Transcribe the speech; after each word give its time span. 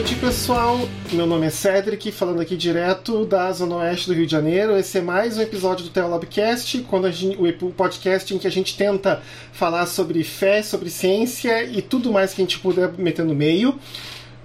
Noite, 0.00 0.14
pessoal. 0.14 0.88
Meu 1.12 1.26
nome 1.26 1.46
é 1.46 1.50
Cedric, 1.50 2.10
falando 2.10 2.40
aqui 2.40 2.56
direto 2.56 3.26
da 3.26 3.52
Zona 3.52 3.76
Oeste 3.76 4.06
do 4.06 4.14
Rio 4.14 4.24
de 4.24 4.32
Janeiro. 4.32 4.74
Esse 4.74 4.96
é 4.96 5.02
mais 5.02 5.36
um 5.36 5.42
episódio 5.42 5.84
do 5.84 5.90
Teolabcast, 5.90 6.86
quando 6.88 7.12
gente, 7.12 7.36
o 7.38 7.70
podcast 7.70 8.34
em 8.34 8.38
que 8.38 8.46
a 8.46 8.50
gente 8.50 8.78
tenta 8.78 9.20
falar 9.52 9.84
sobre 9.84 10.24
fé, 10.24 10.62
sobre 10.62 10.88
ciência 10.88 11.64
e 11.64 11.82
tudo 11.82 12.10
mais 12.10 12.32
que 12.32 12.40
a 12.40 12.44
gente 12.44 12.58
puder 12.60 12.90
meter 12.96 13.26
no 13.26 13.34
meio. 13.34 13.78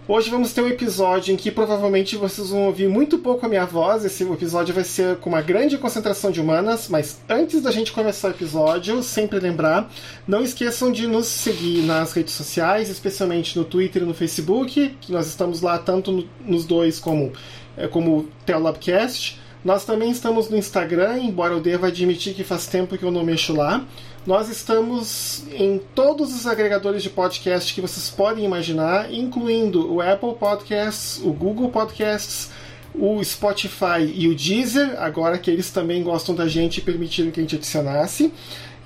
Hoje 0.07 0.29
vamos 0.29 0.53
ter 0.53 0.61
um 0.61 0.67
episódio 0.67 1.33
em 1.33 1.35
que 1.35 1.49
provavelmente 1.49 2.15
vocês 2.15 2.51
vão 2.51 2.67
ouvir 2.67 2.87
muito 2.87 3.17
pouco 3.17 3.43
a 3.43 3.49
minha 3.49 3.65
voz. 3.65 4.05
Esse 4.05 4.23
episódio 4.23 4.71
vai 4.71 4.83
ser 4.83 5.15
com 5.15 5.31
uma 5.31 5.41
grande 5.41 5.79
concentração 5.79 6.29
de 6.29 6.39
humanas, 6.39 6.87
mas 6.87 7.19
antes 7.27 7.59
da 7.59 7.71
gente 7.71 7.91
começar 7.91 8.27
o 8.27 8.31
episódio, 8.31 9.01
sempre 9.01 9.39
lembrar, 9.39 9.91
não 10.27 10.43
esqueçam 10.43 10.91
de 10.91 11.07
nos 11.07 11.25
seguir 11.25 11.81
nas 11.81 12.13
redes 12.13 12.35
sociais, 12.35 12.87
especialmente 12.87 13.57
no 13.57 13.65
Twitter 13.65 14.03
e 14.03 14.05
no 14.05 14.13
Facebook, 14.13 14.95
que 15.01 15.11
nós 15.11 15.25
estamos 15.25 15.61
lá 15.61 15.79
tanto 15.79 16.11
no, 16.11 16.29
nos 16.39 16.65
dois 16.65 16.99
como 16.99 17.33
é, 17.75 17.87
como 17.87 18.29
Telabcast. 18.45 19.41
Nós 19.63 19.85
também 19.85 20.11
estamos 20.11 20.47
no 20.51 20.55
Instagram, 20.55 21.17
embora 21.17 21.55
eu 21.55 21.59
deva 21.59 21.87
admitir 21.87 22.35
que 22.35 22.43
faz 22.43 22.67
tempo 22.67 22.95
que 22.95 23.03
eu 23.03 23.09
não 23.09 23.23
mexo 23.23 23.55
lá. 23.55 23.83
Nós 24.25 24.49
estamos 24.49 25.43
em 25.53 25.79
todos 25.93 26.33
os 26.33 26.47
agregadores 26.47 27.03
de 27.03 27.11
podcast 27.11 27.71
que 27.71 27.79
vocês 27.79 28.09
podem 28.09 28.43
imaginar, 28.43 29.13
incluindo 29.13 29.93
o 29.93 30.01
Apple 30.01 30.33
Podcasts, 30.33 31.21
o 31.23 31.31
Google 31.31 31.69
Podcasts, 31.69 32.49
o 32.95 33.23
Spotify 33.23 34.01
e 34.15 34.27
o 34.27 34.33
Deezer, 34.33 34.95
agora 34.99 35.37
que 35.37 35.51
eles 35.51 35.69
também 35.69 36.01
gostam 36.01 36.33
da 36.33 36.47
gente 36.47 36.79
e 36.79 36.81
permitiram 36.81 37.29
que 37.29 37.39
a 37.39 37.43
gente 37.43 37.55
adicionasse. 37.55 38.33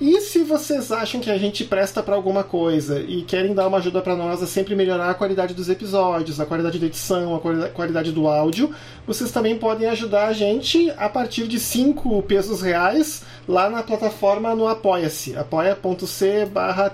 E 0.00 0.18
se 0.22 0.42
vocês 0.42 0.90
acham 0.90 1.20
que 1.20 1.30
a 1.30 1.36
gente 1.36 1.62
presta 1.62 2.02
para 2.02 2.14
alguma 2.14 2.42
coisa 2.42 3.00
e 3.00 3.20
querem 3.20 3.52
dar 3.52 3.68
uma 3.68 3.76
ajuda 3.76 4.00
para 4.00 4.16
nós 4.16 4.42
a 4.42 4.46
sempre 4.46 4.74
melhorar 4.74 5.10
a 5.10 5.14
qualidade 5.14 5.52
dos 5.52 5.68
episódios, 5.68 6.40
a 6.40 6.46
qualidade 6.46 6.78
da 6.78 6.86
edição, 6.86 7.34
a 7.34 7.68
qualidade 7.68 8.10
do 8.10 8.26
áudio, 8.26 8.74
vocês 9.06 9.30
também 9.30 9.58
podem 9.58 9.86
ajudar 9.88 10.28
a 10.28 10.32
gente 10.32 10.90
a 10.96 11.06
partir 11.06 11.46
de 11.46 11.60
5 11.60 12.22
pesos 12.22 12.62
reais 12.62 13.24
lá 13.46 13.68
na 13.68 13.82
plataforma 13.82 14.54
no 14.54 14.66
Apoia-se, 14.66 15.36
apoia.c 15.36 16.46
barra 16.46 16.90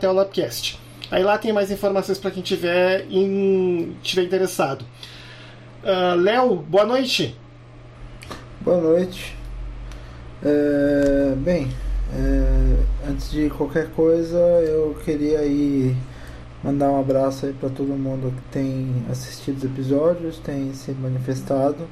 Aí 1.08 1.22
lá 1.22 1.38
tem 1.38 1.52
mais 1.52 1.70
informações 1.70 2.18
para 2.18 2.32
quem 2.32 2.42
tiver, 2.42 3.06
tiver 4.02 4.24
interessado. 4.24 4.84
Uh, 5.84 6.16
Léo, 6.20 6.56
boa 6.56 6.84
noite. 6.84 7.36
Boa 8.60 8.80
noite. 8.80 9.36
É... 10.42 11.34
Bem, 11.36 11.70
é, 12.14 13.10
antes 13.10 13.30
de 13.30 13.50
qualquer 13.50 13.90
coisa, 13.90 14.38
eu 14.38 14.96
queria 15.04 15.40
aí 15.40 15.96
mandar 16.62 16.90
um 16.90 17.00
abraço 17.00 17.46
aí 17.46 17.52
para 17.52 17.68
todo 17.68 17.88
mundo 17.88 18.32
que 18.34 18.52
tem 18.52 19.04
assistido 19.10 19.58
os 19.58 19.64
episódios, 19.64 20.38
tem 20.38 20.72
se 20.72 20.92
manifestado. 20.92 21.86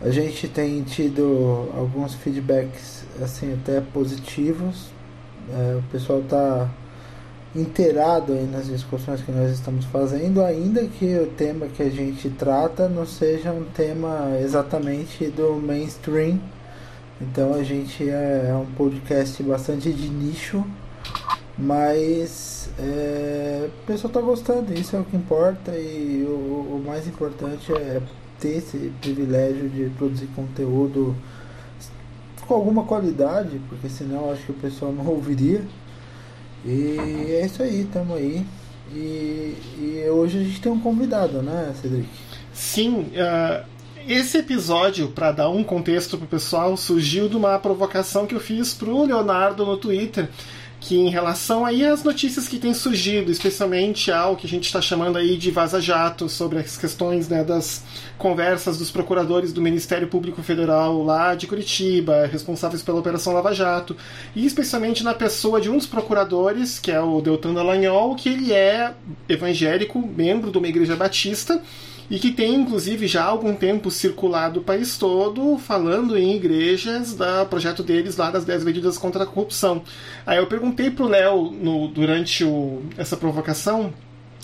A 0.00 0.10
gente 0.10 0.46
tem 0.46 0.82
tido 0.82 1.68
alguns 1.76 2.14
feedbacks 2.14 3.04
assim 3.20 3.54
até 3.54 3.80
positivos. 3.80 4.90
É, 5.50 5.76
o 5.76 5.82
pessoal 5.90 6.20
está 6.20 6.68
inteirado 7.56 8.32
aí 8.32 8.46
nas 8.46 8.66
discussões 8.66 9.20
que 9.22 9.32
nós 9.32 9.50
estamos 9.50 9.84
fazendo, 9.86 10.42
ainda 10.42 10.84
que 10.84 11.18
o 11.18 11.26
tema 11.26 11.66
que 11.66 11.82
a 11.82 11.90
gente 11.90 12.28
trata 12.30 12.88
não 12.88 13.06
seja 13.06 13.50
um 13.50 13.64
tema 13.64 14.38
exatamente 14.40 15.26
do 15.26 15.54
mainstream 15.54 16.38
então 17.20 17.54
a 17.54 17.62
gente 17.62 18.08
é, 18.08 18.48
é 18.50 18.54
um 18.54 18.66
podcast 18.74 19.42
bastante 19.42 19.92
de 19.92 20.08
nicho, 20.08 20.64
mas 21.56 22.70
é, 22.78 23.68
o 23.82 23.86
pessoal 23.86 24.08
está 24.08 24.20
gostando, 24.20 24.72
isso 24.72 24.94
é 24.94 25.00
o 25.00 25.04
que 25.04 25.16
importa 25.16 25.72
e 25.72 26.24
o, 26.28 26.76
o 26.76 26.84
mais 26.86 27.06
importante 27.08 27.72
é 27.72 28.00
ter 28.38 28.58
esse 28.58 28.92
privilégio 29.00 29.68
de 29.68 29.90
produzir 29.90 30.28
conteúdo 30.28 31.16
com 32.46 32.54
alguma 32.54 32.84
qualidade, 32.84 33.60
porque 33.68 33.88
senão 33.88 34.30
acho 34.30 34.44
que 34.44 34.52
o 34.52 34.54
pessoal 34.54 34.92
não 34.92 35.06
ouviria. 35.12 35.62
E 36.64 36.96
é 37.30 37.44
isso 37.44 37.62
aí, 37.62 37.82
estamos 37.82 38.16
aí. 38.16 38.44
E, 38.92 39.54
e, 39.78 40.08
hoje 40.10 40.38
a 40.38 40.42
gente 40.42 40.60
tem 40.60 40.72
um 40.72 40.80
convidado, 40.80 41.42
né, 41.42 41.74
Cedric? 41.80 42.08
Sim, 42.54 43.00
uh, 43.00 43.64
esse 44.08 44.38
episódio, 44.38 45.08
para 45.08 45.32
dar 45.32 45.50
um 45.50 45.62
contexto 45.62 46.16
pro 46.16 46.26
pessoal, 46.26 46.74
surgiu 46.78 47.28
de 47.28 47.36
uma 47.36 47.58
provocação 47.58 48.26
que 48.26 48.34
eu 48.34 48.40
fiz 48.40 48.72
pro 48.72 49.04
Leonardo 49.04 49.66
no 49.66 49.76
Twitter, 49.76 50.30
que 50.80 50.96
em 50.96 51.10
relação 51.10 51.66
aí 51.66 51.84
às 51.84 52.02
notícias 52.02 52.48
que 52.48 52.58
têm 52.58 52.72
surgido, 52.72 53.30
especialmente 53.30 54.10
ao 54.10 54.34
que 54.34 54.46
a 54.46 54.48
gente 54.48 54.64
está 54.64 54.80
chamando 54.80 55.18
aí 55.18 55.36
de 55.36 55.50
vaza-jato, 55.50 56.26
sobre 56.26 56.58
as 56.58 56.78
questões 56.78 57.28
né, 57.28 57.44
das 57.44 57.84
conversas 58.16 58.78
dos 58.78 58.90
procuradores 58.90 59.52
do 59.52 59.60
Ministério 59.60 60.08
Público 60.08 60.42
Federal 60.42 61.02
lá 61.02 61.34
de 61.34 61.46
Curitiba, 61.46 62.26
responsáveis 62.32 62.82
pela 62.82 63.00
Operação 63.00 63.34
Lava 63.34 63.52
Jato, 63.52 63.94
e 64.34 64.46
especialmente 64.46 65.04
na 65.04 65.12
pessoa 65.12 65.60
de 65.60 65.68
um 65.68 65.76
dos 65.76 65.86
procuradores, 65.86 66.78
que 66.78 66.90
é 66.90 67.00
o 67.00 67.20
Deltan 67.20 67.52
Dallagnol, 67.52 68.14
que 68.14 68.30
ele 68.30 68.54
é 68.54 68.94
evangélico, 69.28 70.00
membro 70.00 70.50
de 70.50 70.56
uma 70.56 70.68
igreja 70.68 70.96
batista, 70.96 71.60
e 72.10 72.18
que 72.18 72.30
tem 72.30 72.54
inclusive 72.54 73.06
já 73.06 73.24
há 73.24 73.26
algum 73.26 73.54
tempo 73.54 73.90
circulado 73.90 74.60
o 74.60 74.62
país 74.62 74.96
todo 74.96 75.58
falando 75.58 76.16
em 76.16 76.34
igrejas 76.34 77.14
da 77.14 77.44
projeto 77.44 77.82
deles 77.82 78.16
lá 78.16 78.30
das 78.30 78.44
10 78.44 78.64
medidas 78.64 78.96
contra 78.96 79.24
a 79.24 79.26
corrupção. 79.26 79.82
Aí 80.26 80.38
eu 80.38 80.46
perguntei 80.46 80.90
pro 80.90 81.06
Léo 81.06 81.50
durante 81.92 82.44
o, 82.44 82.82
essa 82.96 83.16
provocação 83.16 83.92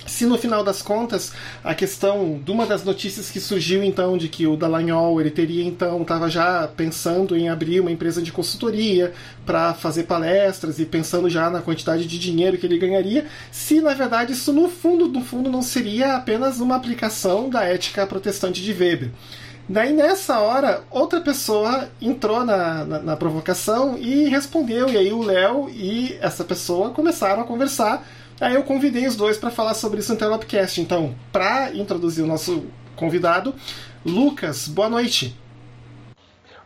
se 0.07 0.27
no 0.27 0.37
final 0.37 0.63
das 0.63 0.83
contas 0.83 1.33
a 1.63 1.75
questão 1.75 2.41
de 2.45 2.51
uma 2.51 2.67
das 2.67 2.85
notícias 2.85 3.31
que 3.31 3.41
surgiu 3.41 3.83
então 3.83 4.19
de 4.19 4.29
que 4.29 4.47
o 4.47 4.57
Dallagnol 4.57 5.21
ele 5.21 5.31
teria 5.31 5.65
então 5.65 6.03
estava 6.03 6.29
já 6.29 6.69
pensando 6.69 7.37
em 7.37 7.49
abrir 7.49 7.81
uma 7.81 7.91
empresa 7.91 8.21
de 8.21 8.33
consultoria 8.33 9.13
para 9.47 9.73
fazer 9.73 10.05
palestras 10.05 10.79
e 10.79 10.85
pensando 10.85 11.29
já 11.31 11.49
na 11.49 11.63
quantidade 11.63 12.07
de 12.07 12.19
dinheiro 12.19 12.59
que 12.59 12.67
ele 12.67 12.79
ganharia, 12.79 13.27
se 13.51 13.81
na 13.81 13.95
verdade 13.95 14.33
isso 14.33 14.53
no 14.53 14.69
fundo 14.69 15.09
no 15.09 15.23
fundo 15.23 15.51
não 15.51 15.63
seria 15.63 16.17
apenas 16.17 16.61
uma 16.61 16.77
aplicação 16.77 17.49
da 17.49 17.65
ética 17.65 18.07
protestante 18.07 18.63
de 18.63 18.73
Weber. 18.73 19.11
Daí 19.67 19.95
nessa 19.95 20.41
hora, 20.41 20.83
outra 20.91 21.23
pessoa 21.23 21.89
entrou 22.01 22.45
na, 22.45 22.85
na, 22.85 22.99
na 22.99 23.17
provocação 23.17 23.97
e 23.97 24.29
respondeu, 24.29 24.91
e 24.91 24.97
aí 24.99 25.11
o 25.11 25.23
Léo 25.23 25.71
e 25.71 26.19
essa 26.21 26.45
pessoa 26.45 26.91
começaram 26.91 27.43
a 27.43 27.47
conversar 27.47 28.07
Aí 28.41 28.55
eu 28.55 28.63
convidei 28.65 29.07
os 29.07 29.17
dois 29.17 29.39
para 29.39 29.51
falar 29.51 29.75
sobre 29.75 30.01
isso 30.01 30.13
no 30.13 30.19
Telopcast. 30.19 30.81
Então, 30.81 31.15
para 31.33 31.73
introduzir 31.75 32.25
o 32.25 32.27
nosso 32.27 32.67
convidado, 32.97 33.55
Lucas, 34.05 34.69
boa 34.69 34.89
noite. 34.89 35.37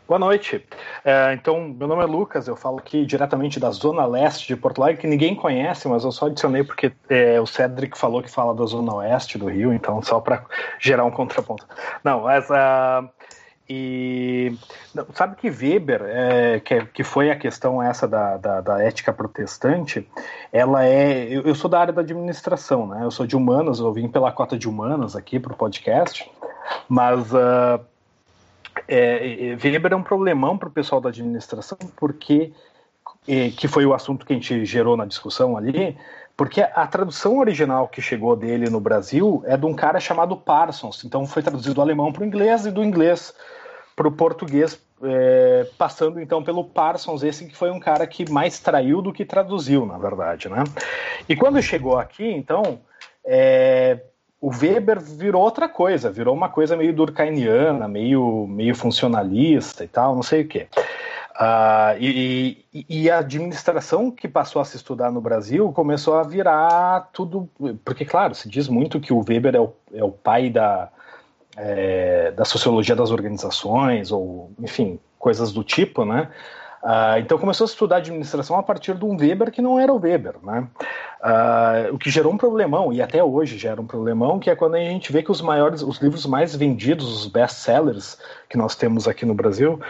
Boa 0.08 0.18
noite. 0.18 0.64
É, 1.04 1.34
então, 1.34 1.68
meu 1.68 1.86
nome 1.86 2.02
é 2.02 2.06
Lucas, 2.06 2.48
eu 2.48 2.56
falo 2.56 2.78
aqui 2.78 3.04
diretamente 3.04 3.60
da 3.60 3.70
Zona 3.70 4.06
Leste 4.06 4.48
de 4.48 4.56
Porto 4.56 4.82
Alegre, 4.82 5.02
que 5.02 5.06
ninguém 5.06 5.34
conhece, 5.34 5.86
mas 5.86 6.03
eu 6.03 6.10
só 6.10 6.28
adicionei 6.28 6.65
porque 6.65 6.91
é, 7.10 7.38
o 7.38 7.44
Cedric 7.44 7.98
falou 7.98 8.22
que 8.22 8.30
fala 8.30 8.54
da 8.54 8.64
Zona 8.64 8.94
Oeste 8.94 9.36
do 9.36 9.48
Rio, 9.48 9.71
então 9.71 10.00
só 10.00 10.18
para 10.18 10.47
gerar 10.80 11.04
um 11.04 11.10
contraponto. 11.10 11.66
Não, 12.03 12.22
mas 12.22 12.48
uh, 12.48 13.06
e 13.68 14.56
sabe 15.12 15.36
que 15.36 15.50
Weber, 15.50 16.00
é, 16.04 16.60
que, 16.60 16.86
que 16.86 17.04
foi 17.04 17.30
a 17.30 17.36
questão 17.36 17.82
essa 17.82 18.09
da, 18.09 18.38
da, 18.38 18.60
da 18.62 18.82
ética 18.82 19.12
protestante, 19.12 20.09
ela 20.50 20.86
é. 20.86 21.24
Eu, 21.24 21.42
eu, 21.42 21.54
sou 21.54 21.68
da 21.68 21.78
área 21.78 21.92
da 21.92 22.00
administração, 22.00 22.86
né? 22.86 23.00
Eu 23.03 23.10
sou 23.10 23.26
de 23.26 23.36
humanas, 23.36 23.78
eu 23.78 23.92
vim 23.92 24.09
pela 24.09 24.32
cota 24.32 24.56
de 24.56 24.66
humanas 24.66 25.15
aqui 25.15 25.38
para 25.38 25.53
o 25.53 25.56
podcast, 25.56 26.30
mas 26.88 27.30
uh, 27.34 27.78
é, 28.88 29.54
Weber 29.62 29.92
é 29.92 29.97
um 29.97 30.03
problemão 30.03 30.56
para 30.56 30.68
o 30.68 30.72
pessoal 30.72 31.00
da 31.00 31.10
administração, 31.10 31.76
porque 31.94 32.53
que 33.59 33.68
foi 33.68 33.84
o 33.84 33.92
assunto 33.92 34.24
que 34.24 34.32
a 34.32 34.36
gente 34.36 34.64
gerou 34.64 34.97
na 34.97 35.04
discussão 35.04 35.54
ali, 35.54 35.94
porque 36.34 36.62
a 36.62 36.86
tradução 36.86 37.38
original 37.38 37.86
que 37.86 38.00
chegou 38.00 38.34
dele 38.34 38.71
no 38.71 38.80
Brasil 38.80 39.42
é 39.44 39.54
de 39.54 39.66
um 39.66 39.74
cara 39.74 40.00
chamado 40.00 40.34
Parsons, 40.34 41.04
então 41.04 41.26
foi 41.26 41.42
traduzido 41.42 41.74
do 41.74 41.82
alemão 41.82 42.10
para 42.10 42.22
o 42.22 42.24
inglês 42.24 42.64
e 42.64 42.71
do 42.71 42.82
inglês 42.82 43.34
para 43.98 44.06
o 44.06 44.12
português, 44.12 44.80
é, 45.03 45.66
passando 45.77 46.21
então 46.21 46.41
pelo 46.41 46.62
Parsons, 46.62 47.24
esse 47.24 47.47
que 47.47 47.56
foi 47.56 47.72
um 47.72 47.80
cara 47.80 48.06
que 48.06 48.30
mais 48.30 48.60
traiu 48.60 49.03
do 49.03 49.12
que 49.12 49.24
traduziu, 49.24 49.84
na 49.84 49.98
verdade, 49.98 50.48
né? 50.48 50.62
E 51.28 51.34
quando 51.34 51.60
chegou 51.60 51.98
aqui, 51.98 52.24
então, 52.24 52.78
é, 53.24 53.98
o 54.41 54.50
Weber 54.50 55.00
virou 55.00 55.42
outra 55.42 55.68
coisa, 55.68 56.12
virou 56.12 56.33
uma 56.33 56.48
coisa 56.48 56.77
meio 56.77 56.95
durkheimiana, 56.95 57.89
meio, 57.89 58.47
meio 58.47 58.72
funcionalista 58.72 59.83
e 59.83 59.89
tal, 59.89 60.15
não 60.15 60.22
sei 60.22 60.42
o 60.42 60.48
quê. 60.48 60.68
Uh, 61.34 61.95
e, 62.00 62.65
e, 62.89 63.10
a 63.10 63.18
administração 63.18 64.10
que 64.10 64.27
passou 64.27 64.60
a 64.60 64.65
se 64.65 64.77
estudar 64.77 65.12
no 65.12 65.21
Brasil 65.21 65.72
começou 65.72 66.15
a 66.15 66.24
virar 66.24 67.10
tudo. 67.12 67.48
Porque, 67.84 68.04
claro, 68.04 68.34
se 68.34 68.48
diz 68.48 68.68
muito 68.68 68.98
que 68.98 69.12
o 69.12 69.24
Weber 69.24 69.54
é 69.54 69.60
o, 69.60 69.72
é 69.95 70.03
o 70.03 70.10
pai 70.10 70.50
da, 70.50 70.89
é, 71.59 72.31
da 72.31 72.45
sociologia 72.45 72.95
das 72.95 73.10
organizações, 73.10 74.13
ou, 74.13 74.51
enfim, 74.60 74.99
coisas 75.19 75.53
do 75.53 75.65
tipo, 75.65 76.05
né? 76.05 76.28
Uh, 76.81 77.19
então 77.19 77.37
começou 77.37 77.65
a 77.65 77.69
estudar 77.69 77.97
administração 77.97 78.57
a 78.57 78.63
partir 78.63 78.95
de 78.95 79.05
um 79.05 79.16
Weber 79.16 79.51
que 79.51 79.60
não 79.60 79.81
era 79.81 79.93
o 79.93 79.99
Weber, 79.99 80.37
né? 80.45 80.69
Uh, 81.21 81.95
o 81.95 81.99
que 81.99 82.09
gerou 82.09 82.33
um 82.33 82.39
problemão, 82.39 82.93
e 82.93 83.03
até 83.03 83.22
hoje 83.22 83.59
gera 83.59 83.81
um 83.81 83.87
problemão, 83.87 84.39
que 84.39 84.49
é 84.49 84.55
quando 84.55 84.77
a 84.77 84.78
gente 84.78 85.13
vê 85.13 85.21
que 85.21 85.33
os 85.33 85.41
maiores, 85.41 85.83
os 85.83 85.99
livros 85.99 86.25
mais 86.25 86.55
vendidos, 86.55 87.13
os 87.13 87.27
best-sellers 87.27 88.16
que 88.49 88.57
nós 88.57 88.77
temos 88.77 89.09
aqui 89.09 89.27
no 89.27 89.34
Brasil, 89.34 89.81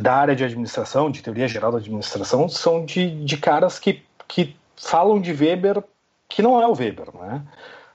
da 0.00 0.14
área 0.14 0.34
de 0.34 0.42
administração, 0.42 1.10
de 1.10 1.22
teoria 1.22 1.46
geral 1.46 1.70
da 1.70 1.76
administração, 1.76 2.48
são 2.48 2.86
de, 2.86 3.22
de 3.22 3.36
caras 3.36 3.78
que, 3.78 4.02
que 4.26 4.56
falam 4.74 5.20
de 5.20 5.30
Weber 5.30 5.84
que 6.26 6.40
não 6.40 6.60
é 6.60 6.66
o 6.66 6.72
Weber, 6.72 7.08
né? 7.14 7.42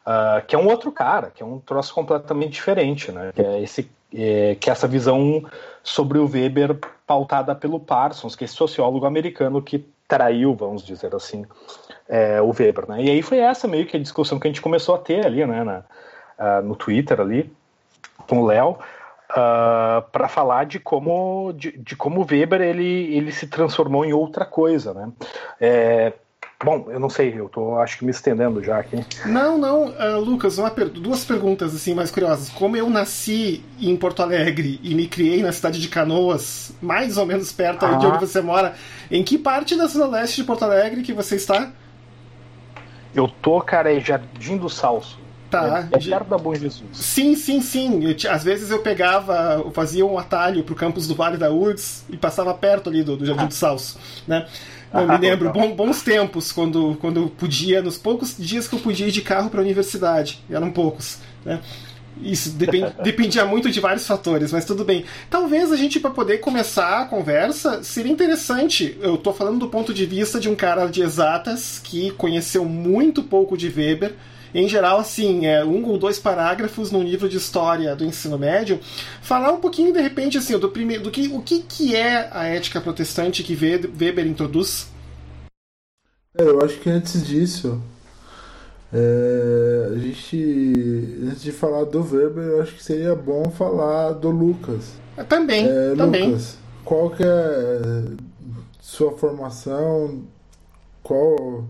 Uh, 0.06 0.46
que 0.48 0.56
é 0.56 0.60
um 0.60 0.68
outro 0.68 0.92
cara, 0.92 1.30
que 1.30 1.44
é 1.44 1.46
um 1.46 1.60
troço 1.60 1.94
completamente 1.94 2.54
diferente, 2.54 3.12
né? 3.12 3.32
Que 3.36 3.42
é, 3.42 3.62
esse, 3.62 3.92
é, 4.14 4.56
que 4.56 4.70
é 4.70 4.74
essa 4.74 4.88
visão 4.88 5.44
sobre 5.84 6.18
o 6.18 6.28
Weber 6.28 6.78
pautada 7.06 7.54
pelo 7.54 7.80
Parsons, 7.80 8.36
que 8.36 8.44
é 8.44 8.46
esse 8.46 8.56
sociólogo 8.56 9.06
americano 9.06 9.62
que 9.62 9.86
traiu, 10.08 10.56
vamos 10.56 10.84
dizer 10.84 11.14
assim, 11.14 11.46
é, 12.08 12.42
o 12.42 12.48
Weber, 12.48 12.90
né? 12.90 13.04
E 13.04 13.10
aí 13.12 13.22
foi 13.22 13.38
essa 13.38 13.68
meio 13.68 13.86
que 13.86 13.96
a 13.96 14.00
discussão 14.00 14.40
que 14.40 14.48
a 14.48 14.50
gente 14.50 14.62
começou 14.62 14.96
a 14.96 14.98
ter 14.98 15.24
ali, 15.24 15.46
né, 15.46 15.64
na, 15.64 15.84
uh, 16.40 16.64
no 16.64 16.76
Twitter 16.76 17.22
ali, 17.22 17.54
com 18.28 18.42
o 18.42 18.46
Léo, 18.48 18.72
uh, 18.72 18.78
ah, 19.30 20.04
para 20.12 20.28
falar 20.28 20.66
de 20.66 20.80
como 20.80 21.54
de, 21.54 21.78
de, 21.78 21.96
como 21.96 22.22
o 22.22 22.28
Weber 22.30 22.62
ele, 22.62 23.16
ele 23.16 23.32
se 23.32 23.48
transformou 23.48 24.04
em 24.04 24.12
outra 24.14 24.46
coisa, 24.46 24.94
né? 24.94 25.12
É, 25.62 26.14
Bom, 26.62 26.88
eu 26.90 27.00
não 27.00 27.10
sei, 27.10 27.34
eu 27.40 27.48
tô 27.48 27.78
acho 27.78 27.98
que 27.98 28.04
me 28.04 28.12
estendendo 28.12 28.62
já 28.62 28.80
aqui. 28.80 28.98
Não, 29.26 29.58
não, 29.58 29.86
uh, 29.86 30.20
Lucas, 30.20 30.60
per 30.76 30.90
duas 30.90 31.24
perguntas 31.24 31.74
assim 31.74 31.94
mais 31.94 32.12
curiosas. 32.12 32.50
Como 32.50 32.76
eu 32.76 32.90
nasci 32.90 33.64
em 33.80 33.96
Porto 33.96 34.22
Alegre 34.22 34.78
e 34.84 34.94
me 34.94 35.08
criei 35.08 35.42
na 35.42 35.54
cidade 35.54 35.80
de 35.80 35.88
Canoas, 35.88 36.74
mais 36.82 37.18
ou 37.18 37.26
menos 37.26 37.54
perto 37.54 37.86
ah. 37.86 37.94
de 37.94 38.06
onde 38.06 38.20
você 38.20 38.42
mora, 38.42 38.76
em 39.10 39.24
que 39.24 39.38
parte 39.38 39.78
da 39.78 39.88
zona 39.88 40.18
leste 40.18 40.42
de 40.42 40.44
Porto 40.44 40.64
Alegre 40.64 41.02
que 41.02 41.14
você 41.14 41.38
está? 41.38 41.72
Eu 43.16 43.30
tô, 43.30 43.62
cara, 43.62 43.94
em 43.94 44.02
Jardim 44.02 44.58
do 44.58 44.70
Salso. 44.70 45.18
Tá. 45.50 45.88
É, 45.92 45.96
é 45.96 46.00
perto 46.00 46.30
da 46.30 46.38
Bom 46.38 46.54
Jesus. 46.54 46.84
Sim, 46.92 47.36
sim, 47.36 47.62
sim. 47.62 48.04
Eu, 48.04 48.32
às 48.32 48.44
vezes 48.44 48.70
eu 48.70 48.80
pegava, 48.80 49.62
eu 49.64 49.72
fazia 49.72 50.06
um 50.06 50.18
atalho 50.18 50.64
pro 50.64 50.76
campus 50.76 51.08
do 51.08 51.16
Vale 51.16 51.38
da 51.38 51.50
Urdes 51.50 52.06
e 52.10 52.18
passava 52.18 52.54
perto 52.54 52.90
ali 52.90 53.02
do, 53.02 53.18
do 53.18 53.26
Jardim 53.26 53.46
ah. 53.46 53.48
do 53.48 53.54
Salso, 53.54 53.98
né? 54.28 54.46
Eu 54.94 55.08
me 55.08 55.18
lembro, 55.20 55.52
bom, 55.52 55.76
bons 55.76 56.02
tempos, 56.02 56.52
quando, 56.52 56.98
quando 57.00 57.30
podia, 57.30 57.82
nos 57.82 57.98
poucos 57.98 58.36
dias 58.38 58.68
que 58.68 58.76
eu 58.76 58.80
podia 58.80 59.08
ir 59.08 59.12
de 59.12 59.22
carro 59.22 59.50
para 59.50 59.60
a 59.60 59.64
universidade, 59.64 60.44
eram 60.50 60.72
poucos, 60.72 61.20
né? 61.46 61.60
Isso 62.22 62.50
depend, 62.52 62.94
dependia 63.04 63.46
muito 63.46 63.70
de 63.70 63.80
vários 63.80 64.06
fatores, 64.06 64.52
mas 64.52 64.66
tudo 64.66 64.84
bem. 64.84 65.06
Talvez 65.30 65.72
a 65.72 65.76
gente, 65.76 66.00
para 66.00 66.12
poder 66.12 66.40
começar 66.40 67.02
a 67.02 67.06
conversa, 67.06 67.82
seria 67.84 68.12
interessante. 68.12 68.98
Eu 69.02 69.16
estou 69.16 69.34
falando 69.34 69.60
do 69.60 69.70
ponto 69.70 69.94
de 69.94 70.06
vista 70.06 70.40
de 70.40 70.50
um 70.50 70.56
cara 70.56 70.88
de 70.88 71.02
exatas 71.02 71.80
que 71.84 72.12
conheceu 72.12 72.66
muito 72.66 73.24
pouco 73.24 73.58
de 73.58 73.68
Weber 73.68 74.16
em 74.54 74.68
geral, 74.68 75.00
assim, 75.00 75.46
é, 75.46 75.64
um 75.64 75.86
ou 75.86 75.98
dois 75.98 76.18
parágrafos 76.18 76.92
no 76.92 77.02
livro 77.02 77.30
de 77.30 77.38
história 77.38 77.96
do 77.96 78.06
ensino 78.06 78.38
médio, 78.38 78.80
falar 79.22 79.52
um 79.52 79.60
pouquinho, 79.60 79.94
de 79.94 80.02
repente, 80.02 80.38
assim, 80.38 80.58
do 80.58 80.70
primeiro, 80.70 81.04
do 81.04 81.12
que, 81.12 81.28
o 81.28 81.42
que, 81.42 81.62
que 81.62 81.96
é 81.96 82.30
a 82.32 82.46
ética 82.46 82.82
protestante 82.82 83.44
que 83.44 83.54
Weber 83.54 84.26
introduz? 84.26 84.88
É, 86.38 86.44
eu 86.44 86.64
acho 86.64 86.80
que 86.80 86.90
antes 86.90 87.26
disso, 87.26 87.82
é, 88.94 89.92
a 89.94 89.98
gente, 90.00 91.18
antes 91.28 91.42
de 91.42 91.52
falar 91.52 91.86
do 91.86 92.02
Weber, 92.02 92.44
eu 92.44 92.62
acho 92.62 92.76
que 92.76 92.84
seria 92.84 93.16
bom 93.16 93.50
falar 93.52 94.14
do 94.14 94.30
Lucas. 94.30 94.94
É, 95.16 95.24
também, 95.24 95.68
é, 95.68 95.96
também. 95.96 96.28
Lucas, 96.28 96.58
qual 96.84 97.10
que 97.12 97.24
é 97.24 98.04
sua 98.80 99.12
formação? 99.12 100.24
Qual 101.04 101.66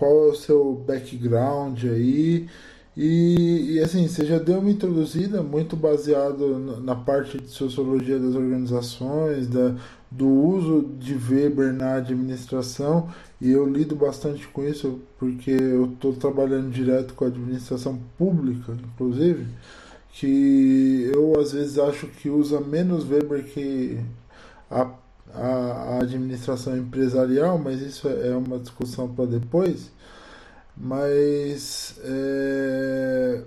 qual 0.00 0.28
é 0.28 0.30
o 0.30 0.34
seu 0.34 0.82
background 0.86 1.84
aí. 1.84 2.48
E, 2.96 3.74
e, 3.74 3.80
assim, 3.80 4.08
você 4.08 4.24
já 4.24 4.38
deu 4.38 4.58
uma 4.58 4.70
introduzida 4.70 5.42
muito 5.42 5.76
baseado 5.76 6.58
na 6.82 6.96
parte 6.96 7.38
de 7.38 7.48
sociologia 7.48 8.18
das 8.18 8.34
organizações, 8.34 9.46
da, 9.46 9.76
do 10.10 10.26
uso 10.26 10.88
de 10.98 11.14
Weber 11.14 11.72
na 11.72 11.96
administração, 11.96 13.08
e 13.40 13.50
eu 13.50 13.66
lido 13.66 13.94
bastante 13.94 14.48
com 14.48 14.64
isso 14.64 15.00
porque 15.18 15.50
eu 15.50 15.84
estou 15.84 16.14
trabalhando 16.14 16.70
direto 16.70 17.14
com 17.14 17.26
a 17.26 17.28
administração 17.28 18.00
pública, 18.18 18.72
inclusive, 18.94 19.46
que 20.12 21.10
eu 21.14 21.38
às 21.38 21.52
vezes 21.52 21.78
acho 21.78 22.06
que 22.06 22.28
usa 22.28 22.58
menos 22.60 23.08
Weber 23.08 23.44
que 23.44 24.00
a 24.70 24.90
a, 25.34 25.96
a 25.96 25.98
administração 26.00 26.76
empresarial, 26.76 27.58
mas 27.58 27.80
isso 27.80 28.08
é, 28.08 28.28
é 28.28 28.36
uma 28.36 28.58
discussão 28.58 29.08
para 29.08 29.26
depois. 29.26 29.90
Mas 30.76 32.00
é, 32.04 33.42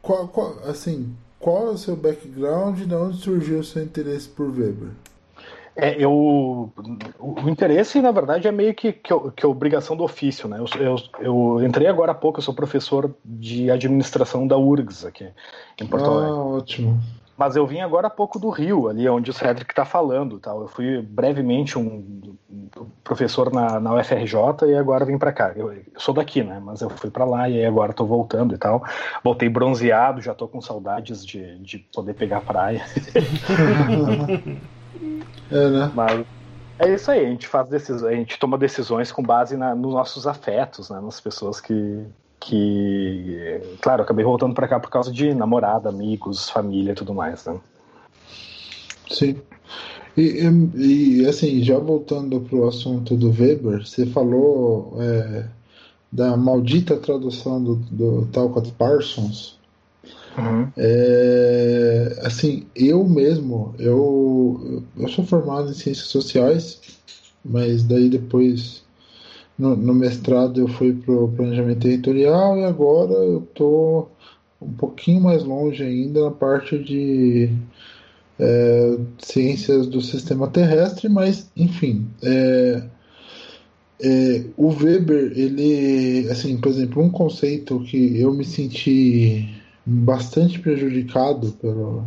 qual, 0.00 0.28
qual, 0.28 0.58
assim, 0.64 1.14
qual 1.38 1.68
é 1.68 1.70
o 1.70 1.78
seu 1.78 1.96
background 1.96 2.78
de 2.78 2.94
onde 2.94 3.18
surgiu 3.18 3.60
o 3.60 3.64
seu 3.64 3.82
interesse 3.82 4.28
por 4.28 4.48
Weber? 4.48 4.90
É, 5.80 5.94
eu, 5.96 6.10
o 6.10 7.48
interesse, 7.48 8.02
na 8.02 8.10
verdade, 8.10 8.48
é 8.48 8.52
meio 8.52 8.74
que, 8.74 8.92
que, 8.92 9.14
que 9.36 9.46
obrigação 9.46 9.96
do 9.96 10.02
ofício. 10.02 10.48
Né? 10.48 10.58
Eu, 10.58 10.66
eu, 10.80 10.96
eu, 11.20 11.64
entrei 11.64 11.86
agora 11.86 12.10
há 12.10 12.14
pouco, 12.16 12.40
eu 12.40 12.42
sou 12.42 12.52
professor 12.52 13.14
de 13.24 13.70
administração 13.70 14.44
da 14.44 14.58
URGS 14.58 15.04
aqui 15.04 15.28
em 15.80 15.86
Porto 15.86 16.06
ah, 16.06 16.08
Alegre. 16.08 16.30
Ah, 16.32 16.44
ótimo. 16.44 17.00
Mas 17.38 17.54
eu 17.54 17.64
vim 17.64 17.80
agora 17.80 18.08
há 18.08 18.10
pouco 18.10 18.36
do 18.36 18.50
Rio, 18.50 18.88
ali 18.88 19.08
onde 19.08 19.30
o 19.30 19.32
Cedric 19.32 19.70
está 19.70 19.84
falando. 19.84 20.40
Tal. 20.40 20.62
Eu 20.62 20.68
fui 20.68 21.00
brevemente 21.00 21.78
um 21.78 22.36
professor 23.04 23.52
na, 23.52 23.78
na 23.78 23.94
UFRJ 23.94 24.66
e 24.66 24.74
agora 24.74 25.04
vim 25.04 25.16
para 25.16 25.32
cá. 25.32 25.52
Eu, 25.54 25.72
eu, 25.72 25.84
sou 25.96 26.12
daqui, 26.12 26.42
né? 26.42 26.60
Mas 26.62 26.80
eu 26.80 26.90
fui 26.90 27.10
para 27.10 27.24
lá 27.24 27.48
e 27.48 27.64
agora 27.64 27.92
estou 27.92 28.08
voltando 28.08 28.56
e 28.56 28.58
tal. 28.58 28.82
Voltei 29.22 29.48
bronzeado, 29.48 30.20
já 30.20 30.32
estou 30.32 30.48
com 30.48 30.60
saudades 30.60 31.24
de, 31.24 31.58
de 31.60 31.78
poder 31.78 32.14
pegar 32.14 32.40
praia. 32.40 32.84
é, 35.48 35.68
né? 35.68 35.92
Mas 35.94 36.26
é 36.78 36.92
isso 36.92 37.10
aí, 37.10 37.24
a 37.24 37.30
gente 37.30 37.46
faz 37.46 37.68
decisões, 37.68 38.12
a 38.12 38.16
gente 38.16 38.38
toma 38.38 38.58
decisões 38.58 39.10
com 39.12 39.22
base 39.22 39.56
na, 39.56 39.74
nos 39.74 39.94
nossos 39.94 40.26
afetos, 40.26 40.90
né? 40.90 41.00
Nas 41.00 41.20
pessoas 41.20 41.60
que, 41.60 42.04
que, 42.40 43.60
claro, 43.80 44.02
acabei 44.02 44.24
voltando 44.24 44.54
para 44.54 44.68
cá 44.68 44.78
por 44.78 44.90
causa 44.90 45.12
de 45.12 45.34
namorada, 45.34 45.88
amigos, 45.88 46.48
família 46.50 46.92
e 46.92 46.94
tudo 46.94 47.14
mais, 47.14 47.44
né? 47.44 47.58
Sim. 49.10 49.36
E, 50.16 50.42
e, 50.74 51.26
assim, 51.26 51.62
já 51.62 51.78
voltando 51.78 52.40
para 52.40 52.56
o 52.56 52.68
assunto 52.68 53.16
do 53.16 53.30
Weber, 53.30 53.86
você 53.86 54.04
falou 54.06 54.96
é, 55.00 55.46
da 56.10 56.36
maldita 56.36 56.96
tradução 56.96 57.62
do, 57.62 57.76
do 57.76 58.26
Talcott 58.32 58.72
Parsons. 58.72 59.56
Uhum. 60.36 60.68
É, 60.76 62.20
assim, 62.22 62.66
eu 62.74 63.04
mesmo, 63.04 63.74
eu, 63.78 64.82
eu 64.96 65.08
sou 65.08 65.24
formado 65.24 65.70
em 65.70 65.74
ciências 65.74 66.08
sociais, 66.08 66.80
mas 67.44 67.84
daí 67.84 68.08
depois 68.08 68.82
no, 69.58 69.76
no 69.76 69.94
mestrado 69.94 70.60
eu 70.60 70.68
fui 70.68 70.92
para 70.92 71.12
o 71.12 71.28
planejamento 71.28 71.80
territorial 71.80 72.56
e 72.56 72.64
agora 72.64 73.12
eu 73.12 73.40
estou 73.40 74.10
um 74.60 74.72
pouquinho 74.72 75.20
mais 75.20 75.42
longe 75.44 75.82
ainda 75.82 76.24
na 76.24 76.30
parte 76.30 76.78
de 76.78 77.50
é, 78.38 78.98
ciências 79.18 79.86
do 79.86 80.00
sistema 80.00 80.48
terrestre, 80.48 81.08
mas 81.08 81.50
enfim. 81.56 82.06
É, 82.22 82.82
é, 84.00 84.44
o 84.56 84.68
Weber, 84.68 85.32
ele, 85.36 86.28
assim, 86.30 86.56
por 86.56 86.68
exemplo, 86.68 87.02
um 87.02 87.10
conceito 87.10 87.80
que 87.80 88.20
eu 88.20 88.32
me 88.32 88.44
senti 88.44 89.48
bastante 89.84 90.60
prejudicado 90.60 91.50
pelo, 91.52 92.04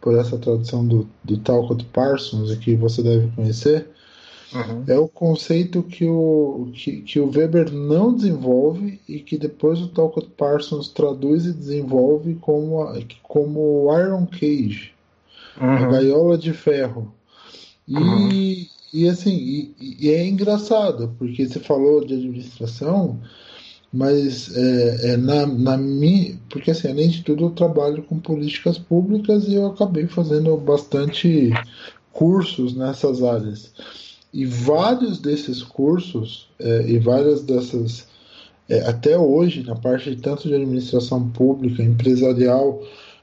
por 0.00 0.18
essa 0.18 0.36
tradução 0.36 0.86
do, 0.86 1.08
do 1.24 1.38
Talcott 1.38 1.84
Parsons, 1.86 2.54
que 2.56 2.74
você 2.76 3.02
deve 3.02 3.28
conhecer, 3.34 3.89
Uhum. 4.52 4.84
É 4.86 4.98
o 4.98 5.06
conceito 5.06 5.82
que 5.82 6.04
o, 6.04 6.70
que, 6.72 7.02
que, 7.02 7.20
o 7.20 7.30
Weber 7.30 7.72
não 7.72 8.14
desenvolve 8.14 9.00
e 9.08 9.20
que 9.20 9.38
depois 9.38 9.80
o 9.80 9.88
Talcott 9.88 10.28
Parsons 10.36 10.88
traduz 10.88 11.46
e 11.46 11.52
desenvolve 11.52 12.34
como, 12.40 12.84
como 13.22 13.96
Iron 13.96 14.26
Cage, 14.26 14.92
uhum. 15.60 15.68
a 15.68 15.86
gaiola 15.86 16.36
de 16.36 16.52
ferro. 16.52 17.14
E, 17.86 17.94
uhum. 17.94 18.66
e 18.92 19.08
assim, 19.08 19.36
e, 19.36 19.74
e, 20.00 20.10
é 20.10 20.26
engraçado, 20.26 21.14
porque 21.16 21.46
você 21.46 21.60
falou 21.60 22.04
de 22.04 22.14
administração, 22.14 23.20
mas 23.92 24.54
é, 24.56 25.12
é 25.12 25.16
na, 25.16 25.46
na 25.46 25.76
minha. 25.76 26.38
Porque 26.48 26.72
assim, 26.72 26.88
além 26.88 27.08
de 27.08 27.22
tudo, 27.22 27.44
eu 27.44 27.50
trabalho 27.50 28.02
com 28.02 28.18
políticas 28.18 28.78
públicas 28.78 29.46
e 29.46 29.54
eu 29.54 29.66
acabei 29.66 30.06
fazendo 30.06 30.56
bastante 30.56 31.50
cursos 32.12 32.74
nessas 32.74 33.22
áreas. 33.22 33.72
E 34.32 34.46
vários 34.46 35.18
desses 35.18 35.62
cursos 35.62 36.48
é, 36.58 36.88
e 36.88 36.98
várias 36.98 37.42
dessas, 37.42 38.06
é, 38.68 38.80
até 38.80 39.18
hoje, 39.18 39.64
na 39.64 39.74
parte 39.74 40.14
de 40.14 40.22
tanto 40.22 40.48
de 40.48 40.54
administração 40.54 41.28
pública, 41.30 41.82
empresarial, 41.82 42.82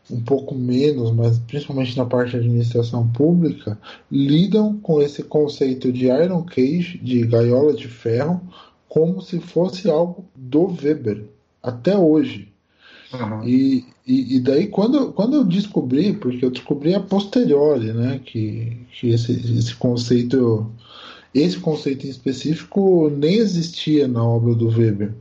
um 0.09 0.21
pouco 0.21 0.55
menos, 0.55 1.11
mas 1.11 1.37
principalmente 1.39 1.97
na 1.97 2.05
parte 2.05 2.31
de 2.31 2.37
administração 2.37 3.07
pública, 3.07 3.77
lidam 4.11 4.77
com 4.77 5.01
esse 5.01 5.23
conceito 5.23 5.91
de 5.91 6.05
Iron 6.05 6.43
Cage, 6.43 6.97
de 6.97 7.25
gaiola 7.25 7.73
de 7.73 7.87
ferro, 7.87 8.41
como 8.87 9.21
se 9.21 9.39
fosse 9.39 9.89
algo 9.89 10.25
do 10.35 10.67
Weber, 10.67 11.25
até 11.61 11.97
hoje. 11.97 12.51
Uhum. 13.13 13.43
E, 13.45 13.85
e, 14.05 14.35
e, 14.35 14.39
daí 14.39 14.67
quando, 14.67 15.13
quando 15.13 15.37
eu 15.37 15.43
descobri, 15.45 16.13
porque 16.13 16.43
eu 16.43 16.51
descobri 16.51 16.93
a 16.93 16.99
posteriori, 16.99 17.93
né, 17.93 18.19
que, 18.25 18.77
que 18.91 19.09
esse, 19.09 19.31
esse 19.31 19.75
conceito 19.75 20.69
esse 21.41 21.57
conceito 21.59 22.05
em 22.05 22.09
específico 22.09 23.09
nem 23.09 23.35
existia 23.35 24.07
na 24.07 24.23
obra 24.23 24.55
do 24.55 24.67
Weber. 24.67 25.13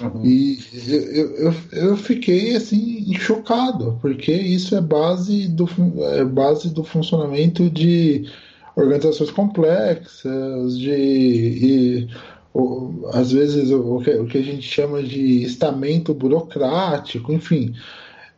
Uhum. 0.00 0.24
E 0.24 0.58
eu, 0.88 1.36
eu, 1.36 1.54
eu 1.72 1.96
fiquei 1.96 2.56
assim 2.56 3.12
chocado, 3.14 3.98
porque 4.00 4.32
isso 4.32 4.74
é 4.74 4.80
base 4.80 5.46
do, 5.48 5.68
é 6.14 6.24
base 6.24 6.70
do 6.70 6.82
funcionamento 6.82 7.68
de 7.68 8.26
organizações 8.74 9.30
complexas, 9.30 10.78
de 10.78 10.90
e, 10.90 12.08
o, 12.54 13.08
às 13.12 13.32
vezes 13.32 13.70
o 13.70 14.00
que, 14.00 14.10
o 14.10 14.26
que 14.26 14.38
a 14.38 14.42
gente 14.42 14.62
chama 14.62 15.02
de 15.02 15.42
estamento 15.42 16.14
burocrático, 16.14 17.32
enfim. 17.32 17.74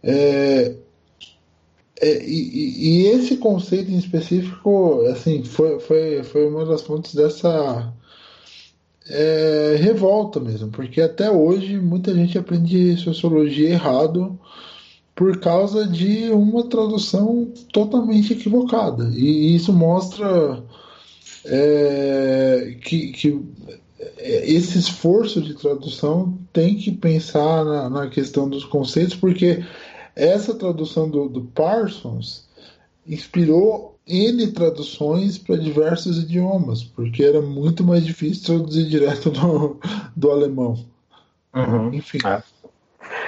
É, 0.03 0.75
é, 2.03 2.21
e, 2.27 3.05
e, 3.05 3.07
esse 3.07 3.37
conceito 3.37 3.93
em 3.93 3.97
específico, 3.97 5.03
assim, 5.13 5.45
foi, 5.45 5.79
foi, 5.79 6.25
foi 6.25 6.49
uma 6.49 6.67
das 6.67 6.83
fontes 6.83 7.15
dessa 7.15 7.93
é, 9.09 9.77
revolta 9.79 10.41
mesmo, 10.41 10.69
porque 10.71 11.01
até 11.01 11.31
hoje 11.31 11.79
muita 11.79 12.13
gente 12.13 12.37
aprende 12.37 12.97
sociologia 12.97 13.71
errado 13.71 14.37
por 15.15 15.39
causa 15.39 15.87
de 15.87 16.31
uma 16.31 16.65
tradução 16.65 17.53
totalmente 17.73 18.33
equivocada. 18.33 19.09
E 19.15 19.55
isso 19.55 19.73
mostra 19.73 20.61
é, 21.45 22.77
que, 22.83 23.13
que 23.13 23.41
esse 24.19 24.77
esforço 24.77 25.41
de 25.41 25.55
tradução 25.55 26.37
tem 26.53 26.75
que 26.75 26.91
pensar 26.91 27.65
na, 27.65 27.89
na 27.89 28.09
questão 28.09 28.49
dos 28.49 28.65
conceitos, 28.65 29.15
porque 29.15 29.63
essa 30.15 30.55
tradução 30.55 31.09
do, 31.09 31.29
do 31.29 31.43
Parsons 31.43 32.49
inspirou 33.07 33.99
N 34.07 34.53
traduções 34.53 35.39
para 35.39 35.57
diversos 35.57 36.19
idiomas, 36.19 36.83
porque 36.83 37.23
era 37.23 37.41
muito 37.41 37.85
mais 37.85 38.05
difícil 38.05 38.45
traduzir 38.45 38.89
direto 38.89 39.31
do, 39.31 39.81
do 40.15 40.31
alemão. 40.31 40.85
Uhum. 41.55 41.93
Enfim. 41.95 42.19
É. 42.25 42.43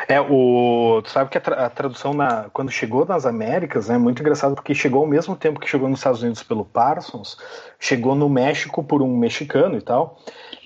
É, 0.09 0.21
o, 0.21 1.01
tu 1.03 1.11
sabe 1.11 1.31
que 1.31 1.39
a, 1.39 1.41
tra 1.41 1.67
a, 1.67 1.71
tradução 1.71 2.15
na, 2.15 2.49
quando 2.53 2.71
chegou 2.71 3.05
nas 3.05 3.27
Américas 3.27 3.91
é 3.91 3.99
muito 3.99 4.21
engraçado 4.21 4.55
porque 4.55 4.75
chegou 4.75 5.03
ao 5.03 5.07
mesmo 5.07 5.35
tempo 5.37 5.61
que 5.61 5.69
chegou 5.69 5.89
nos 5.89 6.01
Estados 6.01 6.23
Unidos 6.23 6.43
pelo 6.43 6.65
Parsons, 6.65 7.37
chegou 7.79 8.15
no 8.15 8.29
México 8.29 8.83
por 8.83 9.03
um 9.03 9.17
mexicano 9.17 9.77
e 9.77 9.81
tal, 9.81 10.19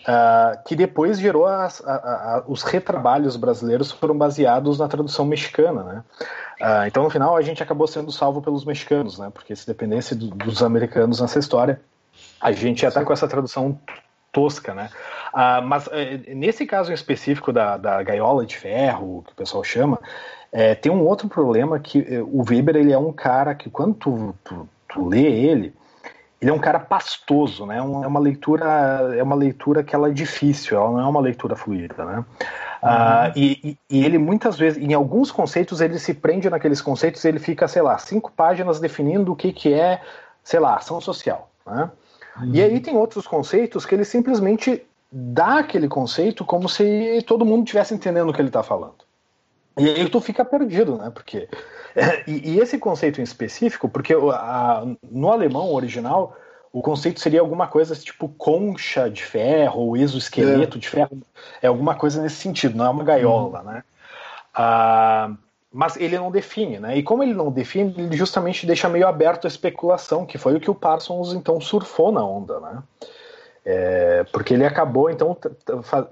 uh, 0.08 0.58
que 0.64 0.74
depois 0.74 1.20
gerou 1.20 1.46
as, 1.46 1.86
a, 1.86 1.92
a, 1.92 2.44
os 2.48 2.62
retrabalhos 2.62 3.36
brasileiros 3.36 3.92
foram 3.92 4.16
baseados 4.16 4.78
na 4.78 4.88
tradução 4.88 5.26
mexicana, 5.26 5.82
né? 5.82 6.04
Uh, 6.60 6.86
então 6.86 7.02
no 7.04 7.10
final 7.10 7.36
a 7.36 7.42
gente 7.42 7.62
acabou 7.62 7.86
sendo 7.86 8.10
salvo 8.10 8.40
pelos 8.40 8.64
mexicanos, 8.64 9.18
né? 9.18 9.30
Porque 9.32 9.54
se 9.54 9.66
dependesse 9.66 10.14
do, 10.14 10.28
dos 10.30 10.62
americanos 10.62 11.20
nessa 11.20 11.38
história, 11.38 11.80
a 12.40 12.50
gente 12.50 12.82
ia 12.82 12.88
estar 12.88 13.04
com 13.04 13.12
essa 13.12 13.28
tradução 13.28 13.78
tosca, 14.32 14.74
né? 14.74 14.88
Ah, 15.32 15.60
mas 15.60 15.88
é, 15.92 16.34
nesse 16.34 16.66
caso 16.66 16.92
específico 16.92 17.52
da, 17.52 17.76
da 17.76 18.02
gaiola 18.02 18.44
de 18.44 18.56
ferro, 18.56 19.22
que 19.26 19.32
o 19.32 19.36
pessoal 19.36 19.62
chama, 19.62 20.00
é, 20.50 20.74
tem 20.74 20.90
um 20.90 21.04
outro 21.06 21.28
problema 21.28 21.78
que 21.78 22.00
é, 22.08 22.20
o 22.20 22.42
Weber 22.48 22.76
ele 22.76 22.92
é 22.92 22.98
um 22.98 23.12
cara 23.12 23.54
que 23.54 23.70
quando 23.70 23.94
tu, 23.94 24.34
tu, 24.44 24.68
tu 24.88 25.08
lê 25.08 25.24
ele, 25.24 25.74
ele 26.40 26.50
é 26.50 26.54
um 26.54 26.58
cara 26.58 26.78
pastoso, 26.78 27.66
né? 27.66 27.78
É 27.78 27.82
uma 27.82 28.20
leitura 28.20 28.66
é 29.16 29.22
uma 29.22 29.34
leitura 29.34 29.82
que 29.82 29.94
ela 29.94 30.08
é 30.08 30.12
difícil, 30.12 30.76
ela 30.76 30.90
não 30.90 31.00
é 31.00 31.06
uma 31.06 31.20
leitura 31.20 31.56
fluida, 31.56 32.04
né? 32.04 32.24
Ah, 32.80 33.32
uhum. 33.34 33.42
e, 33.42 33.78
e, 33.90 34.04
ele 34.04 34.18
muitas 34.18 34.56
vezes, 34.56 34.80
em 34.80 34.94
alguns 34.94 35.32
conceitos, 35.32 35.80
ele 35.80 35.98
se 35.98 36.14
prende 36.14 36.48
naqueles 36.48 36.80
conceitos, 36.80 37.24
ele 37.24 37.40
fica, 37.40 37.66
sei 37.66 37.82
lá, 37.82 37.98
cinco 37.98 38.30
páginas 38.30 38.78
definindo 38.78 39.32
o 39.32 39.36
que, 39.36 39.52
que 39.52 39.74
é, 39.74 40.00
sei 40.44 40.60
lá, 40.60 40.76
ação 40.76 41.00
social, 41.00 41.50
né? 41.66 41.90
Uhum. 42.40 42.50
E 42.54 42.62
aí 42.62 42.78
tem 42.78 42.96
outros 42.96 43.26
conceitos 43.26 43.84
que 43.84 43.96
ele 43.96 44.04
simplesmente 44.04 44.86
dá 45.10 45.58
aquele 45.58 45.88
conceito 45.88 46.44
como 46.44 46.68
se 46.68 47.20
todo 47.26 47.44
mundo 47.44 47.64
estivesse 47.64 47.94
entendendo 47.94 48.28
o 48.28 48.32
que 48.32 48.40
ele 48.40 48.48
está 48.48 48.62
falando. 48.62 49.07
E 49.78 49.88
aí 49.88 50.08
tu 50.08 50.20
fica 50.20 50.44
perdido, 50.44 50.96
né? 50.96 51.10
Porque 51.10 51.48
e, 52.26 52.52
e 52.52 52.60
esse 52.60 52.78
conceito 52.78 53.20
em 53.20 53.24
específico, 53.24 53.88
porque 53.88 54.14
a, 54.14 54.84
no 55.10 55.30
alemão 55.30 55.72
original 55.72 56.36
o 56.72 56.82
conceito 56.82 57.20
seria 57.20 57.40
alguma 57.40 57.66
coisa 57.66 57.94
tipo 57.94 58.28
concha 58.28 59.08
de 59.08 59.24
ferro 59.24 59.80
ou 59.80 59.96
exoesqueleto 59.96 60.76
é. 60.76 60.80
de 60.80 60.88
ferro, 60.88 61.18
é 61.62 61.66
alguma 61.66 61.94
coisa 61.94 62.22
nesse 62.22 62.36
sentido, 62.36 62.76
não 62.76 62.84
é 62.84 62.90
uma 62.90 63.04
gaiola, 63.04 63.60
uhum. 63.60 63.64
né? 63.64 63.84
Ah, 64.54 65.30
mas 65.72 65.96
ele 65.96 66.18
não 66.18 66.30
define, 66.30 66.78
né? 66.78 66.96
E 66.96 67.02
como 67.02 67.22
ele 67.22 67.34
não 67.34 67.50
define, 67.50 67.94
ele 67.96 68.16
justamente 68.16 68.66
deixa 68.66 68.88
meio 68.88 69.06
aberto 69.06 69.46
a 69.46 69.48
especulação, 69.48 70.26
que 70.26 70.38
foi 70.38 70.54
o 70.54 70.60
que 70.60 70.70
o 70.70 70.74
Parsons 70.74 71.32
então 71.32 71.60
surfou 71.60 72.12
na 72.12 72.24
onda, 72.24 72.60
né? 72.60 72.82
É, 73.70 74.24
porque 74.32 74.54
ele 74.54 74.64
acabou 74.64 75.10
então 75.10 75.36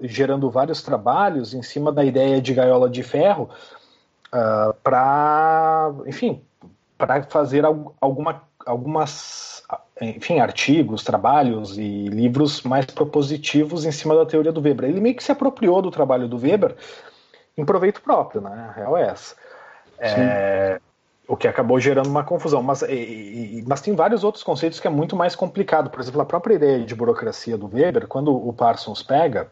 gerando 0.01 0.47
vários 0.47 0.83
trabalhos 0.83 1.55
em 1.55 1.63
cima 1.63 1.91
da 1.91 2.05
ideia 2.05 2.39
de 2.39 2.53
gaiola 2.53 2.87
de 2.87 3.01
ferro 3.01 3.49
uh, 4.31 4.31
ah, 4.31 4.75
para, 4.83 5.91
enfim, 6.05 6.43
para 6.99 7.23
fazer 7.23 7.65
alguma, 7.65 8.43
algumas, 8.63 9.63
enfim, 9.99 10.39
artigos, 10.39 11.03
trabalhos 11.03 11.79
e 11.79 12.07
livros 12.09 12.61
mais 12.61 12.85
propositivos 12.85 13.85
em 13.85 13.91
cima 13.91 14.15
da 14.15 14.23
teoria 14.23 14.51
do 14.51 14.61
Weber. 14.61 14.87
Ele 14.87 15.01
meio 15.01 15.15
que 15.15 15.23
se 15.23 15.31
apropriou 15.31 15.81
do 15.81 15.89
trabalho 15.89 16.27
do 16.27 16.37
Weber 16.37 16.75
em 17.57 17.65
proveito 17.65 18.03
próprio, 18.03 18.39
né? 18.39 18.67
A 18.69 18.71
real 18.71 18.95
é 18.95 19.07
essa. 19.07 19.35
É, 19.97 20.79
o 21.27 21.35
que 21.35 21.47
acabou 21.47 21.79
gerando 21.79 22.09
uma 22.09 22.23
confusão. 22.23 22.63
Mas, 22.63 22.81
e, 22.83 23.63
mas 23.67 23.81
tem 23.81 23.93
vários 23.95 24.23
outros 24.23 24.43
conceitos 24.43 24.79
que 24.79 24.87
é 24.87 24.89
muito 24.89 25.15
mais 25.15 25.35
complicado. 25.35 25.89
Por 25.89 25.99
exemplo, 25.99 26.21
a 26.21 26.25
própria 26.25 26.55
ideia 26.55 26.79
de 26.85 26.95
burocracia 26.95 27.57
do 27.57 27.67
Weber, 27.67 28.07
quando 28.07 28.33
o 28.33 28.53
Parsons 28.53 29.03
pega. 29.03 29.51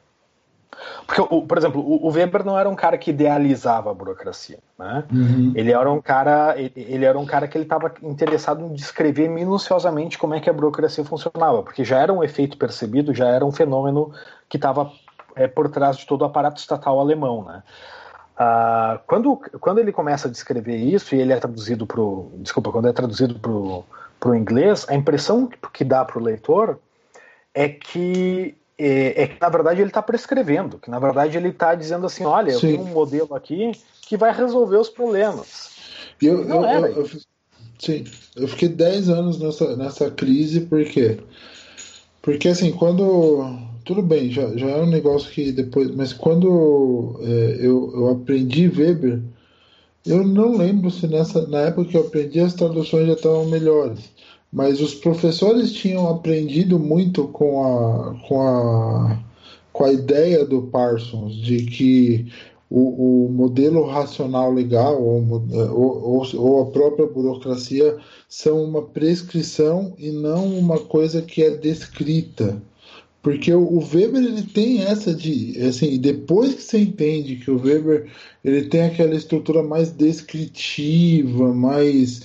Porque, 1.08 1.22
por 1.46 1.58
exemplo, 1.58 1.82
o 1.82 2.10
Weber 2.12 2.46
não 2.46 2.60
era 2.60 2.67
um 2.70 2.75
cara 2.75 2.98
que 2.98 3.10
idealizava 3.10 3.91
a 3.91 3.94
burocracia, 3.94 4.60
né? 4.77 5.05
Uhum. 5.12 5.53
Ele 5.55 5.72
era 5.72 5.89
um 5.89 6.01
cara, 6.01 6.55
ele 6.58 7.05
era 7.05 7.17
um 7.17 7.25
cara 7.25 7.48
que 7.48 7.58
ele 7.58 7.63
estava 7.63 7.94
interessado 8.03 8.62
em 8.62 8.74
descrever 8.74 9.29
minuciosamente 9.29 10.17
como 10.17 10.34
é 10.34 10.39
que 10.41 10.50
a 10.50 10.53
burocracia 10.53 11.05
funcionava, 11.05 11.63
porque 11.63 11.86
já 11.86 12.00
era 12.00 12.12
um 12.12 12.22
efeito 12.22 12.58
percebido, 12.58 13.13
já 13.13 13.27
era 13.27 13.46
um 13.46 13.53
fenômeno 13.53 14.12
que 14.50 14.58
estava 14.58 14.91
é, 15.36 15.48
por 15.48 15.70
trás 15.70 15.98
de 15.98 16.05
todo 16.05 16.24
o 16.24 16.25
aparato 16.25 16.60
estatal 16.60 17.00
alemão, 17.00 17.44
né? 17.46 17.63
Uh, 18.35 18.99
quando, 19.07 19.37
quando 19.61 19.79
ele 19.79 19.93
começa 19.93 20.27
a 20.27 20.31
descrever 20.31 20.75
isso 20.75 21.15
e 21.15 21.21
ele 21.21 21.31
é 21.31 21.37
traduzido 21.37 21.87
para 21.87 22.01
o 22.01 22.29
desculpa 22.39 22.69
quando 22.69 22.89
é 22.89 22.91
traduzido 22.91 23.39
para 23.39 24.29
o 24.29 24.35
inglês 24.35 24.85
a 24.89 24.93
impressão 24.93 25.49
que 25.71 25.85
dá 25.85 26.03
para 26.03 26.19
o 26.19 26.21
leitor 26.21 26.77
é 27.53 27.69
que 27.69 28.53
é, 28.77 29.23
é, 29.23 29.27
que 29.27 29.39
na 29.39 29.47
verdade 29.47 29.79
ele 29.79 29.89
está 29.89 30.01
prescrevendo 30.01 30.77
que 30.77 30.91
na 30.91 30.99
verdade 30.99 31.37
ele 31.37 31.47
está 31.47 31.75
dizendo 31.75 32.05
assim 32.07 32.25
olha 32.25 32.51
eu 32.51 32.59
tenho 32.59 32.81
um 32.81 32.87
modelo 32.87 33.33
aqui 33.33 33.71
que 34.01 34.17
vai 34.17 34.33
resolver 34.33 34.77
os 34.77 34.89
problemas. 34.89 35.69
Eu, 36.21 36.43
não 36.43 36.69
eu, 36.69 36.87
eu, 36.87 37.05
eu, 37.05 37.09
sim 37.79 38.03
eu 38.35 38.49
fiquei 38.49 38.67
10 38.67 39.07
anos 39.07 39.39
nessa, 39.39 39.77
nessa 39.77 40.11
crise 40.11 40.59
porque 40.59 41.19
porque 42.21 42.49
assim 42.49 42.73
quando 42.73 43.75
tudo 43.85 44.01
bem, 44.01 44.31
já, 44.31 44.55
já 44.57 44.67
é 44.67 44.81
um 44.81 44.87
negócio 44.87 45.31
que 45.31 45.51
depois. 45.51 45.95
Mas 45.95 46.11
quando 46.11 47.19
é, 47.21 47.57
eu, 47.59 47.91
eu 47.93 48.09
aprendi 48.09 48.67
Weber, 48.67 49.21
eu 50.05 50.25
não 50.25 50.57
lembro 50.57 50.89
se 50.91 51.07
nessa, 51.07 51.47
na 51.47 51.61
época 51.61 51.89
que 51.91 51.97
eu 51.97 52.01
aprendi 52.01 52.39
as 52.39 52.53
traduções 52.53 53.07
já 53.07 53.13
estavam 53.13 53.45
melhores. 53.45 53.99
Mas 54.51 54.81
os 54.81 54.95
professores 54.95 55.71
tinham 55.71 56.09
aprendido 56.09 56.79
muito 56.79 57.27
com 57.27 57.63
a, 57.63 58.15
com 58.27 58.41
a, 58.41 59.19
com 59.71 59.83
a 59.83 59.91
ideia 59.91 60.45
do 60.45 60.63
Parsons 60.63 61.35
de 61.35 61.65
que 61.65 62.31
o, 62.69 63.25
o 63.25 63.31
modelo 63.31 63.85
racional 63.85 64.51
legal 64.51 65.01
ou, 65.01 65.23
ou, 65.71 66.25
ou, 66.35 66.61
a 66.61 66.65
própria 66.71 67.05
burocracia 67.05 67.97
são 68.27 68.63
uma 68.63 68.81
prescrição 68.81 69.93
e 69.97 70.11
não 70.11 70.57
uma 70.57 70.79
coisa 70.79 71.21
que 71.21 71.43
é 71.43 71.51
descrita. 71.51 72.61
Porque 73.25 73.51
o, 73.51 73.79
Weber 73.79 74.24
ele 74.24 74.44
tem 74.44 74.84
essa 74.84 75.12
de 75.12 75.60
assim, 75.67 76.00
depois 76.00 76.53
que 76.53 76.62
você 76.62 76.77
entende 76.77 77.38
que 77.38 77.50
o 77.50 77.60
Weber 77.60 78.05
ele 78.44 78.65
tem 78.65 78.84
aquela 78.84 79.15
estrutura 79.15 79.63
mais 79.63 79.89
descritiva, 79.89 81.51
mais 81.51 82.22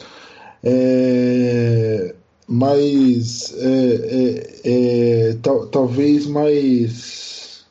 é, 0.62 2.14
mais 2.47 3.54
é, 3.57 3.95
é, 4.12 5.30
é, 5.30 5.37
tal, 5.42 5.69
talvez 5.69 6.26
mais 6.26 7.64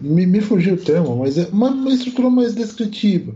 me, 0.00 0.24
me 0.24 0.40
fugiu 0.40 0.76
o 0.76 0.78
termo, 0.82 1.16
mas 1.16 1.36
é 1.36 1.46
uma, 1.52 1.68
uma 1.68 1.92
estrutura 1.92 2.30
mais 2.30 2.54
descritiva. 2.54 3.34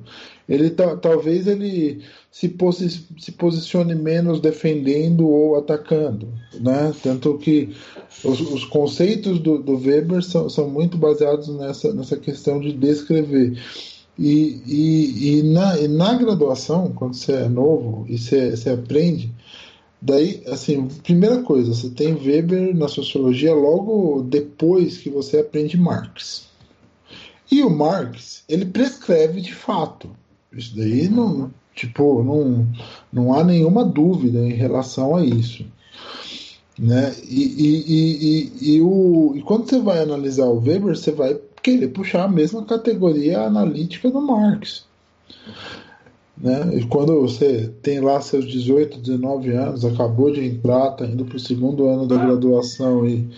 Ele 0.49 0.71
talvez 0.71 1.47
ele 1.47 2.01
se, 2.39 2.49
posi 2.49 2.89
se 3.19 3.33
posicione 3.33 3.97
menos 3.97 4.41
defendendo 4.41 5.29
ou 5.29 5.57
atacando, 5.57 6.29
né? 6.61 6.95
Tanto 7.03 7.37
que 7.37 7.75
os, 8.23 8.41
os 8.41 8.65
conceitos 8.65 9.41
do, 9.41 9.59
do 9.59 9.77
Weber 9.77 10.23
são, 10.23 10.49
são 10.49 10.71
muito 10.71 10.97
baseados 10.97 11.49
nessa, 11.49 11.93
nessa 11.93 12.17
questão 12.17 12.61
de 12.61 12.73
descrever. 12.73 13.61
E, 14.17 14.63
e, 14.67 15.39
e, 15.39 15.43
na, 15.43 15.81
e 15.81 15.89
na 15.89 16.15
graduação, 16.15 16.93
quando 16.93 17.15
você 17.15 17.33
é 17.33 17.49
novo 17.49 18.07
e 18.09 18.17
você, 18.17 18.53
você 18.53 18.71
aprende, 18.71 19.33
Daí, 20.01 20.45
assim, 20.47 20.87
primeira 21.03 21.43
coisa, 21.43 21.75
você 21.75 21.91
tem 21.91 22.15
Weber 22.15 22.73
na 22.73 22.87
sociologia 22.87 23.53
logo 23.53 24.23
depois 24.23 24.99
que 24.99 25.11
você 25.11 25.41
aprende 25.41 25.77
Marx. 25.77 26.47
E 27.51 27.65
o 27.65 27.69
Marx, 27.69 28.45
ele 28.49 28.65
prescreve 28.65 29.41
de 29.41 29.53
fato. 29.53 30.09
Isso 30.53 30.77
daí 30.77 31.09
não, 31.09 31.53
tipo, 31.79 32.23
não, 32.25 32.67
não 33.13 33.33
há 33.33 33.45
nenhuma 33.45 33.85
dúvida 33.85 34.41
em 34.41 34.53
relação 34.53 35.15
a 35.15 35.25
isso. 35.25 35.65
Né? 36.77 37.15
E, 37.29 37.45
e, 37.45 37.93
e, 37.95 38.77
e, 38.77 38.81
o, 38.81 39.33
e 39.37 39.43
quando 39.43 39.69
você 39.69 39.79
vai 39.81 40.01
analisar 40.01 40.47
o 40.47 40.59
Weber, 40.61 40.97
você 40.97 41.13
vai 41.13 41.39
querer 41.63 41.89
puxar 41.89 42.25
a 42.25 42.29
mesma 42.29 42.65
categoria 42.65 43.41
analítica 43.43 44.11
do 44.11 44.21
Marx. 44.21 44.85
Né? 46.37 46.79
E 46.79 46.87
quando 46.87 47.21
você 47.21 47.71
tem 47.83 48.01
lá 48.01 48.21
seus 48.21 48.47
18, 48.47 48.99
19 48.99 49.51
anos, 49.53 49.85
acabou 49.85 50.33
de 50.33 50.45
entrar, 50.45 50.93
está 50.93 51.07
indo 51.07 51.25
para 51.25 51.37
o 51.37 51.41
segundo 51.41 51.89
ano 51.89 52.07
da 52.07 52.17
graduação 52.17 53.09
e, 53.09 53.29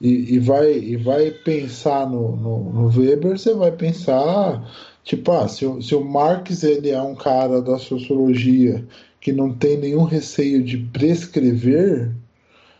e, 0.00 0.34
e, 0.34 0.38
vai, 0.38 0.72
e 0.72 0.96
vai 0.96 1.30
pensar 1.30 2.08
no, 2.08 2.36
no, 2.36 2.72
no 2.72 3.00
Weber, 3.00 3.38
você 3.38 3.52
vai 3.52 3.72
pensar, 3.72 4.64
tipo, 5.06 5.30
ah, 5.30 5.48
se, 5.48 5.64
o, 5.64 5.80
se 5.80 5.94
o 5.94 6.04
Marx 6.04 6.64
ele 6.64 6.90
é 6.90 7.00
um 7.00 7.14
cara 7.14 7.62
da 7.62 7.78
sociologia 7.78 8.84
que 9.20 9.32
não 9.32 9.52
tem 9.52 9.78
nenhum 9.78 10.02
receio 10.02 10.62
de 10.62 10.76
prescrever, 10.76 12.12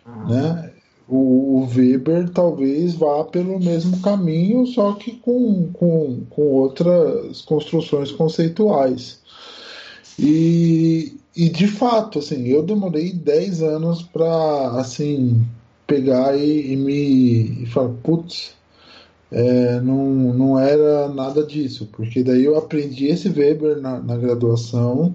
uhum. 0.04 0.28
né? 0.28 0.72
O, 1.08 1.60
o, 1.60 1.68
Weber 1.72 2.28
talvez 2.30 2.94
vá 2.94 3.22
pelo 3.22 3.60
mesmo 3.60 4.00
caminho, 4.00 4.66
só 4.66 4.94
que 4.94 5.12
com, 5.12 5.68
com, 5.72 6.24
com 6.28 6.42
outras 6.42 7.42
construções 7.42 8.10
conceituais. 8.10 9.20
E, 10.18 11.16
e 11.36 11.48
de 11.48 11.68
fato, 11.68 12.18
assim, 12.18 12.48
eu 12.48 12.60
demorei 12.60 13.12
10 13.12 13.62
anos 13.62 14.02
para 14.02 14.80
assim 14.80 15.46
pegar 15.86 16.36
e, 16.36 16.72
e 16.72 16.76
me 16.76 17.62
e 17.62 17.66
falar, 17.66 17.90
putz, 18.02 18.56
é, 19.30 19.80
não, 19.80 20.06
não 20.32 20.58
era 20.58 21.08
nada 21.08 21.44
disso, 21.44 21.88
porque 21.92 22.22
daí 22.22 22.44
eu 22.44 22.56
aprendi 22.56 23.06
esse 23.06 23.28
Weber 23.28 23.80
na, 23.80 24.00
na 24.00 24.16
graduação, 24.16 25.14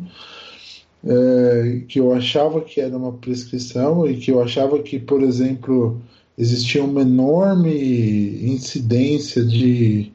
é, 1.03 1.81
que 1.87 1.99
eu 1.99 2.13
achava 2.13 2.61
que 2.61 2.79
era 2.79 2.95
uma 2.95 3.13
prescrição 3.13 4.07
e 4.07 4.17
que 4.17 4.31
eu 4.31 4.41
achava 4.41 4.79
que, 4.79 4.99
por 4.99 5.23
exemplo, 5.23 5.99
existia 6.37 6.83
uma 6.83 7.01
enorme 7.01 8.45
incidência 8.45 9.43
de 9.43 10.11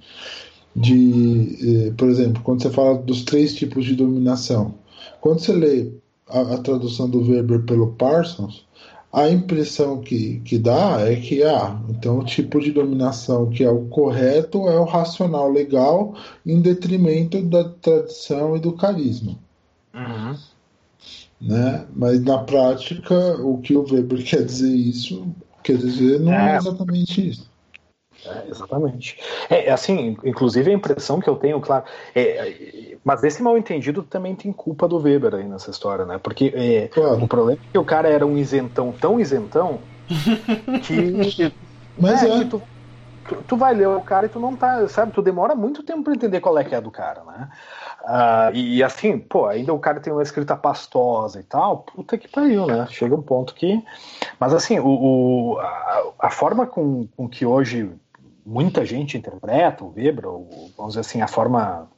de, 0.76 1.86
eh, 1.88 1.92
por 1.96 2.08
exemplo, 2.10 2.42
quando 2.42 2.62
você 2.62 2.70
fala 2.70 2.98
dos 2.98 3.22
três 3.24 3.54
tipos 3.54 3.86
de 3.86 3.94
dominação, 3.94 4.74
quando 5.22 5.40
você 5.40 5.52
lê 5.52 5.90
a, 6.28 6.54
a 6.54 6.58
tradução 6.58 7.08
do 7.08 7.20
Weber 7.20 7.62
pelo 7.62 7.92
Parsons, 7.92 8.65
a 9.16 9.30
impressão 9.30 10.02
que, 10.02 10.40
que 10.40 10.58
dá 10.58 11.00
é 11.00 11.16
que, 11.16 11.42
ah, 11.42 11.80
então 11.88 12.18
o 12.18 12.24
tipo 12.24 12.60
de 12.60 12.70
dominação 12.70 13.48
que 13.48 13.64
é 13.64 13.70
o 13.70 13.86
correto 13.86 14.68
é 14.68 14.78
o 14.78 14.84
racional 14.84 15.50
legal 15.50 16.14
em 16.44 16.60
detrimento 16.60 17.40
da 17.40 17.64
tradição 17.64 18.54
e 18.54 18.60
do 18.60 18.74
carisma. 18.74 19.34
Uhum. 19.94 20.36
Né? 21.40 21.86
Mas 21.96 22.22
na 22.22 22.40
prática, 22.40 23.14
o 23.40 23.56
que 23.56 23.74
o 23.74 23.90
Weber 23.90 24.22
quer 24.22 24.44
dizer 24.44 24.74
isso, 24.74 25.26
quer 25.64 25.78
dizer, 25.78 26.20
não 26.20 26.34
é, 26.34 26.52
é 26.52 26.56
exatamente 26.58 27.30
isso. 27.30 27.50
É, 28.26 28.50
exatamente. 28.50 29.18
É, 29.48 29.70
assim, 29.70 30.18
inclusive 30.24 30.70
a 30.70 30.74
impressão 30.74 31.20
que 31.20 31.30
eu 31.30 31.36
tenho, 31.36 31.58
claro, 31.58 31.84
é, 32.14 32.95
mas 33.06 33.22
esse 33.22 33.40
mal 33.40 33.56
entendido 33.56 34.02
também 34.02 34.34
tem 34.34 34.52
culpa 34.52 34.88
do 34.88 34.98
Weber 34.98 35.36
aí 35.36 35.44
nessa 35.44 35.70
história, 35.70 36.04
né? 36.04 36.18
Porque 36.18 36.52
é, 36.52 36.88
claro. 36.88 37.22
o 37.22 37.28
problema 37.28 37.60
é 37.62 37.70
que 37.70 37.78
o 37.78 37.84
cara 37.84 38.08
era 38.08 38.26
um 38.26 38.36
isentão 38.36 38.90
tão 38.90 39.20
isentão 39.20 39.78
que. 40.82 41.54
mas 41.96 42.24
é, 42.24 42.28
é. 42.28 42.38
Que 42.38 42.44
tu, 42.46 42.62
tu, 43.28 43.36
tu, 43.46 43.56
vai 43.56 43.74
ler 43.74 43.86
o 43.86 44.00
cara 44.00 44.26
e 44.26 44.28
tu 44.28 44.40
não 44.40 44.56
tá, 44.56 44.88
sabe? 44.88 45.12
Tu 45.12 45.22
demora 45.22 45.54
muito 45.54 45.84
tempo 45.84 46.02
para 46.02 46.14
entender 46.14 46.40
qual 46.40 46.58
é 46.58 46.64
que 46.64 46.74
é 46.74 46.80
do 46.80 46.90
cara, 46.90 47.22
né? 47.22 47.48
Uh, 48.02 48.56
e, 48.56 48.78
e, 48.78 48.82
assim, 48.82 49.16
pô, 49.20 49.46
ainda 49.46 49.72
o 49.72 49.78
cara 49.78 50.00
tem 50.00 50.12
uma 50.12 50.24
escrita 50.24 50.56
pastosa 50.56 51.38
e 51.38 51.44
tal, 51.44 51.78
puta 51.78 52.18
que 52.18 52.26
pariu, 52.26 52.66
né? 52.66 52.88
Chega 52.90 53.14
um 53.14 53.22
ponto 53.22 53.54
que. 53.54 53.80
Mas 54.40 54.52
assim, 54.52 54.80
o, 54.80 54.88
o 54.88 55.58
a, 55.60 56.26
a, 56.26 56.30
forma 56.30 56.66
com, 56.66 57.06
com 57.16 57.28
que 57.28 57.46
hoje 57.46 57.88
muita 58.44 58.84
gente 58.84 59.16
interpreta 59.16 59.84
o 59.84 59.92
Weber, 59.94 60.26
ou, 60.26 60.48
vamos 60.76 60.94
dizer 60.94 61.02
assim, 61.02 61.22
a 61.22 61.28
forma. 61.28 61.88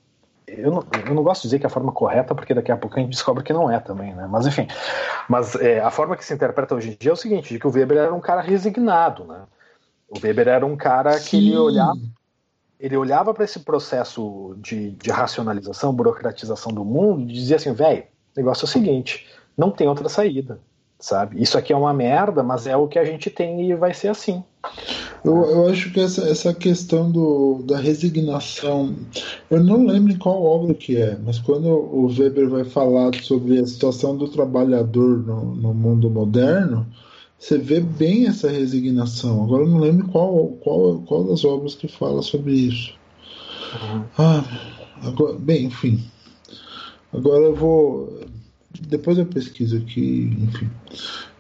Eu 0.56 0.70
não, 0.70 0.84
eu 1.06 1.14
não 1.14 1.22
gosto 1.22 1.42
de 1.42 1.48
dizer 1.48 1.58
que 1.58 1.66
é 1.66 1.68
a 1.68 1.70
forma 1.70 1.92
correta, 1.92 2.34
porque 2.34 2.54
daqui 2.54 2.72
a 2.72 2.76
pouco 2.76 2.96
a 2.96 3.00
gente 3.00 3.10
descobre 3.10 3.44
que 3.44 3.52
não 3.52 3.70
é 3.70 3.78
também, 3.78 4.14
né? 4.14 4.26
Mas 4.30 4.46
enfim. 4.46 4.66
Mas 5.28 5.54
é, 5.56 5.80
a 5.80 5.90
forma 5.90 6.16
que 6.16 6.24
se 6.24 6.32
interpreta 6.32 6.74
hoje 6.74 6.90
em 6.90 6.96
dia 6.98 7.10
é 7.10 7.14
o 7.14 7.16
seguinte: 7.16 7.52
de 7.52 7.58
que 7.60 7.66
o 7.66 7.70
Weber 7.70 7.98
era 7.98 8.14
um 8.14 8.20
cara 8.20 8.40
resignado, 8.40 9.24
né? 9.24 9.42
O 10.08 10.18
Weber 10.18 10.48
era 10.48 10.64
um 10.64 10.76
cara 10.76 11.12
Sim. 11.18 11.28
que 11.28 11.36
ele 11.36 11.58
olhava, 11.58 11.98
ele 12.80 12.96
olhava 12.96 13.34
para 13.34 13.44
esse 13.44 13.60
processo 13.60 14.56
de, 14.58 14.92
de 14.92 15.10
racionalização, 15.10 15.92
burocratização 15.92 16.72
do 16.72 16.84
mundo 16.84 17.22
e 17.22 17.32
dizia 17.34 17.56
assim, 17.56 17.72
velho, 17.72 18.04
o 18.34 18.40
negócio 18.40 18.64
é 18.64 18.66
o 18.66 18.68
seguinte, 18.68 19.26
não 19.56 19.70
tem 19.70 19.86
outra 19.86 20.08
saída 20.08 20.58
sabe? 20.98 21.40
Isso 21.40 21.56
aqui 21.56 21.72
é 21.72 21.76
uma 21.76 21.94
merda, 21.94 22.42
mas 22.42 22.66
é 22.66 22.76
o 22.76 22.88
que 22.88 22.98
a 22.98 23.04
gente 23.04 23.30
tem 23.30 23.70
e 23.70 23.74
vai 23.74 23.94
ser 23.94 24.08
assim. 24.08 24.42
Eu, 25.24 25.34
eu 25.50 25.68
acho 25.68 25.92
que 25.92 26.00
essa, 26.00 26.22
essa 26.28 26.54
questão 26.54 27.10
do, 27.10 27.62
da 27.64 27.78
resignação, 27.78 28.94
eu 29.50 29.62
não 29.62 29.86
lembro 29.86 30.12
em 30.12 30.18
qual 30.18 30.42
obra 30.42 30.74
que 30.74 30.96
é, 30.96 31.18
mas 31.24 31.38
quando 31.38 31.68
o 31.68 32.06
Weber 32.06 32.48
vai 32.48 32.64
falar 32.64 33.14
sobre 33.22 33.58
a 33.58 33.66
situação 33.66 34.16
do 34.16 34.28
trabalhador 34.28 35.18
no, 35.18 35.54
no 35.54 35.74
mundo 35.74 36.08
moderno, 36.08 36.86
você 37.38 37.58
vê 37.58 37.80
bem 37.80 38.26
essa 38.26 38.48
resignação. 38.50 39.44
Agora 39.44 39.64
eu 39.64 39.68
não 39.68 39.78
lembro 39.78 40.08
qual, 40.08 40.48
qual, 40.60 41.00
qual 41.00 41.24
das 41.24 41.44
obras 41.44 41.74
que 41.74 41.88
fala 41.88 42.22
sobre 42.22 42.52
isso. 42.52 42.94
Uhum. 43.74 44.04
Ah, 44.18 44.44
agora, 45.02 45.34
bem, 45.34 45.66
enfim. 45.66 46.02
Agora 47.12 47.44
eu 47.44 47.54
vou 47.54 48.26
depois 48.86 49.18
eu 49.18 49.26
pesquiso 49.26 49.76
aqui, 49.76 50.36
enfim. 50.40 50.70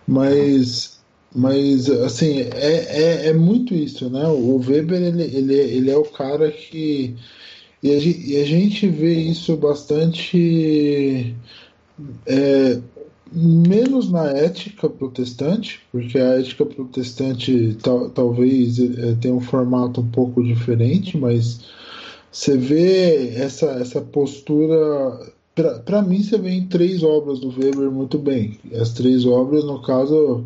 Mas, 0.06 0.97
mas 1.38 1.88
assim, 1.88 2.40
é, 2.40 3.26
é, 3.26 3.26
é 3.28 3.32
muito 3.32 3.72
isso, 3.72 4.10
né? 4.10 4.26
O 4.26 4.58
Weber, 4.58 5.00
ele, 5.00 5.22
ele, 5.22 5.54
ele 5.54 5.90
é 5.90 5.96
o 5.96 6.04
cara 6.04 6.50
que. 6.50 7.14
E 7.80 7.94
a, 7.94 7.98
gente, 8.00 8.28
e 8.28 8.36
a 8.36 8.44
gente 8.44 8.88
vê 8.88 9.14
isso 9.14 9.56
bastante. 9.56 11.34
É, 12.26 12.80
menos 13.30 14.10
na 14.10 14.30
ética 14.30 14.88
protestante, 14.88 15.80
porque 15.92 16.18
a 16.18 16.40
ética 16.40 16.66
protestante 16.66 17.76
tal, 17.82 18.10
talvez 18.10 18.80
é, 18.80 19.14
tenha 19.20 19.34
um 19.34 19.40
formato 19.40 20.00
um 20.00 20.10
pouco 20.10 20.42
diferente, 20.42 21.16
mas 21.16 21.60
você 22.32 22.56
vê 22.56 23.34
essa, 23.36 23.66
essa 23.72 24.00
postura 24.00 25.34
para 25.84 26.02
mim 26.02 26.22
você 26.22 26.38
vê 26.38 26.50
em 26.50 26.66
três 26.66 27.02
obras 27.02 27.40
do 27.40 27.48
Weber 27.48 27.90
muito 27.90 28.18
bem. 28.18 28.58
As 28.80 28.92
três 28.92 29.26
obras, 29.26 29.64
no 29.64 29.82
caso, 29.82 30.44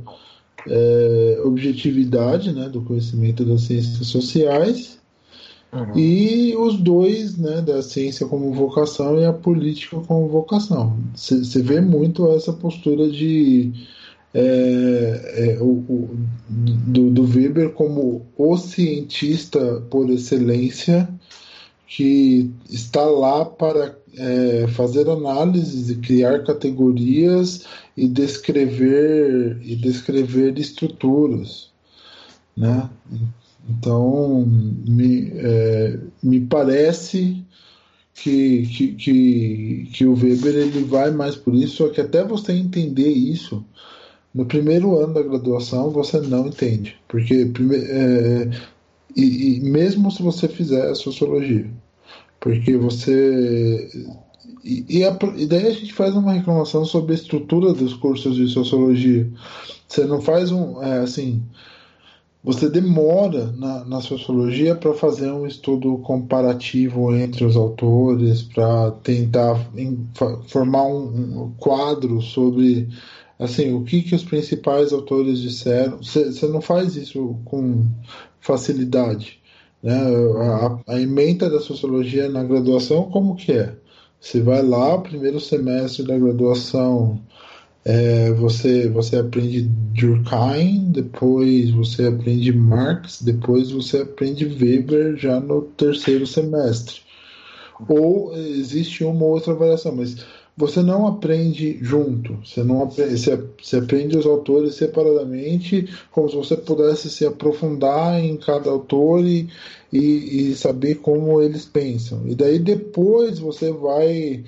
é, 0.69 1.41
objetividade, 1.45 2.53
né, 2.53 2.69
do 2.69 2.83
conhecimento 2.83 3.45
das 3.45 3.63
ciências 3.63 4.07
sociais, 4.07 4.99
uhum. 5.73 5.99
e 5.99 6.57
os 6.57 6.77
dois, 6.77 7.37
né, 7.37 7.61
da 7.61 7.83
ciência 7.83 8.27
como 8.27 8.53
vocação 8.53 9.19
e 9.19 9.25
a 9.25 9.33
política 9.33 9.97
como 10.07 10.29
vocação. 10.29 10.97
Você 11.15 11.63
vê 11.63 11.81
muito 11.81 12.31
essa 12.33 12.53
postura 12.53 13.09
de 13.09 13.73
é, 14.35 15.57
é, 15.57 15.59
o, 15.61 15.67
o, 15.67 16.11
do, 16.49 17.11
do 17.11 17.23
Weber 17.25 17.71
como 17.71 18.27
o 18.37 18.57
cientista 18.57 19.83
por 19.91 20.09
excelência 20.09 21.09
que 21.87 22.51
está 22.71 23.05
lá 23.05 23.45
para 23.45 23.95
é, 24.17 24.67
fazer 24.69 25.09
análises 25.09 25.91
e 25.91 25.97
criar 25.97 26.45
categorias 26.45 27.65
e 27.97 28.07
descrever 28.09 29.59
e 29.63 29.77
descrever 29.77 30.59
estruturas, 30.59 31.71
né? 32.57 32.89
Então 33.69 34.45
me, 34.47 35.31
é, 35.35 35.99
me 36.23 36.41
parece 36.41 37.45
que, 38.15 38.67
que, 38.67 38.89
que, 38.95 39.89
que, 39.93 40.05
o 40.05 40.15
Weber 40.15 40.55
ele 40.55 40.85
vai 40.85 41.11
mais 41.11 41.37
por 41.37 41.55
isso, 41.55 41.77
só 41.77 41.89
que 41.89 42.01
até 42.01 42.25
você 42.25 42.53
entender 42.53 43.09
isso 43.09 43.65
no 44.35 44.47
primeiro 44.47 44.99
ano 44.99 45.15
da 45.15 45.23
graduação 45.23 45.91
você 45.91 46.21
não 46.21 46.49
entende, 46.49 46.97
porque 47.09 47.51
é, 47.73 48.51
e, 49.17 49.57
e 49.57 49.61
mesmo 49.61 50.11
se 50.11 50.23
você 50.23 50.49
fizer 50.49 50.91
a 50.91 50.95
sociologia, 50.95 51.71
porque 52.43 52.77
você 52.77 53.89
e, 54.65 54.85
e, 54.89 55.05
a, 55.05 55.17
e, 55.37 55.47
daí 55.47 55.67
a 55.67 55.73
gente 55.73 55.93
faz 55.93 56.15
uma 56.15 56.33
reclamação 56.33 56.85
sobre 56.85 57.13
a 57.13 57.15
estrutura 57.17 57.73
dos 57.73 57.95
cursos 57.95 58.37
de 58.37 58.49
sociologia. 58.49 59.31
Você 59.89 60.05
não 60.05 60.21
faz 60.21 60.51
um. 60.53 60.83
É, 60.83 60.99
assim. 60.99 61.43
Você 62.45 62.69
demora 62.69 63.53
na, 63.53 63.85
na 63.85 64.01
sociologia 64.01 64.75
para 64.75 64.93
fazer 64.95 65.31
um 65.31 65.47
estudo 65.47 65.97
comparativo 65.99 67.15
entre 67.15 67.45
os 67.45 67.57
autores, 67.57 68.43
para 68.43 68.91
tentar 68.91 69.65
em, 69.77 70.09
formar 70.49 70.87
um, 70.87 71.45
um, 71.45 71.53
quadro 71.57 72.21
sobre 72.21 72.89
assim 73.39 73.73
o 73.73 73.85
que, 73.85 74.03
que 74.03 74.17
os 74.17 74.25
principais 74.25 74.93
autores 74.93 75.39
disseram. 75.39 75.99
Você 75.99 76.49
não 76.49 76.61
faz 76.61 76.97
isso 76.97 77.37
com 77.45 77.87
facilidade. 78.41 79.41
Né? 79.83 79.95
A, 79.97 80.95
a 80.95 81.01
emenda 81.01 81.51
da 81.51 81.61
sociologia 81.61 82.29
na 82.29 82.45
graduação, 82.45 83.11
como 83.11 83.35
que 83.35 83.53
é? 83.53 83.75
Você 84.21 84.41
vai 84.41 84.63
lá, 84.63 84.99
primeiro 84.99 85.41
semestre 85.41 86.05
da 86.07 86.17
graduação, 86.17 87.21
é, 87.85 88.31
você, 88.33 88.89
você 88.89 89.17
aprende 89.17 89.63
Durkheim, 89.63 90.93
depois 90.93 91.71
você 91.71 92.07
aprende 92.07 92.53
Marx, 92.53 93.21
depois 93.23 93.73
você 93.73 94.03
aprende 94.03 94.45
Weber 94.45 95.17
já 95.17 95.41
no 95.41 95.63
terceiro 95.63 96.27
semestre. 96.27 97.01
Ou 97.89 98.37
existe 98.37 99.03
uma 99.03 99.25
outra 99.25 99.55
variação, 99.55 99.97
mas 99.97 100.25
você 100.57 100.83
não 100.83 101.07
aprende 101.07 101.79
junto, 101.81 102.37
você 102.45 102.63
não 102.63 102.83
aprende, 102.83 103.19
você, 103.19 103.43
você 103.61 103.77
aprende 103.79 104.19
os 104.19 104.27
autores 104.27 104.75
separadamente, 104.75 105.89
como 106.11 106.29
se 106.29 106.37
você 106.37 106.57
pudesse 106.57 107.09
se 107.09 107.25
aprofundar 107.25 108.23
em 108.23 108.37
cada 108.37 108.71
autor 108.71 109.25
e, 109.25 109.49
e, 109.93 110.51
e 110.51 110.55
saber 110.55 110.97
como 110.97 111.41
eles 111.41 111.65
pensam. 111.65 112.23
E 112.27 112.35
daí 112.35 112.59
depois 112.59 113.39
você 113.39 113.73
vai. 113.73 114.45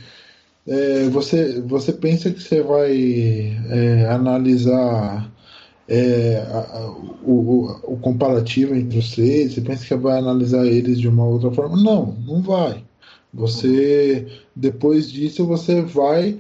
É, 0.67 1.09
você, 1.11 1.61
você 1.61 1.93
pensa 1.93 2.31
que 2.31 2.43
você 2.43 2.63
vai 2.63 2.97
é, 3.71 4.07
analisar 4.09 5.31
é, 5.89 6.37
a, 6.51 6.59
a, 6.59 6.91
o, 7.23 7.67
o, 7.85 7.97
comparativo 7.99 8.75
entre 8.75 8.99
os 8.99 9.11
três, 9.11 9.53
você 9.53 9.61
pensa 9.61 9.85
que 9.85 9.95
vai 9.95 10.19
analisar 10.19 10.67
eles 10.67 10.99
de 10.99 11.09
uma 11.09 11.25
outra 11.25 11.51
forma. 11.51 11.77
Não, 11.83 12.17
não 12.27 12.41
vai. 12.43 12.83
Você, 13.35 14.27
depois 14.55 15.11
disso, 15.11 15.45
você 15.45 15.83
vai 15.83 16.39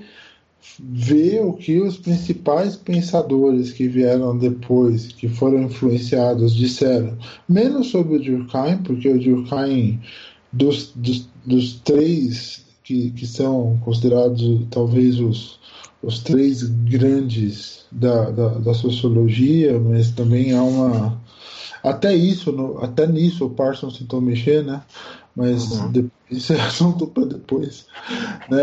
ver 0.78 1.44
o 1.44 1.52
que 1.52 1.80
os 1.80 1.98
principais 1.98 2.76
pensadores 2.76 3.72
que 3.72 3.86
vieram 3.86 4.36
depois, 4.36 5.08
que 5.08 5.28
foram 5.28 5.64
influenciados, 5.64 6.54
disseram. 6.54 7.18
Menos 7.48 7.88
sobre 7.88 8.16
o 8.16 8.22
Durkheim, 8.22 8.78
porque 8.78 9.08
o 9.08 9.18
Durkheim, 9.18 10.00
dos, 10.52 10.92
dos, 10.94 11.28
dos 11.44 11.74
três 11.80 12.64
que, 12.84 13.10
que 13.10 13.26
são 13.26 13.78
considerados 13.84 14.60
talvez 14.70 15.18
os, 15.18 15.58
os 16.02 16.20
três 16.20 16.62
grandes 16.62 17.86
da, 17.90 18.30
da, 18.30 18.48
da 18.58 18.74
sociologia, 18.74 19.78
mas 19.78 20.10
também 20.10 20.52
há 20.52 20.62
uma. 20.62 21.20
Até 21.82 22.14
isso, 22.14 22.50
no, 22.50 22.78
até 22.78 23.06
nisso 23.06 23.44
o 23.44 23.50
Parsons 23.50 23.98
tentou 23.98 24.20
mexer, 24.20 24.64
né? 24.64 24.82
Mas 25.36 25.72
uhum. 25.72 25.90
de, 25.90 26.10
isso 26.30 26.52
é 26.52 26.60
assunto 26.60 27.06
para 27.08 27.24
depois. 27.24 27.86
Né? 28.48 28.62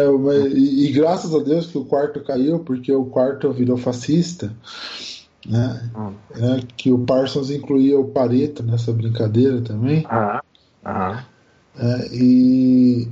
E, 0.53 0.85
e, 0.85 0.91
graças 0.91 1.35
a 1.35 1.39
Deus 1.39 1.67
que 1.67 1.77
o 1.77 1.85
quarto 1.85 2.23
caiu, 2.23 2.59
porque 2.59 2.91
o 2.93 3.05
quarto 3.05 3.51
virou 3.51 3.77
fascista. 3.77 4.53
Né? 5.45 5.89
Uhum. 5.95 6.13
É, 6.35 6.61
que 6.77 6.91
o 6.91 6.99
Parsons 6.99 7.49
incluía 7.49 7.99
o 7.99 8.07
Pareto 8.07 8.63
nessa 8.63 8.93
brincadeira 8.93 9.61
também. 9.61 10.05
Uhum. 10.05 11.17
É, 11.77 12.07
e, 12.13 13.07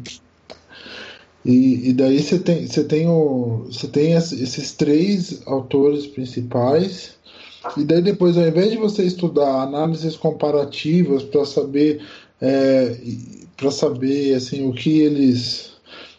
e, 1.44 1.90
e, 1.90 1.94
daí 1.94 2.22
você 2.22 2.40
tem, 2.40 2.66
você 2.66 2.84
tem, 2.84 3.08
o, 3.08 3.66
você 3.70 3.88
tem 3.88 4.14
esses 4.14 4.72
três 4.74 5.42
autores 5.48 6.08
principais. 6.08 7.18
E 7.76 7.84
daí 7.84 8.02
depois, 8.02 8.38
ao 8.38 8.48
invés 8.48 8.72
de 8.72 8.78
você 8.78 9.04
estudar 9.04 9.64
análises 9.64 10.16
comparativas 10.16 11.24
para 11.24 11.44
saber 11.44 12.02
é, 12.42 12.98
para 13.60 13.72
saber 13.72 14.34
assim 14.36 14.68
o 14.68 14.74
que 14.74 15.02
eles 15.02 15.74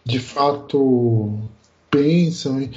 de 0.05 0.19
fato 0.19 1.33
pensam 1.91 2.61
e, 2.61 2.71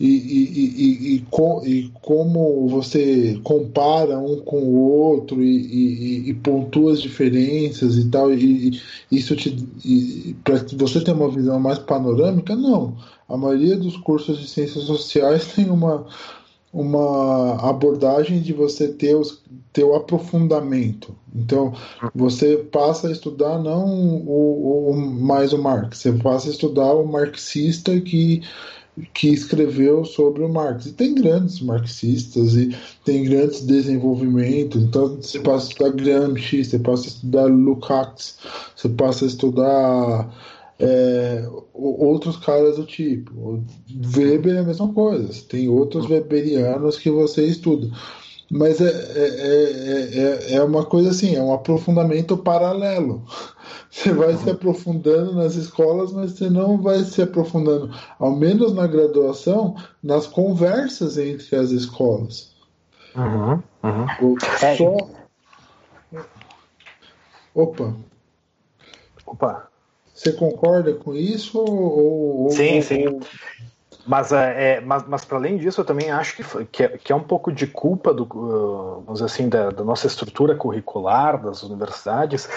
e, 0.00 0.06
e, 0.06 1.16
e, 1.16 1.70
e 1.70 1.92
como 2.00 2.68
você 2.68 3.40
compara 3.44 4.18
um 4.18 4.40
com 4.40 4.60
o 4.60 4.76
outro 4.76 5.42
e, 5.42 6.34
pontua 6.42 6.92
as 6.92 7.00
diferenças 7.00 7.96
e 7.96 8.08
tal, 8.08 8.32
e, 8.34 8.80
isso 9.10 9.36
te. 9.36 9.56
para 10.42 10.56
você 10.76 11.00
ter 11.00 11.12
uma 11.12 11.30
visão 11.30 11.60
mais 11.60 11.78
panorâmica, 11.78 12.56
não. 12.56 12.96
A 13.28 13.36
maioria 13.36 13.76
dos 13.76 13.96
cursos 13.96 14.40
de 14.40 14.48
ciências 14.48 14.84
sociais 14.84 15.46
tem 15.54 15.70
uma 15.70 16.06
uma 16.72 17.68
abordagem 17.68 18.40
de 18.40 18.52
você 18.52 18.88
ter, 18.88 19.14
os, 19.14 19.42
ter 19.72 19.84
o 19.84 19.94
aprofundamento. 19.94 21.14
Então, 21.34 21.72
você 22.14 22.58
passa 22.58 23.08
a 23.08 23.12
estudar 23.12 23.58
não 23.58 23.86
o, 23.86 24.90
o, 24.90 24.96
mais 24.96 25.52
o 25.52 25.58
Marx, 25.58 25.98
você 25.98 26.12
passa 26.12 26.48
a 26.48 26.50
estudar 26.50 26.92
o 26.92 27.06
marxista 27.06 27.98
que, 28.00 28.42
que 29.14 29.28
escreveu 29.28 30.04
sobre 30.04 30.42
o 30.42 30.48
Marx. 30.48 30.86
E 30.86 30.92
tem 30.92 31.14
grandes 31.14 31.60
marxistas 31.60 32.54
e 32.54 32.76
tem 33.04 33.24
grandes 33.24 33.62
desenvolvimentos. 33.62 34.82
Então, 34.82 35.16
você 35.16 35.40
passa 35.40 35.66
a 35.66 35.70
estudar 35.70 35.90
Gramsci, 35.90 36.64
você 36.64 36.78
passa 36.78 37.04
a 37.04 37.08
estudar 37.08 37.44
Lukács, 37.46 38.36
você 38.76 38.88
passa 38.90 39.24
a 39.24 39.28
estudar 39.28 40.34
é, 40.78 41.48
outros 41.72 42.36
caras 42.36 42.76
do 42.76 42.84
tipo. 42.84 43.62
Weber 44.14 44.56
é 44.56 44.58
a 44.58 44.64
mesma 44.64 44.92
coisa, 44.92 45.32
tem 45.48 45.68
outros 45.68 46.10
weberianos 46.10 46.98
que 46.98 47.08
você 47.08 47.46
estuda. 47.46 47.88
Mas 48.54 48.82
é, 48.82 48.84
é, 48.84 50.52
é, 50.52 50.54
é, 50.56 50.62
uma 50.62 50.84
coisa 50.84 51.08
assim, 51.08 51.34
é 51.34 51.42
um 51.42 51.54
aprofundamento 51.54 52.36
paralelo. 52.36 53.24
Você 53.90 54.12
vai 54.12 54.36
se 54.36 54.50
aprofundando 54.50 55.34
nas 55.34 55.54
escolas, 55.54 56.12
mas 56.12 56.32
você 56.32 56.48
não 56.48 56.80
vai 56.80 57.00
se 57.00 57.20
aprofundando, 57.20 57.94
ao 58.18 58.34
menos 58.34 58.72
na 58.72 58.86
graduação, 58.86 59.76
nas 60.02 60.26
conversas 60.26 61.18
entre 61.18 61.54
as 61.56 61.70
escolas. 61.70 62.54
Uhum, 63.14 63.62
uhum. 63.82 64.36
Só... 64.78 64.96
Opa. 67.54 67.94
Opa. 69.26 69.68
Você 70.14 70.32
concorda 70.32 70.94
com 70.94 71.14
isso? 71.14 71.58
Ou, 71.58 72.50
sim, 72.50 72.76
ou... 72.76 72.82
sim. 72.82 73.20
Mas, 74.06 74.32
é, 74.32 74.74
é, 74.74 74.80
mas, 74.80 75.04
mas 75.06 75.24
para 75.24 75.38
além 75.38 75.56
disso, 75.56 75.80
eu 75.80 75.84
também 75.84 76.10
acho 76.10 76.36
que, 76.36 76.64
que, 76.66 76.82
é, 76.82 76.88
que 76.88 77.12
é 77.12 77.16
um 77.16 77.22
pouco 77.22 77.52
de 77.52 77.66
culpa 77.66 78.12
do, 78.12 78.24
uh, 78.24 79.02
vamos 79.06 79.22
assim, 79.22 79.48
da, 79.48 79.70
da, 79.70 79.84
nossa 79.84 80.06
estrutura 80.06 80.56
curricular 80.56 81.40
das 81.40 81.62
universidades, 81.62 82.48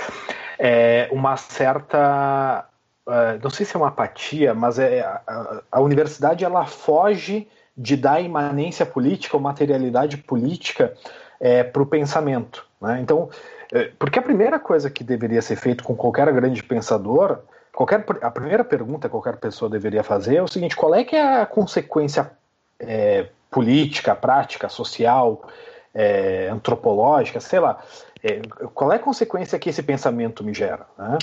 é 0.58 1.08
uma 1.12 1.38
certa, 1.38 2.66
uh, 3.08 3.40
não 3.44 3.50
sei 3.50 3.66
se 3.66 3.76
é 3.76 3.80
uma 3.80 3.90
apatia, 3.90 4.54
mas 4.54 4.80
é, 4.80 5.02
a, 5.02 5.62
a 5.72 5.80
universidade 5.82 6.44
ela 6.44 6.66
foge 6.66 7.48
de 7.78 7.96
dar 7.96 8.22
imanência 8.22 8.86
política 8.86 9.36
ou 9.36 9.42
materialidade 9.42 10.18
política 10.18 10.94
é, 11.40 11.64
para 11.64 11.82
o 11.82 11.86
pensamento. 11.86 12.66
Né? 12.82 13.00
Então, 13.02 13.30
é, 13.72 13.92
porque 14.00 14.20
a 14.20 14.22
primeira 14.22 14.60
coisa 14.60 14.90
que 14.90 15.04
deveria 15.04 15.42
ser 15.42 15.56
feito 15.56 15.84
com 15.84 15.96
qualquer 15.96 16.32
grande 16.34 16.64
pensador 16.64 17.40
qualquer, 17.76 18.06
a 18.22 18.32
primeira 18.32 18.64
pergunta 18.64 19.08
que 19.08 19.12
qualquer 19.12 19.38
pessoa 19.38 19.70
deveria 19.70 20.04
fazer 20.04 20.38
é 20.38 20.42
o 20.42 20.48
seguinte: 20.48 20.76
qual 20.76 20.96
é 20.96 21.04
que 21.04 21.16
é 21.16 21.42
a 21.42 21.46
consequência 21.46 22.32
é, 22.80 23.28
política, 23.52 24.16
prática, 24.16 24.70
social, 24.70 25.48
é, 25.94 26.50
antropológica, 26.52 27.40
sei 27.40 27.60
lá, 27.60 27.80
é, 28.24 28.42
qual 28.74 28.92
é 28.92 28.96
a 28.96 29.00
consequência 29.00 29.60
que 29.60 29.70
esse 29.70 29.84
pensamento 29.84 30.44
me 30.44 30.54
gera? 30.54 30.86
Né? 30.98 31.18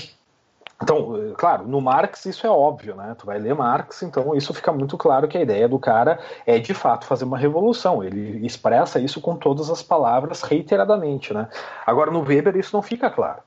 Então, 0.82 1.32
claro, 1.36 1.64
no 1.66 1.80
Marx 1.80 2.26
isso 2.26 2.44
é 2.44 2.50
óbvio, 2.50 2.96
né? 2.96 3.14
Tu 3.16 3.24
vai 3.24 3.38
ler 3.38 3.54
Marx, 3.54 4.02
então 4.02 4.34
isso 4.34 4.52
fica 4.52 4.72
muito 4.72 4.98
claro 4.98 5.28
que 5.28 5.38
a 5.38 5.40
ideia 5.40 5.68
do 5.68 5.78
cara 5.78 6.18
é 6.44 6.58
de 6.58 6.74
fato 6.74 7.06
fazer 7.06 7.24
uma 7.24 7.38
revolução. 7.38 8.02
Ele 8.02 8.44
expressa 8.44 8.98
isso 8.98 9.20
com 9.20 9.36
todas 9.36 9.70
as 9.70 9.80
palavras 9.80 10.42
reiteradamente, 10.42 11.32
né? 11.32 11.48
Agora 11.86 12.10
no 12.10 12.20
Weber 12.20 12.56
isso 12.56 12.74
não 12.74 12.82
fica 12.82 13.08
claro. 13.08 13.42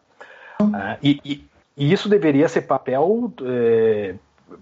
É, 0.61 0.97
e, 1.03 1.19
e, 1.25 1.45
e 1.77 1.91
isso 1.91 2.07
deveria 2.07 2.47
ser 2.47 2.61
papel, 2.61 3.31
é, 3.43 4.15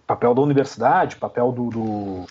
papel 0.07 0.33
da 0.33 0.41
universidade, 0.41 1.15
papel 1.17 1.51
do, 1.51 1.69
do, 1.69 2.25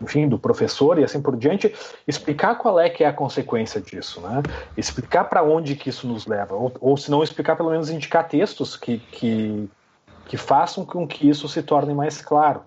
enfim, 0.00 0.28
do 0.28 0.38
professor 0.38 0.98
e 0.98 1.04
assim 1.04 1.20
por 1.20 1.36
diante, 1.36 1.74
explicar 2.06 2.56
qual 2.56 2.80
é 2.80 2.88
que 2.88 3.04
é 3.04 3.06
a 3.06 3.12
consequência 3.12 3.80
disso, 3.80 4.20
né? 4.20 4.42
Explicar 4.76 5.24
para 5.24 5.42
onde 5.42 5.76
que 5.76 5.90
isso 5.90 6.06
nos 6.06 6.26
leva, 6.26 6.54
ou, 6.54 6.72
ou 6.80 6.96
se 6.96 7.10
não 7.10 7.22
explicar, 7.22 7.56
pelo 7.56 7.70
menos 7.70 7.90
indicar 7.90 8.26
textos 8.26 8.76
que, 8.76 8.98
que, 8.98 9.68
que 10.26 10.36
façam 10.36 10.84
com 10.84 11.06
que 11.06 11.28
isso 11.28 11.48
se 11.48 11.62
torne 11.62 11.92
mais 11.94 12.20
claro. 12.20 12.62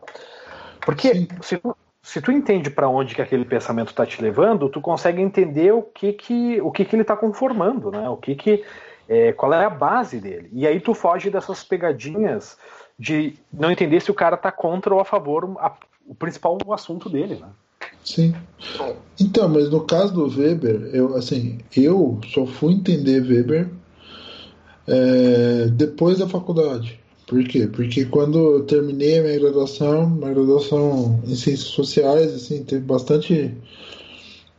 Porque 0.86 1.28
se 1.42 1.58
tu, 1.58 1.76
se 2.02 2.22
tu 2.22 2.32
entende 2.32 2.70
para 2.70 2.88
onde 2.88 3.16
que 3.16 3.22
aquele 3.22 3.46
pensamento 3.46 3.90
está 3.90 4.06
te 4.06 4.22
levando, 4.22 4.70
tu 4.70 4.80
consegue 4.80 5.22
entender 5.22 5.74
o 5.74 5.82
que 5.82 6.14
que, 6.14 6.62
o 6.62 6.72
que, 6.72 6.86
que 6.86 6.96
ele 6.96 7.02
está 7.02 7.18
conformando, 7.18 7.92
né? 7.92 8.08
O 8.10 8.16
que 8.16 8.36
que 8.36 8.64
É, 9.08 9.32
qual 9.32 9.54
é 9.54 9.66
a 9.66 9.70
base 9.70 10.20
dele? 10.20 10.50
E 10.52 10.68
aí 10.68 10.80
tu 10.80 10.94
foge 10.94 11.30
dessas 11.30 11.64
pegadinhas 11.64 12.58
de 13.00 13.36
não 13.54 13.72
entender 13.72 14.02
se 14.02 14.12
o 14.12 14.14
cara 14.14 14.36
tá 14.36 14.52
contra 14.52 14.94
ou 14.94 15.00
a 15.00 15.06
favor 15.06 15.56
a, 15.60 15.72
o 16.06 16.16
principal 16.16 16.58
assunto 16.72 17.10
dele, 17.10 17.36
né? 17.36 17.48
Sim. 18.04 18.34
Então, 19.20 19.50
mas 19.50 19.70
no 19.70 19.82
caso 19.82 20.14
do 20.14 20.40
Weber, 20.40 20.90
eu 20.94 21.16
assim, 21.16 21.60
eu 21.76 22.20
só 22.34 22.46
fui 22.46 22.74
entender 22.74 23.22
Weber 23.22 23.70
é, 24.88 25.68
depois 25.68 26.18
da 26.20 26.28
faculdade. 26.28 27.00
Por 27.28 27.44
quê? 27.44 27.68
Porque 27.68 28.06
quando 28.06 28.38
eu 28.40 28.64
terminei 28.64 29.20
a 29.20 29.24
minha 29.24 29.40
graduação, 29.40 30.10
minha 30.10 30.34
graduação 30.34 31.22
em 31.26 31.36
ciências 31.36 31.68
sociais, 31.68 32.34
assim, 32.34 32.64
teve 32.64 32.82
bastante 32.86 33.54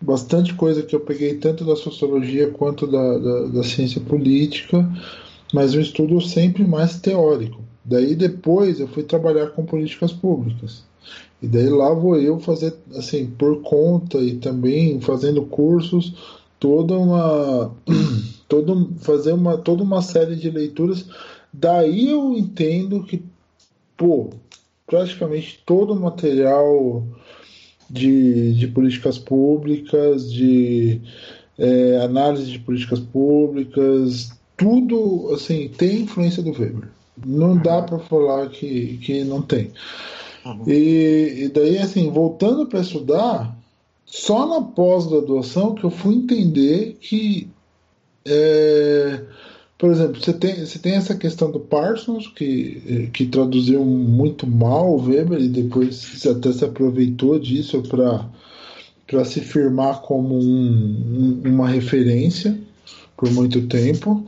bastante 0.00 0.54
coisa 0.54 0.82
que 0.82 0.94
eu 0.94 1.00
peguei 1.00 1.34
tanto 1.34 1.64
da 1.64 1.76
sociologia 1.76 2.50
quanto 2.50 2.87
da, 2.87 3.18
da, 3.18 3.42
da 3.46 3.62
ciência 3.64 4.00
política, 4.00 4.88
mas 5.52 5.74
um 5.74 5.80
estudo 5.80 6.20
sempre 6.20 6.64
mais 6.64 7.00
teórico. 7.00 7.61
Daí 7.84 8.14
depois 8.14 8.80
eu 8.80 8.88
fui 8.88 9.02
trabalhar 9.02 9.48
com 9.48 9.64
políticas 9.64 10.12
públicas. 10.12 10.84
E 11.40 11.46
daí 11.46 11.68
lá 11.68 11.92
vou 11.94 12.16
eu 12.16 12.38
fazer, 12.38 12.74
assim, 12.94 13.26
por 13.26 13.62
conta 13.62 14.18
e 14.18 14.37
também 14.37 15.00
fazendo 15.00 15.42
cursos, 15.42 16.14
toda 16.58 16.98
uma. 16.98 17.72
todo, 18.48 18.90
fazer 19.00 19.32
uma, 19.32 19.56
toda 19.56 19.82
uma 19.82 20.02
série 20.02 20.37
de 20.37 20.50
leituras. 20.50 21.06
Daí 21.52 22.11
eu 22.11 22.34
entendo 22.34 23.04
que, 23.04 23.22
pô, 23.96 24.30
praticamente 24.87 25.62
todo 25.64 25.92
o 25.92 26.00
material 26.00 27.06
de, 27.88 28.55
de 28.55 28.66
políticas 28.68 29.18
públicas, 29.18 30.31
de 30.31 31.01
é, 31.59 32.01
análise 32.03 32.51
de 32.51 32.59
políticas 32.59 33.01
públicas, 33.01 34.31
tudo, 34.57 35.33
assim, 35.35 35.68
tem 35.68 36.03
influência 36.03 36.42
do 36.42 36.51
Weber. 36.51 36.88
Não 37.24 37.57
dá 37.57 37.83
para 37.83 37.98
falar 37.98 38.48
que, 38.48 38.98
que 38.98 39.24
não 39.24 39.42
tem. 39.42 39.72
Uhum. 40.44 40.62
E, 40.66 41.44
e, 41.44 41.48
daí, 41.48 41.79
assim, 41.79 42.11
voltando 42.11 42.66
para 42.66 42.81
estudar, 42.81 43.57
só 44.05 44.46
na 44.46 44.62
pós-graduação 44.62 45.74
que 45.74 45.85
eu 45.85 45.90
fui 45.90 46.14
entender 46.16 46.96
que, 47.01 47.48
é, 48.24 49.22
por 49.78 49.92
exemplo, 49.92 50.20
você 50.20 50.32
tem, 50.32 50.66
você 50.66 50.78
tem 50.80 50.94
essa 50.94 51.14
questão 51.14 51.52
do 51.52 51.60
Parsons, 51.60 52.26
que, 52.26 53.08
que 53.12 53.26
traduziu 53.26 53.84
muito 53.84 54.44
mal 54.44 54.92
o 54.92 55.00
Weber 55.00 55.40
e 55.40 55.48
depois 55.48 56.26
até 56.26 56.52
se 56.52 56.64
aproveitou 56.64 57.38
disso 57.38 57.80
para 57.82 59.24
se 59.24 59.40
firmar 59.40 60.00
como 60.00 60.36
um, 60.36 61.40
uma 61.44 61.68
referência 61.68 62.58
por 63.16 63.30
muito 63.30 63.68
tempo. 63.68 64.26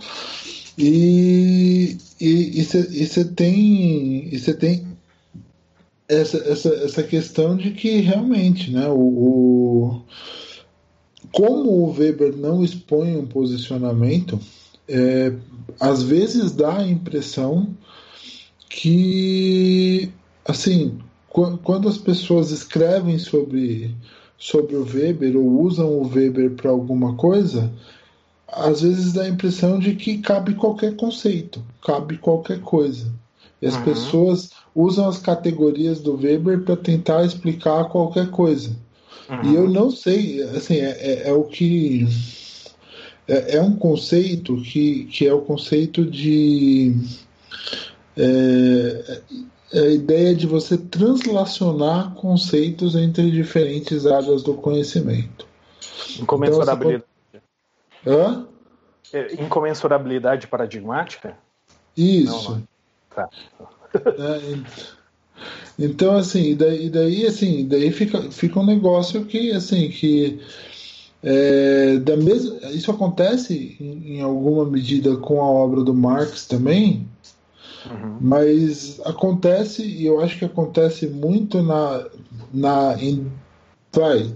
E 0.78 1.98
você 2.20 3.24
tem, 3.24 4.28
e 4.32 4.38
tem 4.54 4.86
essa, 6.08 6.38
essa, 6.38 6.68
essa 6.68 7.02
questão 7.02 7.56
de 7.56 7.72
que 7.72 8.00
realmente, 8.00 8.70
né, 8.70 8.88
o, 8.88 8.98
o 8.98 10.02
como 11.32 11.70
o 11.70 11.92
Weber 11.92 12.36
não 12.36 12.64
expõe 12.64 13.16
um 13.16 13.26
posicionamento, 13.26 14.40
é, 14.90 15.33
às 15.79 16.03
vezes 16.03 16.53
dá 16.53 16.79
a 16.79 16.87
impressão 16.87 17.74
que, 18.68 20.11
assim, 20.44 20.98
quando 21.29 21.88
as 21.88 21.96
pessoas 21.96 22.50
escrevem 22.50 23.18
sobre, 23.18 23.94
sobre 24.37 24.76
o 24.76 24.85
Weber 24.85 25.37
ou 25.37 25.62
usam 25.62 25.88
o 25.88 26.09
Weber 26.09 26.50
para 26.50 26.70
alguma 26.70 27.14
coisa, 27.14 27.72
às 28.48 28.83
vezes 28.83 29.12
dá 29.12 29.22
a 29.22 29.29
impressão 29.29 29.79
de 29.79 29.94
que 29.94 30.18
cabe 30.18 30.55
qualquer 30.55 30.96
conceito, 30.96 31.62
cabe 31.85 32.18
qualquer 32.18 32.61
coisa. 32.61 33.12
E 33.62 33.66
as 33.66 33.76
uhum. 33.76 33.85
pessoas 33.85 34.50
usam 34.74 35.09
as 35.09 35.18
categorias 35.18 36.00
do 36.00 36.16
Weber 36.16 36.62
para 36.62 36.76
tentar 36.76 37.24
explicar 37.24 37.85
qualquer 37.85 38.31
coisa. 38.31 38.76
Uhum. 39.29 39.53
E 39.53 39.55
eu 39.55 39.68
não 39.68 39.90
sei, 39.90 40.42
assim, 40.42 40.76
é, 40.76 40.90
é, 40.90 41.29
é 41.29 41.33
o 41.33 41.44
que. 41.44 42.07
É, 43.31 43.57
é, 43.57 43.62
um 43.62 43.77
conceito 43.77 44.57
que, 44.57 45.05
que 45.05 45.25
é 45.25 45.33
o 45.33 45.40
conceito 45.40 46.05
de. 46.05 46.93
É, 48.16 49.21
é 49.73 49.81
a 49.81 49.90
ideia 49.90 50.35
de 50.35 50.49
você 50.49 50.77
translacionar 50.77 52.12
conceitos 52.14 52.97
entre 52.97 53.31
diferentes 53.31 54.05
áreas 54.05 54.43
do 54.43 54.55
conhecimento. 54.55 55.47
Incomensurabilidade. 56.19 57.05
Então, 58.03 58.12
Hã? 58.12 58.49
Incomensurabilidade 59.38 60.49
paradigmática? 60.49 61.38
Isso. 61.97 62.51
Não, 62.51 62.57
não. 62.57 62.69
Tá. 63.14 63.29
É, 63.95 64.59
então, 65.79 66.16
assim, 66.16 66.57
daí, 66.57 66.90
daí, 66.90 67.27
assim, 67.27 67.66
daí 67.66 67.90
fica, 67.93 68.23
fica 68.31 68.59
um 68.59 68.66
negócio 68.66 69.25
que, 69.25 69.53
assim, 69.53 69.88
que 69.88 70.40
é, 71.22 71.98
da 71.98 72.16
mesma, 72.16 72.56
isso 72.70 72.90
acontece 72.90 73.76
em, 73.78 74.16
em, 74.16 74.20
alguma 74.22 74.64
medida 74.64 75.16
com 75.16 75.40
a 75.40 75.44
obra 75.44 75.83
do 75.83 75.92
Marx 75.92 76.46
também, 76.46 77.06
uhum. 77.90 78.16
mas 78.20 79.00
acontece, 79.04 79.83
e 79.83 80.06
eu 80.06 80.20
acho 80.20 80.38
que 80.38 80.44
acontece 80.44 81.06
muito 81.09 81.62
na, 81.62 82.06
na 82.52 82.96
em, 83.02 83.30
vai, 83.92 84.35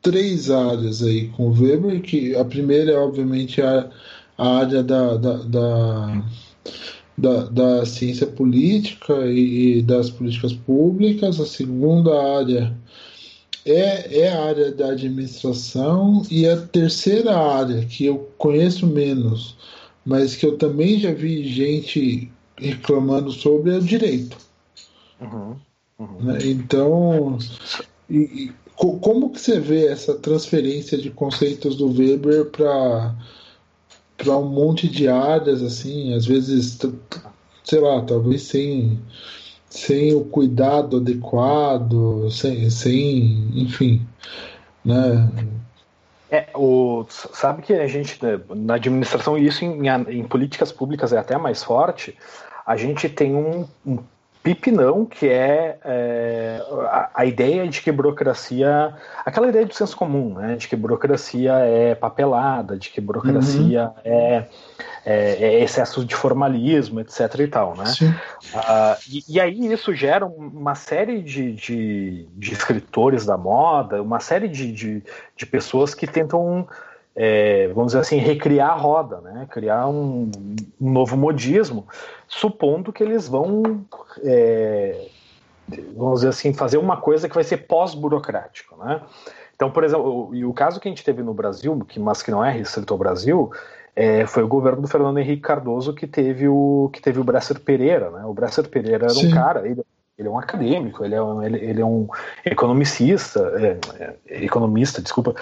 três 0.00 0.50
áreas 0.50 1.02
aí 1.02 1.28
com 1.28 1.48
o 1.48 1.52
Weber, 1.52 2.00
que 2.00 2.34
a 2.34 2.44
primeira 2.44 2.92
é 2.92 2.98
obviamente 2.98 3.60
a, 3.60 3.90
a 4.38 4.56
área 4.58 4.82
da, 4.82 5.16
da, 5.16 5.36
da 5.36 6.24
da, 7.20 7.44
da 7.44 7.86
ciência 7.86 8.26
política 8.26 9.26
e, 9.26 9.78
e, 9.78 9.82
das 9.82 10.08
políticas 10.08 10.54
públicas, 10.54 11.38
a 11.38 11.44
segunda 11.44 12.38
área 12.38 12.74
é, 13.70 14.20
é 14.20 14.32
a 14.32 14.44
área 14.44 14.72
da 14.72 14.90
administração, 14.90 16.22
e 16.30 16.46
a 16.46 16.56
terceira 16.56 17.36
área, 17.36 17.84
que 17.84 18.04
eu 18.04 18.30
conheço 18.36 18.86
menos, 18.86 19.56
mas 20.04 20.34
que 20.36 20.46
eu 20.46 20.56
também 20.56 20.98
já 20.98 21.12
vi 21.12 21.44
gente 21.48 22.30
reclamando 22.56 23.30
sobre, 23.30 23.72
é 23.72 23.78
o 23.78 23.82
direito. 23.82 24.36
Uhum, 25.20 25.56
uhum. 25.98 26.20
Né? 26.20 26.38
Então, 26.44 27.38
e, 28.08 28.18
e, 28.18 28.52
como 28.76 29.30
que 29.30 29.40
você 29.40 29.60
vê 29.60 29.86
essa 29.86 30.14
transferência 30.14 30.98
de 30.98 31.10
conceitos 31.10 31.76
do 31.76 31.92
Weber 31.92 32.46
para 32.46 33.14
para 34.22 34.36
um 34.36 34.48
monte 34.48 34.86
de 34.86 35.08
áreas, 35.08 35.62
assim, 35.62 36.12
às 36.12 36.26
vezes, 36.26 36.78
sei 37.64 37.80
lá, 37.80 38.02
talvez 38.02 38.42
sem, 38.42 39.00
sem 39.70 40.12
o 40.14 40.24
cuidado 40.24 40.96
adequado, 40.96 42.28
sem, 42.30 42.68
sem 42.68 43.48
enfim, 43.54 44.04
né? 44.84 45.30
É, 46.30 46.48
o, 46.54 47.06
sabe 47.08 47.62
que 47.62 47.72
a 47.72 47.86
gente, 47.86 48.22
né, 48.24 48.40
na 48.54 48.74
administração, 48.74 49.38
e 49.38 49.46
isso 49.46 49.64
em, 49.64 49.88
em 50.08 50.24
políticas 50.24 50.70
públicas 50.70 51.12
é 51.12 51.18
até 51.18 51.38
mais 51.38 51.62
forte, 51.62 52.16
a 52.66 52.76
gente 52.76 53.08
tem 53.08 53.34
um, 53.34 53.66
um 53.86 53.98
pipinão, 54.42 55.04
que 55.04 55.28
é, 55.28 55.78
é 55.84 56.62
a, 56.88 57.10
a, 57.14 57.26
ideia 57.26 57.68
de 57.68 57.82
que 57.82 57.92
burocracia, 57.92 58.94
aquela 59.24 59.48
ideia 59.48 59.66
do 59.66 59.74
senso 59.74 59.96
comum, 59.96 60.34
né, 60.34 60.56
de 60.56 60.66
que 60.66 60.74
burocracia 60.74 61.52
é 61.58 61.94
papelada, 61.94 62.78
de 62.78 62.88
que 62.88 63.00
burocracia 63.00 63.84
uhum. 63.84 63.94
é, 64.02 64.46
é, 65.04 65.32
é, 65.44 65.62
excesso 65.62 66.04
de 66.04 66.14
formalismo, 66.14 67.00
etc 67.00 67.34
e 67.38 67.46
tal, 67.48 67.76
né? 67.76 67.84
Uh, 68.54 68.96
e, 69.08 69.24
e, 69.28 69.40
aí 69.40 69.72
isso 69.72 69.94
gera 69.94 70.24
uma 70.24 70.74
série 70.74 71.22
de, 71.22 71.52
de, 71.52 72.26
de 72.34 72.52
escritores 72.52 73.26
da 73.26 73.36
moda, 73.36 74.02
uma 74.02 74.20
série 74.20 74.48
de, 74.48 74.72
de, 74.72 75.02
de 75.36 75.46
pessoas 75.46 75.94
que 75.94 76.06
tentam 76.06 76.66
é, 77.14 77.68
vamos 77.68 77.92
dizer 77.92 78.00
assim, 78.00 78.16
recriar 78.16 78.70
a 78.70 78.74
roda, 78.74 79.20
né? 79.20 79.46
criar 79.50 79.88
um, 79.88 80.30
um 80.80 80.90
novo 80.90 81.16
modismo, 81.16 81.86
supondo 82.28 82.92
que 82.92 83.02
eles 83.02 83.28
vão, 83.28 83.84
é, 84.22 85.08
vamos 85.96 86.20
dizer 86.20 86.28
assim, 86.28 86.52
fazer 86.52 86.78
uma 86.78 86.96
coisa 86.96 87.28
que 87.28 87.34
vai 87.34 87.44
ser 87.44 87.58
pós-burocrático. 87.66 88.76
Né? 88.76 89.00
Então, 89.54 89.70
por 89.70 89.84
exemplo, 89.84 90.30
e 90.34 90.44
o 90.44 90.52
caso 90.52 90.80
que 90.80 90.88
a 90.88 90.90
gente 90.90 91.04
teve 91.04 91.22
no 91.22 91.34
Brasil, 91.34 91.78
que, 91.88 91.98
mas 91.98 92.22
que 92.22 92.30
não 92.30 92.44
é 92.44 92.50
restrito 92.50 92.94
ao 92.94 92.98
Brasil, 92.98 93.50
é, 93.94 94.24
foi 94.24 94.42
o 94.42 94.48
governo 94.48 94.82
do 94.82 94.88
Fernando 94.88 95.18
Henrique 95.18 95.42
Cardoso 95.42 95.92
que 95.92 96.06
teve 96.06 96.48
o 96.48 96.88
que 96.92 97.02
teve 97.02 97.20
o 97.20 97.24
Bresser 97.24 97.60
Pereira. 97.60 98.10
Né? 98.10 98.24
O 98.24 98.32
Bresser 98.32 98.68
Pereira 98.68 99.06
era 99.06 99.14
Sim. 99.14 99.28
um 99.28 99.30
cara, 99.32 99.68
ele, 99.68 99.82
ele 100.18 100.28
é 100.28 100.30
um 100.30 100.38
acadêmico, 100.38 101.04
ele 101.04 101.14
é 101.14 101.22
um, 101.22 101.42
ele, 101.42 101.58
ele 101.58 101.80
é 101.80 101.84
um 101.84 102.08
economicista, 102.44 103.40
é, 103.56 103.78
é, 104.28 104.44
economista, 104.44 105.02
desculpa, 105.02 105.34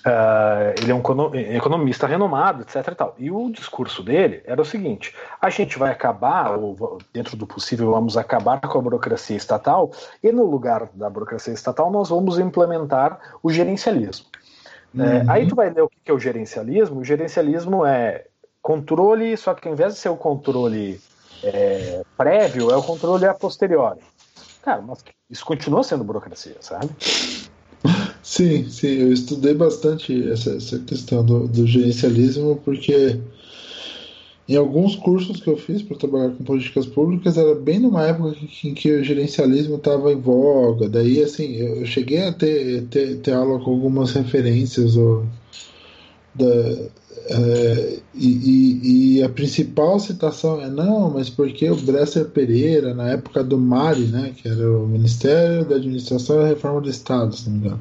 Uh, 0.00 0.80
ele 0.80 0.92
é 0.92 0.94
um 0.94 1.02
economista 1.54 2.06
renomado, 2.06 2.62
etc. 2.62 2.76
E, 2.76 2.94
tal. 2.94 3.14
e 3.18 3.30
o 3.30 3.50
discurso 3.50 4.02
dele 4.02 4.42
era 4.46 4.62
o 4.62 4.64
seguinte: 4.64 5.14
a 5.40 5.50
gente 5.50 5.78
vai 5.78 5.90
acabar, 5.90 6.56
ou 6.56 6.98
dentro 7.12 7.36
do 7.36 7.46
possível, 7.46 7.90
vamos 7.90 8.16
acabar 8.16 8.60
com 8.60 8.78
a 8.78 8.82
burocracia 8.82 9.36
estatal, 9.36 9.90
e 10.22 10.32
no 10.32 10.44
lugar 10.44 10.88
da 10.94 11.10
burocracia 11.10 11.52
estatal, 11.52 11.90
nós 11.90 12.08
vamos 12.08 12.38
implementar 12.38 13.18
o 13.42 13.52
gerencialismo. 13.52 14.26
É, 14.96 15.02
uhum. 15.02 15.04
É, 15.04 15.24
aí 15.28 15.46
tu 15.46 15.54
vai 15.54 15.68
ler 15.68 15.82
o 15.82 15.88
que 15.88 16.10
é 16.10 16.14
o 16.14 16.18
gerencialismo. 16.18 17.00
O 17.00 17.04
gerencialismo 17.04 17.84
é 17.84 18.24
controle, 18.62 19.36
só 19.36 19.54
que 19.54 19.68
ao 19.68 19.74
invés 19.74 19.94
de 19.94 20.00
ser 20.00 20.08
o 20.08 20.16
controle 20.16 20.98
é, 21.44 22.02
prévio, 22.16 22.70
é 22.70 22.76
o 22.76 22.82
controle 22.82 23.26
a 23.26 23.34
posteriori. 23.34 24.00
Cara, 24.62 24.80
mas 24.80 25.04
isso 25.28 25.44
continua 25.44 25.82
sendo 25.82 26.04
burocracia, 26.04 26.56
sabe? 26.60 26.88
Sim, 28.22 28.68
sim, 28.68 28.88
eu 28.88 29.12
estudei 29.12 29.54
bastante 29.54 30.28
essa, 30.30 30.54
essa 30.54 30.78
questão 30.80 31.24
do, 31.24 31.48
do 31.48 31.66
gerencialismo, 31.66 32.60
porque 32.64 33.18
em 34.48 34.56
alguns 34.56 34.96
cursos 34.96 35.40
que 35.40 35.48
eu 35.48 35.56
fiz 35.56 35.82
para 35.82 35.96
trabalhar 35.96 36.30
com 36.30 36.44
políticas 36.44 36.84
públicas 36.86 37.38
era 37.38 37.54
bem 37.54 37.78
numa 37.78 38.06
época 38.06 38.36
em 38.64 38.74
que 38.74 38.90
o 38.92 39.04
gerencialismo 39.04 39.76
estava 39.76 40.12
em 40.12 40.20
voga. 40.20 40.88
Daí, 40.88 41.22
assim, 41.22 41.54
eu 41.56 41.86
cheguei 41.86 42.24
a 42.24 42.32
ter, 42.32 42.82
ter, 42.88 43.18
ter 43.18 43.32
aula 43.32 43.60
com 43.60 43.70
algumas 43.70 44.12
referências 44.12 44.96
ou, 44.96 45.24
da, 46.34 46.90
é, 47.28 47.98
e, 48.14 49.16
e, 49.16 49.22
a 49.22 49.28
principal 49.28 49.98
citação 50.00 50.60
é 50.60 50.68
não, 50.68 51.10
mas 51.10 51.30
porque 51.30 51.70
o 51.70 51.76
Bresser 51.76 52.26
Pereira, 52.26 52.94
na 52.94 53.10
época 53.10 53.44
do 53.44 53.58
MARI, 53.58 54.06
né, 54.06 54.32
que 54.36 54.48
era 54.48 54.70
o 54.70 54.86
Ministério 54.86 55.64
da 55.64 55.76
Administração 55.76 56.44
e 56.44 56.48
Reforma 56.48 56.80
do 56.80 56.90
Estado, 56.90 57.34
se 57.34 57.48
não 57.48 57.56
me 57.56 57.66
engano. 57.66 57.80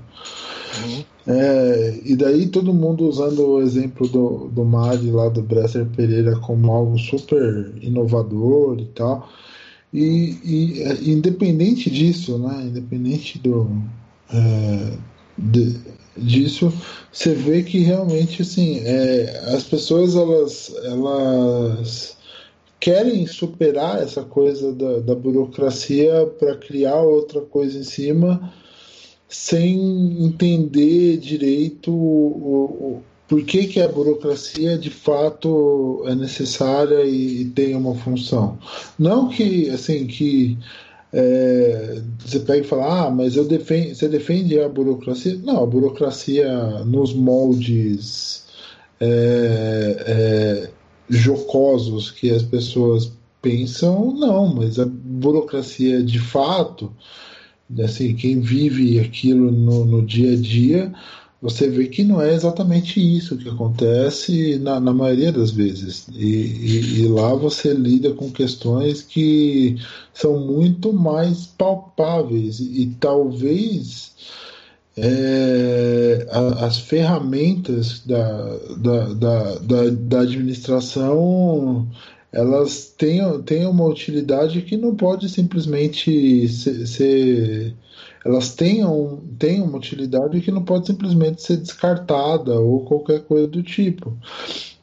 Uhum. 0.83 1.03
É, 1.27 1.99
e 2.05 2.15
daí 2.15 2.47
todo 2.47 2.73
mundo 2.73 3.07
usando 3.07 3.47
o 3.47 3.61
exemplo 3.61 4.07
do, 4.07 4.49
do 4.51 4.63
MARI 4.63 5.11
lá 5.11 5.29
do 5.29 5.41
Bresser 5.41 5.85
Pereira 5.87 6.35
como 6.37 6.71
algo 6.71 6.97
super 6.97 7.71
inovador 7.81 8.79
e 8.79 8.85
tal. 8.85 9.29
E, 9.93 10.37
e 10.43 10.83
é, 10.83 10.93
independente 11.03 11.89
disso, 11.89 12.37
né, 12.37 12.65
independente 12.67 13.39
do, 13.39 13.67
é, 14.31 14.93
de, 15.37 15.79
disso, 16.19 16.73
você 17.11 17.33
vê 17.33 17.63
que 17.63 17.79
realmente 17.79 18.41
assim, 18.41 18.79
é, 18.83 19.43
as 19.53 19.63
pessoas 19.63 20.15
elas, 20.15 20.75
elas 20.83 22.17
querem 22.79 23.25
superar 23.27 24.01
essa 24.01 24.23
coisa 24.23 24.73
da, 24.73 24.99
da 24.99 25.15
burocracia 25.15 26.25
para 26.39 26.55
criar 26.55 27.01
outra 27.01 27.41
coisa 27.41 27.77
em 27.77 27.83
cima 27.83 28.51
sem 29.27 30.25
entender 30.25 31.17
direito 31.17 31.91
o, 31.91 32.65
o, 32.97 33.03
por 33.27 33.43
que, 33.43 33.67
que 33.67 33.79
a 33.79 33.87
burocracia 33.87 34.75
de 34.75 34.89
fato 34.89 36.03
é 36.07 36.15
necessária 36.15 37.03
e, 37.03 37.41
e 37.41 37.45
tem 37.45 37.75
uma 37.75 37.93
função. 37.93 38.57
Não 38.97 39.29
que 39.29 39.69
assim 39.69 40.07
que 40.07 40.57
é, 41.11 42.01
você 42.19 42.39
pega 42.39 42.61
e 42.61 42.67
fala, 42.67 43.07
ah, 43.07 43.11
mas 43.11 43.35
eu 43.35 43.45
defendo, 43.45 43.95
você 43.95 44.07
defende 44.07 44.59
a 44.59 44.69
burocracia? 44.69 45.37
Não, 45.43 45.63
a 45.63 45.65
burocracia 45.65 46.83
nos 46.85 47.13
moldes 47.13 48.45
é, 48.99 50.03
é, 50.07 50.69
jocosos 51.09 52.11
que 52.11 52.29
as 52.29 52.43
pessoas 52.43 53.11
pensam, 53.41 54.13
não, 54.13 54.53
mas 54.53 54.79
a 54.79 54.85
burocracia 54.85 56.03
de 56.03 56.19
fato, 56.19 56.93
assim, 57.83 58.15
quem 58.15 58.39
vive 58.39 58.99
aquilo 58.99 59.51
no, 59.51 59.85
no 59.85 60.05
dia 60.05 60.33
a 60.33 60.35
dia 60.35 60.93
você 61.41 61.69
vê 61.69 61.87
que 61.87 62.03
não 62.03 62.21
é 62.21 62.33
exatamente 62.33 62.99
isso 62.99 63.37
que 63.37 63.47
acontece 63.47 64.59
na, 64.59 64.79
na 64.79 64.93
maioria 64.93 65.31
das 65.31 65.51
vezes. 65.51 66.07
E, 66.13 66.25
e, 66.25 66.99
e, 67.01 67.07
lá 67.07 67.33
você 67.33 67.73
lida 67.73 68.13
com 68.13 68.29
questões 68.29 69.01
que 69.01 69.77
são 70.13 70.39
muito 70.39 70.91
mais 70.91 71.45
palpáveis 71.45 72.59
e, 72.59 72.93
talvez 72.99 74.11
é, 74.97 76.27
a, 76.29 76.65
as 76.65 76.77
ferramentas 76.77 78.01
da, 78.05 78.57
da, 78.77 79.13
da, 79.13 79.55
da, 79.59 79.89
da 79.89 80.19
administração 80.21 81.87
elas 82.31 82.93
tenham, 82.95 83.41
tenham 83.41 83.71
uma 83.71 83.85
utilidade 83.85 84.61
que 84.61 84.77
não 84.77 84.95
pode 84.95 85.27
simplesmente 85.29 86.47
ser, 86.47 86.85
ser 86.85 87.75
elas 88.23 88.53
tenham, 88.53 89.21
tenham 89.37 89.65
uma 89.65 89.77
utilidade 89.77 90.41
que 90.41 90.51
não 90.51 90.63
pode 90.63 90.87
simplesmente 90.87 91.41
ser 91.41 91.57
descartada 91.57 92.59
ou 92.59 92.85
qualquer 92.85 93.23
coisa 93.23 93.47
do 93.47 93.63
tipo. 93.63 94.17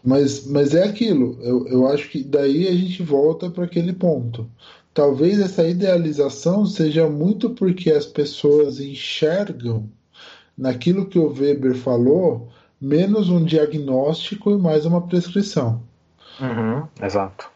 Mas, 0.03 0.46
mas 0.46 0.75
é 0.75 0.85
aquilo, 0.85 1.38
eu, 1.42 1.66
eu 1.66 1.88
acho 1.88 2.09
que 2.09 2.22
daí 2.22 2.68
a 2.68 2.72
gente 2.72 3.03
volta 3.03 3.51
para 3.51 3.64
aquele 3.64 3.92
ponto. 3.92 4.49
Talvez 4.94 5.40
essa 5.40 5.66
idealização 5.68 6.64
seja 6.64 7.09
muito 7.09 7.51
porque 7.51 7.90
as 7.90 8.07
pessoas 8.07 8.81
enxergam 8.81 9.90
naquilo 10.57 11.07
que 11.07 11.18
o 11.18 11.29
Weber 11.29 11.75
falou 11.75 12.49
menos 12.81 13.29
um 13.29 13.44
diagnóstico 13.44 14.51
e 14.53 14.57
mais 14.57 14.87
uma 14.87 15.07
prescrição. 15.07 15.83
Uhum, 16.40 16.87
exato. 17.03 17.51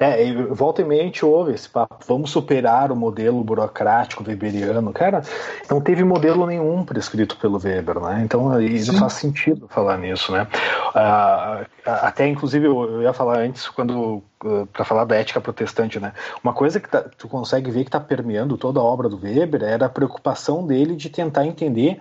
É, 0.00 0.32
volta 0.50 0.82
e 0.82 0.84
meia 0.84 1.02
a 1.02 1.04
gente 1.04 1.24
ouve 1.24 1.52
esse 1.52 1.68
papo, 1.68 1.96
vamos 2.06 2.30
superar 2.30 2.92
o 2.92 2.96
modelo 2.96 3.42
burocrático 3.42 4.24
weberiano. 4.26 4.92
Cara, 4.92 5.22
não 5.70 5.80
teve 5.80 6.04
modelo 6.04 6.46
nenhum 6.46 6.84
prescrito 6.84 7.36
pelo 7.36 7.58
Weber, 7.58 8.00
né? 8.00 8.22
Então 8.24 8.50
aí 8.50 8.84
não 8.86 8.94
faz 8.94 9.14
sentido 9.14 9.66
falar 9.68 9.98
nisso, 9.98 10.32
né? 10.32 10.46
Ah, 10.94 11.64
até 11.84 12.26
inclusive 12.26 12.66
eu 12.66 13.02
ia 13.02 13.12
falar 13.12 13.38
antes, 13.38 13.68
quando 13.68 14.22
ah, 14.44 14.66
para 14.72 14.84
falar 14.84 15.04
da 15.04 15.16
ética 15.16 15.40
protestante, 15.40 15.98
né? 15.98 16.12
Uma 16.42 16.52
coisa 16.52 16.78
que 16.78 16.88
tá, 16.88 17.04
tu 17.16 17.28
consegue 17.28 17.70
ver 17.70 17.80
que 17.80 17.88
está 17.88 18.00
permeando 18.00 18.56
toda 18.56 18.80
a 18.80 18.82
obra 18.82 19.08
do 19.08 19.20
Weber 19.20 19.62
era 19.62 19.86
a 19.86 19.90
preocupação 19.90 20.66
dele 20.66 20.94
de 20.94 21.10
tentar 21.10 21.44
entender 21.44 21.98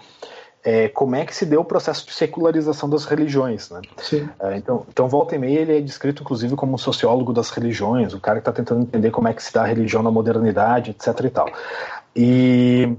é, 0.68 0.90
como 0.90 1.16
é 1.16 1.26
que 1.26 1.34
se 1.34 1.46
deu 1.46 1.62
o 1.62 1.66
processo 1.66 2.06
de 2.06 2.14
secularização 2.14 2.90
das 2.90 3.06
religiões. 3.06 3.70
Né? 3.70 3.80
É, 4.42 4.58
então, 4.58 4.86
então, 4.90 5.08
volta 5.08 5.34
e 5.34 5.40
meia, 5.40 5.60
ele 5.60 5.78
é 5.78 5.80
descrito, 5.80 6.24
inclusive, 6.24 6.58
como 6.58 6.74
um 6.74 6.78
sociólogo 6.78 7.32
das 7.32 7.50
religiões, 7.52 8.14
o 8.14 8.20
cara 8.20 8.42
que 8.42 8.50
está 8.50 8.52
tentando 8.52 8.82
entender 8.82 9.10
como 9.10 9.30
é 9.30 9.34
que 9.34 9.42
se 9.42 9.54
dá 9.54 9.62
a 9.62 9.66
religião 9.66 10.04
na 10.04 10.12
modernidade, 10.12 10.92
etc. 10.92 11.08
e 11.24 11.30
tal. 11.30 11.50
E, 12.14 12.98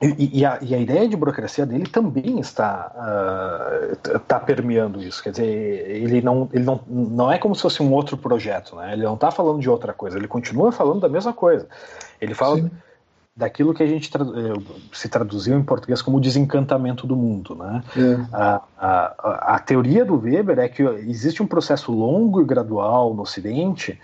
e, 0.00 0.40
e, 0.40 0.46
a, 0.46 0.58
e 0.62 0.74
a, 0.74 0.78
ideia 0.78 1.06
de 1.06 1.14
burocracia 1.18 1.66
dele 1.66 1.84
também 1.84 2.40
está, 2.40 2.90
uh, 2.96 4.16
está 4.16 4.40
permeando 4.40 5.02
isso. 5.02 5.22
Quer 5.22 5.32
dizer, 5.32 5.44
ele, 5.44 6.22
não, 6.22 6.48
ele 6.50 6.64
não, 6.64 6.80
não 6.88 7.30
é 7.30 7.36
como 7.36 7.54
se 7.54 7.60
fosse 7.60 7.82
um 7.82 7.92
outro 7.92 8.16
projeto, 8.16 8.74
né? 8.74 8.94
ele 8.94 9.02
não 9.02 9.16
está 9.16 9.30
falando 9.30 9.60
de 9.60 9.68
outra 9.68 9.92
coisa, 9.92 10.16
ele 10.16 10.28
continua 10.28 10.72
falando 10.72 11.00
da 11.00 11.10
mesma 11.10 11.34
coisa. 11.34 11.68
Ele 12.22 12.32
fala. 12.32 12.56
Sim 12.56 12.70
daquilo 13.36 13.74
que 13.74 13.82
a 13.82 13.86
gente 13.86 14.10
eh, 14.16 14.74
se 14.92 15.08
traduziu 15.08 15.58
em 15.58 15.62
português 15.62 16.00
como 16.00 16.18
desencantamento 16.18 17.06
do 17.06 17.14
mundo. 17.14 17.54
Né? 17.54 17.82
É. 17.94 18.26
A, 18.32 18.62
a, 18.78 19.54
a, 19.56 19.58
teoria 19.58 20.04
do 20.04 20.18
Weber 20.18 20.58
é 20.58 20.68
que 20.68 20.82
existe 20.82 21.42
um 21.42 21.46
processo 21.46 21.92
longo 21.92 22.40
e 22.40 22.44
gradual 22.44 23.12
no 23.12 23.22
Ocidente 23.22 23.98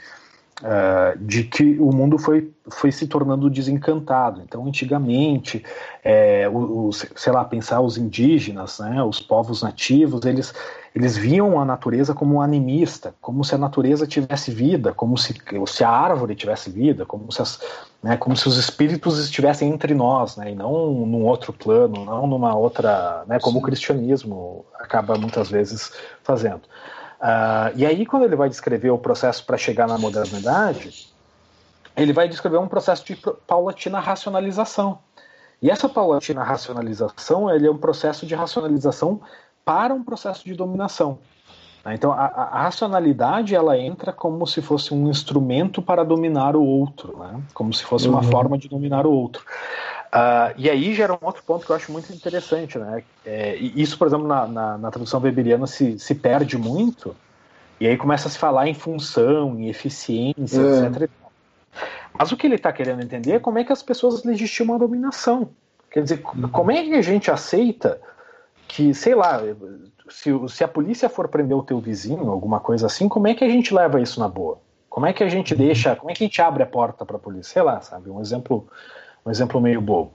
uh, 0.61 1.19
de 1.19 1.45
que 1.45 1.79
o 1.81 1.91
mundo 1.93 2.19
foi, 2.19 2.53
foi 2.69 2.93
se 2.93 3.07
tornando 3.07 3.49
desencantado. 3.49 4.43
Então, 4.45 4.67
antigamente, 4.67 5.65
é, 6.05 6.47
os, 6.53 7.07
sei 7.17 7.33
lá, 7.33 7.43
pensar 7.43 7.81
os 7.81 7.97
indígenas, 7.97 8.81
né, 8.81 9.03
os 9.03 9.19
povos 9.19 9.63
nativos, 9.63 10.27
eles 10.27 10.53
eles 10.95 11.17
viam 11.17 11.59
a 11.59 11.65
natureza 11.65 12.15
como 12.15 12.37
um 12.37 12.41
animista, 12.41 13.15
como 13.21 13.43
se 13.45 13.55
a 13.55 13.59
natureza 13.59 14.07
tivesse 14.07 14.51
vida, 14.51 14.93
como 14.93 15.17
se, 15.17 15.35
se 15.67 15.85
a 15.85 15.89
árvore 15.89 16.35
tivesse 16.35 16.71
vida, 16.71 17.07
como 17.07 17.33
se, 17.33 17.41
as, 17.41 17.61
né, 18.03 18.17
como 18.19 18.37
se 18.37 18.47
os 18.47 18.59
espíritos 18.59 19.19
estivessem 19.19 19.71
entre 19.71 19.95
nós, 19.95 20.37
né, 20.37 20.51
e 20.51 20.55
não 20.55 20.93
num 20.93 21.25
outro 21.25 21.53
plano, 21.53 22.05
não 22.05 22.27
numa 22.27 22.55
outra, 22.55 23.25
né, 23.27 23.41
como 23.41 23.59
Sim. 23.59 23.63
o 23.63 23.63
cristianismo 23.63 24.67
acaba 24.79 25.17
muitas 25.17 25.51
vezes 25.51 25.93
fazendo. 26.23 26.63
Uh, 27.23 27.73
e 27.77 27.87
aí, 27.87 28.05
quando 28.05 28.25
ele 28.25 28.37
vai 28.37 28.49
descrever 28.49 28.91
o 28.91 28.99
processo 28.99 29.47
para 29.47 29.57
chegar 29.57 29.89
na 29.89 29.97
modernidade, 29.97 31.09
ele 31.97 32.13
vai 32.13 32.29
descrever 32.29 32.59
um 32.59 32.69
processo 32.69 33.05
de 33.05 33.17
paulatina 33.47 33.99
racionalização. 33.99 34.99
E 35.63 35.71
essa 35.71 35.89
paulatina 35.89 36.43
racionalização 36.43 37.49
ele 37.49 37.69
é 37.69 37.71
um 37.71 37.79
processo 37.79 38.27
de 38.27 38.35
racionalização 38.35 39.21
para 39.65 39.95
um 39.95 40.03
processo 40.03 40.45
de 40.45 40.55
dominação. 40.55 41.19
Né? 41.85 41.95
Então, 41.95 42.13
a, 42.13 42.27
a, 42.27 42.63
racionalidade 42.63 43.55
ela 43.55 43.79
entra 43.79 44.13
como 44.13 44.47
se 44.47 44.63
fosse 44.63 44.95
um 44.95 45.09
instrumento 45.09 45.83
para 45.83 46.05
dominar 46.05 46.57
o 46.57 46.65
outro, 46.65 47.19
né? 47.19 47.41
como 47.53 47.73
se 47.73 47.85
fosse 47.85 48.09
uhum. 48.09 48.15
uma 48.15 48.23
forma 48.23 48.57
de 48.57 48.69
dominar 48.69 49.07
o 49.07 49.13
outro. 49.13 49.45
Uh, 50.13 50.53
e 50.59 50.69
aí 50.69 50.93
gera 50.95 51.15
um 51.15 51.19
outro 51.23 51.43
ponto 51.43 51.65
que 51.65 51.73
eu 51.73 51.77
acho 51.77 51.91
muito 51.91 52.13
interessante. 52.13 52.79
Né? 52.79 53.03
É, 53.25 53.57
isso, 53.57 53.97
por 53.97 54.07
exemplo, 54.07 54.27
na, 54.27 54.47
na, 54.47 54.79
na, 54.79 54.91
tradução 54.91 55.21
weberiana 55.21 55.67
se, 55.67 55.99
se 55.99 56.15
perde 56.15 56.59
muito, 56.59 57.17
e 57.81 57.87
aí 57.87 57.97
começa 57.97 58.29
a 58.29 58.31
se 58.31 58.39
falar 58.39 58.69
em 58.69 58.75
função, 58.75 59.59
em 59.59 59.69
eficiência, 59.69 60.61
é. 60.61 60.87
etc. 60.87 61.11
Mas 62.17 62.31
o 62.31 62.37
que 62.37 62.47
ele 62.47 62.57
está 62.57 62.71
querendo 62.71 63.03
entender 63.03 63.33
é 63.33 63.39
como 63.39 63.59
é 63.59 63.65
que 63.65 63.73
as 63.73 63.83
pessoas 63.83 64.23
legitimam 64.23 64.77
a 64.77 64.79
dominação. 64.79 65.49
Quer 65.91 66.03
dizer, 66.03 66.23
uhum. 66.35 66.49
como 66.49 66.71
é 66.71 66.83
que 66.83 66.95
a 66.95 67.03
gente 67.03 67.31
aceita 67.31 67.99
que, 68.73 68.95
sei 68.95 69.15
lá, 69.15 69.39
se, 70.09 70.31
se 70.49 70.65
a 70.65 70.69
polícia 70.69 71.07
for 71.07 71.29
prender 71.29 71.55
o 71.55 71.63
teu 71.63 71.79
vizinho, 71.79 72.31
alguma 72.31 72.59
coisa 72.59 72.87
assim, 72.87 73.07
como 73.07 73.29
é 73.29 73.35
que 73.35 73.45
a 73.45 73.49
gente 73.49 73.75
leva 73.75 74.01
isso 74.01 74.19
na 74.19 74.29
boa? 74.29 74.59
Como 74.89 75.05
é 75.05 75.13
que 75.13 75.23
a 75.23 75.29
gente 75.29 75.55
deixa, 75.55 75.95
como 75.95 76.11
é 76.11 76.15
que 76.15 76.25
a 76.25 76.27
gente 76.27 76.41
abre 76.41 76.63
a 76.63 76.67
porta 76.67 77.05
para 77.05 77.17
a 77.17 77.21
polícia? 77.21 77.53
Sei 77.53 77.63
lá, 77.63 77.83
sabe? 77.83 78.09
Um 78.09 78.21
exemplo 78.21 78.67
um 79.25 79.31
exemplo 79.31 79.61
meio 79.61 79.81
bobo. 79.81 80.11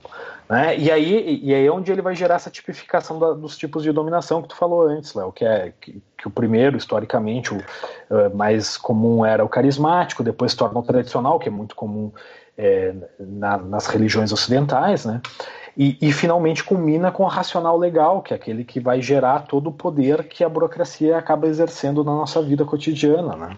Né? 0.50 0.76
E, 0.76 0.90
aí, 0.90 1.40
e 1.42 1.54
aí 1.54 1.66
é 1.66 1.70
onde 1.70 1.90
ele 1.90 2.02
vai 2.02 2.14
gerar 2.14 2.34
essa 2.34 2.50
tipificação 2.50 3.18
da, 3.18 3.32
dos 3.32 3.56
tipos 3.56 3.82
de 3.82 3.90
dominação 3.90 4.42
que 4.42 4.48
tu 4.48 4.56
falou 4.56 4.82
antes, 4.82 5.14
Léo, 5.14 5.32
que 5.32 5.44
é 5.44 5.72
que, 5.80 6.02
que, 6.16 6.28
o 6.28 6.30
primeiro, 6.30 6.76
historicamente, 6.76 7.54
o 7.54 7.56
uh, 7.56 8.36
mais 8.36 8.76
comum 8.76 9.24
era 9.24 9.42
o 9.42 9.48
carismático, 9.48 10.22
depois 10.22 10.50
se 10.50 10.58
torna 10.58 10.78
o 10.78 10.82
tradicional, 10.82 11.38
que 11.38 11.48
é 11.48 11.50
muito 11.50 11.74
comum 11.74 12.12
é, 12.58 12.94
na, 13.18 13.56
nas 13.56 13.86
religiões 13.86 14.30
ocidentais, 14.30 15.06
né? 15.06 15.22
E, 15.78 15.96
e, 16.02 16.12
finalmente 16.12 16.64
culmina 16.64 17.12
com 17.12 17.22
o 17.22 17.28
racional 17.28 17.78
legal, 17.78 18.20
que 18.20 18.32
é 18.32 18.36
aquele 18.36 18.64
que 18.64 18.80
vai 18.80 19.00
gerar 19.00 19.46
todo 19.46 19.68
o 19.68 19.72
poder 19.72 20.24
que 20.24 20.42
a 20.42 20.48
burocracia 20.48 21.16
acaba 21.16 21.46
exercendo 21.46 22.02
na 22.02 22.10
nossa 22.10 22.42
vida 22.42 22.64
cotidiana, 22.64 23.36
né? 23.36 23.56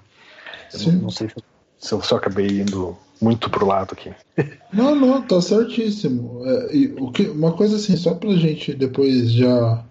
Não, 0.84 0.92
não, 0.92 1.10
sei 1.10 1.30
se 1.78 1.94
eu 1.94 2.02
só 2.02 2.16
acabei 2.16 2.60
indo 2.60 2.94
muito 3.22 3.48
pro 3.48 3.66
lado 3.66 3.94
aqui. 3.94 4.12
Não, 4.72 4.94
não, 4.94 5.20
tá 5.20 5.40
certíssimo. 5.40 6.42
É, 6.44 6.76
e, 6.76 6.94
o 7.00 7.10
que, 7.10 7.22
uma 7.24 7.52
coisa 7.52 7.76
assim, 7.76 7.96
só 7.96 8.14
pra 8.14 8.30
gente 8.36 8.72
depois 8.72 9.32
já 9.32 9.84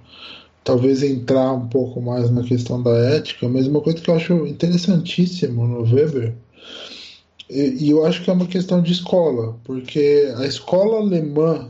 talvez 0.64 1.04
entrar 1.04 1.52
um 1.52 1.68
pouco 1.68 2.00
mais 2.00 2.30
na 2.30 2.44
questão 2.44 2.82
da 2.82 2.92
ética, 2.92 3.50
mas 3.50 3.68
uma 3.68 3.82
coisa 3.82 4.00
que 4.00 4.10
eu 4.10 4.16
acho 4.16 4.46
interessantíssimo 4.46 5.68
no 5.68 5.82
Weber, 5.82 6.34
e 7.50 7.90
eu 7.90 8.06
acho 8.06 8.24
que 8.24 8.30
é 8.30 8.34
uma 8.34 8.46
questão 8.46 8.82
de 8.82 8.92
escola, 8.92 9.58
porque 9.64 10.32
a 10.38 10.46
escola 10.46 11.00
alemã 11.00 11.70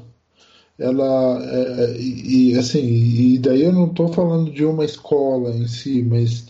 ela 0.80 1.44
é, 1.44 1.84
é 1.84 1.98
e, 2.00 2.58
assim 2.58 2.84
e 2.84 3.38
daí 3.38 3.64
eu 3.64 3.74
não 3.74 3.88
estou 3.88 4.08
falando 4.08 4.52
de 4.52 4.64
uma 4.66 4.86
escola 4.86 5.52
em 5.52 5.68
si 5.68 6.02
mas 6.04 6.46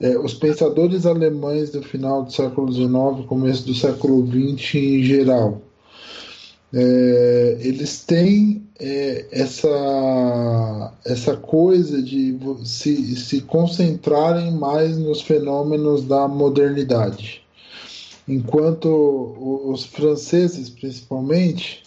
é, 0.00 0.18
os 0.18 0.34
pensadores 0.34 1.06
alemães 1.06 1.70
do 1.70 1.82
final 1.82 2.24
do 2.24 2.32
século 2.32 2.72
XIX, 2.72 3.26
começo 3.26 3.64
do 3.64 3.74
século 3.74 4.26
XX 4.26 4.74
em 4.74 5.02
geral, 5.02 5.62
é, 6.72 7.58
eles 7.60 8.04
têm 8.04 8.66
é, 8.80 9.26
essa, 9.30 10.92
essa 11.04 11.36
coisa 11.36 12.02
de 12.02 12.36
se, 12.64 13.16
se 13.16 13.40
concentrarem 13.42 14.52
mais 14.52 14.98
nos 14.98 15.22
fenômenos 15.22 16.04
da 16.04 16.26
modernidade. 16.26 17.42
Enquanto 18.26 18.88
os 19.70 19.84
franceses, 19.84 20.68
principalmente, 20.68 21.82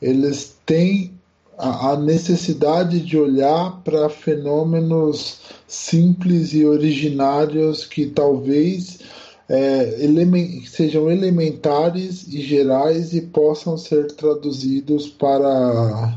eles 0.00 0.56
têm 0.70 1.18
a, 1.58 1.96
necessidade 1.96 3.00
de 3.00 3.18
olhar 3.18 3.82
para 3.82 4.08
fenômenos 4.08 5.40
simples 5.66 6.54
e 6.54 6.64
originários 6.64 7.84
que 7.84 8.06
talvez 8.06 9.00
é, 9.48 10.04
element, 10.04 10.64
sejam 10.66 11.10
elementares 11.10 12.24
e 12.28 12.40
gerais 12.40 13.12
e 13.12 13.20
possam 13.20 13.76
ser 13.76 14.12
traduzidos 14.12 15.08
para 15.08 16.16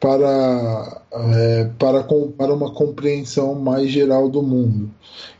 para, 0.00 1.02
é, 1.12 1.70
para, 1.78 2.04
para 2.04 2.54
uma 2.54 2.72
compreensão 2.72 3.54
mais 3.54 3.90
geral 3.90 4.28
do 4.28 4.42
mundo. 4.42 4.90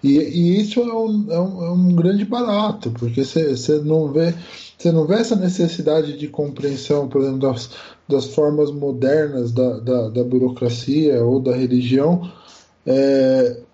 E, 0.03 0.19
e 0.19 0.61
isso 0.61 0.81
é 0.81 0.95
um, 0.95 1.27
é, 1.31 1.41
um, 1.41 1.65
é 1.65 1.71
um 1.71 1.95
grande 1.95 2.25
barato, 2.25 2.91
porque 2.91 3.25
você 3.25 3.79
não 3.85 4.13
vê 4.13 4.35
você 4.79 4.93
não 4.93 5.07
vê 5.07 5.17
essa 5.17 5.35
necessidade 5.35 6.17
de 6.17 6.29
compreensão, 6.29 7.09
por 7.09 7.21
exemplo, 7.21 7.41
das, 7.41 7.71
das 8.09 8.27
formas 8.27 8.71
modernas 8.71 9.51
da, 9.51 9.81
da, 9.81 10.09
da 10.09 10.23
burocracia 10.23 11.21
ou 11.25 11.41
da 11.41 11.53
religião. 11.53 12.31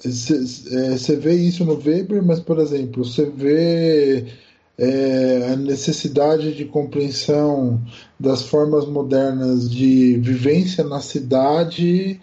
Você 0.00 0.72
é, 0.72 1.14
é, 1.14 1.16
vê 1.16 1.34
isso 1.34 1.62
no 1.62 1.74
Weber, 1.74 2.24
mas, 2.24 2.40
por 2.40 2.58
exemplo, 2.58 3.04
você 3.04 3.26
vê 3.26 4.24
é, 4.76 5.50
a 5.52 5.56
necessidade 5.56 6.54
de 6.54 6.64
compreensão 6.64 7.80
das 8.18 8.42
formas 8.42 8.86
modernas 8.86 9.70
de 9.70 10.16
vivência 10.16 10.82
na 10.82 11.00
cidade, 11.00 12.20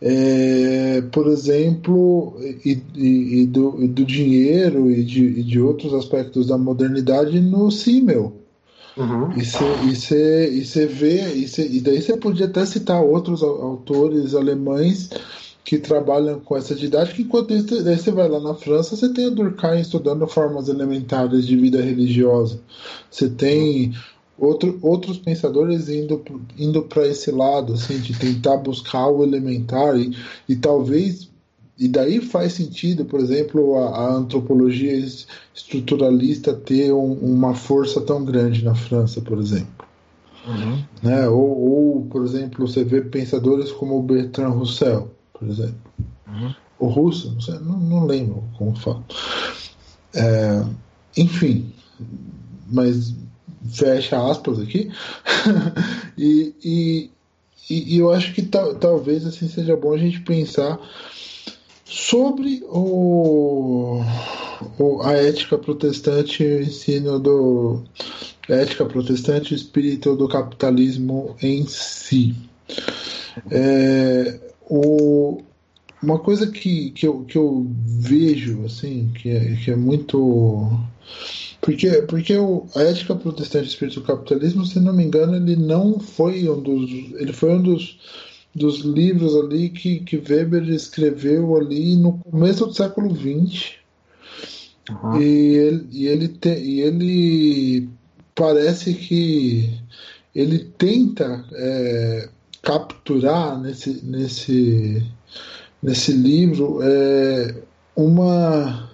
é, 0.00 1.02
por 1.12 1.28
exemplo, 1.28 2.36
e, 2.64 2.80
e, 2.94 3.42
e, 3.42 3.46
do, 3.46 3.84
e, 3.84 3.88
do, 3.88 4.04
dinheiro 4.04 4.90
e 4.90 5.04
de, 5.04 5.22
e 5.22 5.42
de 5.42 5.60
outros 5.60 5.92
aspectos 5.92 6.46
da 6.46 6.56
modernidade 6.56 7.40
no 7.40 7.70
Simmel. 7.70 8.32
Uhum. 8.96 9.32
E 9.38 9.44
você 9.44 10.48
e 10.50 10.64
cê, 10.64 10.86
vê, 10.86 11.32
e, 11.32 11.48
cê, 11.48 11.66
e 11.66 11.80
daí 11.80 12.02
você 12.02 12.16
podia 12.16 12.46
até 12.46 12.64
citar 12.66 13.02
outros 13.02 13.42
autores 13.42 14.34
alemães 14.34 15.08
que 15.64 15.78
trabalham 15.78 16.40
com 16.40 16.56
essa 16.56 16.74
didática, 16.74 17.22
enquanto 17.22 17.54
isso, 17.54 17.82
daí 17.84 17.96
você 17.96 18.10
vai 18.10 18.28
lá 18.28 18.40
na 18.40 18.54
França, 18.54 18.96
você 18.96 19.12
tem 19.12 19.26
a 19.26 19.30
Durkheim 19.30 19.80
estudando 19.80 20.26
formas 20.26 20.68
elementares 20.68 21.46
de 21.46 21.56
vida 21.56 21.80
religiosa. 21.80 22.60
Você 23.10 23.28
tem 23.28 23.94
outro, 24.38 24.78
outros 24.82 25.18
pensadores 25.18 25.88
indo, 25.88 26.22
indo 26.58 26.82
para 26.82 27.06
esse 27.06 27.30
lado, 27.30 27.74
assim, 27.74 27.98
de 28.00 28.18
tentar 28.18 28.56
buscar 28.56 29.08
o 29.08 29.22
elementar 29.22 29.96
e, 29.96 30.16
e 30.48 30.56
talvez 30.56 31.30
e 31.78 31.88
daí 31.88 32.20
faz 32.20 32.52
sentido, 32.52 33.04
por 33.04 33.18
exemplo, 33.18 33.76
a, 33.76 33.88
a 33.96 34.14
antropologia 34.14 34.92
estruturalista 35.54 36.52
ter 36.52 36.92
um, 36.92 37.14
uma 37.14 37.54
força 37.54 38.00
tão 38.00 38.24
grande 38.24 38.64
na 38.64 38.74
França, 38.74 39.20
por 39.20 39.38
exemplo. 39.38 39.86
Uhum. 40.46 40.84
Né? 41.02 41.28
Ou, 41.28 41.40
ou, 41.40 42.06
por 42.06 42.24
exemplo, 42.24 42.66
você 42.66 42.84
vê 42.84 43.00
pensadores 43.00 43.72
como 43.72 44.02
Bertrand 44.02 44.50
Russell, 44.50 45.10
por 45.42 45.50
exemplo. 45.50 45.76
Uhum. 46.28 46.54
O 46.78 46.86
Russo, 46.86 47.32
não, 47.32 47.40
sei, 47.40 47.54
não, 47.58 47.78
não 47.78 48.06
lembro 48.06 48.44
como 48.56 48.76
fala. 48.76 49.04
É, 50.14 50.64
enfim, 51.16 51.72
mas 52.70 53.14
fecha 53.70 54.30
aspas 54.30 54.60
aqui. 54.60 54.90
e, 56.16 56.54
e, 56.64 57.10
e, 57.68 57.98
eu 57.98 58.12
acho 58.12 58.32
que 58.32 58.42
talvez 58.42 59.26
assim 59.26 59.48
seja 59.48 59.76
bom 59.76 59.94
a 59.94 59.98
gente 59.98 60.20
pensar 60.20 60.78
Sobre 61.92 62.64
o, 62.70 64.02
o, 64.78 65.02
a 65.02 65.12
ética 65.12 65.58
protestante 65.58 66.42
e 66.42 66.56
o 66.56 66.62
ensino 66.62 67.18
do. 67.18 67.82
ética 68.48 68.86
protestante 68.86 69.52
e 69.52 69.54
o 69.54 69.56
espírito 69.56 70.16
do 70.16 70.26
capitalismo 70.26 71.36
em 71.42 71.66
si. 71.66 72.34
É, 73.50 74.40
o, 74.74 75.42
uma 76.02 76.18
coisa 76.18 76.46
que, 76.46 76.90
que, 76.92 77.06
eu, 77.06 77.24
que 77.24 77.36
eu 77.36 77.66
vejo, 77.84 78.64
assim, 78.64 79.10
que 79.14 79.28
é, 79.28 79.56
que 79.56 79.70
é 79.70 79.76
muito. 79.76 80.70
Porque, 81.60 81.90
porque 82.02 82.36
o, 82.36 82.66
a 82.74 82.82
ética 82.82 83.14
protestante 83.14 83.66
e 83.66 83.68
o 83.68 83.70
espírito 83.70 84.00
do 84.00 84.06
capitalismo, 84.06 84.64
se 84.64 84.80
não 84.80 84.92
me 84.92 85.04
engano, 85.04 85.36
ele 85.36 85.56
não 85.56 86.00
foi 86.00 86.48
um 86.48 86.60
dos. 86.60 86.90
Ele 87.20 87.32
foi 87.32 87.52
um 87.52 87.62
dos 87.62 87.98
dos 88.54 88.80
livros 88.80 89.34
ali 89.34 89.70
que, 89.70 90.00
que 90.00 90.16
Weber 90.16 90.68
escreveu 90.68 91.56
ali 91.56 91.96
no 91.96 92.18
começo 92.18 92.66
do 92.66 92.74
século 92.74 93.14
XX. 93.14 93.76
Uhum. 94.90 95.22
E 95.22 95.54
ele, 95.54 95.88
e 95.90 96.06
ele, 96.06 96.28
te, 96.28 96.50
e 96.50 96.80
ele 96.82 97.88
parece 98.34 98.92
que 98.92 99.70
ele 100.34 100.58
tenta 100.76 101.44
é, 101.52 102.28
capturar 102.62 103.60
nesse, 103.60 104.00
nesse, 104.04 105.04
nesse 105.82 106.12
livro 106.12 106.78
é, 106.80 107.54
uma, 107.96 108.88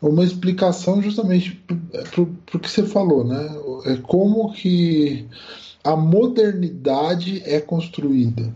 uma 0.00 0.24
explicação 0.24 1.02
justamente 1.02 1.62
para 1.66 2.22
o 2.22 2.58
que 2.60 2.70
você 2.70 2.84
falou, 2.84 3.24
né? 3.24 3.44
É 3.86 3.96
como 3.96 4.52
que 4.52 5.26
a 5.82 5.96
modernidade 5.96 7.42
é 7.44 7.60
construída. 7.60 8.54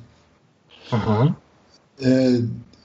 Uhum. 0.93 1.35
É, 2.01 2.43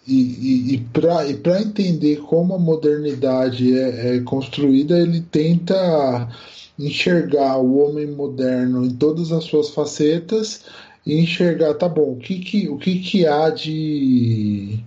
e 0.07 0.15
e, 0.15 0.73
e 0.75 0.77
para 0.77 1.61
entender 1.61 2.17
como 2.17 2.53
a 2.53 2.59
modernidade 2.59 3.75
é, 3.75 4.15
é, 4.15 4.19
construída, 4.21 4.99
ele 4.99 5.21
tenta 5.21 6.29
enxergar 6.77 7.57
o 7.57 7.77
homem 7.77 8.07
moderno 8.07 8.85
em 8.85 8.91
todas 8.91 9.31
as 9.31 9.45
suas 9.45 9.69
facetas 9.69 10.65
e 11.05 11.19
enxergar, 11.19 11.73
tá 11.75 11.87
bom, 11.87 12.13
o 12.13 12.17
que 12.17 12.39
que, 12.39 12.67
o 12.69 12.77
que, 12.77 12.99
que 12.99 13.25
há 13.25 13.49
de. 13.49 14.79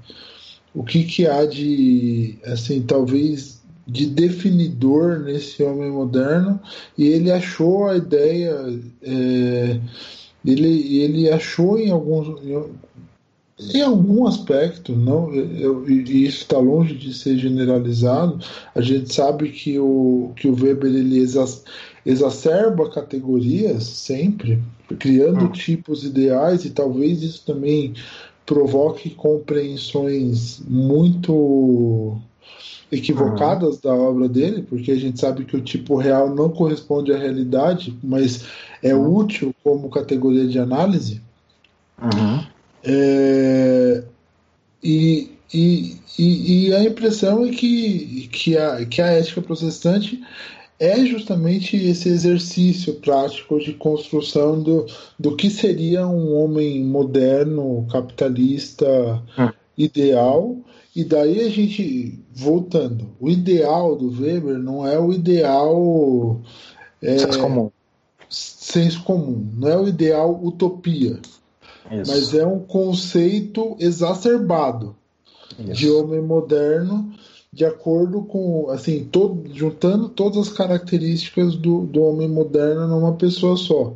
O 0.75 0.85
que, 0.85 1.05
que 1.05 1.27
há 1.27 1.45
de, 1.47 2.39
assim, 2.45 2.83
talvez 2.83 3.59
de 3.87 4.07
definidor 4.07 5.21
nesse 5.21 5.63
homem 5.63 5.91
moderno 5.91 6.61
e 6.97 7.07
ele 7.07 7.33
achou 7.33 7.89
a 7.89 7.97
ideia 7.97 8.55
é, 9.03 9.81
ele, 10.45 10.99
ele 10.99 11.31
achou 11.31 11.79
em 11.79 11.91
alguns 11.91 12.39
em 13.75 13.83
algum 13.83 14.27
aspecto, 14.27 14.95
não, 14.95 15.35
eu, 15.35 15.89
e 15.89 16.25
isso 16.25 16.43
está 16.43 16.59
longe 16.59 16.95
de 16.95 17.13
ser 17.13 17.37
generalizado. 17.37 18.39
A 18.73 18.81
gente 18.81 19.13
sabe 19.13 19.51
que 19.51 19.77
o, 19.81 20.31
que 20.37 20.47
o 20.47 20.55
Weber 20.55 20.95
ele 20.95 21.19
exacerba 22.07 22.89
categorias 22.89 23.83
sempre, 23.83 24.63
criando 24.97 25.47
hum. 25.47 25.53
tipos 25.53 26.05
ideais, 26.05 26.65
e 26.65 26.71
talvez 26.71 27.23
isso 27.23 27.45
também 27.45 27.95
provoque 28.47 29.11
compreensões 29.11 30.61
muito 30.67 32.17
equivocadas 32.91 33.75
uhum. 33.77 33.81
da 33.83 33.95
obra 33.95 34.29
dele, 34.29 34.63
porque 34.63 34.91
a 34.91 34.97
gente 34.97 35.21
sabe 35.21 35.45
que 35.45 35.57
o 35.57 35.61
tipo 35.61 35.97
real 35.97 36.35
não 36.35 36.49
corresponde 36.49 37.13
à 37.13 37.19
realidade, 37.19 37.95
mas 38.03 38.47
é 38.83 38.95
uhum. 38.95 39.17
útil 39.17 39.55
como 39.63 39.91
categoria 39.91 40.47
de 40.47 40.59
análise. 40.59 41.21
Uhum. 42.01 42.47
É, 42.85 44.03
e, 44.83 45.31
e, 45.53 45.97
e, 46.19 46.69
e, 46.69 46.75
a 46.75 46.85
impressão 46.85 47.45
é 47.45 47.51
que, 47.51 48.29
que, 48.33 48.57
a, 48.57 48.85
que 48.87 49.03
a 49.03 49.07
ética 49.09 49.43
protestante 49.43 50.23
é 50.79 51.05
justamente 51.05 51.77
esse 51.77 52.09
exercício 52.09 52.95
prático 52.95 53.59
de 53.59 53.73
construção 53.73 54.63
do, 54.63 54.87
do 55.19 55.35
que 55.35 55.51
seria 55.51 56.07
um 56.07 56.37
homem 56.37 56.85
moderno, 56.85 57.87
capitalista, 57.91 58.89
hum. 59.37 59.51
ideal. 59.77 60.57
E 60.95 61.05
daí 61.05 61.41
a 61.41 61.51
gente, 61.51 62.19
voltando, 62.33 63.09
o 63.21 63.29
ideal 63.29 63.97
do 63.97 64.09
Weber 64.11 64.59
não 64.59 64.87
é 64.87 64.99
o 64.99 65.13
ideal. 65.13 66.41
É, 67.03 67.19
senso 67.19 67.41
comum. 67.41 67.71
Senso 68.29 69.03
comum, 69.03 69.49
não 69.57 69.69
é 69.69 69.77
o 69.79 69.89
ideal 69.89 70.39
utopia. 70.43 71.19
Isso. 71.91 72.11
Mas 72.11 72.35
é 72.35 72.47
um 72.47 72.61
conceito 72.61 73.77
exacerbado 73.81 74.95
Isso. 75.59 75.73
de 75.73 75.91
homem 75.91 76.21
moderno 76.21 77.13
de 77.59 77.65
acordo 77.65 78.23
com, 78.23 78.71
assim, 78.71 79.09
todo, 79.11 79.43
juntando 79.53 80.09
todas 80.09 80.47
as 80.47 80.49
características 80.49 81.57
do, 81.57 81.87
do 81.87 82.03
homem 82.05 82.29
moderno 82.29 82.87
numa 82.87 83.15
pessoa 83.15 83.57
só. 83.57 83.95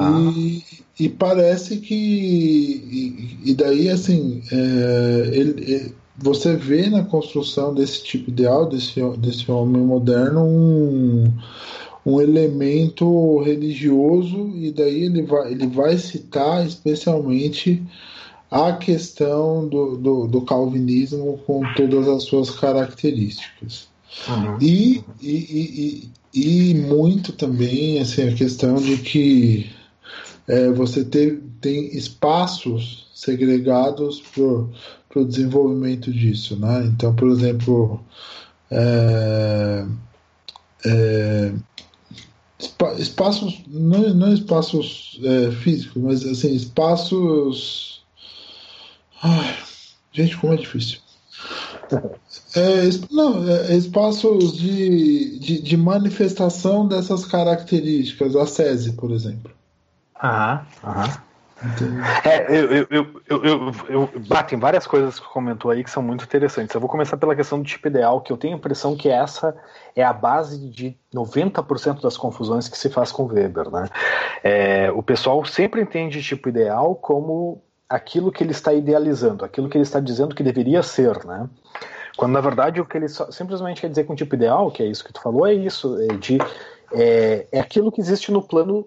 E, 0.00 0.64
e, 0.98 1.08
parece 1.08 1.76
que. 1.76 1.94
E, 1.94 3.50
e 3.50 3.54
daí, 3.54 3.88
assim, 3.88 4.42
é, 4.50 5.30
ele, 5.32 5.74
é, 5.74 5.92
você 6.18 6.56
vê 6.56 6.90
na 6.90 7.04
construção 7.04 7.72
desse 7.72 8.02
tipo 8.02 8.30
ideal, 8.30 8.68
desse, 8.68 9.00
desse 9.18 9.48
homem 9.48 9.80
moderno, 9.80 10.42
um, 10.42 11.32
um 12.04 12.20
elemento 12.20 13.40
religioso, 13.42 14.50
e 14.56 14.72
daí 14.72 15.04
ele 15.04 15.22
vai, 15.22 15.52
ele 15.52 15.68
vai 15.68 15.96
citar 15.98 16.66
especialmente 16.66 17.80
a 18.52 18.74
questão 18.74 19.66
do, 19.66 19.96
do, 19.96 20.26
do 20.26 20.42
calvinismo 20.42 21.40
com 21.46 21.62
todas 21.74 22.06
as 22.06 22.24
suas 22.24 22.50
características. 22.50 23.88
Uhum. 24.28 24.58
E, 24.60 25.02
e, 25.22 26.10
e, 26.34 26.70
e, 26.70 26.74
muito 26.74 27.32
também 27.32 27.98
assim, 27.98 28.28
a 28.28 28.34
questão 28.34 28.74
de 28.74 28.98
que 28.98 29.70
é, 30.46 30.70
você 30.70 31.02
tem 31.02 31.96
espaços 31.96 33.10
segregados 33.14 34.20
para 34.20 35.22
o 35.22 35.24
desenvolvimento 35.24 36.12
disso. 36.12 36.54
Né? 36.56 36.84
Então, 36.94 37.14
por 37.14 37.30
exemplo, 37.30 38.04
é, 38.70 39.86
é, 40.84 41.52
espaços, 42.98 43.62
não, 43.66 44.12
não 44.12 44.34
espaços 44.34 45.18
é, 45.24 45.50
físicos, 45.52 46.02
mas 46.02 46.26
assim, 46.26 46.52
espaços 46.54 47.91
Ai, 49.22 49.56
gente, 50.12 50.36
como 50.36 50.52
é 50.52 50.56
difícil. 50.56 50.98
É, 52.56 52.88
não, 53.10 53.48
é, 53.48 53.74
espaços 53.74 54.56
de, 54.56 55.38
de, 55.38 55.62
de, 55.62 55.76
manifestação 55.76 56.86
dessas 56.86 57.24
características, 57.24 58.34
a 58.36 58.46
SESI, 58.46 58.92
por 58.92 59.10
exemplo. 59.10 59.50
Aham, 60.22 60.66
aham. 60.84 61.22
É, 62.24 62.58
eu, 62.58 62.72
eu, 62.72 62.86
eu, 62.90 63.22
eu, 63.28 63.44
eu, 63.88 64.10
eu 64.28 64.42
tem 64.48 64.58
várias 64.58 64.84
coisas 64.84 65.20
que 65.20 65.26
comentou 65.28 65.70
aí 65.70 65.84
que 65.84 65.90
são 65.90 66.02
muito 66.02 66.24
interessantes. 66.24 66.74
Eu 66.74 66.80
vou 66.80 66.90
começar 66.90 67.16
pela 67.16 67.36
questão 67.36 67.58
do 67.58 67.64
tipo 67.64 67.86
ideal, 67.86 68.20
que 68.20 68.32
eu 68.32 68.36
tenho 68.36 68.54
a 68.54 68.58
impressão 68.58 68.96
que 68.96 69.08
essa 69.08 69.54
é 69.94 70.02
a 70.02 70.12
base 70.12 70.58
de 70.70 70.96
90% 71.14 72.00
das 72.00 72.16
confusões 72.16 72.68
que 72.68 72.76
se 72.76 72.90
faz 72.90 73.12
com 73.12 73.26
Weber. 73.26 73.70
Né? 73.70 73.88
É, 74.42 74.90
o 74.90 75.02
pessoal 75.02 75.44
sempre 75.44 75.80
entende 75.80 76.20
tipo 76.20 76.48
ideal 76.48 76.96
como 76.96 77.62
aquilo 77.92 78.32
que 78.32 78.42
ele 78.42 78.52
está 78.52 78.72
idealizando, 78.72 79.44
aquilo 79.44 79.68
que 79.68 79.76
ele 79.76 79.84
está 79.84 80.00
dizendo 80.00 80.34
que 80.34 80.42
deveria 80.42 80.82
ser, 80.82 81.24
né? 81.26 81.48
Quando 82.16 82.32
na 82.32 82.40
verdade 82.40 82.80
o 82.80 82.86
que 82.86 82.96
ele 82.96 83.08
só, 83.08 83.30
simplesmente 83.30 83.82
quer 83.82 83.90
dizer 83.90 84.04
com 84.04 84.14
tipo 84.14 84.34
ideal, 84.34 84.70
que 84.70 84.82
é 84.82 84.86
isso 84.86 85.04
que 85.04 85.12
tu 85.12 85.20
falou, 85.20 85.46
é 85.46 85.52
isso, 85.52 85.98
é, 86.00 86.16
de, 86.16 86.38
é, 86.92 87.46
é 87.52 87.60
aquilo 87.60 87.92
que 87.92 88.00
existe 88.00 88.32
no 88.32 88.42
plano 88.42 88.86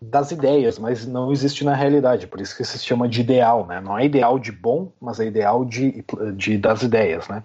das 0.00 0.30
ideias, 0.30 0.78
mas 0.78 1.04
não 1.04 1.32
existe 1.32 1.64
na 1.64 1.74
realidade, 1.74 2.26
por 2.28 2.40
isso 2.40 2.56
que 2.56 2.64
se 2.64 2.78
chama 2.78 3.08
de 3.08 3.22
ideal, 3.22 3.66
né? 3.66 3.80
Não 3.80 3.98
é 3.98 4.04
ideal 4.04 4.38
de 4.38 4.52
bom, 4.52 4.92
mas 5.00 5.18
é 5.18 5.26
ideal 5.26 5.64
de, 5.64 6.04
de 6.36 6.56
das 6.56 6.82
ideias, 6.82 7.26
né? 7.26 7.42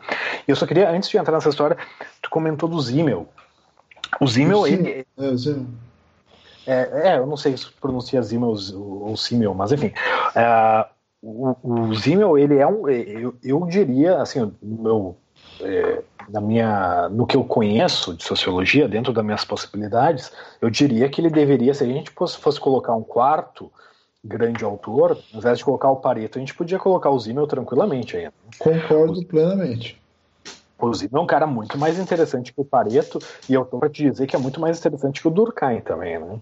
E 0.47 0.51
eu 0.51 0.55
só 0.55 0.67
queria, 0.67 0.91
antes 0.91 1.09
de 1.09 1.17
entrar 1.17 1.33
nessa 1.33 1.49
história, 1.49 1.77
tu 2.21 2.29
comentou 2.29 2.69
do 2.69 2.79
Zimmel. 2.79 3.27
O 4.19 4.27
Zimmel, 4.27 4.67
ele... 4.67 5.07
É, 5.17 5.27
o 5.27 5.37
Zimmel. 5.37 5.65
É, 6.67 7.09
é, 7.09 7.17
eu 7.17 7.25
não 7.25 7.37
sei 7.37 7.57
se 7.57 7.71
pronuncia 7.81 8.21
Zimmel 8.21 8.53
ou, 8.75 9.17
Simmel, 9.17 9.55
mas 9.55 9.71
enfim. 9.71 9.91
Uh, 10.35 10.98
o, 11.21 11.55
o 11.63 11.95
Zimmel, 11.95 12.37
ele 12.37 12.57
é 12.57 12.67
um. 12.67 12.87
Eu, 12.89 13.35
eu 13.43 13.65
diria, 13.67 14.21
assim, 14.21 14.51
no 14.61 14.83
meu. 14.83 15.17
É, 15.61 16.01
na 16.29 16.39
minha, 16.39 17.09
no 17.09 17.25
que 17.25 17.35
eu 17.35 17.43
conheço 17.43 18.13
de 18.13 18.23
sociologia, 18.23 18.87
dentro 18.87 19.11
das 19.11 19.25
minhas 19.25 19.43
possibilidades, 19.43 20.31
eu 20.61 20.69
diria 20.69 21.09
que 21.09 21.19
ele 21.19 21.29
deveria, 21.29 21.73
se 21.73 21.83
a 21.83 21.87
gente 21.87 22.11
fosse, 22.11 22.37
fosse 22.37 22.59
colocar 22.59 22.93
um 22.93 23.03
quarto 23.03 23.71
grande 24.23 24.63
autor, 24.63 25.17
ao 25.33 25.39
invés 25.39 25.57
de 25.57 25.65
colocar 25.65 25.89
o 25.89 25.97
Pareto, 25.97 26.37
a 26.37 26.41
gente 26.41 26.53
podia 26.53 26.77
colocar 26.77 27.09
o 27.09 27.19
Zimmel 27.19 27.47
tranquilamente 27.47 28.15
ainda. 28.15 28.33
Concordo 28.59 29.25
plenamente. 29.25 29.99
Zimmer 30.93 31.15
é 31.15 31.19
um 31.19 31.27
cara 31.27 31.45
muito 31.45 31.77
mais 31.77 31.99
interessante 31.99 32.53
que 32.53 32.61
o 32.61 32.65
Pareto, 32.65 33.19
e 33.49 33.53
eu 33.53 33.65
tô 33.65 33.77
pra 33.77 33.89
te 33.89 34.09
dizer 34.09 34.27
que 34.27 34.35
é 34.35 34.39
muito 34.39 34.59
mais 34.59 34.79
interessante 34.79 35.21
que 35.21 35.27
o 35.27 35.31
Durkheim 35.31 35.81
também, 35.81 36.19
né? 36.19 36.39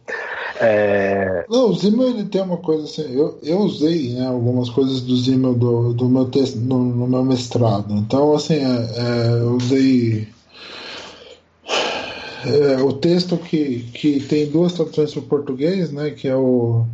É... 0.60 1.46
Não, 1.50 1.70
o 1.70 1.74
Zimmer 1.74 2.08
ele 2.08 2.26
tem 2.26 2.42
uma 2.42 2.58
coisa 2.58 2.86
assim, 2.86 3.14
eu, 3.14 3.40
eu 3.42 3.60
usei 3.60 4.14
né, 4.14 4.28
algumas 4.28 4.70
coisas 4.70 5.02
do 5.02 5.16
Zimmer 5.16 5.54
do, 5.54 5.94
do 5.94 6.08
meu 6.08 6.26
texto, 6.26 6.58
no, 6.58 6.78
no 6.78 7.08
meu 7.08 7.24
mestrado, 7.24 7.94
então 7.94 8.36
assim, 8.36 8.56
é, 8.56 8.60
é, 8.60 9.42
eu 9.42 9.56
usei 9.56 10.28
é, 12.46 12.82
o 12.82 12.94
texto 12.94 13.38
que, 13.38 13.80
que 13.94 14.20
tem 14.22 14.50
duas 14.50 14.74
traduções 14.74 15.12
para 15.12 15.20
o 15.20 15.26
português, 15.26 15.92
né, 15.92 16.12
que 16.12 16.28
é 16.28 16.36
o 16.36 16.86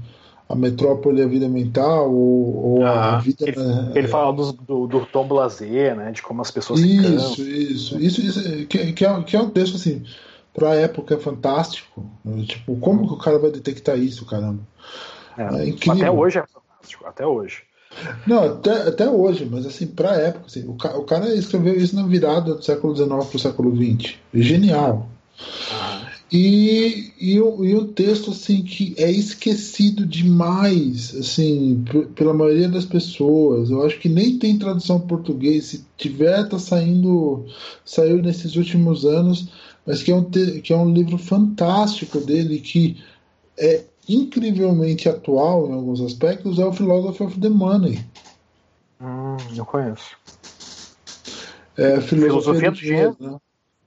a 0.48 0.56
metrópole 0.56 1.22
a 1.22 1.28
vida 1.28 1.48
mental 1.48 2.14
ou, 2.14 2.78
ou 2.78 2.86
ah, 2.86 3.16
a 3.16 3.20
vida 3.20 3.48
ele, 3.48 3.58
ele 3.96 4.08
fala 4.08 4.34
do, 4.34 4.52
do, 4.54 4.88
do, 4.88 5.06
tom 5.06 5.28
blazer 5.28 5.96
né 5.96 6.12
de 6.12 6.22
como 6.22 6.42
as 6.42 6.52
pessoas 6.52 6.80
isso 6.80 7.42
isso 7.42 8.00
isso, 8.00 8.22
isso 8.22 8.68
que, 8.68 8.94
que, 8.94 9.06
é, 9.06 9.22
que 9.24 9.36
é 9.36 9.42
um 9.42 9.50
texto 9.50 9.76
assim 9.76 10.04
para 10.54 10.72
a 10.72 10.76
época 10.76 11.16
é 11.16 11.18
fantástico 11.18 12.06
né? 12.24 12.46
tipo 12.46 12.76
como 12.78 13.08
que 13.08 13.14
o 13.14 13.18
cara 13.18 13.40
vai 13.40 13.52
detectar 13.52 13.98
isso 13.98 14.26
caramba 14.26 14.62
é, 15.38 15.44
é 15.44 15.70
incrível. 15.70 15.94
até 15.94 16.12
hoje 16.12 16.40
é 16.40 16.46
fantástico 16.46 17.06
até 17.06 17.26
hoje 17.26 17.64
não, 18.26 18.44
até, 18.54 18.88
até 18.88 19.08
hoje, 19.08 19.46
mas 19.46 19.68
assim, 19.68 19.86
pra 19.86 20.16
época, 20.16 20.48
assim, 20.48 20.66
o, 20.66 20.72
o 20.72 21.04
cara 21.04 21.32
escreveu 21.36 21.76
isso 21.76 21.96
na 21.96 22.02
virada 22.02 22.56
do 22.56 22.64
século 22.64 22.96
XIX 22.96 23.26
pro 23.28 23.38
século 23.38 23.76
XX. 23.76 24.16
Genial. 24.34 25.08
Ah. 25.72 25.93
E, 26.36 27.14
e, 27.20 27.40
o, 27.40 27.64
e 27.64 27.76
o 27.76 27.86
texto 27.86 28.32
assim 28.32 28.64
que 28.64 28.96
é 28.98 29.12
esquecido 29.12 30.04
demais 30.04 31.16
assim 31.16 31.86
pela 32.16 32.34
maioria 32.34 32.68
das 32.68 32.86
pessoas. 32.86 33.70
Eu 33.70 33.86
acho 33.86 34.00
que 34.00 34.10
nem 34.10 34.40
tem 34.40 34.58
tradução 34.58 35.00
português. 35.00 35.66
Se 35.66 35.86
tiver 35.96 36.50
tá 36.50 36.58
saindo 36.58 37.46
saiu 37.86 38.20
nesses 38.24 38.56
últimos 38.56 39.06
anos 39.06 39.48
mas 39.86 40.02
que 40.02 40.12
é 40.12 40.16
um 40.16 40.24
que 40.24 40.74
é 40.74 40.76
um 40.76 40.92
livro 40.92 41.20
fantástico 41.20 42.20
dele 42.20 42.60
que 42.60 42.98
é 43.56 43.84
incrivelmente 44.10 45.08
atual 45.08 45.70
em 45.70 45.74
alguns 45.74 46.02
aspectos 46.02 46.58
é 46.58 46.66
o 46.66 46.74
Philosophy 46.74 47.24
of 47.26 47.40
the 47.40 47.50
Money. 47.50 48.04
Hum, 49.00 49.38
eu 49.56 49.66
conheço. 49.66 50.18
É, 51.78 52.02
filosofia, 52.02 52.72
filosofia 52.72 52.72
do 52.72 52.78
dinheiro, 52.78 53.18
né? 53.20 53.38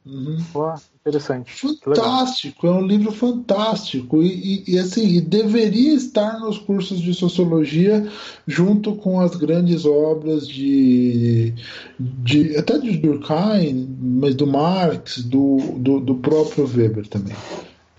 Uhum. 0.06 0.38
Pô, 0.52 0.72
interessante. 1.06 1.52
Fantástico, 1.52 2.66
é 2.66 2.70
um 2.70 2.84
livro 2.84 3.12
fantástico 3.12 4.22
e, 4.22 4.64
e, 4.66 4.74
e, 4.74 4.78
assim 4.78 5.20
deveria 5.20 5.94
estar 5.94 6.40
nos 6.40 6.58
cursos 6.58 7.00
de 7.00 7.14
sociologia 7.14 8.08
junto 8.46 8.96
com 8.96 9.20
as 9.20 9.36
grandes 9.36 9.84
obras 9.84 10.48
de, 10.48 11.54
de 11.98 12.56
até 12.56 12.78
de 12.78 12.96
Durkheim, 12.96 13.96
mas 14.00 14.34
do 14.34 14.46
Marx, 14.46 15.22
do, 15.22 15.58
do, 15.76 16.00
do 16.00 16.16
próprio 16.16 16.66
Weber 16.66 17.06
também. 17.06 17.36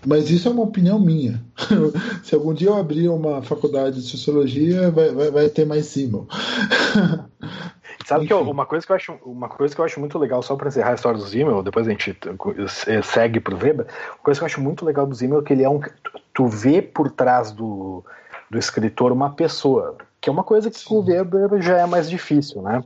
Mas 0.06 0.30
isso 0.30 0.46
é 0.48 0.50
uma 0.50 0.62
opinião 0.62 0.98
minha. 1.00 1.42
Se 2.22 2.34
algum 2.34 2.54
dia 2.54 2.68
eu 2.68 2.76
abrir 2.76 3.08
uma 3.08 3.42
faculdade 3.42 4.00
de 4.00 4.08
sociologia, 4.08 4.90
vai, 4.90 5.12
vai, 5.12 5.30
vai 5.30 5.48
ter 5.48 5.66
mais 5.66 5.86
Simon. 5.86 6.24
Sabe 8.08 8.24
Enfim. 8.24 8.42
que 8.42 8.50
uma 8.50 8.64
coisa 8.64 8.86
que 8.86 8.90
eu 8.90 8.96
acho 8.96 9.12
uma 9.22 9.50
coisa 9.50 9.74
que 9.74 9.80
eu 9.82 9.84
acho 9.84 10.00
muito 10.00 10.18
legal 10.18 10.42
só 10.42 10.56
para 10.56 10.68
encerrar 10.68 10.92
a 10.92 10.94
história 10.94 11.18
do 11.20 11.26
Zimmel, 11.26 11.62
depois 11.62 11.86
a 11.86 11.90
gente 11.90 12.16
eh, 12.86 13.02
segue 13.02 13.38
pro 13.38 13.54
Weber. 13.54 13.86
Uma 14.12 14.22
coisa 14.22 14.40
que 14.40 14.44
eu 14.44 14.46
acho 14.46 14.62
muito 14.62 14.82
legal 14.82 15.06
do 15.06 15.14
Zimmel 15.14 15.40
é 15.40 15.42
que 15.42 15.52
ele 15.52 15.62
é 15.62 15.68
um 15.68 15.78
tu 16.32 16.46
vê 16.46 16.80
por 16.80 17.10
trás 17.10 17.52
do, 17.52 18.02
do 18.48 18.58
escritor 18.58 19.12
uma 19.12 19.34
pessoa. 19.34 19.94
Que 20.20 20.28
é 20.28 20.32
uma 20.32 20.42
coisa 20.42 20.70
que 20.70 20.84
com 20.84 20.96
o 20.96 21.04
Weber 21.04 21.60
já 21.62 21.78
é 21.78 21.86
mais 21.86 22.10
difícil, 22.10 22.60
né? 22.60 22.82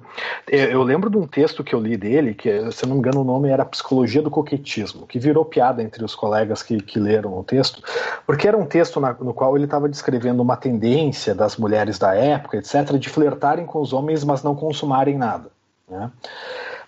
Eu 0.47 0.83
lembro 0.83 1.09
de 1.09 1.17
um 1.17 1.27
texto 1.27 1.65
que 1.65 1.75
eu 1.75 1.81
li 1.81 1.97
dele, 1.97 2.35
que, 2.35 2.71
se 2.71 2.85
não 2.85 2.95
me 2.95 2.99
engano, 2.99 3.23
o 3.23 3.25
nome 3.25 3.49
era 3.49 3.65
Psicologia 3.65 4.21
do 4.21 4.31
Coquetismo, 4.31 5.07
que 5.07 5.19
virou 5.19 5.45
piada 5.45 5.83
entre 5.83 6.05
os 6.05 6.15
colegas 6.15 6.63
que, 6.63 6.79
que 6.81 7.01
leram 7.01 7.39
o 7.39 7.43
texto, 7.43 7.83
porque 8.27 8.47
era 8.47 8.57
um 8.57 8.67
texto 8.67 9.01
na, 9.01 9.15
no 9.15 9.33
qual 9.33 9.57
ele 9.57 9.65
estava 9.65 9.89
descrevendo 9.89 10.43
uma 10.43 10.57
tendência 10.57 11.35
das 11.35 11.57
mulheres 11.57 11.99
da 11.99 12.15
época, 12.15 12.59
etc., 12.59 12.99
de 12.99 13.09
flertarem 13.09 13.65
com 13.65 13.81
os 13.81 13.93
homens, 13.93 14.25
mas 14.25 14.43
não 14.43 14.55
consumarem 14.55 15.17
nada. 15.17 15.51
Né? 15.89 16.11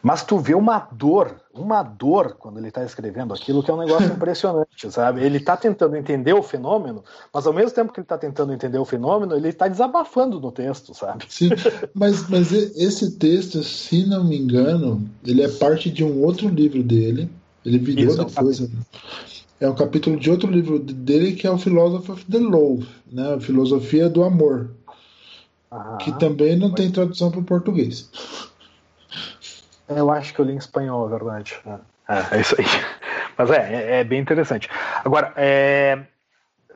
Mas 0.04 0.22
tu 0.22 0.38
vê 0.38 0.54
uma 0.54 0.86
dor, 0.92 1.36
uma 1.50 1.82
dor 1.82 2.36
quando 2.38 2.58
ele 2.58 2.68
está 2.68 2.84
escrevendo 2.84 3.32
aquilo, 3.32 3.62
que 3.62 3.70
é 3.70 3.74
um 3.74 3.78
negócio 3.78 4.04
impressionante, 4.12 4.90
sabe? 4.90 5.24
Ele 5.24 5.38
está 5.38 5.56
tentando 5.56 5.96
entender 5.96 6.34
o 6.34 6.42
fenômeno, 6.42 7.02
mas 7.32 7.46
ao 7.46 7.54
mesmo 7.54 7.70
tempo 7.70 7.90
que 7.90 8.00
ele 8.00 8.04
está 8.04 8.18
tentando 8.18 8.52
entender 8.52 8.76
o 8.76 8.84
fenômeno, 8.84 9.34
ele 9.34 9.48
está 9.48 9.66
desabafando 9.66 10.38
no 10.38 10.52
texto, 10.52 10.92
sabe? 10.94 11.24
Sim, 11.26 11.48
mas, 11.94 12.28
mas 12.28 12.52
esse 12.52 13.12
texto, 13.12 13.62
se 13.62 14.04
não 14.04 14.24
me 14.24 14.36
engano, 14.36 15.08
ele 15.24 15.42
é 15.42 15.48
parte 15.48 15.90
de 15.90 16.04
um 16.04 16.22
outro 16.22 16.48
livro 16.48 16.82
dele. 16.82 17.30
Ele 17.64 17.78
virou 17.78 18.04
Isso, 18.04 18.24
depois. 18.26 18.60
É 18.60 18.64
um, 18.64 18.68
é 19.60 19.70
um 19.70 19.74
capítulo 19.74 20.20
de 20.20 20.30
outro 20.30 20.50
livro 20.50 20.78
dele 20.78 21.32
que 21.32 21.46
é 21.46 21.50
o 21.50 21.56
Philosophy 21.56 22.12
of 22.12 22.26
the 22.26 22.38
Love, 22.38 22.86
né? 23.10 23.36
A 23.36 23.40
Filosofia 23.40 24.10
do 24.10 24.22
Amor. 24.22 24.68
Ah, 25.70 25.96
que 25.96 26.12
também 26.18 26.56
não 26.58 26.70
tem 26.70 26.90
tradução 26.90 27.30
para 27.30 27.40
o 27.40 27.44
português. 27.44 28.10
Eu 29.88 30.10
acho 30.10 30.32
que 30.32 30.40
eu 30.40 30.44
li 30.44 30.54
em 30.54 30.58
espanhol, 30.58 31.06
é 31.06 31.10
verdade. 31.10 31.60
É, 32.08 32.36
é 32.36 32.40
isso 32.40 32.54
aí. 32.58 32.66
Mas 33.36 33.50
é, 33.50 33.74
é, 33.74 34.00
é 34.00 34.04
bem 34.04 34.20
interessante. 34.20 34.68
Agora, 35.04 35.32
é, 35.36 35.98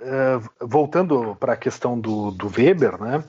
é 0.01 0.41
voltando 0.61 1.37
para 1.39 1.55
a 1.55 1.57
questão 1.57 1.99
do, 1.99 2.31
do 2.31 2.49
Weber, 2.49 3.01
né? 3.01 3.23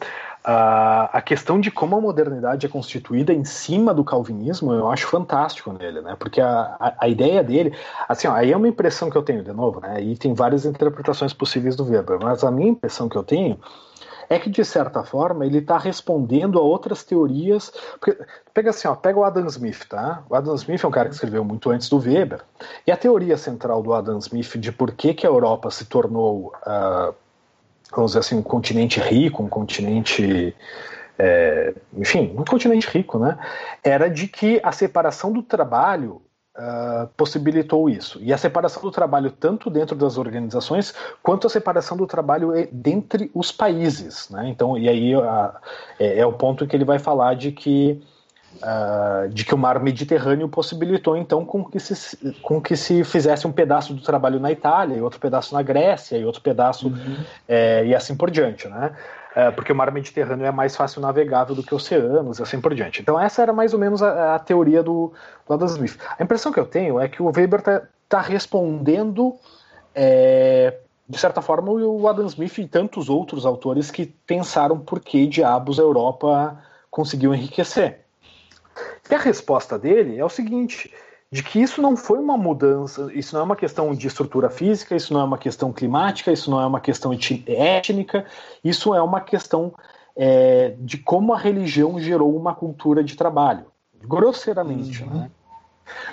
A, 0.44 1.22
questão 1.22 1.60
de 1.60 1.70
como 1.70 1.98
a 1.98 2.02
modernidade 2.02 2.66
é 2.66 2.70
constituída 2.70 3.34
em 3.34 3.44
cima 3.44 3.94
do 3.94 4.06
calvinismo, 4.06 4.74
eu 4.74 4.90
acho 4.90 5.06
fantástico 5.06 5.72
nele, 5.74 6.02
né? 6.02 6.16
Porque 6.18 6.40
a, 6.40 6.76
a, 6.80 6.94
a, 7.02 7.08
ideia 7.08 7.44
dele, 7.44 7.76
assim, 8.08 8.28
ó, 8.28 8.34
aí 8.34 8.52
é 8.52 8.58
uma 8.58 8.68
impressão 8.68 9.10
que 9.10 9.18
eu 9.18 9.22
tenho, 9.22 9.44
de 9.44 9.52
novo, 9.52 9.82
né? 9.82 10.02
E 10.02 10.16
tem 10.16 10.34
várias 10.34 10.66
interpretações 10.66 11.34
possíveis 11.34 11.76
do 11.76 11.84
Weber, 11.84 12.20
mas 12.22 12.44
a 12.44 12.50
minha 12.50 12.70
impressão 12.70 13.10
que 13.10 13.18
eu 13.18 13.24
tenho 13.24 13.60
é 14.30 14.38
que, 14.38 14.50
de 14.50 14.64
certa 14.64 15.04
forma, 15.04 15.46
ele 15.46 15.58
está 15.58 15.78
respondendo 15.78 16.60
a 16.60 16.62
outras 16.62 17.04
teorias. 17.04 17.74
Porque, 18.00 18.24
pega 18.54 18.70
assim, 18.70 18.88
ó, 18.88 18.96
pega 18.96 19.18
o 19.18 19.24
Adam 19.24 19.48
Smith, 19.48 19.86
tá? 19.90 20.24
O 20.30 20.36
Adam 20.36 20.54
Smith 20.56 20.84
é 20.84 20.88
um 20.88 20.92
cara 20.92 21.10
que 21.10 21.16
escreveu 21.16 21.44
muito 21.44 21.72
antes 21.72 21.90
do 21.90 21.98
Weber. 21.98 22.42
E 22.86 22.92
a 22.92 22.98
teoria 22.98 23.38
central 23.38 23.82
do 23.82 23.92
Adam 23.92 24.20
Smith 24.20 24.56
de 24.58 24.72
por 24.72 24.92
que, 24.92 25.16
que 25.16 25.26
a 25.26 25.30
Europa 25.30 25.72
se 25.72 25.86
tornou, 25.86 26.54
uh, 26.68 27.14
vamos 27.92 28.12
dizer 28.12 28.20
assim, 28.20 28.36
um 28.36 28.44
continente 28.44 29.00
rico, 29.00 29.42
um 29.42 29.50
continente. 29.50 30.56
É, 31.22 31.74
enfim, 31.98 32.34
um 32.38 32.46
continente 32.46 32.88
rico, 32.88 33.20
né? 33.20 33.38
Era 33.84 34.10
de 34.10 34.26
que 34.26 34.62
a 34.64 34.72
separação 34.72 35.34
do 35.34 35.44
trabalho 35.44 36.22
uh, 36.60 37.08
possibilitou 37.16 37.90
isso. 37.90 38.20
E 38.22 38.34
a 38.34 38.38
separação 38.38 38.82
do 38.82 38.92
trabalho, 38.92 39.32
tanto 39.32 39.70
dentro 39.70 39.96
das 39.96 40.18
organizações, 40.18 40.94
quanto 41.24 41.48
a 41.48 41.50
separação 41.50 41.96
do 41.96 42.06
trabalho 42.06 42.52
dentre 42.72 43.32
os 43.34 43.52
países. 43.52 44.30
Né? 44.30 44.50
Então, 44.50 44.78
e 44.78 44.90
aí 44.90 45.16
uh, 45.16 45.52
é, 45.98 46.20
é, 46.20 46.26
o 46.26 46.34
ponto 46.34 46.68
que 46.68 46.76
ele 46.76 46.86
vai 46.86 47.00
falar 47.00 47.36
de 47.36 47.52
que. 47.52 48.02
Uh, 48.56 49.30
de 49.30 49.46
que 49.46 49.54
o 49.54 49.58
mar 49.58 49.80
Mediterrâneo 49.80 50.50
possibilitou 50.50 51.16
então 51.16 51.46
com 51.46 51.64
que, 51.64 51.80
se, 51.80 52.34
com 52.42 52.60
que 52.60 52.76
se 52.76 53.04
fizesse 53.04 53.46
um 53.46 53.52
pedaço 53.52 53.94
do 53.94 54.02
trabalho 54.02 54.40
na 54.40 54.52
Itália 54.52 54.98
e 54.98 55.02
outro 55.02 55.20
pedaço 55.20 55.54
na 55.54 55.62
Grécia 55.62 56.18
e 56.18 56.26
outro 56.26 56.42
pedaço 56.42 56.88
uhum. 56.88 57.18
é, 57.48 57.86
e 57.86 57.96
assim 57.96 58.16
por 58.16 58.30
diante, 58.30 58.68
né? 58.68 58.92
É, 59.36 59.52
porque 59.52 59.72
o 59.72 59.76
mar 59.76 59.92
Mediterrâneo 59.92 60.46
é 60.46 60.52
mais 60.52 60.76
fácil 60.76 61.02
navegável 61.02 61.54
do 61.54 61.62
que 61.62 61.74
oceanos 61.76 62.42
assim 62.42 62.60
por 62.60 62.74
diante. 62.74 63.02
Então 63.02 63.20
essa 63.20 63.42
era 63.42 63.54
mais 63.54 63.74
ou 63.74 63.80
menos 63.80 64.02
a, 64.02 64.36
a 64.36 64.40
teoria 64.40 64.82
do, 64.82 65.14
do, 65.48 65.54
Adam 65.54 65.68
Smith. 65.68 66.00
A 66.18 66.24
impressão 66.24 66.52
que 66.52 66.60
eu 66.60 66.66
tenho 66.66 67.00
é 67.00 67.08
que 67.08 67.22
o 67.22 67.26
Weber 67.26 67.60
está 67.60 67.84
tá 68.08 68.22
respondendo, 68.22 69.36
é, 69.94 70.80
de 71.08 71.18
certa 71.18 71.42
forma, 71.44 71.72
o 71.72 72.08
Adam 72.08 72.26
Smith 72.26 72.58
e 72.58 72.68
tantos 72.68 73.08
outros 73.08 73.46
autores 73.46 73.92
que 73.92 74.08
pensaram 74.26 74.80
por 74.80 75.00
que 75.00 75.28
diabos 75.28 75.80
a 75.80 75.84
Europa 75.84 76.58
conseguiu 76.90 77.34
enriquecer. 77.34 78.00
E 79.10 79.14
a 79.14 79.20
resposta 79.20 79.78
dele 79.78 80.18
é 80.18 80.26
o 80.26 80.30
seguinte: 80.30 80.92
de 81.32 81.44
que 81.44 81.62
isso 81.62 81.82
não 81.82 81.96
foi 81.96 82.18
uma 82.18 82.38
mudança, 82.38 83.12
isso 83.14 83.36
não 83.36 83.42
é 83.42 83.44
uma 83.46 83.56
questão 83.56 83.94
de 83.94 84.08
estrutura 84.08 84.50
física, 84.50 84.96
isso 84.96 85.14
não 85.14 85.22
é 85.22 85.24
uma 85.24 85.38
questão 85.38 85.72
climática, 85.72 86.32
isso 86.32 86.50
não 86.50 86.60
é 86.60 86.66
uma 86.66 86.80
questão 86.82 87.12
étnica, 87.46 88.26
isso 88.64 88.96
é 88.96 89.02
uma 89.02 89.22
questão 89.22 89.74
é, 90.16 90.74
de 90.80 90.98
como 90.98 91.34
a 91.34 91.38
religião 91.38 92.00
gerou 92.00 92.36
uma 92.36 92.56
cultura 92.56 93.04
de 93.04 93.16
trabalho. 93.16 93.66
Grosseiramente, 94.02 95.04
uhum. 95.04 95.10
né? 95.10 95.32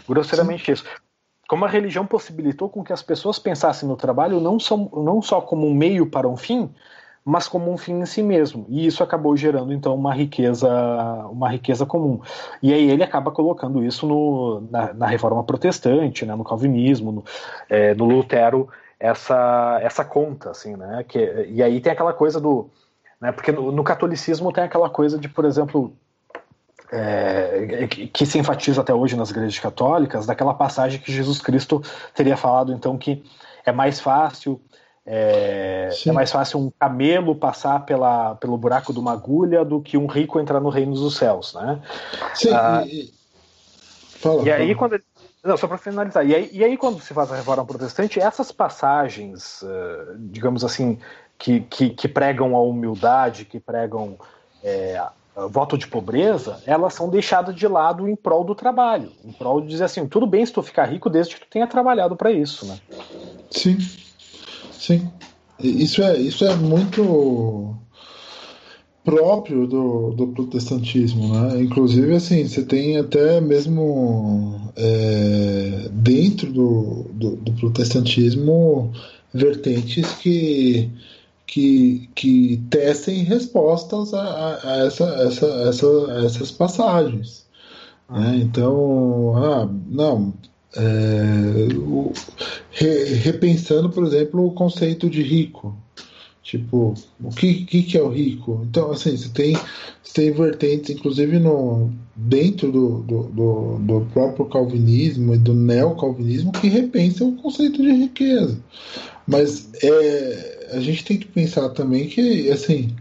Grosseiramente 0.06 0.66
Sim. 0.66 0.72
isso. 0.72 0.84
Como 1.48 1.64
a 1.64 1.68
religião 1.68 2.06
possibilitou 2.06 2.68
com 2.68 2.84
que 2.84 2.92
as 2.92 3.02
pessoas 3.02 3.38
pensassem 3.38 3.88
no 3.88 3.96
trabalho 3.96 4.40
não, 4.40 4.58
só 4.58 4.76
não 4.76 5.22
só 5.22 5.40
como 5.40 5.66
um 5.66 5.72
meio 5.72 6.10
para 6.10 6.28
um 6.28 6.36
fim, 6.36 6.74
mas 7.28 7.48
como 7.48 7.72
um 7.72 7.76
fim 7.76 7.94
em 7.94 8.06
si 8.06 8.22
mesmo. 8.22 8.64
E 8.68 8.86
isso 8.86 9.02
acabou 9.02 9.36
gerando 9.36 9.72
então 9.72 9.92
uma 9.96 10.14
riqueza, 10.14 10.68
uma 11.28 11.50
riqueza 11.50 11.84
comum. 11.84 12.20
E 12.62 12.72
aí 12.72 12.88
ele 12.88 13.02
acaba 13.02 13.32
colocando 13.32 13.84
isso 13.84 14.06
no, 14.06 14.60
na, 14.70 14.94
na 14.94 15.06
reforma 15.08 15.42
protestante, 15.42 16.24
né, 16.24 16.36
no 16.36 16.44
calvinismo, 16.44 17.10
no, 17.10 17.24
é, 17.68 17.92
no 17.94 18.04
Lutero 18.04 18.68
essa 18.98 19.80
essa 19.82 20.04
conta, 20.04 20.50
assim, 20.50 20.76
né? 20.76 21.04
Que, 21.06 21.48
e 21.50 21.60
aí 21.64 21.80
tem 21.80 21.92
aquela 21.92 22.12
coisa 22.12 22.40
do, 22.40 22.70
né? 23.20 23.32
Porque 23.32 23.50
no, 23.50 23.72
no 23.72 23.82
catolicismo 23.82 24.52
tem 24.52 24.62
aquela 24.62 24.88
coisa 24.88 25.18
de, 25.18 25.28
por 25.28 25.44
exemplo, 25.44 25.92
é, 26.92 27.88
que 28.12 28.24
se 28.24 28.38
enfatiza 28.38 28.82
até 28.82 28.94
hoje 28.94 29.16
nas 29.16 29.30
igrejas 29.30 29.58
católicas, 29.58 30.26
daquela 30.26 30.54
passagem 30.54 31.00
que 31.00 31.10
Jesus 31.10 31.40
Cristo 31.40 31.82
teria 32.14 32.36
falado 32.36 32.72
então 32.72 32.96
que 32.96 33.24
é 33.64 33.72
mais 33.72 33.98
fácil 33.98 34.60
é, 35.06 35.88
é, 36.04 36.12
mais 36.12 36.32
fácil 36.32 36.58
um 36.58 36.70
camelo 36.78 37.34
passar 37.36 37.86
pela, 37.86 38.34
pelo 38.34 38.58
buraco 38.58 38.92
de 38.92 38.98
uma 38.98 39.12
agulha 39.12 39.64
do 39.64 39.80
que 39.80 39.96
um 39.96 40.06
rico 40.06 40.40
entrar 40.40 40.60
no 40.60 40.68
reino 40.68 40.94
dos 40.94 41.16
céus, 41.16 41.54
né? 41.54 41.80
Sim. 42.34 42.52
Ah, 42.52 42.82
e, 42.84 43.12
fala, 44.18 44.42
e 44.42 44.50
aí 44.50 44.74
quando 44.74 45.00
não, 45.44 45.56
só 45.56 45.68
para 45.68 45.78
finalizar. 45.78 46.26
E 46.26 46.34
aí, 46.34 46.50
e 46.52 46.64
aí, 46.64 46.76
quando 46.76 47.00
se 47.00 47.14
faz 47.14 47.30
a 47.30 47.36
reforma 47.36 47.64
protestante, 47.64 48.18
essas 48.18 48.50
passagens, 48.50 49.62
uh, 49.62 50.16
digamos 50.18 50.64
assim, 50.64 50.98
que, 51.38 51.60
que, 51.60 51.90
que, 51.90 52.08
pregam 52.08 52.56
a 52.56 52.60
humildade, 52.60 53.44
que 53.44 53.60
pregam 53.60 54.18
é, 54.64 55.00
voto 55.48 55.78
de 55.78 55.86
pobreza, 55.86 56.60
elas 56.66 56.94
são 56.94 57.08
deixadas 57.08 57.54
de 57.54 57.68
lado 57.68 58.08
em 58.08 58.16
prol 58.16 58.42
do 58.42 58.56
trabalho, 58.56 59.12
em 59.24 59.30
prol 59.30 59.60
de 59.60 59.68
dizer 59.68 59.84
assim, 59.84 60.08
tudo 60.08 60.26
bem 60.26 60.44
se 60.44 60.52
tu 60.52 60.62
ficar 60.62 60.86
rico 60.86 61.08
desde 61.08 61.36
que 61.36 61.42
tu 61.42 61.46
tenha 61.48 61.66
trabalhado 61.66 62.16
para 62.16 62.32
isso, 62.32 62.66
né? 62.66 62.80
Sim. 63.50 63.78
Sim. 64.78 65.10
Isso 65.62 66.02
é, 66.02 66.18
isso 66.18 66.44
é 66.44 66.54
muito 66.54 67.74
próprio 69.04 69.66
do, 69.68 70.10
do 70.10 70.26
protestantismo, 70.28 71.32
né? 71.32 71.62
Inclusive, 71.62 72.14
assim, 72.16 72.46
você 72.46 72.62
tem 72.64 72.98
até 72.98 73.40
mesmo 73.40 74.60
é, 74.76 75.88
dentro 75.92 76.52
do, 76.52 77.06
do, 77.12 77.36
do, 77.36 77.52
protestantismo 77.52 78.92
vertentes 79.32 80.10
que, 80.14 80.90
que, 81.46 82.10
que 82.16 82.60
tecem 82.68 83.22
respostas 83.22 84.12
a, 84.12 84.58
a 84.62 84.86
essa, 84.86 85.04
essa, 85.04 85.46
essa, 85.68 85.86
essas 86.26 86.50
passagens. 86.50 87.46
Né? 88.10 88.32
Ah. 88.32 88.36
Então, 88.36 89.36
ah, 89.36 89.68
não, 89.88 90.34
é, 90.76 91.74
o, 91.76 92.12
re, 92.76 93.14
repensando, 93.14 93.90
por 93.90 94.04
exemplo, 94.04 94.46
o 94.46 94.52
conceito 94.52 95.08
de 95.08 95.22
rico. 95.22 95.76
Tipo, 96.42 96.94
o 97.20 97.30
que, 97.30 97.64
que, 97.64 97.82
que, 97.82 97.98
é 97.98 98.02
o 98.02 98.08
rico? 98.08 98.64
Então, 98.68 98.92
assim, 98.92 99.16
você 99.16 99.28
tem, 99.30 99.54
você 100.00 100.14
tem 100.14 100.30
vertentes, 100.30 100.90
inclusive 100.90 101.40
no, 101.40 101.90
dentro 102.14 102.70
do, 102.70 103.00
do, 103.00 103.22
do, 103.24 103.78
do 103.80 104.06
próprio 104.12 104.46
calvinismo 104.46 105.34
e 105.34 105.38
do 105.38 105.52
neocalvinismo, 105.52 106.52
que 106.52 106.68
repensam 106.68 107.30
o 107.30 107.36
conceito 107.36 107.82
de 107.82 107.90
riqueza. 107.90 108.60
Mas 109.26 109.68
é, 109.82 110.68
a 110.74 110.80
gente 110.80 111.04
tem 111.04 111.18
que 111.18 111.26
pensar 111.26 111.70
também 111.70 112.06
que, 112.06 112.48
assim, 112.50 112.94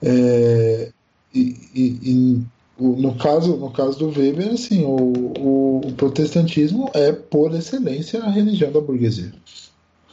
é, 0.00 0.92
e, 1.34 1.56
e, 1.74 2.40
no 2.78 3.14
caso, 3.16 3.56
no 3.56 3.70
caso 3.70 3.98
do 3.98 4.06
Weber, 4.08 4.52
assim, 4.52 4.84
o, 4.84 5.12
o, 5.38 5.80
o, 5.88 5.92
protestantismo 5.92 6.88
é, 6.94 7.10
por 7.12 7.52
excelência, 7.54 8.22
a 8.22 8.30
religião 8.30 8.70
da 8.70 8.80
burguesia. 8.80 9.32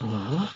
Uhum. 0.00 0.46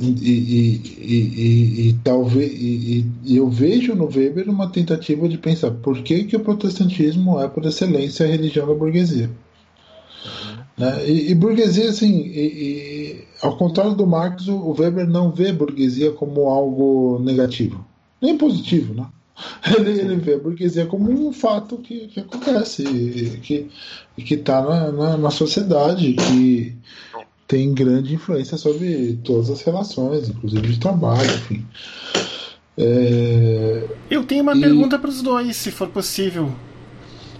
E, 0.00 0.06
e, 0.06 0.82
e, 0.98 1.88
e, 1.88 1.92
talvez 2.04 2.52
e, 2.52 3.36
eu 3.36 3.48
vejo 3.48 3.94
no 3.94 4.06
Weber 4.06 4.48
uma 4.48 4.70
tentativa 4.70 5.28
de 5.28 5.36
pensar 5.36 5.72
por 5.72 6.02
que, 6.02 6.24
que 6.24 6.36
o 6.36 6.40
protestantismo 6.40 7.40
é 7.40 7.48
por 7.48 7.64
excelência 7.66 8.24
a 8.24 8.28
religião 8.28 8.66
da 8.66 8.74
burguesia. 8.74 9.28
Uhum. 10.24 10.58
Né? 10.78 11.10
E, 11.10 11.34
burguesia, 11.34 11.90
assim, 11.90 12.32
ao 13.42 13.56
contrário 13.56 13.94
do 13.94 14.06
Marx, 14.06 14.48
o 14.48 14.74
Weber 14.78 15.06
não 15.06 15.30
vê 15.30 15.52
burguesia 15.52 16.12
como 16.12 16.48
algo 16.48 17.18
negativo. 17.18 17.84
nem 18.22 18.38
positivo, 18.38 18.94
né? 18.94 19.06
Ele, 19.78 19.90
ele 20.00 20.16
vê 20.16 20.34
a 20.34 20.38
burguesia 20.38 20.86
como 20.86 21.10
um 21.10 21.32
fato 21.32 21.78
que, 21.78 22.08
que 22.08 22.20
acontece, 22.20 22.84
que 23.42 23.70
que 24.22 24.34
está 24.34 24.60
na, 24.60 24.92
na, 24.92 25.16
na, 25.16 25.30
sociedade, 25.30 26.14
que 26.14 26.76
tem 27.46 27.72
grande 27.72 28.14
influência 28.14 28.56
sobre 28.56 29.18
todas 29.24 29.50
as 29.50 29.62
relações, 29.62 30.28
inclusive 30.28 30.68
de 30.68 30.80
trabalho, 30.80 31.30
enfim. 31.30 31.66
É... 32.76 33.84
Eu 34.10 34.24
tenho 34.24 34.42
uma 34.42 34.56
e... 34.56 34.60
pergunta 34.60 34.98
para 34.98 35.10
os 35.10 35.22
dois, 35.22 35.56
se 35.56 35.70
for 35.70 35.88
possível. 35.88 36.52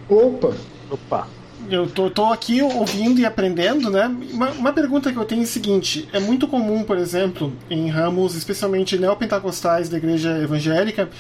Opa! 0.08 0.54
Opa! 0.90 1.28
Eu 1.70 1.86
tô, 1.86 2.08
tô 2.08 2.26
aqui 2.26 2.62
ouvindo 2.62 3.20
e 3.20 3.26
aprendendo, 3.26 3.90
né? 3.90 4.06
Uma, 4.32 4.50
uma, 4.52 4.72
pergunta 4.72 5.12
que 5.12 5.18
eu 5.18 5.24
tenho 5.24 5.42
é 5.42 5.44
a 5.44 5.46
seguinte: 5.46 6.08
é 6.12 6.18
muito 6.18 6.48
comum, 6.48 6.82
por 6.82 6.96
exemplo, 6.96 7.52
em 7.68 7.88
ramos, 7.88 8.34
especialmente 8.34 8.96
neopentecostais 8.96 9.88
da 9.88 9.98
igreja 9.98 10.38
evangélica, 10.38 11.10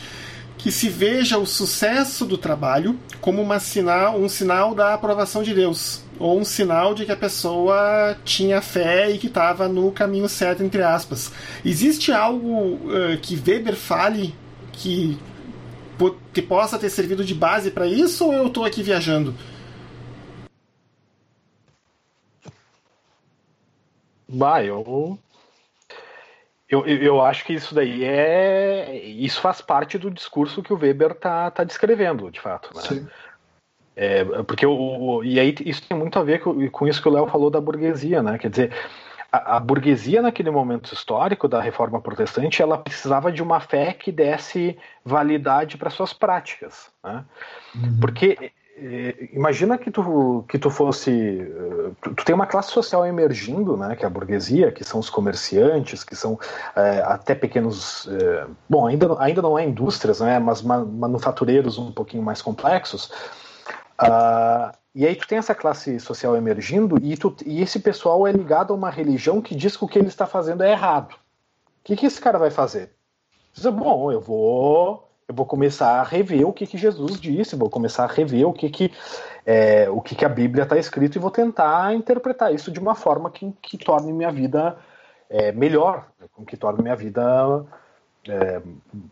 que 0.58 0.72
se 0.72 0.88
veja 0.88 1.38
o 1.38 1.46
sucesso 1.46 2.26
do 2.26 2.36
trabalho 2.36 2.98
como 3.20 3.40
uma 3.40 3.60
sinal, 3.60 4.18
um 4.18 4.28
sinal 4.28 4.74
da 4.74 4.92
aprovação 4.92 5.42
de 5.42 5.54
Deus, 5.54 6.02
ou 6.18 6.38
um 6.38 6.44
sinal 6.44 6.94
de 6.94 7.06
que 7.06 7.12
a 7.12 7.16
pessoa 7.16 8.16
tinha 8.24 8.60
fé 8.60 9.10
e 9.10 9.18
que 9.18 9.28
estava 9.28 9.68
no 9.68 9.92
caminho 9.92 10.28
certo, 10.28 10.64
entre 10.64 10.82
aspas. 10.82 11.32
Existe 11.64 12.10
algo 12.12 12.74
uh, 12.74 13.18
que 13.22 13.36
Weber 13.36 13.76
fale 13.76 14.34
que, 14.72 15.16
que 16.34 16.42
possa 16.42 16.78
ter 16.78 16.90
servido 16.90 17.24
de 17.24 17.34
base 17.34 17.70
para 17.70 17.86
isso, 17.86 18.26
ou 18.26 18.32
eu 18.32 18.48
estou 18.48 18.64
aqui 18.64 18.82
viajando? 18.82 19.34
Bah, 24.28 24.62
eu, 24.62 25.18
eu, 26.68 26.86
eu 26.86 27.20
acho 27.20 27.44
que 27.44 27.54
isso 27.54 27.74
daí 27.74 28.04
é. 28.04 28.94
Isso 29.04 29.40
faz 29.40 29.60
parte 29.60 29.96
do 29.96 30.10
discurso 30.10 30.62
que 30.62 30.72
o 30.72 30.78
Weber 30.78 31.14
tá, 31.14 31.50
tá 31.50 31.64
descrevendo, 31.64 32.30
de 32.30 32.40
fato. 32.40 32.70
Né? 32.74 32.82
Sim. 32.82 33.08
É, 33.96 34.24
porque 34.44 34.64
o, 34.64 35.24
e 35.24 35.40
aí 35.40 35.54
isso 35.64 35.82
tem 35.88 35.96
muito 35.96 36.18
a 36.18 36.22
ver 36.22 36.40
com, 36.40 36.68
com 36.70 36.86
isso 36.86 37.02
que 37.02 37.08
o 37.08 37.12
Léo 37.12 37.26
falou 37.26 37.50
da 37.50 37.60
burguesia, 37.60 38.22
né? 38.22 38.38
Quer 38.38 38.50
dizer, 38.50 38.72
a, 39.32 39.56
a, 39.56 39.60
burguesia 39.60 40.22
naquele 40.22 40.50
momento 40.50 40.92
histórico 40.92 41.48
da 41.48 41.60
reforma 41.60 42.00
protestante, 42.00 42.62
ela 42.62 42.78
precisava 42.78 43.32
de 43.32 43.42
uma 43.42 43.58
fé 43.60 43.92
que 43.92 44.12
desse 44.12 44.78
validade 45.04 45.76
para 45.76 45.90
suas 45.90 46.12
práticas, 46.12 46.90
né? 47.02 47.24
Uhum. 47.74 47.98
Porque 48.00 48.52
imagina 49.32 49.78
que 49.78 49.90
tu, 49.90 50.44
que 50.48 50.58
tu 50.58 50.70
fosse. 50.70 51.10
Eh, 51.10 51.90
tu, 52.00 52.14
tu, 52.14 52.24
tem 52.24 52.34
uma 52.34 52.46
classe 52.46 52.70
social 52.70 53.04
emergindo, 53.06 53.76
né, 53.76 53.96
que 53.96 54.04
é 54.04 54.06
a 54.06 54.10
burguesia, 54.10 54.72
que 54.72 54.84
são 54.84 55.00
os 55.00 55.10
comerciantes, 55.10 56.04
que 56.04 56.14
são 56.14 56.38
é, 56.76 57.02
até 57.04 57.34
pequenos. 57.34 58.08
É, 58.08 58.46
bom, 58.68 58.86
ainda, 58.86 59.16
ainda 59.20 59.42
não 59.42 59.58
é 59.58 59.64
indústrias, 59.64 60.20
né, 60.20 60.38
mas 60.38 60.62
manufatureiros 60.62 61.78
um 61.78 61.92
pouquinho 61.92 62.22
mais 62.22 62.42
complexos. 62.42 63.10
Uh, 64.00 64.70
e 64.94 65.06
aí 65.06 65.14
tu 65.14 65.26
tem 65.26 65.38
essa 65.38 65.54
classe 65.54 65.98
social 65.98 66.36
emergindo 66.36 66.98
e, 67.02 67.16
tu, 67.16 67.34
e 67.44 67.60
esse 67.60 67.80
pessoal 67.80 68.26
é 68.26 68.32
ligado 68.32 68.72
a 68.72 68.76
uma 68.76 68.90
religião 68.90 69.40
que 69.40 69.54
diz 69.54 69.76
que 69.76 69.84
o 69.84 69.88
que 69.88 69.98
ele 69.98 70.08
está 70.08 70.26
fazendo 70.26 70.62
é 70.62 70.70
errado. 70.70 71.12
O 71.12 71.84
que, 71.84 71.96
que 71.96 72.06
esse 72.06 72.20
cara 72.20 72.38
vai 72.38 72.50
fazer? 72.50 72.92
Diz, 73.52 73.66
bom, 73.66 74.12
eu 74.12 74.20
vou 74.20 75.07
eu 75.28 75.34
vou 75.34 75.44
começar 75.44 76.00
a 76.00 76.02
rever 76.02 76.48
o 76.48 76.52
que, 76.54 76.66
que 76.66 76.78
Jesus 76.78 77.20
disse, 77.20 77.54
vou 77.54 77.68
começar 77.68 78.04
a 78.04 78.06
rever 78.06 78.48
o 78.48 78.52
que, 78.52 78.70
que, 78.70 78.90
é, 79.44 79.88
o 79.90 80.00
que, 80.00 80.14
que 80.14 80.24
a 80.24 80.28
Bíblia 80.28 80.64
está 80.64 80.78
escrito 80.78 81.16
e 81.16 81.18
vou 81.18 81.30
tentar 81.30 81.94
interpretar 81.94 82.54
isso 82.54 82.72
de 82.72 82.80
uma 82.80 82.94
forma 82.94 83.30
que, 83.30 83.52
que 83.60 83.76
torne 83.76 84.10
minha 84.10 84.32
vida 84.32 84.78
é, 85.28 85.52
melhor, 85.52 86.06
que 86.46 86.56
torne 86.56 86.82
minha 86.82 86.96
vida 86.96 87.22
é, 88.26 88.62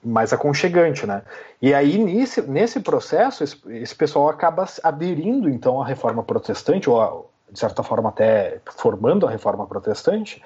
mais 0.03 0.33
aconchegante, 0.33 1.07
né? 1.07 1.23
E 1.61 1.75
aí 1.75 1.99
nesse, 1.99 2.41
nesse 2.41 2.81
processo 2.81 3.45
esse, 3.45 3.61
esse, 3.69 3.95
pessoal 3.95 4.31
acaba 4.31 4.65
aderindo 4.83 5.51
então 5.51 5.83
à 5.83 5.87
reforma 5.87 6.23
protestante 6.23 6.89
ou 6.89 7.31
de 7.51 7.59
certa 7.59 7.83
forma 7.83 8.09
até 8.09 8.59
formando 8.65 9.27
a 9.27 9.31
reforma 9.31 9.67
protestante 9.67 10.43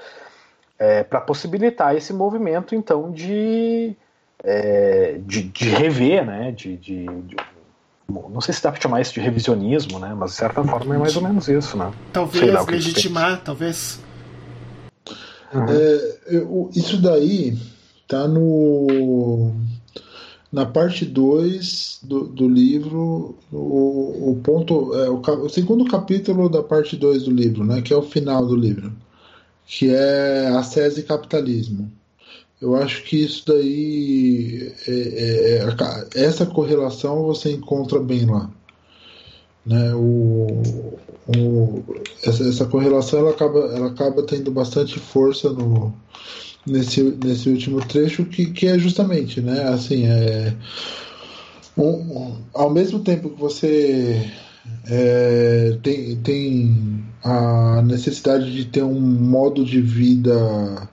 é, 0.77 1.05
para 1.05 1.21
possibilitar 1.21 1.95
esse 1.95 2.13
movimento 2.13 2.75
então 2.75 3.13
de 3.13 3.97
é, 4.43 5.21
de, 5.27 5.43
de, 5.45 5.69
rever, 5.69 6.25
né? 6.25 6.53
De, 6.53 6.77
de, 6.77 7.07
de, 7.07 7.37
não 8.09 8.41
sei 8.41 8.55
se 8.55 8.63
dá 8.63 8.73
para 8.73 8.81
chamar 8.81 9.01
isso 9.01 9.15
de 9.15 9.21
revisionismo, 9.21 9.99
né? 9.99 10.15
Mas 10.17 10.33
de 10.33 10.37
certa 10.37 10.63
forma 10.65 10.95
é 10.95 10.99
mais 10.99 11.17
ou 11.17 11.23
menos 11.23 11.49
isso, 11.49 11.77
né? 11.77 11.93
Talvez 12.13 12.67
legitimar, 12.67 13.43
talvez. 13.43 14.01
Uhum. 15.53 15.67
É, 15.69 16.19
eu, 16.29 16.71
isso 16.75 17.01
daí 17.01 17.57
tá 18.07 18.27
no 18.27 19.53
na 20.53 20.67
parte 20.67 21.05
2 21.05 22.01
do, 22.03 22.25
do 22.27 22.49
livro, 22.49 23.37
o, 23.53 24.31
o 24.31 24.41
ponto 24.43 24.93
é, 24.95 25.09
o, 25.09 25.21
o, 25.21 25.49
segundo 25.49 25.85
capítulo 25.85 26.49
da 26.49 26.63
parte 26.63 26.97
2 26.97 27.25
do 27.25 27.31
livro, 27.31 27.65
né, 27.65 27.81
que 27.81 27.93
é 27.93 27.97
o 27.97 28.03
final 28.03 28.45
do 28.45 28.57
livro, 28.57 28.93
que 29.65 29.91
é 29.91 30.49
a 30.49 30.63
e 30.99 31.03
capitalismo. 31.03 31.91
Eu 32.61 32.77
acho 32.77 33.03
que 33.05 33.23
isso 33.25 33.45
daí, 33.47 34.73
é, 34.87 34.93
é, 34.93 36.19
é, 36.19 36.25
essa 36.25 36.45
correlação 36.45 37.25
você 37.25 37.53
encontra 37.53 37.99
bem 37.99 38.27
lá. 38.27 38.51
Né? 39.65 39.95
O, 39.95 40.63
o, 41.39 41.85
essa, 42.23 42.47
essa 42.47 42.67
correlação 42.67 43.21
ela 43.21 43.31
acaba, 43.31 43.61
ela 43.75 43.87
acaba 43.89 44.23
tendo 44.25 44.51
bastante 44.51 44.99
força 44.99 45.51
no, 45.51 45.95
nesse, 46.67 47.03
nesse 47.03 47.49
último 47.49 47.81
trecho, 47.87 48.25
que, 48.27 48.47
que 48.47 48.67
é 48.67 48.79
justamente, 48.79 49.41
né? 49.41 49.69
Assim, 49.69 50.07
é, 50.07 50.55
um, 51.79 52.37
ao 52.53 52.69
mesmo 52.69 53.01
tempo 53.01 53.31
que 53.31 53.41
você 53.41 54.31
é, 54.87 55.79
tem, 55.83 56.17
tem 56.17 57.05
a 57.23 57.83
necessidade 57.83 58.53
de 58.53 58.67
ter 58.67 58.83
um 58.83 59.01
modo 59.01 59.65
de 59.65 59.81
vida 59.81 60.89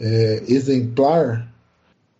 é, 0.00 0.42
exemplar, 0.48 1.52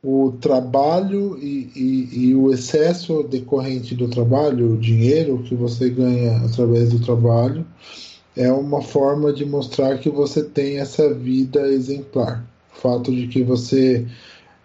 o 0.03 0.33
trabalho 0.41 1.37
e, 1.43 1.71
e, 1.75 2.29
e, 2.29 2.35
o 2.35 2.53
excesso 2.53 3.25
decorrente 3.25 3.95
do 3.95 4.09
trabalho, 4.09 4.75
o 4.75 4.79
dinheiro 4.79 5.43
que 5.43 5.55
você 5.55 5.91
ganha 5.91 6.37
através 6.45 6.91
do 6.91 7.01
trabalho, 7.01 7.67
é 8.37 8.53
uma 8.53 8.83
forma 8.83 9.33
de 9.33 9.45
mostrar 9.45 9.99
que 9.99 10.11
você 10.11 10.45
tem 10.45 10.79
essa 10.79 11.13
vida 11.13 11.69
exemplar. 11.69 12.47
O 12.77 12.81
fato 12.81 13.11
de 13.11 13.27
que 13.27 13.43
você 13.43 14.07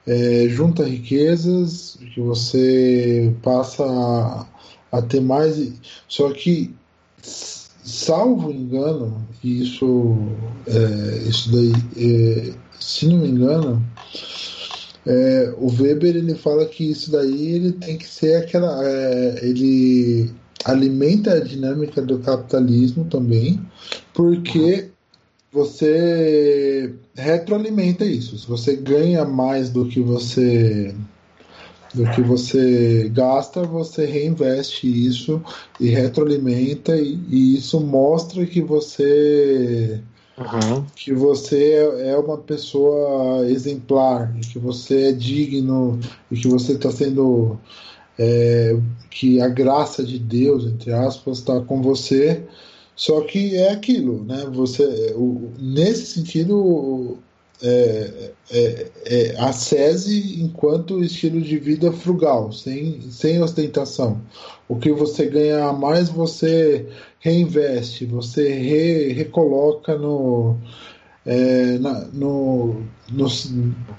é, 0.06 0.48
junta 0.50 0.84
riquezas, 0.84 1.98
que 2.14 2.20
você 2.20 3.34
passa 3.42 3.84
a, 3.84 4.46
a 4.92 5.02
ter 5.02 5.22
mais. 5.22 5.74
Só 6.08 6.32
que 6.32 6.74
salvo 7.22 8.52
engano, 8.52 9.26
isso, 9.44 10.18
é, 10.68 11.18
isso 11.28 11.52
daí, 11.52 11.74
é, 11.98 12.54
se 12.82 13.08
não 13.08 13.20
me 13.20 13.30
engano, 13.30 13.82
é, 15.06 15.54
o 15.58 15.68
Weber 15.68 16.16
ele 16.16 16.36
fala 16.36 16.66
que 16.66 16.90
isso 16.90 17.12
daí 17.12 17.54
ele 17.54 17.72
tem 17.74 17.98
que 17.98 18.08
ser 18.08 18.36
aquela, 18.36 18.84
é, 18.84 19.40
ele 19.44 20.32
alimenta 20.66 21.34
a 21.34 21.40
dinâmica 21.40 22.02
do 22.02 22.20
capitalismo 22.20 23.06
também, 23.06 23.60
porque 24.14 24.90
você 25.52 26.94
retroalimenta 27.16 28.06
isso. 28.06 28.38
Se 28.38 28.48
você 28.48 28.76
ganha 28.76 29.26
mais 29.26 29.70
do 29.70 29.86
que 29.86 30.00
você 30.00 30.96
do 31.94 32.10
que 32.12 32.22
você 32.22 33.12
gasta, 33.14 33.64
você 33.64 34.06
reinveste 34.06 34.88
isso 34.88 35.44
e 35.78 35.90
retroalimenta, 35.90 36.96
e, 36.96 37.20
e 37.28 37.58
isso 37.58 37.82
mostra 37.82 38.46
que 38.46 38.62
você 38.62 40.02
uhum. 40.42 40.86
que 40.96 41.14
você 41.14 41.74
é, 41.74 42.12
é 42.12 42.18
uma 42.18 42.38
pessoa 42.38 43.46
exemplar, 43.48 44.34
que 44.52 44.60
você 44.60 45.10
é 45.10 45.12
digno 45.12 46.00
e 46.30 46.36
que 46.36 46.48
você 46.48 46.74
está 46.74 46.92
sendo 46.92 47.58
é, 48.18 48.78
que 49.10 49.42
a 49.42 49.48
graça 49.48 50.04
de 50.04 50.20
Deus, 50.20 50.66
entre 50.66 50.94
aspas, 50.94 51.40
está 51.40 51.60
com 51.62 51.82
você. 51.82 52.44
Só 52.96 53.22
que 53.22 53.56
é 53.56 53.72
aquilo, 53.72 54.24
né? 54.24 54.46
Você, 54.54 55.14
o, 55.16 55.50
nesse 55.60 56.06
sentido, 56.06 57.18
é, 57.64 58.32
é, 58.52 58.92
é, 59.06 59.36
a 59.40 59.54
SESI 59.54 60.42
enquanto 60.42 61.04
estilo 61.04 61.42
de 61.42 61.58
vida 61.58 61.92
frugal, 61.92 62.52
sem, 62.52 63.02
sem 63.10 63.42
ostentação. 63.42 64.22
O 64.68 64.76
que 64.76 64.92
você 64.92 65.28
ganha 65.28 65.66
a 65.66 65.74
mais, 65.74 66.10
você 66.10 66.88
reinveste, 67.22 68.06
você 68.06 68.52
re, 68.52 69.14
recoloca 69.14 69.96
no, 69.96 70.58
é, 71.26 71.78
na, 71.78 72.06
no, 72.08 72.82
no, 73.12 73.30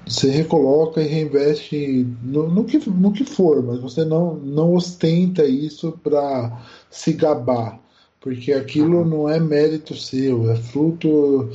você 0.05 0.29
recoloca 0.29 1.01
e 1.01 1.07
reinveste 1.07 2.05
no, 2.21 2.51
no, 2.51 2.65
que, 2.65 2.77
no 2.89 3.13
que 3.13 3.23
for, 3.23 3.63
mas 3.63 3.79
você 3.79 4.03
não, 4.03 4.35
não 4.35 4.75
ostenta 4.75 5.45
isso 5.45 5.97
para 6.03 6.61
se 6.91 7.13
gabar, 7.13 7.79
porque 8.19 8.51
aquilo 8.51 9.05
não 9.05 9.29
é 9.29 9.39
mérito 9.39 9.95
seu, 9.95 10.51
é 10.51 10.57
fruto 10.57 11.49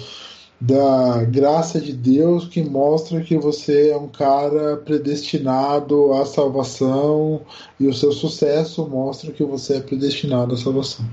da 0.61 1.23
graça 1.25 1.79
de 1.79 1.93
Deus 1.93 2.49
que 2.49 2.62
mostra 2.62 3.21
que 3.21 3.37
você 3.37 3.91
é 3.91 3.97
um 3.97 4.09
cara 4.09 4.79
predestinado 4.79 6.14
à 6.14 6.25
salvação 6.25 7.43
e 7.79 7.87
o 7.87 7.95
seu 7.95 8.11
sucesso 8.11 8.89
mostra 8.89 9.31
que 9.33 9.45
você 9.45 9.77
é 9.77 9.81
predestinado 9.81 10.55
à 10.55 10.57
salvação. 10.57 11.05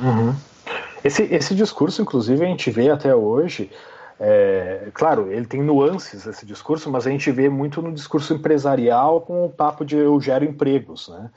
Uhum. 0.00 0.34
Esse, 1.04 1.22
esse 1.24 1.54
discurso, 1.54 2.02
inclusive, 2.02 2.44
a 2.44 2.48
gente 2.48 2.70
vê 2.70 2.90
até 2.90 3.14
hoje. 3.14 3.70
É, 4.20 4.88
claro, 4.94 5.32
ele 5.32 5.46
tem 5.46 5.60
nuances 5.60 6.26
esse 6.26 6.46
discurso, 6.46 6.88
mas 6.90 7.06
a 7.06 7.10
gente 7.10 7.30
vê 7.32 7.48
muito 7.48 7.82
no 7.82 7.92
discurso 7.92 8.32
empresarial 8.34 9.20
com 9.20 9.44
o 9.44 9.50
papo 9.50 9.84
de 9.84 9.96
eu 9.96 10.20
gero 10.20 10.44
empregos, 10.44 11.08
né? 11.08 11.30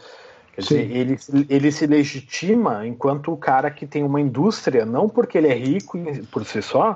Quer 0.54 0.62
dizer, 0.62 0.92
ele, 0.92 1.18
ele 1.50 1.72
se 1.72 1.86
legitima 1.86 2.88
enquanto 2.88 3.34
o 3.34 3.38
cara 3.38 3.70
que 3.70 3.86
tem 3.86 4.04
uma 4.04 4.22
indústria, 4.22 4.86
não 4.86 5.10
porque 5.10 5.38
ele 5.38 5.48
é 5.48 5.54
rico 5.54 5.98
por 6.32 6.46
si 6.46 6.62
só, 6.62 6.96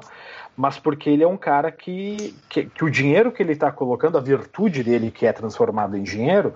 mas 0.56 0.80
porque 0.80 1.10
ele 1.10 1.24
é 1.24 1.28
um 1.28 1.36
cara 1.36 1.70
que, 1.72 2.36
que, 2.48 2.66
que 2.66 2.84
o 2.86 2.90
dinheiro 2.90 3.32
que 3.32 3.44
ele 3.44 3.54
está 3.54 3.70
colocando, 3.70 4.18
a 4.18 4.22
virtude 4.22 4.84
dele 4.84 5.12
que 5.12 5.26
é 5.26 5.34
transformada 5.34 5.98
em 5.98 6.04
dinheiro, 6.04 6.54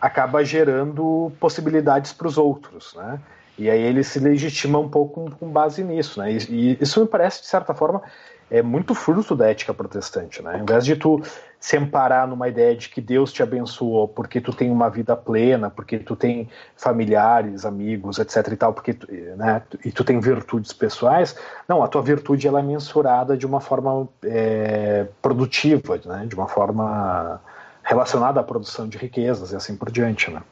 acaba 0.00 0.42
gerando 0.42 1.30
possibilidades 1.38 2.12
para 2.12 2.28
os 2.28 2.38
outros, 2.38 2.94
né? 2.94 3.20
E 3.58 3.68
aí 3.68 3.80
ele 3.82 4.02
se 4.02 4.18
legitima 4.18 4.78
um 4.78 4.88
pouco 4.88 5.30
com 5.38 5.48
base 5.48 5.84
nisso, 5.84 6.20
né? 6.20 6.32
E, 6.32 6.78
isso 6.80 7.00
me 7.00 7.06
parece, 7.06 7.42
de 7.42 7.46
certa 7.46 7.74
forma, 7.74 8.02
é 8.50 8.62
muito 8.62 8.94
fruto 8.94 9.34
da 9.34 9.48
ética 9.48 9.72
protestante, 9.72 10.42
né? 10.42 10.58
Em 10.58 10.64
vez 10.64 10.84
de 10.84 10.96
tu 10.96 11.22
se 11.58 11.76
amparar 11.76 12.26
numa 12.26 12.48
ideia 12.48 12.74
de 12.76 12.88
que 12.88 13.00
Deus 13.00 13.32
te 13.32 13.42
abençoou 13.42 14.08
porque 14.08 14.40
tu 14.40 14.52
tem 14.52 14.70
uma 14.70 14.90
vida 14.90 15.16
plena, 15.16 15.70
porque 15.70 15.96
tu 15.96 16.16
tem 16.16 16.50
familiares, 16.76 17.64
amigos, 17.64 18.18
etc 18.18 18.48
e 18.52 18.56
tal, 18.56 18.72
porque 18.72 18.94
tu, 18.94 19.06
né, 19.36 19.62
e 19.84 19.92
tu 19.92 20.02
tem 20.02 20.18
virtudes 20.18 20.72
pessoais, 20.72 21.36
não, 21.68 21.82
a 21.82 21.86
tua 21.86 22.02
virtude 22.02 22.48
ela 22.48 22.58
é 22.58 22.62
mensurada 22.64 23.36
de 23.36 23.46
uma 23.46 23.60
forma 23.60 24.08
é, 24.24 25.06
produtiva, 25.22 26.00
né, 26.04 26.26
de 26.26 26.34
uma 26.34 26.48
forma 26.48 27.40
relacionada 27.84 28.40
à 28.40 28.42
produção 28.42 28.88
de 28.88 28.98
riquezas 28.98 29.52
e 29.52 29.56
assim 29.56 29.76
por 29.76 29.90
diante, 29.90 30.30
né? 30.32 30.42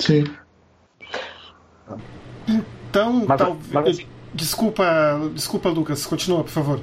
Sim. 0.00 0.24
Então, 2.48 3.24
mas, 3.26 3.38
tal... 3.38 3.56
mas, 3.72 3.88
assim, 3.88 4.06
desculpa, 4.34 4.84
desculpa, 5.34 5.68
Lucas, 5.68 6.04
continua, 6.06 6.42
por 6.42 6.50
favor. 6.50 6.80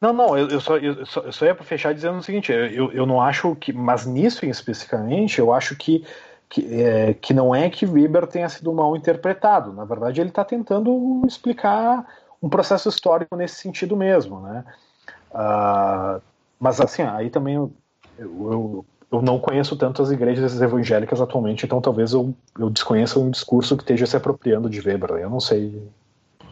Não, 0.00 0.12
não, 0.12 0.36
eu, 0.36 0.48
eu, 0.48 0.60
só, 0.60 0.76
eu, 0.78 1.06
só, 1.06 1.20
eu 1.20 1.32
só 1.32 1.44
ia 1.44 1.54
para 1.54 1.64
fechar 1.64 1.94
dizendo 1.94 2.18
o 2.18 2.22
seguinte, 2.22 2.50
eu, 2.50 2.90
eu 2.90 3.06
não 3.06 3.20
acho 3.20 3.54
que, 3.54 3.72
mas 3.72 4.04
nisso 4.04 4.44
especificamente, 4.44 5.38
eu 5.38 5.52
acho 5.52 5.76
que, 5.76 6.04
que, 6.48 6.82
é, 6.82 7.14
que 7.14 7.32
não 7.32 7.54
é 7.54 7.70
que 7.70 7.86
Weber 7.86 8.26
tenha 8.26 8.48
sido 8.48 8.72
mal 8.72 8.96
interpretado, 8.96 9.72
na 9.72 9.84
verdade 9.84 10.20
ele 10.20 10.30
está 10.30 10.44
tentando 10.44 11.22
explicar 11.24 12.04
um 12.42 12.48
processo 12.48 12.88
histórico 12.88 13.36
nesse 13.36 13.54
sentido 13.56 13.96
mesmo, 13.96 14.40
né? 14.40 14.64
Uh, 15.30 16.20
mas 16.58 16.80
assim, 16.80 17.02
aí 17.02 17.30
também 17.30 17.54
eu, 17.54 17.72
eu, 18.18 18.84
eu, 19.12 19.22
não 19.22 19.38
conheço 19.38 19.76
tanto 19.76 20.02
as 20.02 20.10
igrejas 20.10 20.60
evangélicas 20.60 21.20
atualmente, 21.20 21.64
então 21.66 21.80
talvez 21.80 22.12
eu, 22.12 22.34
eu 22.58 22.70
desconheça 22.70 23.18
um 23.18 23.30
discurso 23.30 23.76
que 23.76 23.82
esteja 23.82 24.06
se 24.06 24.16
apropriando 24.16 24.68
de 24.68 24.80
Weber, 24.80 25.10
eu 25.18 25.30
não 25.30 25.40
sei 25.40 25.82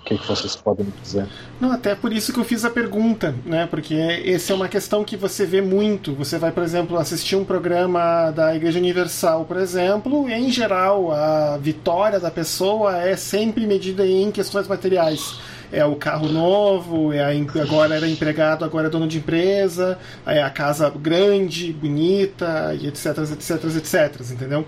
o 0.00 0.04
que, 0.04 0.16
que, 0.16 0.26
vocês 0.26 0.56
podem 0.56 0.86
me 0.86 0.92
dizer? 1.02 1.26
Não, 1.60 1.70
até 1.70 1.94
por 1.94 2.10
isso 2.10 2.32
que 2.32 2.40
eu 2.40 2.44
fiz 2.44 2.64
a 2.64 2.70
pergunta, 2.70 3.34
né? 3.44 3.66
Porque 3.66 3.94
essa 3.94 4.54
é 4.54 4.56
uma 4.56 4.66
questão 4.66 5.04
que 5.04 5.14
você 5.14 5.44
vê 5.44 5.60
muito. 5.60 6.14
Você 6.14 6.38
vai, 6.38 6.50
por 6.50 6.62
exemplo, 6.62 6.96
assistir 6.96 7.36
um 7.36 7.44
programa 7.44 8.30
da 8.30 8.56
Igreja 8.56 8.78
Universal, 8.78 9.44
por 9.44 9.58
exemplo, 9.58 10.26
e 10.26 10.32
em 10.32 10.50
geral 10.50 11.12
a 11.12 11.58
vitória 11.58 12.18
da 12.18 12.30
pessoa 12.30 12.96
é 12.96 13.14
sempre 13.14 13.66
medida 13.66 14.06
em 14.06 14.30
questões 14.30 14.66
materiais 14.66 15.38
é 15.72 15.84
o 15.84 15.96
carro 15.96 16.28
novo, 16.28 17.12
é 17.12 17.20
a, 17.20 17.62
agora 17.62 17.94
era 17.94 18.08
empregado, 18.08 18.64
agora 18.64 18.88
é 18.88 18.90
dono 18.90 19.06
de 19.06 19.18
empresa, 19.18 19.98
é 20.26 20.42
a 20.42 20.50
casa 20.50 20.90
grande, 20.90 21.72
bonita, 21.72 22.76
e 22.80 22.86
etc, 22.86 23.18
etc, 23.32 23.64
etc, 23.76 24.30
entendeu? 24.32 24.66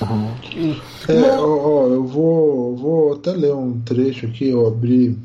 Uhum. 0.00 0.76
É, 1.08 1.38
ó, 1.38 1.46
ó, 1.46 1.86
eu 1.86 2.04
vou, 2.04 2.76
vou 2.76 3.12
até 3.14 3.32
ler 3.32 3.54
um 3.54 3.80
trecho 3.80 4.26
aqui, 4.26 4.48
eu 4.48 4.66
abri 4.66 5.18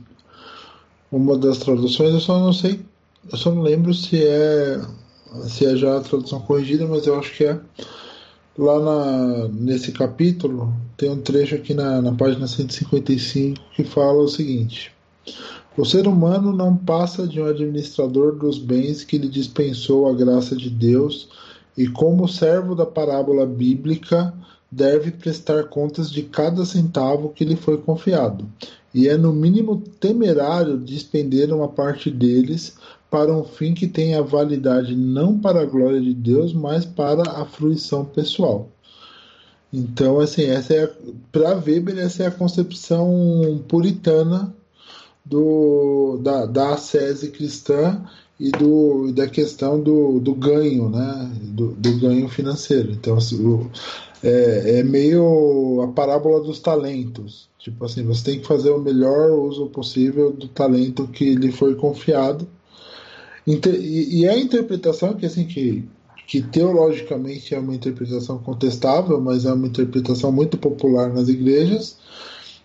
uma 1.11 1.38
das 1.38 1.57
traduções, 1.57 2.14
eu 2.14 2.20
só 2.20 2.39
não 2.39 2.53
sei, 2.53 2.80
eu 3.30 3.38
só 3.38 3.51
não 3.51 3.61
lembro 3.61 3.93
se 3.93 4.26
é 4.26 4.80
se 5.47 5.66
é 5.66 5.76
já 5.76 5.97
a 5.97 6.01
tradução 6.01 6.39
corrigida, 6.41 6.86
mas 6.86 7.07
eu 7.07 7.20
acho 7.20 7.36
que 7.36 7.45
é. 7.45 7.59
Lá 8.56 8.80
na, 8.80 9.47
nesse 9.47 9.91
capítulo 9.91 10.72
tem 10.95 11.10
um 11.10 11.20
trecho 11.20 11.56
aqui 11.56 11.74
na, 11.74 12.01
na 12.04 12.14
página 12.14 12.47
155 12.47 13.60
que 13.76 13.84
fala 13.84 14.22
o 14.22 14.28
seguinte: 14.28 14.91
O 15.76 15.84
ser 15.84 16.08
humano 16.08 16.56
não 16.56 16.78
passa 16.78 17.28
de 17.28 17.41
um 17.41 17.45
administrador 17.45 18.36
dos 18.36 18.60
bens 18.60 19.04
que 19.04 19.18
lhe 19.18 19.28
dispensou 19.28 20.08
a 20.08 20.14
graça 20.14 20.56
de 20.56 20.70
Deus 20.70 21.30
e, 21.76 21.88
como 21.88 22.28
servo 22.28 22.76
da 22.76 22.86
parábola 22.86 23.43
bíblica, 23.43 24.32
deve 24.72 25.10
prestar 25.10 25.64
contas 25.66 26.12
de 26.12 26.22
cada 26.22 26.64
centavo 26.64 27.30
que 27.30 27.45
lhe 27.45 27.56
foi 27.56 27.78
confiado, 27.78 28.47
e 28.93 29.08
é 29.08 29.18
no 29.18 29.34
mínimo 29.34 29.82
temerário 29.99 30.78
despender 30.78 31.51
uma 31.54 31.68
parte 31.68 32.12
deles 32.12 32.76
para 33.14 33.32
um 33.32 33.43
fim 33.43 33.76
que 33.76 33.86
tenha 33.86 34.24
validade 34.24 34.95
não 34.95 35.38
para 35.38 35.61
a 35.61 35.66
glória 35.66 36.01
de 36.01 36.16
Deus, 36.16 36.51
mas 36.51 36.84
para 36.84 37.22
a 37.22 37.45
fruição 37.45 38.03
pessoal. 38.03 38.72
Então, 39.72 40.20
assim, 40.20 40.45
essa 40.45 40.74
é 40.74 40.91
para 41.32 41.53
Weber 41.53 41.99
essa 41.99 42.24
é 42.24 42.26
a 42.26 42.32
concepção 42.32 43.64
puritana 43.68 44.51
do, 45.24 46.18
da, 46.24 46.47
da 46.47 46.74
ascese 46.74 47.30
cristã 47.30 48.03
e 48.39 48.49
do, 48.49 49.11
da 49.11 49.28
questão 49.28 49.80
do, 49.80 50.20
do 50.20 50.34
ganho, 50.34 50.89
né? 50.89 51.32
Do, 51.39 51.68
do 51.68 51.99
ganho 51.99 52.28
financeiro. 52.28 52.93
Então, 52.93 53.16
o, 53.16 53.70
é, 54.24 54.80
é 54.80 54.84
meio 54.84 55.84
a 55.84 55.88
parábola 55.89 56.41
dos 56.41 56.57
talentos. 56.57 57.47
Tipo 57.59 57.86
assim, 57.86 58.03
você 58.03 58.24
tem 58.24 58.39
que 58.39 58.47
fazer 58.47 58.72
o 58.72 58.82
melhor 58.82 59.30
uso 59.30 59.68
possível 59.68 60.32
do 60.32 60.47
talento 60.47 61.07
que 61.07 61.36
lhe 61.36 61.51
foi 61.51 61.76
confiado. 61.76 62.47
E, 63.45 64.25
é 64.25 64.29
a 64.29 64.37
interpretação 64.37 65.13
que 65.13 65.25
assim 65.25 65.45
que, 65.45 65.87
que 66.25 66.41
teologicamente 66.41 67.53
é 67.53 67.59
uma 67.59 67.75
interpretação 67.75 68.37
contestável, 68.37 69.19
mas 69.19 69.45
é 69.45 69.53
uma 69.53 69.67
interpretação 69.67 70.31
muito 70.31 70.57
popular 70.57 71.09
nas 71.11 71.27
igrejas, 71.27 71.97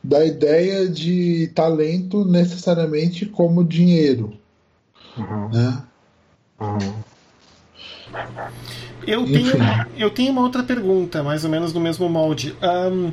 da 0.02 0.24
ideia 0.24 0.88
de 0.88 1.48
talento 1.54 2.24
necessariamente 2.24 3.26
como 3.26 3.64
dinheiro. 3.64 4.32
Uhum. 5.16 5.48
Né? 5.48 5.82
Uhum. 6.60 6.94
Eu 9.06 9.24
tenho, 9.24 9.52
eu 9.96 10.10
tenho 10.10 10.32
uma 10.32 10.42
outra 10.42 10.62
pergunta, 10.62 11.22
mais 11.22 11.44
ou 11.44 11.50
menos 11.50 11.72
no 11.72 11.80
mesmo 11.80 12.08
molde. 12.08 12.54
Um, 12.62 13.10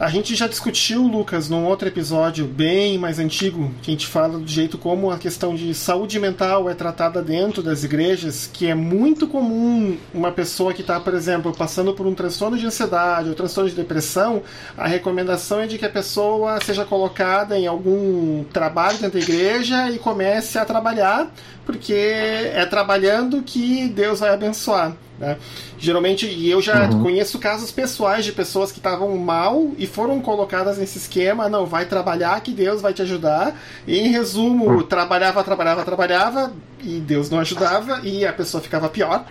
a 0.00 0.08
gente 0.08 0.36
já 0.36 0.46
discutiu, 0.46 1.02
Lucas, 1.02 1.48
num 1.48 1.66
outro 1.66 1.88
episódio 1.88 2.46
bem 2.46 2.96
mais 2.96 3.18
antigo, 3.18 3.74
que 3.82 3.90
a 3.90 3.94
gente 3.94 4.06
fala 4.06 4.38
do 4.38 4.46
jeito 4.46 4.78
como 4.78 5.10
a 5.10 5.18
questão 5.18 5.56
de 5.56 5.74
saúde 5.74 6.20
mental 6.20 6.70
é 6.70 6.74
tratada 6.74 7.20
dentro 7.20 7.64
das 7.64 7.82
igrejas, 7.82 8.48
que 8.52 8.68
é 8.68 8.76
muito 8.76 9.26
comum 9.26 9.98
uma 10.14 10.30
pessoa 10.30 10.72
que 10.72 10.82
está, 10.82 11.00
por 11.00 11.14
exemplo, 11.14 11.52
passando 11.52 11.92
por 11.94 12.06
um 12.06 12.14
transtorno 12.14 12.56
de 12.56 12.64
ansiedade 12.64 13.28
ou 13.28 13.34
transtorno 13.34 13.68
de 13.68 13.74
depressão, 13.74 14.42
a 14.76 14.86
recomendação 14.86 15.60
é 15.60 15.66
de 15.66 15.76
que 15.76 15.86
a 15.86 15.90
pessoa 15.90 16.60
seja 16.60 16.84
colocada 16.84 17.58
em 17.58 17.66
algum 17.66 18.44
trabalho 18.52 18.98
dentro 18.98 19.18
da 19.18 19.24
igreja 19.24 19.90
e 19.90 19.98
comece 19.98 20.58
a 20.58 20.64
trabalhar, 20.64 21.28
porque 21.66 21.92
é 21.92 22.64
trabalhando 22.66 23.42
que 23.42 23.88
Deus 23.88 24.20
vai 24.20 24.30
abençoar. 24.30 24.94
Né? 25.18 25.36
Geralmente, 25.78 26.26
e 26.26 26.48
eu 26.48 26.62
já 26.62 26.88
uhum. 26.88 27.02
conheço 27.02 27.38
casos 27.38 27.72
pessoais 27.72 28.24
de 28.24 28.32
pessoas 28.32 28.70
que 28.70 28.78
estavam 28.78 29.16
mal 29.16 29.72
e 29.76 29.86
foram 29.86 30.20
colocadas 30.20 30.78
nesse 30.78 30.98
esquema, 30.98 31.48
não, 31.48 31.66
vai 31.66 31.86
trabalhar 31.86 32.40
que 32.40 32.52
Deus 32.52 32.80
vai 32.80 32.94
te 32.94 33.02
ajudar. 33.02 33.58
E 33.86 33.98
em 33.98 34.08
resumo, 34.08 34.66
uhum. 34.70 34.82
trabalhava, 34.82 35.42
trabalhava, 35.42 35.84
trabalhava 35.84 36.52
e 36.80 37.00
Deus 37.00 37.28
não 37.28 37.40
ajudava 37.40 38.00
e 38.04 38.24
a 38.24 38.32
pessoa 38.32 38.62
ficava 38.62 38.88
pior. 38.88 39.26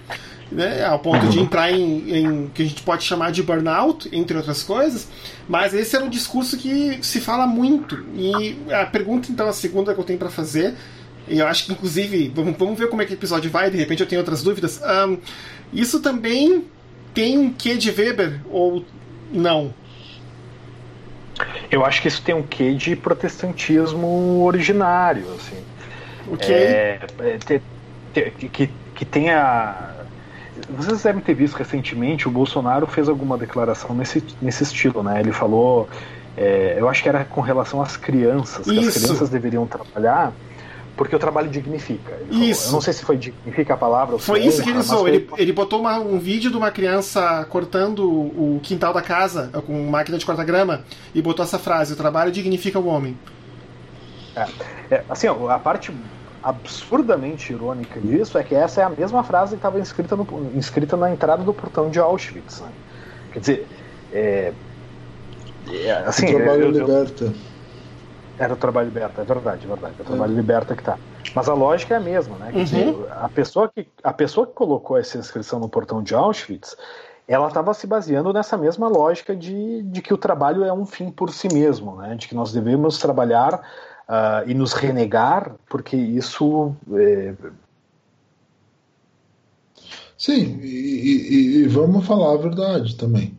Né, 0.49 0.85
ao 0.85 0.97
ponto 0.99 1.27
de 1.27 1.39
uhum. 1.39 1.43
entrar 1.43 1.73
em, 1.73 2.09
em 2.09 2.47
que 2.53 2.63
a 2.63 2.65
gente 2.65 2.81
pode 2.81 3.03
chamar 3.03 3.33
de 3.33 3.43
burnout, 3.43 4.07
entre 4.13 4.37
outras 4.37 4.63
coisas. 4.63 5.05
Mas 5.45 5.73
esse 5.73 5.93
era 5.93 6.05
um 6.05 6.09
discurso 6.09 6.55
que 6.55 6.99
se 7.01 7.19
fala 7.19 7.45
muito. 7.45 8.05
E 8.15 8.57
a 8.71 8.85
pergunta, 8.85 9.29
então, 9.29 9.49
a 9.49 9.51
segunda 9.51 9.93
que 9.93 9.99
eu 9.99 10.05
tenho 10.05 10.17
para 10.17 10.29
fazer, 10.29 10.73
e 11.27 11.39
eu 11.39 11.47
acho 11.47 11.65
que, 11.65 11.71
inclusive, 11.71 12.31
vamos, 12.33 12.55
vamos 12.57 12.79
ver 12.79 12.89
como 12.89 13.01
é 13.01 13.05
que 13.05 13.13
o 13.13 13.15
episódio 13.15 13.49
vai, 13.49 13.69
de 13.69 13.77
repente 13.77 14.01
eu 14.01 14.07
tenho 14.07 14.21
outras 14.21 14.43
dúvidas. 14.43 14.81
Um, 14.81 15.17
isso 15.73 15.99
também 15.99 16.65
tem 17.13 17.37
um 17.37 17.51
quê 17.51 17.75
de 17.75 17.89
Weber 17.89 18.39
ou 18.49 18.85
não? 19.31 19.73
Eu 21.69 21.85
acho 21.85 22.01
que 22.01 22.07
isso 22.07 22.21
tem 22.21 22.33
um 22.33 22.43
quê 22.43 22.73
de 22.73 22.95
protestantismo 22.95 24.43
originário, 24.43 25.25
assim. 25.35 25.57
Ok. 26.31 26.53
É, 26.53 26.99
é, 27.19 28.29
que, 28.31 28.69
que 28.95 29.05
tenha. 29.05 29.95
Vocês 30.69 31.03
devem 31.03 31.21
ter 31.21 31.35
visto 31.35 31.55
recentemente, 31.55 32.27
o 32.27 32.31
Bolsonaro 32.31 32.87
fez 32.87 33.07
alguma 33.07 33.37
declaração 33.37 33.93
nesse, 33.93 34.23
nesse 34.41 34.63
estilo, 34.63 35.03
né? 35.03 35.19
Ele 35.19 35.31
falou 35.31 35.87
é, 36.37 36.75
eu 36.77 36.87
acho 36.87 37.01
que 37.01 37.09
era 37.09 37.25
com 37.25 37.41
relação 37.41 37.81
às 37.81 37.97
crianças, 37.97 38.63
que 38.63 38.71
Isso. 38.71 38.89
as 38.89 39.03
crianças 39.03 39.29
deveriam 39.29 39.65
trabalhar, 39.65 40.31
porque 40.97 41.15
o 41.15 41.19
trabalho 41.19 41.47
dignifica. 41.49 42.11
Ele 42.19 42.27
falou. 42.31 42.43
Isso. 42.43 42.67
Eu 42.69 42.71
não 42.73 42.81
sei 42.81 42.91
se 42.93 43.05
foi 43.05 43.15
dignifica 43.17 43.75
a 43.75 43.77
palavra 43.77 44.15
ou 44.15 44.19
se 44.19 44.25
Foi 44.25 44.41
isso 44.43 44.61
que 44.63 44.69
ele 44.69 44.79
usou. 44.79 45.07
Ele, 45.07 45.29
ele 45.37 45.53
botou 45.53 45.79
uma- 45.79 45.99
um 45.99 46.17
vídeo 46.19 46.49
de 46.51 46.57
uma 46.57 46.71
criança 46.71 47.45
cortando 47.49 48.03
o 48.09 48.59
quintal 48.63 48.91
da 48.93 49.01
casa 49.01 49.49
com 49.65 49.73
máquina 49.89 50.17
de 50.17 50.25
cortar 50.25 50.43
grama 50.43 50.83
e 51.13 51.21
botou 51.21 51.43
essa 51.45 51.59
frase: 51.59 51.93
O 51.93 51.95
trabalho 51.95 52.31
dignifica 52.31 52.79
o 52.79 52.87
homem. 52.87 53.15
É, 54.91 55.03
assim, 55.09 55.27
ó, 55.27 55.49
a 55.49 55.57
parte 55.59 55.91
absurdamente 56.43 57.51
irônica 57.51 57.99
disso 57.99 58.37
é 58.37 58.43
que 58.43 58.53
essa 58.55 58.81
é 58.81 58.83
a 58.83 58.89
mesma 58.89 59.23
frase 59.23 59.51
que 59.51 59.57
estava 59.57 59.79
inscrita, 59.79 60.15
no, 60.15 60.51
inscrita 60.55 60.95
na 60.95 61.11
entrada 61.11 61.43
do 61.43 61.53
portão 61.53 61.89
de 61.89 61.99
Auschwitz. 61.99 62.61
né? 62.61 62.69
Quer 63.33 63.39
dizer, 63.39 63.67
é, 64.13 64.53
é, 65.69 65.91
assim, 66.05 66.27
o 66.27 66.37
trabalho 66.37 66.61
eu- 66.63 66.71
eu- 66.71 66.71
liberta. 66.71 67.33
Era 68.37 68.53
o 68.53 68.57
trabalho 68.57 68.87
liberta, 68.87 69.21
é 69.21 69.25
verdade, 69.25 69.65
é 69.65 69.67
verdade. 69.67 69.95
É 69.97 70.01
o 70.01 70.05
trabalho 70.05 70.35
liberta 70.35 70.75
que 70.75 70.83
tá. 70.83 70.99
Mas 71.35 71.49
a 71.49 71.53
lógica 71.53 71.95
é 71.95 71.97
a 71.97 72.01
mesma, 72.01 72.37
né? 72.37 72.51
Uhum. 72.53 72.63
dizer, 72.63 72.95
a 73.11 73.29
pessoa, 73.29 73.69
que, 73.73 73.87
a 74.03 74.13
pessoa 74.13 74.45
que 74.47 74.53
colocou 74.53 74.97
essa 74.97 75.17
inscrição 75.17 75.59
no 75.59 75.69
portão 75.69 76.01
de 76.03 76.13
Auschwitz, 76.13 76.75
ela 77.27 77.47
estava 77.47 77.73
se 77.73 77.85
baseando 77.85 78.31
nessa 78.31 78.55
mesma 78.57 78.87
lógica 78.87 79.35
de, 79.35 79.83
de 79.83 80.01
que 80.01 80.13
o 80.13 80.17
trabalho 80.17 80.63
é 80.63 80.71
um 80.71 80.85
fim 80.85 81.11
por 81.11 81.31
si 81.31 81.49
mesmo, 81.51 81.95
né? 81.97 82.15
De 82.15 82.27
que 82.27 82.35
nós 82.35 82.53
devemos 82.53 82.99
trabalhar 82.99 83.61
ah, 84.07 84.43
e 84.45 84.53
nos 84.53 84.73
renegar, 84.73 85.55
porque 85.69 85.97
isso 85.97 86.75
é, 86.93 87.33
Sim, 90.17 90.59
e, 90.61 90.67
e- 90.67 91.57
e 91.63 91.67
vamos 91.67 92.05
falar 92.05 92.33
a 92.33 92.37
verdade 92.37 92.97
também. 92.97 93.36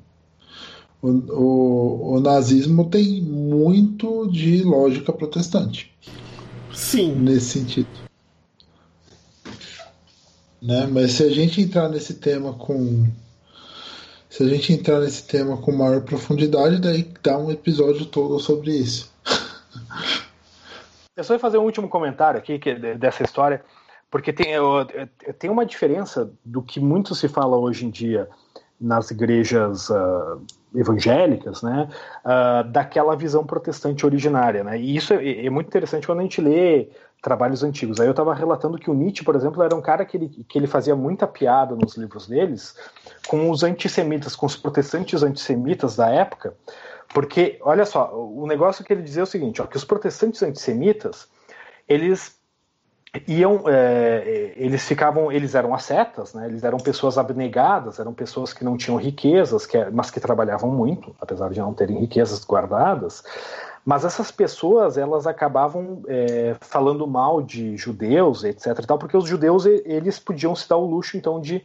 O, 1.00 1.08
o- 1.08 2.12
o 2.16 2.20
nazismo 2.20 2.88
tem 2.90 3.22
muito 3.22 4.26
de 4.28 4.62
lógica 4.64 5.12
protestante 5.12 5.92
Sim. 6.74 7.14
nesse 7.14 7.58
sentido. 7.58 7.88
Né? 10.60 10.88
Mas 10.90 11.12
se 11.12 11.22
a 11.22 11.30
gente 11.30 11.60
entrar 11.60 11.88
nesse 11.88 12.14
tema 12.14 12.52
com. 12.54 13.06
Se 14.28 14.42
a 14.42 14.48
gente 14.48 14.72
entrar 14.72 15.00
nesse 15.00 15.26
tema 15.26 15.56
com 15.56 15.72
maior 15.72 16.02
profundidade, 16.02 16.80
daí 16.80 17.10
dá 17.22 17.38
um 17.38 17.50
episódio 17.50 18.04
todo 18.06 18.38
sobre 18.38 18.72
isso. 18.76 19.10
Eu 21.16 21.24
só 21.24 21.32
ia 21.34 21.38
fazer 21.38 21.58
um 21.58 21.64
último 21.64 21.88
comentário 21.88 22.38
aqui 22.38 22.58
que, 22.58 22.70
é 22.70 22.94
dessa 22.96 23.22
história, 23.22 23.64
porque 24.10 24.32
tem, 24.32 24.52
eu- 24.52 24.86
eu- 25.24 25.34
tem 25.34 25.48
uma 25.50 25.64
diferença 25.64 26.30
do 26.44 26.60
que 26.62 26.78
muito 26.78 27.14
se 27.14 27.26
fala 27.28 27.56
hoje 27.56 27.86
em 27.86 27.90
dia 27.90 28.28
nas 28.80 29.10
igrejas 29.10 29.90
ah, 29.90 30.38
evangélicas, 30.74 31.62
né, 31.62 31.88
ah, 32.24 32.62
daquela 32.62 33.16
visão 33.16 33.44
protestante 33.44 34.04
originária, 34.04 34.62
né, 34.62 34.78
e 34.78 34.96
isso 34.96 35.14
é, 35.14 35.46
é 35.46 35.50
muito 35.50 35.68
interessante 35.68 36.06
quando 36.06 36.20
a 36.20 36.22
gente 36.22 36.40
lê 36.40 36.88
trabalhos 37.20 37.64
antigos. 37.64 38.00
Aí 38.00 38.06
eu 38.06 38.12
estava 38.12 38.32
relatando 38.32 38.78
que 38.78 38.90
o 38.90 38.94
Nietzsche, 38.94 39.24
por 39.24 39.34
exemplo, 39.34 39.62
era 39.62 39.74
um 39.74 39.80
cara 39.80 40.04
que 40.04 40.16
ele, 40.16 40.28
que 40.48 40.58
ele 40.58 40.66
fazia 40.66 40.94
muita 40.94 41.26
piada 41.26 41.74
nos 41.74 41.96
livros 41.96 42.28
deles 42.28 42.76
com 43.26 43.50
os 43.50 43.62
antissemitas, 43.62 44.36
com 44.36 44.46
os 44.46 44.56
protestantes 44.56 45.22
antissemitas 45.22 45.96
da 45.96 46.08
época, 46.08 46.54
porque, 47.12 47.58
olha 47.62 47.84
só, 47.84 48.14
o 48.14 48.46
negócio 48.46 48.84
que 48.84 48.92
ele 48.92 49.02
dizia 49.02 49.22
é 49.22 49.24
o 49.24 49.26
seguinte, 49.26 49.60
ó, 49.62 49.66
que 49.66 49.76
os 49.76 49.84
protestantes 49.84 50.42
antissemitas, 50.42 51.28
eles 51.88 52.37
iam, 53.26 53.62
é, 53.66 54.52
eles 54.56 54.86
ficavam, 54.86 55.32
eles 55.32 55.54
eram 55.54 55.74
ascetas, 55.74 56.34
né? 56.34 56.46
Eles 56.46 56.62
eram 56.62 56.78
pessoas 56.78 57.18
abnegadas, 57.18 57.98
eram 57.98 58.12
pessoas 58.12 58.52
que 58.52 58.64
não 58.64 58.76
tinham 58.76 58.96
riquezas, 58.96 59.66
que, 59.66 59.82
mas 59.90 60.10
que 60.10 60.20
trabalhavam 60.20 60.70
muito, 60.70 61.14
apesar 61.20 61.50
de 61.50 61.60
não 61.60 61.72
terem 61.72 61.98
riquezas 61.98 62.44
guardadas. 62.44 63.24
Mas 63.84 64.04
essas 64.04 64.30
pessoas, 64.30 64.98
elas 64.98 65.26
acabavam 65.26 66.02
é, 66.06 66.54
falando 66.60 67.06
mal 67.06 67.40
de 67.40 67.76
judeus, 67.76 68.44
etc. 68.44 68.84
Tal, 68.86 68.98
porque 68.98 69.16
os 69.16 69.26
judeus 69.26 69.64
eles 69.64 70.18
podiam 70.18 70.54
se 70.54 70.68
dar 70.68 70.76
o 70.76 70.86
luxo, 70.86 71.16
então, 71.16 71.40
de 71.40 71.64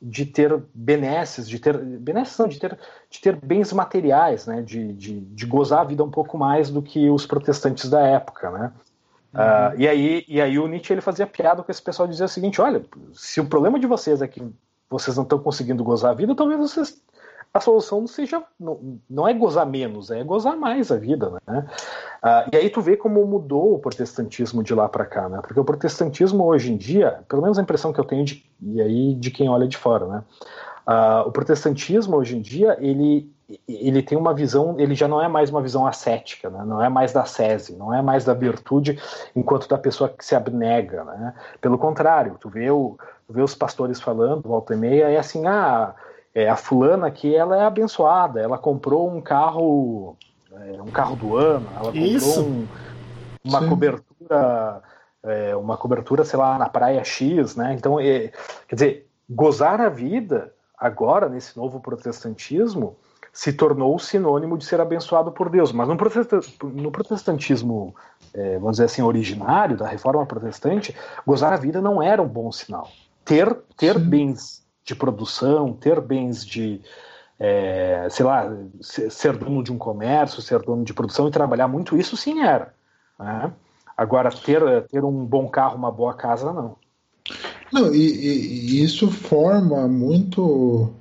de 0.00 0.24
ter 0.24 0.62
benesses, 0.72 1.48
de 1.48 1.58
ter 1.58 1.76
benesses 1.76 2.38
não, 2.38 2.46
de 2.46 2.58
ter, 2.58 2.78
de 3.10 3.20
ter 3.20 3.34
bens 3.34 3.72
materiais, 3.72 4.46
né, 4.46 4.62
de, 4.62 4.92
de, 4.92 5.20
de 5.20 5.46
gozar 5.46 5.80
a 5.80 5.84
vida 5.84 6.04
um 6.04 6.10
pouco 6.10 6.38
mais 6.38 6.70
do 6.70 6.80
que 6.80 7.10
os 7.10 7.26
protestantes 7.26 7.90
da 7.90 8.00
época, 8.00 8.50
né. 8.50 8.72
Ah, 9.34 9.72
e 9.76 9.86
aí 9.86 10.24
e 10.26 10.40
aí 10.40 10.58
o 10.58 10.66
Nietzsche 10.66 10.92
ele 10.92 11.00
fazia 11.00 11.26
piada 11.26 11.62
com 11.62 11.70
esse 11.70 11.82
pessoal 11.82 12.08
dizia 12.08 12.26
o 12.26 12.28
seguinte, 12.28 12.60
olha, 12.60 12.84
se 13.12 13.40
o 13.40 13.46
problema 13.46 13.78
de 13.78 13.86
vocês 13.86 14.22
é 14.22 14.28
que 14.28 14.42
vocês 14.88 15.16
não 15.16 15.24
estão 15.24 15.38
conseguindo 15.38 15.84
gozar 15.84 16.12
a 16.12 16.14
vida, 16.14 16.34
talvez 16.34 16.58
vocês 16.58 17.02
a 17.52 17.60
solução 17.60 18.00
não 18.00 18.06
seja 18.06 18.42
não, 18.58 19.00
não 19.08 19.26
é 19.26 19.32
gozar 19.32 19.66
menos, 19.66 20.10
é 20.10 20.22
gozar 20.22 20.56
mais 20.56 20.92
a 20.92 20.96
vida, 20.96 21.32
né? 21.46 21.66
Ah, 22.22 22.46
e 22.52 22.56
aí 22.56 22.70
tu 22.70 22.80
vê 22.80 22.96
como 22.96 23.24
mudou 23.26 23.74
o 23.74 23.78
protestantismo 23.78 24.62
de 24.62 24.74
lá 24.74 24.88
para 24.88 25.06
cá, 25.06 25.28
né? 25.28 25.40
Porque 25.42 25.58
o 25.58 25.64
protestantismo 25.64 26.44
hoje 26.44 26.72
em 26.72 26.76
dia, 26.76 27.20
pelo 27.28 27.42
menos 27.42 27.58
a 27.58 27.62
impressão 27.62 27.92
que 27.92 28.00
eu 28.00 28.04
tenho 28.04 28.24
de, 28.24 28.44
e 28.62 28.80
aí 28.80 29.14
de 29.14 29.30
quem 29.30 29.48
olha 29.48 29.66
de 29.66 29.76
fora, 29.76 30.06
né? 30.06 30.24
Ah, 30.86 31.24
o 31.26 31.32
protestantismo 31.32 32.16
hoje 32.16 32.36
em 32.36 32.40
dia 32.40 32.76
ele 32.80 33.30
ele 33.66 34.02
tem 34.02 34.18
uma 34.18 34.34
visão, 34.34 34.78
ele 34.78 34.94
já 34.94 35.08
não 35.08 35.22
é 35.22 35.28
mais 35.28 35.48
uma 35.48 35.62
visão 35.62 35.86
ascética, 35.86 36.50
né? 36.50 36.62
não 36.66 36.82
é 36.82 36.88
mais 36.88 37.12
da 37.12 37.24
sese, 37.24 37.74
não 37.76 37.94
é 37.94 38.02
mais 38.02 38.24
da 38.24 38.34
virtude 38.34 39.00
enquanto 39.34 39.66
da 39.66 39.78
pessoa 39.78 40.10
que 40.10 40.24
se 40.24 40.34
abnega, 40.34 41.02
né? 41.04 41.34
Pelo 41.60 41.78
contrário, 41.78 42.36
tu 42.38 42.50
vê, 42.50 42.70
o, 42.70 42.98
tu 43.26 43.32
vê 43.32 43.40
os 43.40 43.54
pastores 43.54 44.00
falando, 44.00 44.42
volta 44.42 44.74
e 44.74 44.76
meia, 44.76 45.10
é 45.10 45.16
assim, 45.16 45.46
ah, 45.46 45.94
é, 46.34 46.46
a 46.48 46.56
fulana 46.56 47.06
aqui, 47.06 47.34
ela 47.34 47.56
é 47.56 47.64
abençoada, 47.64 48.38
ela 48.38 48.58
comprou 48.58 49.10
um 49.10 49.20
carro, 49.20 50.14
é, 50.52 50.82
um 50.82 50.90
carro 50.90 51.16
do 51.16 51.34
ano, 51.34 51.68
ela 51.74 51.86
comprou 51.86 52.06
Isso. 52.06 52.42
um- 52.42 52.66
uma 53.44 53.60
Sim. 53.60 53.68
cobertura, 53.70 54.82
é, 55.22 55.56
uma 55.56 55.76
cobertura, 55.78 56.22
sei 56.22 56.38
lá, 56.38 56.58
na 56.58 56.68
praia 56.68 57.02
X, 57.02 57.56
né? 57.56 57.72
Então, 57.72 57.98
é, 57.98 58.30
quer 58.68 58.74
dizer, 58.74 59.08
gozar 59.28 59.80
a 59.80 59.88
vida 59.88 60.52
agora 60.78 61.30
nesse 61.30 61.56
novo 61.56 61.80
protestantismo 61.80 62.96
se 63.38 63.52
tornou 63.52 63.96
sinônimo 64.00 64.58
de 64.58 64.64
ser 64.64 64.80
abençoado 64.80 65.30
por 65.30 65.48
Deus. 65.48 65.70
Mas 65.70 65.86
no, 65.86 65.96
protesta- 65.96 66.40
no 66.60 66.90
protestantismo, 66.90 67.94
é, 68.34 68.54
vamos 68.58 68.72
dizer 68.72 68.86
assim, 68.86 69.00
originário 69.00 69.76
da 69.76 69.86
Reforma 69.86 70.26
Protestante, 70.26 70.92
gozar 71.24 71.52
a 71.52 71.56
vida 71.56 71.80
não 71.80 72.02
era 72.02 72.20
um 72.20 72.26
bom 72.26 72.50
sinal. 72.50 72.90
Ter 73.24 73.54
ter 73.76 73.94
Sim. 73.94 74.00
bens 74.00 74.66
de 74.84 74.92
produção, 74.92 75.72
ter 75.72 76.00
bens 76.00 76.44
de 76.44 76.80
é, 77.38 78.08
sei 78.10 78.26
lá, 78.26 78.52
ser 78.80 79.36
dono 79.36 79.62
de 79.62 79.72
um 79.72 79.78
comércio, 79.78 80.42
ser 80.42 80.58
dono 80.58 80.82
de 80.82 80.92
produção 80.92 81.28
e 81.28 81.30
trabalhar 81.30 81.68
muito, 81.68 81.96
isso 81.96 82.16
sim 82.16 82.42
era. 82.42 82.74
né? 83.20 83.52
Agora, 83.96 84.30
ter, 84.32 84.60
ter 84.88 85.04
um 85.04 85.24
bom 85.24 85.46
carro, 85.48 85.76
uma 85.76 85.92
boa 85.92 86.12
casa, 86.12 86.52
não. 86.52 86.74
Não, 87.72 87.94
e- 87.94 87.98
e 87.98 88.82
isso 88.82 89.08
forma 89.12 89.86
muito 89.86 90.92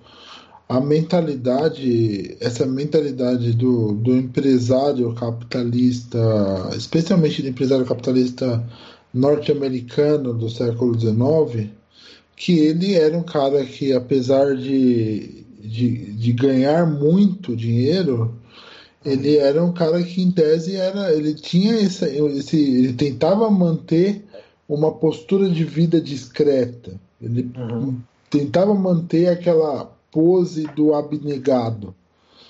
a 0.70 0.82
mentalidade, 0.82 2.36
essa 2.41 2.65
mentalidade 2.65 3.53
do, 3.53 3.93
do 3.93 4.15
empresário 4.15 5.13
capitalista, 5.13 6.20
especialmente 6.76 7.41
do 7.41 7.47
empresário 7.47 7.86
capitalista 7.86 8.63
norte-americano 9.13 10.34
do 10.34 10.49
século 10.49 10.99
XIX, 10.99 11.70
que 12.36 12.59
ele 12.59 12.95
era 12.95 13.18
um 13.18 13.24
cara 13.24 13.65
que, 13.65 13.93
apesar 13.93 14.55
de, 14.57 15.45
de, 15.61 16.11
de 16.13 16.34
ganhar 16.34 16.86
muito 16.86 17.55
dinheiro, 17.55 18.36
ele 19.05 19.38
era 19.38 19.63
um 19.63 19.72
cara 19.72 20.03
que, 20.03 20.22
em 20.22 20.32
tese, 20.32 20.76
era, 20.76 21.13
ele 21.13 21.34
tinha 21.34 21.76
esse, 21.80 22.03
esse, 22.05 22.57
ele 22.59 22.93
tentava 22.93 23.49
manter 23.49 24.26
uma 24.68 24.91
postura 24.91 25.49
de 25.49 25.63
vida 25.63 26.01
discreta. 26.01 26.99
Ele 27.22 27.49
Uhum. 27.57 27.97
tentava 28.30 28.74
manter 28.76 29.30
aquela 29.30 29.96
pose 30.11 30.63
do 30.75 30.93
abnegado. 30.93 31.93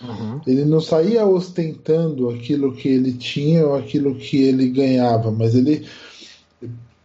Uhum. 0.02 0.42
Ele 0.46 0.64
não 0.66 0.80
saía 0.80 1.26
ostentando 1.26 2.30
aquilo 2.30 2.74
que 2.74 2.88
ele 2.88 3.14
tinha 3.14 3.66
ou 3.66 3.76
aquilo 3.76 4.16
que 4.16 4.44
ele 4.44 4.70
ganhava, 4.70 5.32
mas 5.32 5.56
ele 5.56 5.88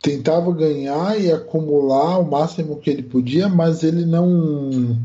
tentava 0.02 0.52
ganhar 0.52 1.18
e 1.18 1.30
acumular 1.30 2.18
o 2.18 2.30
máximo 2.30 2.76
que 2.76 2.90
ele 2.90 3.02
podia, 3.02 3.48
mas 3.48 3.82
ele 3.82 4.04
não 4.04 4.98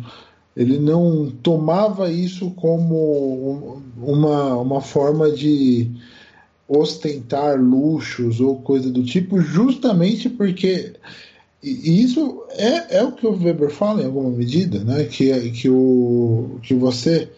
ele 0.55 0.79
não 0.79 1.31
tomava 1.43 2.11
isso 2.11 2.49
como 2.51 3.79
uma, 3.95 4.55
uma 4.55 4.81
forma 4.81 5.29
de 5.29 5.91
ostentar 6.67 7.61
luxos 7.61 8.41
ou 8.41 8.57
coisa 8.61 8.91
do 8.91 9.03
tipo, 9.03 9.39
justamente 9.39 10.27
porque 10.27 10.93
e 11.68 12.03
isso 12.03 12.43
é, 12.51 12.97
é 12.97 13.03
o 13.03 13.11
que 13.11 13.26
o 13.26 13.32
Weber 13.32 13.70
fala 13.70 14.01
em 14.01 14.05
alguma 14.05 14.30
medida, 14.30 14.84
né? 14.84 15.05
Que, 15.05 15.32
é- 15.32 15.49
que, 15.49 15.70
o, 15.70 16.59
que 16.63 16.74
você. 16.74 17.30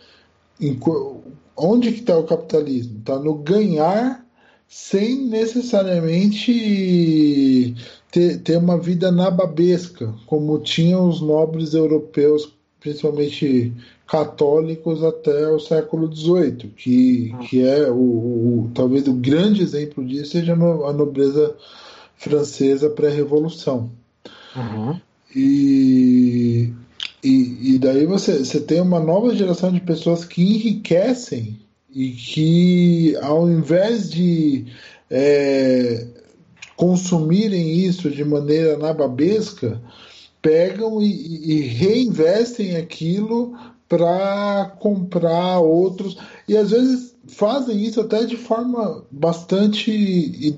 Onde 1.56 1.92
que 1.92 2.00
está 2.00 2.18
o 2.18 2.24
capitalismo? 2.24 3.00
Está 3.00 3.20
no 3.20 3.36
ganhar 3.36 4.26
sem 4.68 5.28
necessariamente 5.28 7.76
ter, 8.12 8.40
ter 8.42 8.58
uma 8.58 8.78
vida 8.78 9.12
nababesca, 9.12 10.14
como 10.28 10.60
tinham 10.60 11.10
os 11.10 11.22
nobres 11.22 11.74
europeus, 11.74 12.54
principalmente 12.80 13.74
católicos 14.08 15.04
até 15.04 15.50
o 15.50 15.60
século 15.60 16.14
XVIII, 16.14 16.72
que, 16.76 17.36
que 17.48 17.62
é 17.62 17.90
o, 17.90 17.96
o 17.96 18.72
talvez 18.74 19.08
o 19.08 19.14
grande 19.14 19.62
exemplo 19.62 20.06
disso 20.06 20.32
seja 20.32 20.54
a 20.54 20.94
nobreza 20.94 21.56
francesa 22.16 22.90
pré-revolução. 22.90 23.92
Uhum. 24.56 25.00
E, 25.36 26.74
e, 27.24 27.74
e, 27.74 27.80
daí 27.80 28.06
você, 28.06 28.39
você 28.39 28.60
tem 28.60 28.82
uma 28.82 29.00
nova 29.00 29.36
geração 29.36 29.72
de 29.72 29.80
pessoas 29.80 30.26
que 30.26 30.41
enriquecem 30.41 31.60
e 31.93 32.12
que, 32.12 33.16
ao 33.22 33.50
invés 33.50 34.10
de 34.10 34.66
é, 35.10 36.08
consumirem 36.76 37.80
isso 37.80 38.10
de 38.10 38.24
maneira 38.24 38.78
nababesca, 38.78 39.82
pegam 40.41 41.02
e, 41.02 41.52
e 41.52 41.62
reinvestem 41.62 42.78
aquilo 42.78 43.56
para 43.88 44.76
comprar 44.80 45.60
outros 45.60 46.18
e 46.47 46.56
às 46.56 46.72
vezes 46.72 47.16
fazem 47.28 47.84
isso 47.84 48.00
até 48.00 48.24
de 48.24 48.38
forma 48.38 49.04
bastante 49.12 50.58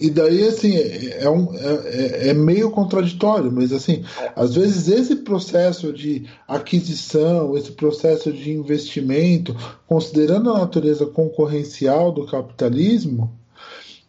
e, 0.00 0.10
daí 0.10 0.44
assim 0.44 0.76
é, 0.76 1.28
um, 1.28 1.54
é, 1.54 2.28
é, 2.28 2.34
meio 2.34 2.70
contraditório 2.70 3.50
mas 3.50 3.72
assim 3.72 4.04
às 4.34 4.54
vezes 4.54 4.88
esse 4.88 5.16
processo 5.16 5.92
de 5.92 6.26
aquisição 6.46 7.56
esse 7.56 7.72
processo 7.72 8.32
de 8.32 8.52
investimento 8.52 9.56
considerando 9.86 10.50
a 10.50 10.58
natureza 10.58 11.06
concorrencial 11.06 12.12
do 12.12 12.26
capitalismo 12.26 13.32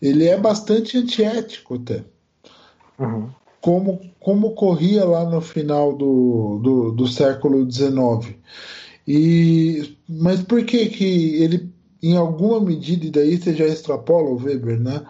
ele 0.01 0.27
é 0.27 0.37
bastante 0.37 0.97
antiético 0.97 1.75
até 1.75 2.03
uhum 2.99 3.29
como, 3.63 4.01
como 4.19 4.51
corria 4.51 5.05
lá 5.05 5.23
no 5.23 5.39
final 5.39 5.95
do, 5.95 6.59
do, 6.61 6.91
do 6.91 7.07
século 7.07 7.65
XIX. 7.71 8.35
E, 9.07 9.97
mas 10.07 10.43
por 10.43 10.65
que, 10.65 10.87
que 10.87 11.41
ele, 11.41 11.71
em 12.01 12.17
alguma 12.17 12.59
medida, 12.59 13.05
e 13.05 13.09
daí 13.09 13.37
você 13.37 13.55
já 13.55 13.65
extrapola 13.65 14.29
o 14.29 14.35
Weber, 14.35 14.77
né? 14.77 15.05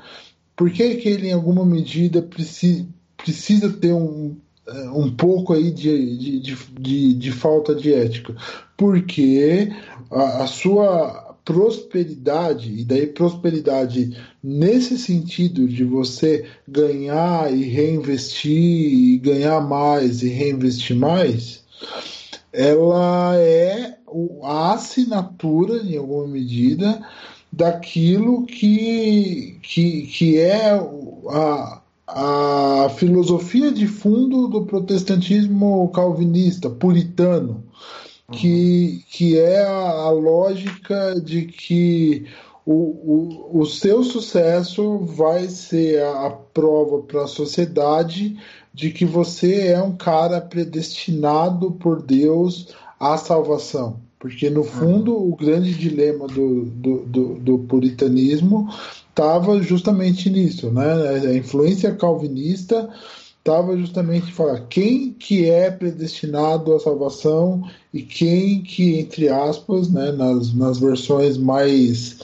Por 0.56 0.70
que, 0.72 0.96
que 0.96 1.10
ele, 1.10 1.30
em 1.30 1.34
alguma 1.34 1.66
medida, 1.66 2.22
precisa, 2.22 3.70
ter 3.82 3.94
um, 3.94 4.36
é, 4.68 4.90
um 4.92 5.14
pouco 5.16 5.54
aí 5.54 5.72
de, 5.72 6.18
de, 6.18 6.56
de, 6.80 7.14
de, 7.14 7.32
falta 7.32 7.74
de 7.74 7.94
ética? 7.94 8.36
Porque 8.78 9.72
a, 10.12 10.44
a 10.44 10.48
sua 10.48 11.34
prosperidade, 11.44 12.74
e 12.74 12.86
daí 12.86 13.08
prosperidade 13.08 14.18
nesse 14.42 14.98
sentido 14.98 15.68
de 15.68 15.84
você 15.84 16.46
ganhar 16.68 17.54
e 17.54 17.64
reinvestir, 17.64 18.54
e 18.54 19.18
ganhar 19.18 19.60
mais 19.62 20.24
e 20.24 20.30
reinvestir 20.30 20.96
mais, 20.96 21.64
ela 22.52 23.36
é 23.38 23.98
a 24.44 24.74
assinatura, 24.74 25.78
em 25.78 25.98
alguma 25.98 26.28
medida, 26.28 27.02
daquilo 27.54 28.48
que, 28.48 29.60
que, 29.62 30.08
que 30.08 30.40
é 30.40 30.72
a, 31.30 31.82
a 32.08 32.90
filosofia 32.98 33.72
de 33.72 33.88
fundo 33.88 34.48
do 34.48 34.66
protestantismo 34.66 35.88
calvinista, 35.90 36.68
puritano 36.68 37.64
que, 38.32 39.04
que 39.12 39.38
é 39.38 39.64
a, 39.64 39.92
a 39.92 40.10
lógica 40.10 41.20
de 41.22 41.44
que 41.44 42.26
o, 42.66 42.74
o, 42.74 43.62
o 43.62 43.66
seu 43.68 44.04
sucesso 44.04 44.98
vai 45.00 45.48
ser 45.48 46.02
a, 46.02 46.28
a 46.28 46.30
prova 46.32 47.04
para 47.04 47.24
a 47.24 47.28
sociedade 47.28 48.36
de 48.74 48.90
que 48.90 49.06
você 49.06 49.68
é 49.68 49.82
um 49.82 49.96
cara 49.96 50.42
predestinado 50.42 51.74
por 51.74 52.02
Deus 52.02 52.74
à 53.00 53.16
salvação. 53.16 54.00
Porque, 54.24 54.50
no 54.50 54.64
fundo, 54.64 55.18
uhum. 55.18 55.34
o 55.34 55.36
grande 55.36 55.74
dilema 55.74 56.28
do, 56.28 56.64
do, 56.64 57.00
do, 57.00 57.36
do 57.40 57.60
puritanismo 57.60 58.70
estava 59.10 59.62
justamente 59.62 60.30
nisso, 60.30 60.72
né? 60.72 61.28
A 61.28 61.36
influência 61.36 61.94
calvinista 61.94 62.90
estava 63.38 63.78
justamente 63.78 64.32
falar 64.32 64.62
quem 64.70 65.12
que 65.12 65.50
é 65.50 65.70
predestinado 65.70 66.74
à 66.74 66.80
salvação 66.80 67.70
e 67.94 68.02
quem 68.02 68.62
que, 68.64 68.98
entre 68.98 69.28
aspas, 69.28 69.92
né, 69.92 70.14
nas, 70.14 70.54
nas 70.54 70.80
versões 70.80 71.36
mais 71.36 72.20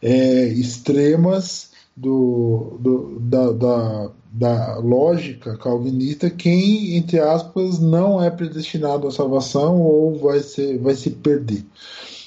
é, 0.00 0.46
extremas 0.46 1.72
do, 1.96 2.76
do 2.78 3.18
da, 3.18 3.50
da, 3.50 4.10
da, 4.34 4.76
lógica 4.78 5.56
calvinista, 5.56 6.28
quem, 6.28 6.96
entre 6.96 7.20
aspas, 7.20 7.78
não 7.78 8.20
é 8.20 8.28
predestinado 8.30 9.06
à 9.06 9.12
salvação 9.12 9.80
ou 9.80 10.18
vai, 10.18 10.40
ser, 10.40 10.76
vai 10.78 10.94
se 10.94 11.10
perder. 11.10 11.64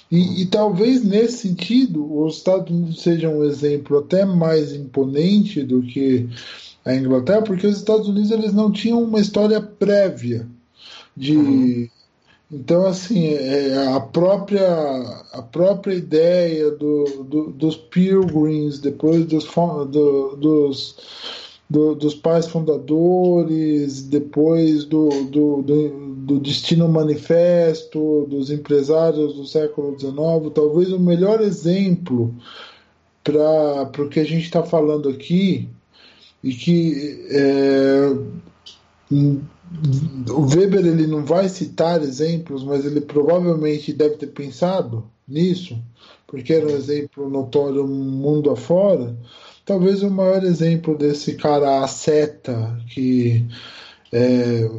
E, 0.09 0.41
e, 0.41 0.45
talvez 0.45 1.03
nesse 1.03 1.49
sentido 1.49 2.21
os 2.23 2.37
Estados 2.37 2.71
Unidos 2.71 3.01
sejam 3.01 3.39
um 3.39 3.43
exemplo 3.43 3.97
até 3.97 4.23
mais 4.23 4.73
imponente 4.73 5.63
do 5.63 5.81
que 5.81 6.29
a 6.85 6.95
Inglaterra, 6.95 7.41
porque 7.41 7.67
os 7.67 7.75
Estados 7.75 8.07
Unidos 8.07 8.31
eles 8.31 8.53
não 8.53 8.71
tinham 8.71 9.03
uma 9.03 9.19
história 9.19 9.59
prévia 9.59 10.47
de 11.15 11.35
uhum. 11.35 11.89
então 12.49 12.85
assim 12.85 13.33
é, 13.33 13.85
a 13.93 13.99
própria 13.99 14.65
a 15.33 15.41
própria 15.41 15.93
ideia 15.93 16.71
do, 16.71 17.23
do 17.23 17.51
dos 17.51 17.75
Pilgrims 17.75 18.79
depois 18.79 19.25
dos 19.25 19.43
do, 19.43 20.37
dos 20.37 20.95
do, 21.69 21.95
dos 21.95 22.15
pais 22.15 22.47
fundadores, 22.47 24.03
depois 24.03 24.85
do, 24.85 25.09
do, 25.25 25.61
do, 25.61 26.39
Destino 26.39 26.87
Manifesto, 26.87 28.25
dos 28.29 28.49
empresários 28.49 29.35
do 29.35 29.45
século 29.45 29.99
XIX, 29.99 30.15
talvez 30.53 30.91
o 30.91 30.99
melhor 30.99 31.41
exemplo 31.41 32.33
para 33.23 34.01
o 34.01 34.09
que 34.09 34.19
a 34.19 34.23
gente 34.23 34.43
está 34.43 34.63
falando 34.63 35.09
aqui 35.09 35.67
e 36.43 36.53
que 36.53 37.27
é, 37.29 38.15
o 39.11 40.41
Weber 40.41 40.85
ele 40.85 41.07
não 41.07 41.25
vai 41.25 41.49
citar 41.49 42.01
exemplos, 42.01 42.63
mas 42.63 42.85
ele 42.85 43.01
provavelmente 43.01 43.91
deve 43.91 44.15
ter 44.15 44.27
pensado 44.27 45.03
nisso, 45.27 45.77
porque 46.25 46.53
era 46.53 46.65
um 46.65 46.75
exemplo 46.75 47.29
notório 47.29 47.85
mundo 47.85 48.49
afora. 48.49 49.15
Talvez 49.67 50.01
o 50.01 50.09
maior 50.09 50.43
exemplo 50.43 50.97
desse 50.97 51.35
cara 51.35 51.83
asceta 51.83 52.79
que 52.89 53.45
é, 54.13 54.69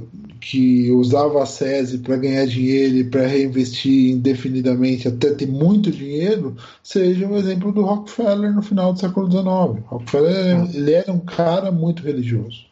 que 0.41 0.91
usava 0.93 1.43
a 1.43 1.47
SESI 1.47 1.99
para 1.99 2.17
ganhar 2.17 2.47
dinheiro 2.47 2.97
e 2.97 3.05
para 3.05 3.27
reinvestir 3.27 4.13
indefinidamente 4.13 5.07
até 5.07 5.35
ter 5.35 5.47
muito 5.47 5.91
dinheiro, 5.91 6.57
seja 6.83 7.27
um 7.27 7.37
exemplo 7.37 7.71
do 7.71 7.83
Rockefeller 7.83 8.53
no 8.53 8.63
final 8.63 8.95
do 8.95 8.99
século 8.99 9.31
XIX. 9.31 9.85
Rockefeller 9.87 10.57
uhum. 10.57 10.71
ele 10.73 10.95
era 10.95 11.13
um 11.13 11.21
cara 11.21 11.71
muito 11.71 12.03
religioso. 12.03 12.67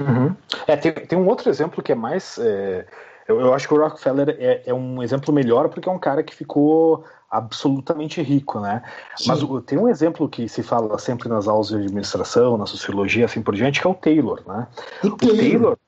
Uhum. 0.00 0.34
É, 0.66 0.76
tem, 0.76 0.92
tem 0.92 1.18
um 1.18 1.28
outro 1.28 1.48
exemplo 1.48 1.82
que 1.82 1.92
é 1.92 1.94
mais. 1.94 2.38
É, 2.38 2.84
eu, 3.28 3.40
eu, 3.40 3.54
acho 3.54 3.68
que 3.68 3.74
o 3.74 3.78
Rockefeller 3.78 4.36
é, 4.40 4.62
é, 4.66 4.74
um 4.74 5.00
exemplo 5.00 5.32
melhor 5.32 5.68
porque 5.68 5.88
é 5.88 5.92
um 5.92 5.98
cara 5.98 6.24
que 6.24 6.34
ficou 6.34 7.04
absolutamente 7.32 8.20
rico, 8.20 8.60
né? 8.60 8.82
Sim. 9.16 9.28
Mas 9.28 9.42
o, 9.42 9.60
tem 9.62 9.78
um 9.78 9.88
exemplo 9.88 10.28
que 10.28 10.46
se 10.48 10.62
fala 10.62 10.98
sempre 10.98 11.30
nas 11.30 11.48
aulas 11.48 11.68
de 11.68 11.76
administração, 11.76 12.58
na 12.58 12.66
sociologia, 12.66 13.24
assim 13.24 13.40
por 13.40 13.54
diante, 13.54 13.80
que 13.80 13.86
é 13.86 13.90
o 13.90 13.94
Taylor, 13.94 14.42
né? 14.46 14.68
O, 15.02 15.06
o 15.06 15.16
Taylor, 15.16 15.38
Taylor 15.38 15.78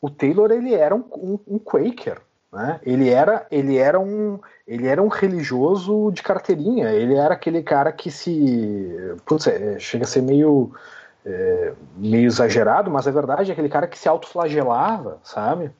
o 0.00 0.08
Taylor 0.08 0.50
ele 0.52 0.72
era 0.72 0.94
um, 0.94 1.04
um, 1.16 1.38
um 1.48 1.58
Quaker, 1.58 2.20
né? 2.52 2.78
Ele 2.84 3.10
era, 3.10 3.44
ele 3.50 3.76
era 3.76 3.98
um, 3.98 4.38
ele 4.66 4.86
era 4.86 5.02
um 5.02 5.08
religioso 5.08 6.12
de 6.12 6.22
carteirinha. 6.22 6.90
Ele 6.90 7.14
era 7.14 7.34
aquele 7.34 7.62
cara 7.62 7.90
que 7.90 8.10
se, 8.10 8.88
putz, 9.26 9.48
é, 9.48 9.78
chega 9.80 10.04
a 10.04 10.06
ser 10.06 10.22
meio, 10.22 10.72
é, 11.26 11.72
meio 11.96 12.26
exagerado, 12.26 12.88
mas 12.88 13.08
a 13.08 13.10
verdade 13.10 13.50
é 13.50 13.52
aquele 13.52 13.68
cara 13.68 13.88
que 13.88 13.98
se 13.98 14.08
autoflagelava, 14.08 15.18
sabe? 15.24 15.72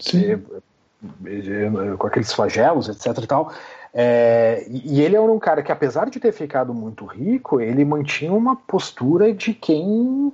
Sim. 0.00 0.32
É, 0.32 1.96
com 1.98 2.06
aqueles 2.06 2.32
flagelos, 2.32 2.88
etc. 2.88 3.22
E 3.22 3.26
tal. 3.26 3.52
É, 3.98 4.66
e 4.68 5.00
ele 5.00 5.16
era 5.16 5.24
um 5.24 5.38
cara 5.38 5.62
que, 5.62 5.72
apesar 5.72 6.10
de 6.10 6.20
ter 6.20 6.30
ficado 6.30 6.74
muito 6.74 7.06
rico, 7.06 7.62
ele 7.62 7.82
mantinha 7.82 8.30
uma 8.30 8.54
postura 8.54 9.32
de 9.32 9.54
quem, 9.54 10.30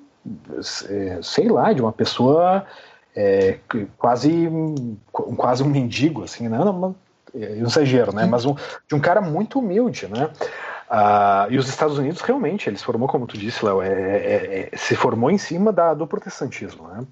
é, 0.89 1.21
sei 1.23 1.49
lá, 1.49 1.73
de 1.73 1.81
uma 1.81 1.93
pessoa 1.93 2.67
é, 3.15 3.59
quase, 3.97 4.51
quase 5.13 5.63
um 5.63 5.69
mendigo, 5.69 6.25
assim, 6.25 6.49
né? 6.49 6.59
Não, 6.59 6.97
é 7.33 7.63
um 7.63 7.67
exagero, 7.67 8.13
né? 8.13 8.27
Mas 8.27 8.45
um, 8.45 8.57
de 8.89 8.97
um 8.97 9.01
cara 9.01 9.21
muito 9.21 9.61
humilde, 9.61 10.09
né? 10.09 10.29
Ah, 10.91 11.47
e 11.49 11.57
os 11.57 11.69
Estados 11.69 11.97
Unidos 11.97 12.21
realmente, 12.21 12.69
eles 12.69 12.83
formou, 12.83 13.09
como 13.09 13.29
tu 13.29 13.39
disse, 13.39 13.65
Léo, 13.65 13.81
é, 13.81 13.89
é, 13.89 14.71
é, 14.73 14.77
se 14.77 14.97
formou 14.97 15.31
em 15.31 15.39
cima 15.39 15.73
da, 15.73 15.95
do 15.95 16.05
protestantismo, 16.05 16.89
né? 16.89 17.05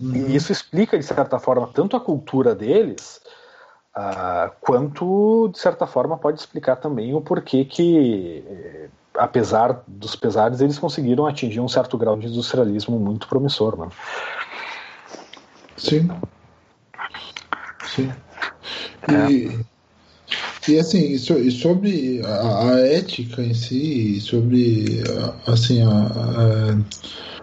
Uhum. 0.00 0.14
E 0.14 0.36
isso 0.36 0.52
explica, 0.52 0.96
de 0.96 1.04
certa 1.04 1.40
forma, 1.40 1.68
tanto 1.74 1.96
a 1.96 2.00
cultura 2.00 2.54
deles, 2.54 3.20
ah, 4.00 4.52
quanto, 4.60 5.48
de 5.52 5.58
certa 5.58 5.84
forma, 5.84 6.16
pode 6.16 6.38
explicar 6.38 6.76
também 6.76 7.12
o 7.14 7.20
porquê 7.20 7.64
que, 7.64 8.44
eh, 8.46 8.88
apesar 9.16 9.82
dos 9.88 10.14
pesares, 10.14 10.60
eles 10.60 10.78
conseguiram 10.78 11.26
atingir 11.26 11.58
um 11.58 11.66
certo 11.66 11.98
grau 11.98 12.16
de 12.16 12.28
industrialismo 12.28 12.96
muito 12.96 13.26
promissor, 13.26 13.76
né? 13.76 13.88
Sim. 15.76 16.08
Sim. 17.86 18.12
E, 19.08 19.64
e 20.70 20.78
assim, 20.78 21.10
e 21.10 21.50
sobre 21.50 22.22
a, 22.24 22.70
a, 22.70 22.80
ética 22.80 23.42
em 23.42 23.54
si, 23.54 24.20
sobre 24.20 25.02
assim 25.44 25.82
a, 25.82 25.90
a 25.90 27.37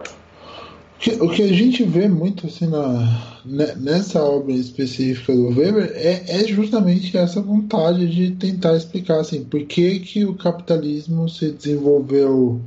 o 1.12 1.28
que 1.28 1.42
a 1.42 1.52
gente 1.52 1.84
vê 1.84 2.08
muito 2.08 2.46
assim 2.46 2.66
na, 2.66 3.36
nessa 3.76 4.22
obra 4.22 4.52
específica 4.52 5.32
do 5.34 5.48
Weber 5.48 5.92
é, 5.94 6.40
é 6.40 6.48
justamente 6.48 7.16
essa 7.16 7.40
vontade 7.40 8.08
de 8.08 8.32
tentar 8.32 8.76
explicar 8.76 9.20
assim 9.20 9.44
por 9.44 9.62
que, 9.64 10.00
que 10.00 10.24
o 10.24 10.34
capitalismo 10.34 11.28
se 11.28 11.52
desenvolveu 11.52 12.60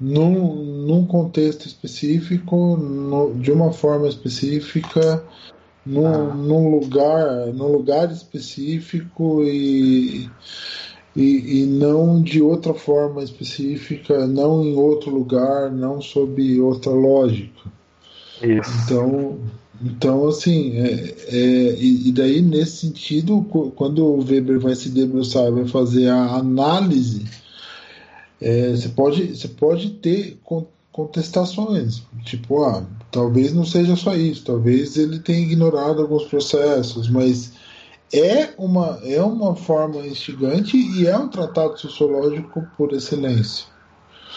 num, 0.00 0.54
num 0.86 1.06
contexto 1.06 1.66
específico, 1.66 2.76
no, 2.76 3.34
de 3.34 3.52
uma 3.52 3.72
forma 3.72 4.08
específica, 4.08 5.22
num, 5.84 6.06
ah. 6.06 6.34
num 6.34 6.70
lugar, 6.70 7.46
num 7.48 7.68
lugar 7.68 8.10
específico 8.10 9.42
e 9.44 10.30
e, 11.14 11.62
e 11.62 11.66
não 11.66 12.22
de 12.22 12.40
outra 12.40 12.74
forma 12.74 13.22
específica, 13.22 14.26
não 14.26 14.64
em 14.64 14.74
outro 14.76 15.10
lugar, 15.10 15.70
não 15.70 16.00
sob 16.00 16.60
outra 16.60 16.92
lógica. 16.92 17.70
Isso. 18.42 18.70
Então, 18.84 19.38
então 19.82 20.28
assim, 20.28 20.76
é, 20.76 21.14
é, 21.28 21.76
e 21.78 22.12
daí 22.12 22.40
nesse 22.40 22.86
sentido, 22.86 23.42
quando 23.76 24.04
o 24.04 24.24
Weber 24.24 24.60
vai 24.60 24.74
se 24.74 24.88
debruçar, 24.88 25.50
vai 25.52 25.66
fazer 25.66 26.08
a 26.08 26.36
análise, 26.36 27.24
é, 28.40 28.70
você, 28.70 28.88
pode, 28.88 29.36
você 29.36 29.48
pode 29.48 29.90
ter 29.90 30.38
contestações, 30.92 32.02
tipo, 32.24 32.62
ah, 32.64 32.86
talvez 33.10 33.52
não 33.52 33.64
seja 33.64 33.96
só 33.96 34.16
isso, 34.16 34.44
talvez 34.44 34.96
ele 34.96 35.18
tenha 35.18 35.40
ignorado 35.40 36.00
alguns 36.00 36.24
processos, 36.24 37.08
mas 37.08 37.52
é 38.12 38.50
uma, 38.58 38.98
é 39.04 39.22
uma 39.22 39.54
forma 39.54 40.06
instigante 40.06 40.76
e 40.76 41.06
é 41.06 41.16
um 41.16 41.28
tratado 41.28 41.78
sociológico 41.78 42.66
por 42.76 42.92
excelência. 42.92 43.66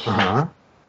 Uhum. 0.08 0.48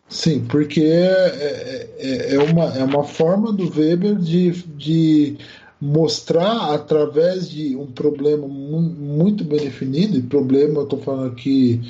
Sim, 0.09 0.44
porque 0.44 0.82
é, 0.82 1.89
é, 1.98 2.35
é, 2.35 2.39
uma, 2.39 2.65
é 2.77 2.85
uma 2.85 3.05
forma 3.05 3.52
do 3.52 3.70
Weber 3.74 4.16
de, 4.16 4.51
de 4.77 5.39
mostrar 5.81 6.74
através 6.74 7.48
de 7.48 7.74
um 7.77 7.86
problema 7.86 8.47
muito 8.47 9.44
bem 9.44 9.61
definido, 9.61 10.16
e 10.16 10.23
problema 10.23 10.81
eu 10.81 10.85
estou 10.85 11.01
falando 11.01 11.32
aqui 11.32 11.81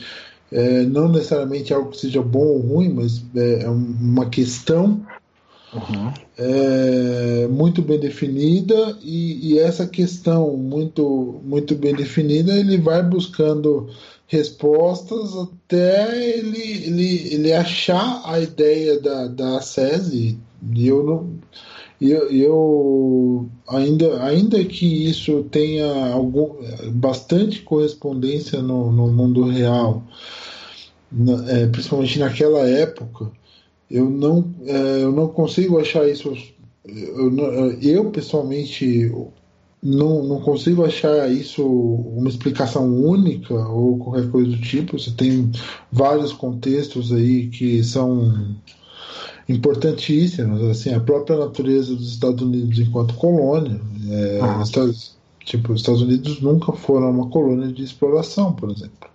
é, 0.53 0.83
não 0.85 1.09
necessariamente 1.09 1.75
algo 1.75 1.91
que 1.91 1.99
seja 1.99 2.23
bom 2.23 2.45
ou 2.45 2.59
ruim, 2.61 2.89
mas 2.91 3.23
é, 3.35 3.65
é 3.65 3.69
uma 3.69 4.27
questão 4.27 5.05
Uhum. 5.75 6.13
É, 6.39 7.49
muito 7.49 7.83
bem 7.83 7.99
definida 7.99 8.97
e, 9.03 9.55
e, 9.55 9.59
essa 9.59 9.87
questão 9.87 10.57
muito 10.57 11.41
muito 11.45 11.75
bem 11.75 11.93
definida 11.93 12.55
ele 12.55 12.79
vai 12.79 13.03
buscando 13.03 13.89
respostas 14.29 15.35
até 15.35 16.39
ele, 16.39 16.61
ele, 16.61 17.35
ele 17.35 17.53
achar 17.53 18.23
a 18.25 18.39
ideia 18.39 19.01
da, 19.01 19.27
da 19.27 19.61
SESI 19.61 20.39
e 20.75 20.87
eu 20.87 21.03
não 21.03 21.31
eu, 22.01 22.31
eu 22.31 23.49
ainda, 23.69 24.23
ainda 24.25 24.63
que 24.65 25.09
isso 25.09 25.45
tenha 25.45 26.13
algum, 26.13 26.57
bastante 26.93 27.63
correspondência 27.63 28.61
no, 28.61 28.93
no 28.93 29.09
mundo 29.09 29.45
real, 29.49 30.03
é, 31.49 31.67
principalmente 31.67 32.19
naquela 32.19 32.69
época, 32.69 33.31
eu 33.95 34.11
não, 34.11 34.53
é, 34.67 35.05
eu 35.05 35.13
não 35.13 35.29
consigo 35.29 35.79
achar 35.79 36.09
isso. 36.09 36.37
Eu, 36.85 37.79
eu 37.81 38.11
pessoalmente 38.11 39.09
não, 39.81 40.25
não 40.25 40.41
consigo 40.41 40.85
achar 40.85 41.31
isso 41.31 41.65
uma 41.65 42.29
explicação 42.29 42.93
única 42.93 43.55
ou 43.55 43.97
qualquer 43.99 44.29
coisa 44.33 44.51
do 44.51 44.61
tipo. 44.61 44.99
Você 44.99 45.13
tem 45.13 45.49
vários 45.93 46.33
contextos 46.33 47.13
aí 47.13 47.47
que 47.47 47.85
são 47.85 48.57
importantíssimos, 49.49 50.61
assim, 50.63 50.93
a 50.93 50.99
própria 50.99 51.37
natureza 51.37 51.95
dos 51.95 52.11
Estados 52.11 52.43
Unidos 52.43 52.77
enquanto 52.81 53.15
colônia. 53.15 53.81
É, 54.11 54.41
ah. 54.43 54.61
Estados, 54.61 55.17
tipo, 55.45 55.73
os 55.73 55.83
Estados 55.83 56.03
Unidos 56.03 56.41
nunca 56.41 56.73
foram 56.73 57.13
uma 57.13 57.29
colônia 57.29 57.69
de 57.69 57.85
exploração, 57.85 58.53
por 58.55 58.73
exemplo. 58.73 59.09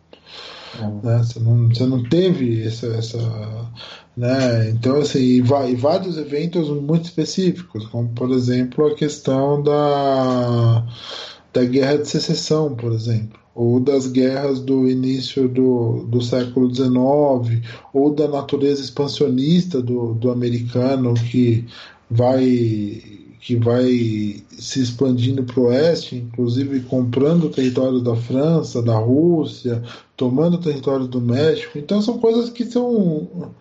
Ah. 0.79 0.87
Né? 1.03 1.17
Você, 1.17 1.39
não, 1.41 1.67
você 1.67 1.85
não 1.85 2.01
teve 2.07 2.63
essa, 2.63 2.87
essa 2.87 3.19
né? 4.19 4.69
Então, 4.71 4.97
assim, 4.97 5.19
e, 5.19 5.37
e 5.37 5.75
vários 5.75 6.17
eventos 6.17 6.67
muito 6.69 7.05
específicos, 7.05 7.85
como 7.87 8.09
por 8.09 8.31
exemplo 8.31 8.85
a 8.87 8.93
questão 8.93 9.63
da, 9.63 10.85
da 11.53 11.63
guerra 11.63 11.99
de 11.99 12.09
secessão, 12.09 12.75
por 12.75 12.91
exemplo, 12.91 13.39
ou 13.55 13.79
das 13.79 14.07
guerras 14.07 14.59
do 14.59 14.89
início 14.89 15.47
do, 15.47 16.05
do 16.09 16.21
século 16.21 16.73
XIX, 16.73 17.65
ou 17.93 18.13
da 18.13 18.27
natureza 18.27 18.81
expansionista 18.81 19.81
do, 19.81 20.13
do 20.15 20.29
americano 20.31 21.13
que 21.13 21.65
vai 22.11 23.01
que 23.39 23.55
vai 23.55 24.43
se 24.51 24.81
expandindo 24.81 25.45
para 25.45 25.59
o 25.61 25.67
oeste, 25.67 26.17
inclusive 26.17 26.81
comprando 26.81 27.45
o 27.45 27.49
território 27.49 28.01
da 28.01 28.13
França, 28.13 28.81
da 28.81 28.97
Rússia, 28.97 29.81
tomando 30.17 30.55
o 30.55 30.59
território 30.59 31.07
do 31.07 31.21
México. 31.21 31.79
Então 31.79 32.01
são 32.01 32.19
coisas 32.19 32.49
que 32.49 32.65
são 32.65 33.53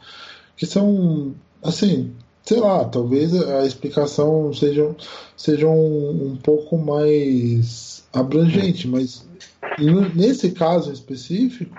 que 0.59 0.67
são, 0.67 1.35
assim, 1.63 2.13
sei 2.45 2.59
lá, 2.59 2.85
talvez 2.85 3.33
a 3.35 3.65
explicação 3.65 4.53
seja, 4.53 4.95
seja 5.37 5.69
um, 5.69 6.33
um 6.33 6.37
pouco 6.37 6.77
mais 6.77 8.05
abrangente, 8.13 8.89
mas 8.89 9.25
nesse 10.15 10.51
caso 10.51 10.93
específico, 10.93 11.77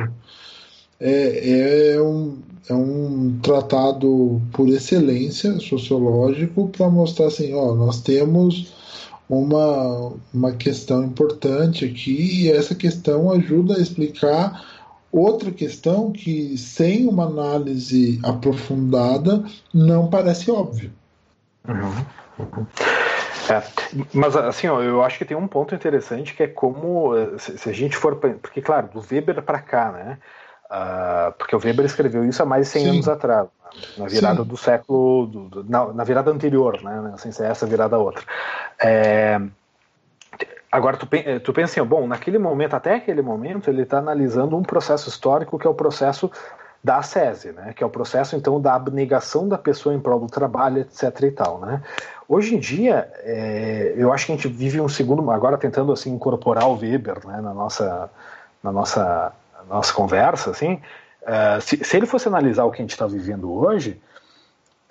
é, 0.99 1.93
é, 1.93 2.01
um, 2.01 2.37
é 2.69 2.73
um 2.73 3.37
tratado 3.41 4.41
por 4.51 4.69
excelência 4.69 5.59
sociológico 5.59 6.69
para 6.69 6.89
mostrar 6.89 7.27
assim, 7.27 7.53
ó, 7.53 7.75
nós 7.75 8.01
temos 8.01 8.73
uma, 9.29 10.13
uma 10.33 10.51
questão 10.53 11.03
importante 11.03 11.83
aqui 11.83 12.43
e 12.43 12.51
essa 12.51 12.73
questão 12.73 13.31
ajuda 13.31 13.75
a 13.75 13.81
explicar 13.81 14.78
Outra 15.11 15.51
questão 15.51 16.11
que, 16.11 16.57
sem 16.57 17.07
uma 17.07 17.25
análise 17.25 18.19
aprofundada, 18.23 19.43
não 19.73 20.07
parece 20.07 20.51
óbvio. 20.51 20.91
Uhum. 21.67 22.65
É, 23.49 23.63
mas 24.13 24.35
assim, 24.35 24.67
ó, 24.67 24.81
eu 24.81 25.03
acho 25.03 25.17
que 25.17 25.25
tem 25.25 25.35
um 25.35 25.47
ponto 25.47 25.73
interessante 25.73 26.35
que 26.35 26.43
é 26.43 26.47
como 26.47 27.11
se, 27.37 27.57
se 27.57 27.69
a 27.69 27.73
gente 27.73 27.97
for, 27.97 28.15
porque 28.15 28.61
claro, 28.61 28.89
do 28.93 28.99
Weber 28.99 29.41
para 29.41 29.59
cá, 29.59 29.91
né? 29.91 30.17
Uh, 30.65 31.31
porque 31.33 31.55
o 31.55 31.59
Weber 31.59 31.85
escreveu 31.85 32.23
isso 32.23 32.43
há 32.43 32.45
mais 32.45 32.67
de 32.67 32.73
100 32.73 32.81
Sim. 32.81 32.89
anos 32.89 33.09
atrás, 33.09 33.47
na 33.97 34.05
virada 34.05 34.43
Sim. 34.43 34.47
do 34.47 34.55
século, 34.55 35.25
do, 35.25 35.49
do, 35.49 35.63
na, 35.63 35.91
na, 35.93 36.03
virada 36.03 36.29
anterior, 36.29 36.79
né? 36.83 37.15
Sem 37.17 37.31
ser 37.31 37.45
essa 37.45 37.65
virada 37.65 37.97
outra. 37.97 38.23
É, 38.79 39.41
Agora, 40.71 40.97
tu, 40.97 41.07
eh, 41.11 41.39
tu 41.39 41.51
pensa 41.51 41.79
assim, 41.79 41.87
bom, 41.87 42.07
naquele 42.07 42.37
momento, 42.37 42.75
até 42.75 42.95
aquele 42.95 43.21
momento, 43.21 43.69
ele 43.69 43.81
está 43.81 43.97
analisando 43.97 44.55
um 44.55 44.61
processo 44.61 45.09
histórico 45.09 45.57
que 45.57 45.65
é 45.65 45.69
o 45.69 45.73
processo 45.73 46.31
da 46.83 46.97
ascese, 46.97 47.51
né? 47.51 47.73
que 47.75 47.83
é 47.83 47.87
o 47.87 47.89
processo, 47.89 48.35
então, 48.35 48.61
da 48.61 48.75
abnegação 48.75 49.47
da 49.47 49.57
pessoa 49.57 49.93
em 49.93 49.99
prol 49.99 50.19
do 50.19 50.27
trabalho, 50.27 50.79
etc. 50.79 51.23
e 51.23 51.31
tal. 51.31 51.59
Né? 51.59 51.81
Hoje 52.27 52.55
em 52.55 52.59
dia, 52.59 53.11
é, 53.23 53.93
eu 53.97 54.13
acho 54.13 54.27
que 54.27 54.31
a 54.31 54.35
gente 54.35 54.47
vive 54.47 54.79
um 54.79 54.87
segundo, 54.87 55.29
agora 55.31 55.57
tentando 55.57 55.91
assim, 55.91 56.13
incorporar 56.13 56.69
o 56.69 56.77
Weber 56.77 57.25
né, 57.25 57.41
na, 57.41 57.53
nossa, 57.53 58.09
na 58.63 58.71
nossa, 58.71 59.33
nossa 59.67 59.93
conversa, 59.93 60.51
assim, 60.51 60.79
é, 61.25 61.59
se, 61.59 61.83
se 61.83 61.97
ele 61.97 62.05
fosse 62.05 62.27
analisar 62.27 62.63
o 62.63 62.71
que 62.71 62.77
a 62.77 62.83
gente 62.83 62.91
está 62.91 63.07
vivendo 63.07 63.51
hoje, 63.51 63.99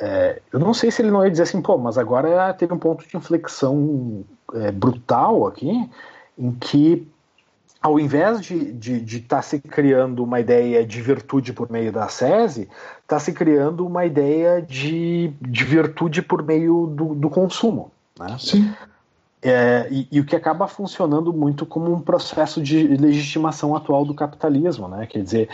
é, 0.00 0.40
eu 0.52 0.60
não 0.60 0.72
sei 0.72 0.90
se 0.90 1.02
ele 1.02 1.10
não 1.10 1.24
ia 1.24 1.30
dizer 1.30 1.42
assim, 1.42 1.60
pô, 1.60 1.76
mas 1.76 1.98
agora 1.98 2.52
teve 2.54 2.72
um 2.72 2.78
ponto 2.78 3.06
de 3.06 3.16
inflexão 3.16 4.24
é, 4.54 4.70
brutal 4.70 5.46
aqui, 5.46 5.90
em 6.38 6.52
que 6.52 7.06
ao 7.80 7.98
invés 7.98 8.40
de 8.40 8.54
estar 8.54 8.72
de, 8.78 9.00
de 9.00 9.20
tá 9.20 9.42
se 9.42 9.60
criando 9.60 10.22
uma 10.22 10.40
ideia 10.40 10.84
de 10.84 11.00
virtude 11.00 11.52
por 11.52 11.70
meio 11.70 11.92
da 11.92 12.08
SESI, 12.08 12.68
está 13.02 13.18
se 13.18 13.32
criando 13.32 13.86
uma 13.86 14.04
ideia 14.04 14.60
de, 14.60 15.32
de 15.40 15.64
virtude 15.64 16.20
por 16.22 16.42
meio 16.42 16.86
do, 16.86 17.14
do 17.14 17.30
consumo. 17.30 17.90
Né? 18.18 18.36
Sim. 18.38 18.74
É, 19.40 19.86
e, 19.90 20.08
e, 20.10 20.20
o 20.20 20.24
que 20.24 20.34
acaba 20.34 20.66
funcionando 20.66 21.32
muito 21.32 21.64
como 21.64 21.92
um 21.92 22.00
processo 22.00 22.60
de 22.60 22.88
legitimação 22.88 23.76
atual 23.76 24.04
do 24.04 24.12
capitalismo, 24.12 24.88
né? 24.88 25.06
Quer 25.06 25.22
dizer, 25.22 25.48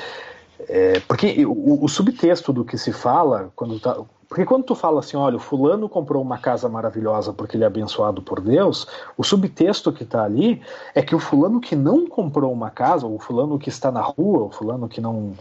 é, 0.61 1.01
porque 1.01 1.45
o, 1.45 1.85
o, 1.85 1.89
subtexto 1.89 2.51
do 2.51 2.65
que 2.65 2.79
se 2.79 2.93
fala, 2.93 3.53
quando 3.55 3.79
tá, 3.79 3.99
porque 4.35 4.45
quando 4.45 4.65
tu 4.65 4.75
fala 4.75 4.99
assim, 4.99 5.17
olha, 5.17 5.37
o 5.37 5.39
fulano 5.39 5.89
comprou 5.89 6.21
uma 6.21 6.37
casa 6.37 6.69
maravilhosa 6.69 7.33
porque 7.33 7.57
ele 7.57 7.63
é 7.63 7.69
abençoado 7.69 8.21
por 8.21 8.41
Deus, 8.41 8.85
o 9.17 9.23
subtexto 9.23 9.93
que 9.93 10.03
está 10.03 10.25
ali 10.25 10.61
é 10.93 11.01
que 11.03 11.15
o 11.15 11.21
fulano 11.21 11.61
que 11.61 11.77
não 11.77 12.05
comprou 12.09 12.53
uma 12.53 12.69
casa, 12.69 13.07
ou 13.07 13.15
o 13.15 13.19
fulano 13.21 13.57
que 13.61 13.69
está 13.69 13.93
na 13.93 14.01
rua, 14.01 14.47
o 14.47 14.51
fulano 14.51 14.89
que 14.89 15.01
não 15.01 15.35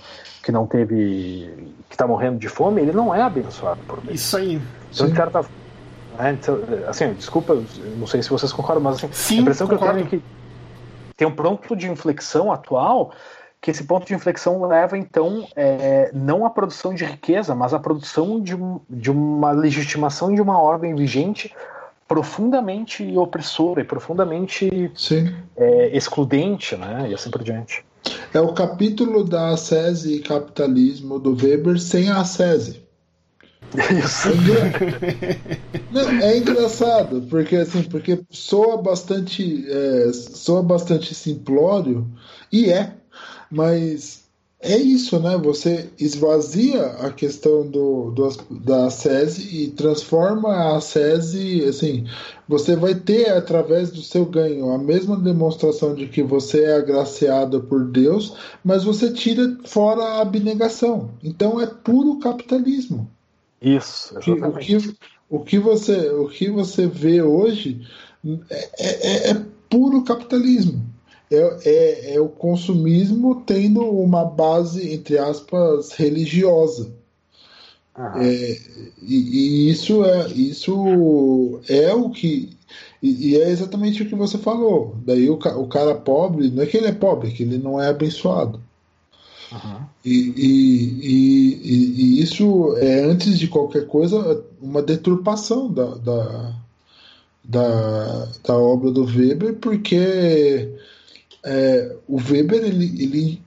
que 0.43 0.51
não 0.51 0.67
teve, 0.67 1.73
que 1.89 1.95
está 1.95 2.05
morrendo 2.05 2.37
de 2.37 2.47
fome, 2.47 2.83
ele 2.83 2.91
não 2.91 3.15
é 3.15 3.23
abençoado 3.23 3.79
por 3.87 3.99
Deus. 3.99 4.13
Isso 4.13 4.37
aí. 4.37 4.61
Então, 4.93 5.07
de 5.07 5.15
certa, 5.15 5.41
né, 6.19 6.37
então, 6.39 6.59
assim, 6.87 7.13
desculpa, 7.13 7.57
não 7.97 8.05
sei 8.05 8.21
se 8.21 8.29
vocês 8.29 8.53
concordam, 8.53 8.83
mas 8.83 8.97
assim, 8.97 9.09
Sim, 9.11 9.37
a 9.39 9.41
impressão 9.41 9.67
concordo. 9.67 9.95
que 9.95 9.99
eu 10.01 10.09
tenho 10.09 10.21
é 10.21 10.21
que 10.21 11.15
tem 11.17 11.27
um 11.27 11.35
ponto 11.35 11.75
de 11.75 11.89
inflexão 11.89 12.51
atual 12.51 13.11
que 13.63 13.71
esse 13.71 13.85
ponto 13.85 14.05
de 14.05 14.13
inflexão 14.13 14.61
leva, 14.67 14.97
então, 14.97 15.47
é, 15.55 16.11
não 16.13 16.45
à 16.45 16.49
produção 16.49 16.93
de 16.93 17.05
riqueza, 17.05 17.55
mas 17.55 17.73
à 17.73 17.79
produção 17.79 18.41
de, 18.41 18.57
de 18.89 19.09
uma 19.09 19.51
legitimação 19.51 20.35
de 20.35 20.41
uma 20.41 20.61
ordem 20.61 20.93
vigente 20.93 21.49
profundamente 22.05 23.17
opressora 23.17 23.79
e 23.79 23.85
profundamente 23.85 24.91
é, 25.55 25.95
excludente, 25.95 26.75
né? 26.75 27.07
E 27.09 27.13
assim 27.13 27.31
por 27.31 27.41
diante. 27.41 27.85
É 28.33 28.41
o 28.41 28.51
capítulo 28.53 29.23
da 29.23 29.55
SESI 29.55 30.15
e 30.15 30.19
capitalismo 30.19 31.17
do 31.17 31.33
Weber 31.33 31.79
sem 31.79 32.11
a 32.11 32.25
SESI. 32.25 32.83
Isso. 33.97 34.27
É, 36.21 36.33
é 36.33 36.37
engraçado, 36.37 37.21
porque 37.29 37.55
assim, 37.55 37.83
porque 37.83 38.19
soa 38.29 38.81
bastante, 38.81 39.65
é, 39.71 40.11
soa 40.11 40.61
bastante 40.61 41.15
simplório, 41.15 42.05
e 42.51 42.69
é, 42.69 42.93
mas 43.53 44.23
é 44.59 44.77
isso, 44.77 45.19
né? 45.19 45.37
Você 45.37 45.89
esvazia 45.99 46.85
a 46.85 47.11
questão 47.11 47.69
do, 47.69 48.11
do, 48.11 48.29
da 48.49 48.89
SESI 48.89 49.63
e 49.63 49.71
transforma 49.71 50.75
a 50.75 50.81
SESI, 50.81 51.65
assim, 51.65 52.07
você 52.47 52.75
vai 52.75 52.95
ter 52.95 53.29
através 53.29 53.91
do 53.91 54.01
seu 54.01 54.25
ganho 54.25 54.71
a 54.71 54.77
mesma 54.77 55.17
demonstração 55.17 55.93
de 55.93 56.07
que 56.07 56.23
você 56.23 56.63
é 56.63 56.77
agraciado 56.77 57.61
por 57.61 57.85
Deus, 57.85 58.35
mas 58.63 58.83
você 58.83 59.11
tira 59.11 59.57
fora 59.65 60.01
a 60.01 60.21
abnegação. 60.21 61.11
Então 61.21 61.59
é 61.61 61.67
puro 61.67 62.17
capitalismo. 62.19 63.09
Isso, 63.61 64.17
exatamente. 64.17 64.75
O 64.77 64.81
que, 64.81 64.97
o 65.29 65.39
que, 65.41 65.59
você, 65.59 66.09
o 66.09 66.27
que 66.29 66.49
você 66.49 66.87
vê 66.87 67.21
hoje 67.21 67.85
é, 68.49 68.69
é, 68.79 69.29
é 69.31 69.45
puro 69.69 70.03
capitalismo 70.03 70.92
é, 71.33 71.59
é, 71.65 72.15
é 72.15 72.21
o 72.21 72.29
consumismo 72.29 73.43
tendo 73.45 73.81
uma 73.81 74.23
base, 74.25 74.93
entre 74.93 75.17
aspas, 75.17 75.91
religiosa. 75.93 76.91
É, 77.95 78.57
e, 79.03 79.15
e, 79.15 79.69
isso 79.69 80.03
é 80.03 80.27
isso 80.29 81.61
é 81.69 81.93
o 81.93 82.09
que 82.09 82.49
e, 83.03 83.29
e, 83.29 83.37
é 83.39 83.49
exatamente 83.49 84.01
o 84.01 84.09
que 84.09 84.15
você 84.15 84.37
falou. 84.37 84.97
Daí 85.05 85.29
o, 85.29 85.35
o, 85.35 85.67
cara 85.67 85.93
pobre 85.93 86.49
não 86.49 86.63
é 86.63 86.65
que 86.65 86.75
ele 86.75 86.87
é 86.87 86.91
pobre, 86.91 87.29
é 87.29 87.31
que 87.31 87.43
ele 87.43 87.59
não 87.59 87.79
é 87.79 87.89
abençoado. 87.89 88.59
Uhum. 89.51 89.85
E, 90.03 90.33
e, 91.63 92.19
isso 92.19 92.75
é 92.77 93.01
antes 93.01 93.37
de 93.37 93.47
qualquer 93.47 93.85
coisa 93.85 94.43
uma 94.59 94.81
deturpação 94.81 95.71
da, 95.71 95.93
da, 95.95 96.55
da, 97.43 98.27
da 98.43 98.57
obra 98.57 98.89
do 98.89 99.03
Weber, 99.03 99.55
porque 99.55 100.73
é, 101.43 101.95
o 102.07 102.17
Weber 102.17 102.63
ele, 102.63 102.85
ele 103.03 103.41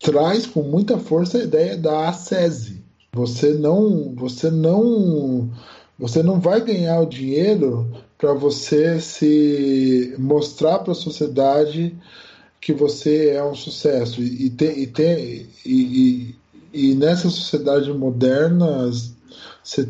traz 0.00 0.46
com 0.46 0.62
muita 0.62 0.98
força 0.98 1.38
a 1.38 1.44
ideia 1.44 1.76
da 1.76 2.08
ascese. 2.08 2.82
Você 3.12 3.54
não, 3.54 4.14
você 4.14 4.50
não, 4.50 5.50
você 5.98 6.22
não 6.22 6.38
vai 6.38 6.60
ganhar 6.60 7.00
o 7.00 7.06
dinheiro 7.06 7.90
para 8.18 8.32
você 8.32 9.00
se 9.00 10.14
mostrar 10.18 10.80
para 10.80 10.92
a 10.92 10.96
sociedade 10.96 11.96
que 12.60 12.72
você 12.72 13.30
é 13.30 13.42
um 13.42 13.54
sucesso 13.54 14.20
e, 14.20 14.46
e, 14.46 14.50
tem, 14.50 14.82
e, 14.82 14.86
tem, 14.86 15.46
e, 15.64 16.34
e, 16.72 16.94
nessa 16.94 17.30
sociedade 17.30 17.92
moderna 17.92 18.90
você 19.62 19.86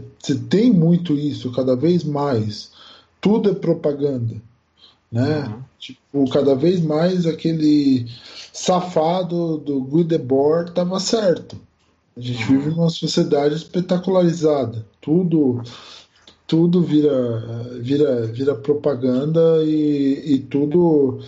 tem 0.49 0.71
muito 0.71 1.15
isso 1.15 1.51
cada 1.53 1.75
vez 1.75 2.05
mais 2.05 2.71
tudo 3.21 3.51
é 3.51 3.55
propaganda 3.55 4.37
né? 5.11 5.41
Uhum. 5.41 5.63
Tipo, 5.79 6.29
cada 6.31 6.55
vez 6.55 6.81
mais 6.81 7.25
aquele 7.27 8.07
safado 8.53 9.59
do 9.59 9.81
Guidebord 9.83 10.71
estava 10.71 10.99
certo. 10.99 11.57
A 12.17 12.21
gente 12.21 12.43
uhum. 12.43 12.59
vive 12.59 12.71
numa 12.71 12.91
sociedade 12.91 13.55
espetacularizada. 13.55 14.85
Tudo 15.01 15.63
tudo 16.47 16.83
vira 16.83 17.41
vira 17.81 18.27
vira 18.27 18.55
propaganda 18.55 19.63
e, 19.63 20.35
e 20.35 20.39
tudo 20.39 21.21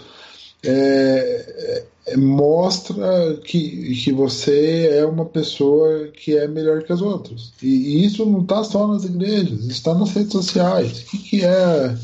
é, 0.64 1.84
é, 2.06 2.16
mostra 2.16 3.36
que, 3.44 3.94
que 3.94 4.12
você 4.12 4.88
é 4.92 5.06
uma 5.06 5.24
pessoa 5.24 6.08
que 6.08 6.36
é 6.36 6.48
melhor 6.48 6.82
que 6.82 6.92
as 6.92 7.00
outras. 7.00 7.52
E, 7.62 7.68
e 7.68 8.04
isso 8.04 8.26
não 8.26 8.40
está 8.40 8.64
só 8.64 8.88
nas 8.88 9.04
igrejas, 9.04 9.66
está 9.66 9.94
nas 9.94 10.10
redes 10.10 10.32
sociais. 10.32 11.02
O 11.02 11.06
que, 11.10 11.18
que 11.18 11.44
é 11.44 11.96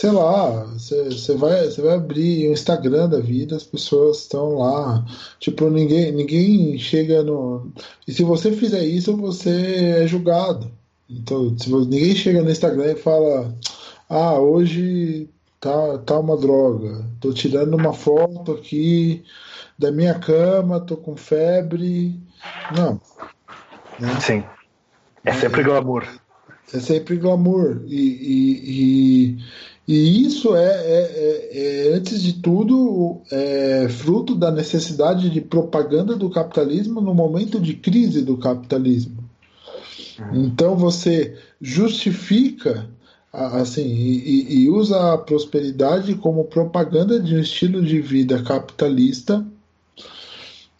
sei 0.00 0.12
lá, 0.12 0.64
você 0.64 1.34
vai, 1.34 1.68
vai 1.68 1.94
abrir 1.94 2.48
o 2.48 2.52
Instagram 2.52 3.06
da 3.06 3.20
vida, 3.20 3.54
as 3.54 3.64
pessoas 3.64 4.20
estão 4.20 4.54
lá. 4.54 5.04
Tipo, 5.38 5.68
ninguém, 5.68 6.10
ninguém 6.10 6.78
chega 6.78 7.22
no. 7.22 7.70
E 8.08 8.12
se 8.12 8.22
você 8.22 8.50
fizer 8.52 8.82
isso, 8.82 9.14
você 9.14 10.00
é 10.02 10.06
julgado. 10.06 10.70
Então, 11.06 11.54
se 11.58 11.70
ninguém 11.70 12.16
chega 12.16 12.40
no 12.40 12.50
Instagram 12.50 12.92
e 12.92 12.96
fala: 12.96 13.54
Ah, 14.08 14.38
hoje 14.38 15.28
tá, 15.60 15.98
tá 15.98 16.18
uma 16.18 16.38
droga. 16.38 17.04
Tô 17.20 17.30
tirando 17.34 17.74
uma 17.74 17.92
foto 17.92 18.52
aqui 18.52 19.22
da 19.78 19.92
minha 19.92 20.14
cama, 20.14 20.80
tô 20.80 20.96
com 20.96 21.14
febre. 21.14 22.18
Não. 22.74 22.98
Né? 23.98 24.18
Sim. 24.18 24.44
É 25.26 25.32
sempre 25.34 25.62
glamour. 25.62 26.08
É 26.72 26.80
sempre 26.80 27.16
glamour. 27.16 27.82
E, 27.86 27.98
e, 27.98 29.38
e, 29.92 30.24
isso 30.24 30.54
é, 30.54 30.66
é, 30.66 31.50
é, 31.52 31.88
é 31.88 31.96
antes 31.96 32.22
de 32.22 32.34
tudo, 32.34 33.20
é 33.30 33.88
fruto 33.88 34.36
da 34.36 34.50
necessidade 34.50 35.28
de 35.28 35.40
propaganda 35.40 36.14
do 36.14 36.30
capitalismo 36.30 37.00
no 37.00 37.12
momento 37.12 37.58
de 37.58 37.74
crise 37.74 38.22
do 38.22 38.36
capitalismo. 38.36 39.18
Uhum. 40.20 40.44
Então 40.44 40.76
você 40.76 41.36
justifica 41.60 42.88
assim 43.32 43.84
e, 43.84 44.62
e, 44.62 44.70
usa 44.70 45.14
a 45.14 45.18
prosperidade 45.18 46.14
como 46.14 46.44
propaganda 46.44 47.18
de 47.18 47.34
um 47.34 47.40
estilo 47.40 47.82
de 47.82 48.00
vida 48.00 48.42
capitalista, 48.44 49.44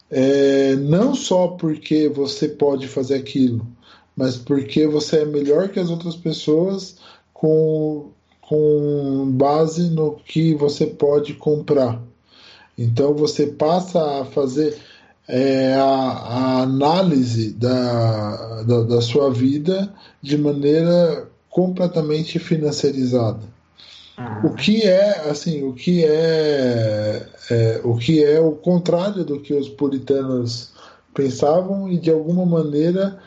é, 0.09 0.75
não 0.77 1.15
só 1.15 1.49
porque 1.49 2.07
você 2.07 2.47
pode 2.47 2.87
fazer 2.87 3.15
aquilo, 3.15 3.67
mas 4.15 4.37
porque 4.37 4.87
você 4.87 5.17
é 5.17 5.25
melhor 5.25 5.67
que 5.67 5.81
as 5.81 5.89
outras 5.89 6.15
pessoas 6.15 6.95
com 7.33 8.09
com 8.51 9.31
base 9.31 9.89
no 9.89 10.17
que 10.25 10.53
você 10.53 10.85
pode 10.85 11.35
comprar. 11.35 12.01
Então 12.77 13.13
você 13.13 13.47
passa 13.47 14.19
a 14.19 14.25
fazer 14.25 14.77
é, 15.25 15.73
a, 15.75 15.85
a, 15.85 16.61
análise 16.63 17.53
da, 17.53 18.63
da, 18.63 18.81
da, 18.81 19.01
sua 19.01 19.31
vida 19.31 19.93
de 20.21 20.37
maneira 20.37 21.29
completamente 21.49 22.39
financiarizada. 22.39 23.39
Uhum. 24.19 24.49
O 24.49 24.53
que 24.53 24.81
é 24.81 25.29
assim, 25.29 25.63
o 25.63 25.71
que 25.71 26.03
é, 26.03 27.25
é, 27.49 27.81
o 27.85 27.95
que 27.95 28.21
é 28.21 28.41
o 28.41 28.51
contrário 28.51 29.23
do 29.23 29.39
que 29.39 29.53
os 29.53 29.69
puritanos 29.69 30.73
pensavam 31.13 31.89
e 31.89 31.97
de 31.97 32.11
alguma 32.11 32.45
maneira 32.45 33.17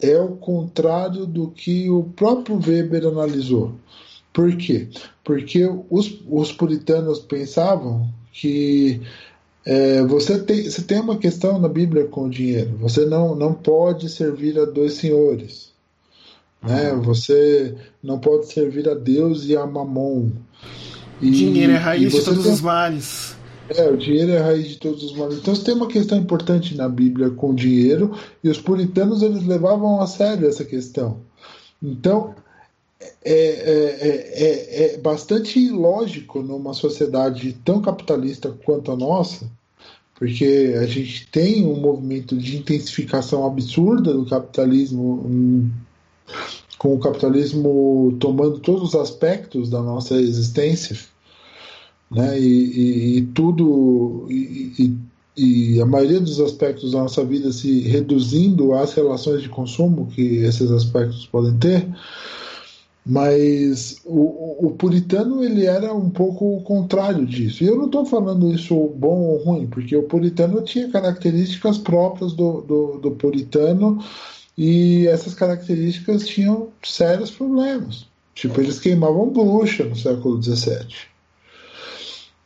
é 0.00 0.16
o 0.16 0.36
contrário 0.36 1.26
do 1.26 1.48
que 1.48 1.90
o 1.90 2.04
próprio 2.04 2.60
Weber 2.64 3.04
analisou. 3.04 3.72
Por 4.34 4.54
quê? 4.56 4.88
Porque 5.22 5.64
os, 5.88 6.20
os 6.28 6.52
puritanos 6.52 7.20
pensavam 7.20 8.12
que 8.32 9.00
é, 9.64 10.02
você, 10.02 10.40
tem, 10.40 10.68
você 10.68 10.82
tem 10.82 11.00
uma 11.00 11.16
questão 11.16 11.60
na 11.60 11.68
Bíblia 11.68 12.06
com 12.06 12.24
o 12.24 12.30
dinheiro. 12.30 12.76
Você 12.80 13.06
não, 13.06 13.36
não 13.36 13.54
pode 13.54 14.08
servir 14.08 14.58
a 14.58 14.64
dois 14.64 14.94
senhores. 14.94 15.72
Né? 16.60 16.92
Uhum. 16.92 17.02
Você 17.02 17.76
não 18.02 18.18
pode 18.18 18.52
servir 18.52 18.88
a 18.88 18.94
Deus 18.94 19.46
e 19.46 19.56
a 19.56 19.64
Mamon. 19.64 20.30
E, 21.22 21.30
dinheiro 21.30 21.72
é 21.72 21.76
raiz 21.76 22.12
de 22.12 22.24
todos 22.24 22.42
tem... 22.42 22.52
os 22.52 22.60
males. 22.60 23.36
É, 23.68 23.88
o 23.88 23.96
dinheiro 23.96 24.32
é 24.32 24.38
a 24.38 24.44
raiz 24.46 24.68
de 24.68 24.76
todos 24.78 25.04
os 25.04 25.16
males. 25.16 25.38
Então, 25.38 25.54
você 25.54 25.62
tem 25.62 25.74
uma 25.74 25.86
questão 25.86 26.18
importante 26.18 26.76
na 26.76 26.88
Bíblia 26.88 27.30
com 27.30 27.50
o 27.50 27.54
dinheiro, 27.54 28.18
e 28.42 28.48
os 28.50 28.60
puritanos 28.60 29.22
eles 29.22 29.46
levavam 29.46 30.00
a 30.00 30.06
sério 30.08 30.48
essa 30.48 30.64
questão. 30.64 31.20
Então, 31.80 32.34
é, 33.24 33.32
é, 33.32 34.34
é, 34.44 34.84
é, 34.94 34.98
bastante 34.98 35.58
ilógico 35.58 36.42
numa 36.42 36.74
sociedade 36.74 37.52
tão 37.64 37.80
capitalista 37.80 38.50
quanto 38.64 38.92
a 38.92 38.96
nossa, 38.96 39.50
porque 40.14 40.74
a 40.80 40.86
gente 40.86 41.26
tem 41.30 41.66
um 41.66 41.80
movimento 41.80 42.36
de 42.36 42.56
intensificação 42.56 43.46
absurda 43.46 44.12
do 44.12 44.26
capitalismo, 44.26 45.70
com 46.78 46.94
o 46.94 46.98
capitalismo 46.98 48.16
tomando 48.20 48.58
todos 48.60 48.90
os 48.90 48.94
aspectos 48.94 49.68
da 49.70 49.82
nossa 49.82 50.14
existência, 50.14 50.96
né? 52.10 52.38
E, 52.38 52.44
e, 52.44 53.18
e 53.18 53.22
tudo 53.22 54.26
e, 54.30 54.96
e, 55.36 55.80
a 55.80 55.86
maioria 55.86 56.20
dos 56.20 56.38
aspectos 56.40 56.92
da 56.92 57.00
nossa 57.00 57.24
vida 57.24 57.52
se 57.52 57.80
reduzindo 57.80 58.72
às 58.72 58.92
relações 58.92 59.42
de 59.42 59.48
consumo 59.48 60.06
que 60.14 60.36
esses 60.36 60.70
aspectos 60.70 61.26
podem 61.26 61.58
ter 61.58 61.88
Mas 63.06 64.00
o, 64.02 64.66
o, 64.66 64.70
puritano 64.70 65.44
ele 65.44 65.66
era 65.66 65.92
um 65.92 66.08
pouco 66.08 66.56
o 66.56 66.62
contrário 66.62 67.26
disso. 67.26 67.62
E 67.62 67.66
eu 67.66 67.76
não 67.76 67.84
estou 67.84 68.06
falando 68.06 68.50
isso 68.50 68.74
bom 68.96 69.20
ou 69.20 69.44
ruim, 69.44 69.66
porque 69.66 69.94
o 69.94 70.04
puritano 70.04 70.62
tinha 70.62 70.90
características 70.90 71.76
próprias 71.76 72.32
do, 72.32 72.62
do, 72.62 72.98
do 72.98 73.10
puritano 73.10 74.02
e 74.56 75.06
essas 75.06 75.34
características 75.34 76.26
tinham 76.26 76.68
sérios 76.82 77.30
problemas. 77.30 78.06
Tipo, 78.34 78.60
eles 78.60 78.78
queimavam 78.78 79.28
bruxa 79.28 79.84
no 79.84 79.94
século 79.94 80.42
XVII. 80.42 80.86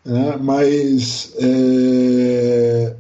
Né? 0.05 0.37
Mas 0.41 1.35
é, 1.39 2.97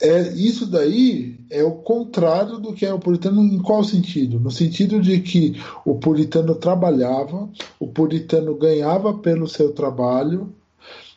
é, 0.00 0.32
isso 0.32 0.64
daí 0.66 1.31
é 1.52 1.62
o 1.62 1.72
contrário 1.72 2.58
do 2.58 2.72
que 2.72 2.86
é 2.86 2.94
o 2.94 2.98
puritano 2.98 3.42
em 3.42 3.58
qual 3.58 3.84
sentido? 3.84 4.40
No 4.40 4.50
sentido 4.50 4.98
de 5.00 5.20
que 5.20 5.54
o 5.84 5.96
puritano 5.96 6.54
trabalhava, 6.54 7.46
o 7.78 7.86
puritano 7.86 8.54
ganhava 8.54 9.12
pelo 9.18 9.46
seu 9.46 9.70
trabalho, 9.72 10.50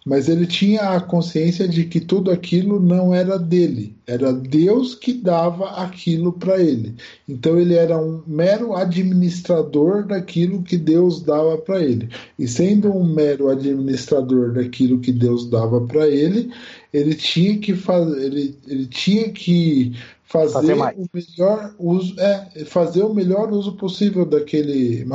mas 0.05 0.29
ele 0.29 0.45
tinha 0.45 0.81
a 0.91 1.01
consciência 1.01 1.67
de 1.67 1.85
que 1.85 1.99
tudo 1.99 2.29
aquilo 2.29 2.79
não 2.79 3.11
era 3.11 3.39
dele, 3.39 3.97
era 4.05 4.31
Deus 4.31 4.93
que 4.93 5.11
dava 5.13 5.81
aquilo 5.81 6.31
para 6.31 6.61
ele. 6.61 6.93
Então 7.27 7.59
ele 7.59 7.73
era 7.73 7.97
um 7.97 8.21
mero 8.27 8.75
administrador 8.75 10.05
daquilo 10.05 10.61
que 10.61 10.77
Deus 10.77 11.23
dava 11.23 11.57
para 11.57 11.83
ele. 11.83 12.07
E 12.37 12.47
sendo 12.47 12.95
um 12.95 13.03
mero 13.03 13.49
administrador 13.49 14.53
daquilo 14.53 14.99
que 14.99 15.11
Deus 15.11 15.49
dava 15.49 15.81
para 15.81 16.07
ele, 16.07 16.51
ele 16.93 17.15
tinha 17.15 17.57
que 17.57 17.73
fazer, 17.73 18.25
ele, 18.25 18.55
ele 18.67 18.85
tinha 18.85 19.31
que 19.31 19.93
fazer, 20.25 20.53
fazer 20.53 20.73
o 20.73 21.09
melhor 21.13 21.75
uso, 21.79 22.19
é, 22.19 22.65
fazer 22.65 23.03
o 23.03 23.13
melhor 23.13 23.51
uso 23.51 23.73
possível 23.73 24.25
daquele 24.25 25.05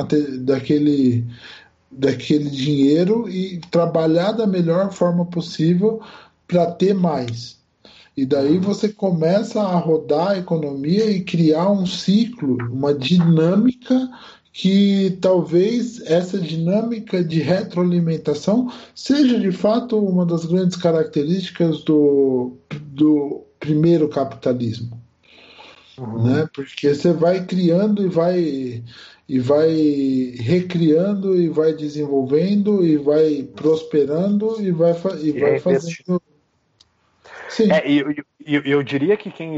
daquele 0.41 1.25
daquele 1.91 2.49
dinheiro 2.49 3.29
e 3.29 3.61
trabalhar 3.71 4.33
da 4.33 4.47
melhor 4.47 4.93
forma 4.93 5.25
possível 5.27 6.01
para 6.47 6.71
ter 6.71 6.95
mais. 6.95 7.59
E 8.17 8.27
daí 8.27 8.59
você 8.59 8.89
começa 8.89 9.61
a 9.61 9.79
rodar 9.79 10.33
a 10.33 10.39
economia 10.39 11.11
e 11.11 11.23
criar 11.23 11.71
um 11.71 11.87
ciclo, 11.87 12.59
uma 12.71 12.93
dinâmica 12.93 14.11
que 14.53 15.17
talvez 15.21 16.03
essa 16.03 16.39
dinâmica 16.39 17.23
de 17.25 17.41
retroalimentação 17.41 18.71
seja 18.95 19.39
de 19.39 19.53
fato 19.53 19.97
uma 19.99 20.27
das 20.27 20.45
grandes 20.45 20.77
características 20.77 21.83
do, 21.85 22.57
do 22.83 23.45
primeiro 23.59 24.09
capitalismo. 24.09 25.01
Uhum. 25.97 26.25
Né? 26.25 26.49
Porque 26.53 26.93
você 26.93 27.13
vai 27.13 27.45
criando 27.47 28.05
e 28.05 28.09
vai 28.09 28.83
e 29.31 29.39
vai 29.39 30.35
recriando 30.41 31.37
e 31.37 31.49
vai 31.49 31.73
desenvolvendo 31.73 32.85
e 32.85 32.97
vai 32.97 33.49
prosperando 33.55 34.61
e 34.61 34.73
vai, 34.73 34.93
e, 35.21 35.29
e 35.29 35.41
vai 35.41 35.61
fazendo. 35.61 36.21
Sim. 37.49 37.71
É, 37.71 37.89
eu, 37.89 38.13
eu, 38.45 38.63
eu, 38.63 38.83
diria 38.83 39.17
que 39.17 39.31
quem 39.31 39.57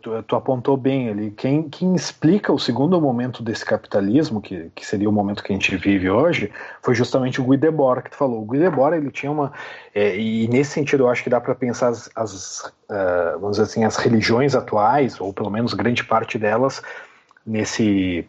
tu, 0.00 0.22
tu, 0.22 0.36
apontou 0.36 0.76
bem 0.76 1.08
ali, 1.08 1.32
quem, 1.32 1.68
quem 1.68 1.96
explica 1.96 2.52
o 2.52 2.58
segundo 2.58 3.00
momento 3.00 3.42
desse 3.42 3.64
capitalismo, 3.64 4.40
que, 4.40 4.70
que 4.76 4.86
seria 4.86 5.08
o 5.08 5.12
momento 5.12 5.42
que 5.42 5.52
a 5.52 5.56
gente 5.56 5.76
vive 5.76 6.08
hoje, 6.08 6.48
foi 6.80 6.94
justamente 6.94 7.40
o 7.40 7.44
Guy 7.44 7.56
Debord 7.56 8.04
que 8.04 8.10
tu 8.10 8.16
falou. 8.16 8.42
O 8.42 8.44
Guy 8.44 8.60
Debord 8.60 8.96
ele 8.96 9.10
tinha 9.10 9.32
uma 9.32 9.52
é, 9.92 10.16
e 10.16 10.46
nesse 10.46 10.70
sentido 10.70 11.02
eu 11.02 11.08
acho 11.08 11.24
que 11.24 11.30
dá 11.30 11.40
para 11.40 11.56
pensar 11.56 11.88
as, 11.88 12.08
as 12.14 12.60
uh, 12.88 13.40
vamos 13.40 13.56
dizer 13.56 13.64
assim 13.64 13.82
as 13.82 13.96
religiões 13.96 14.54
atuais 14.54 15.20
ou 15.20 15.32
pelo 15.32 15.50
menos 15.50 15.74
grande 15.74 16.04
parte 16.04 16.38
delas 16.38 16.80
nesse 17.44 18.24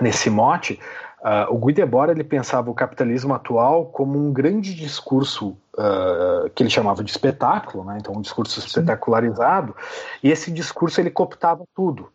nesse 0.00 0.28
mote, 0.30 0.78
uh, 1.20 1.52
o 1.52 1.58
Guy 1.58 1.72
Debord 1.72 2.10
ele 2.10 2.24
pensava 2.24 2.70
o 2.70 2.74
capitalismo 2.74 3.34
atual 3.34 3.86
como 3.86 4.18
um 4.18 4.32
grande 4.32 4.74
discurso 4.74 5.56
uh, 5.76 6.50
que 6.54 6.62
ele 6.62 6.70
chamava 6.70 7.02
de 7.02 7.10
espetáculo, 7.10 7.84
né? 7.84 7.98
então 8.00 8.14
um 8.14 8.20
discurso 8.20 8.60
Sim. 8.60 8.66
espetacularizado, 8.66 9.74
e 10.22 10.30
esse 10.30 10.50
discurso 10.50 11.00
ele 11.00 11.10
cooptava 11.10 11.64
tudo. 11.74 12.08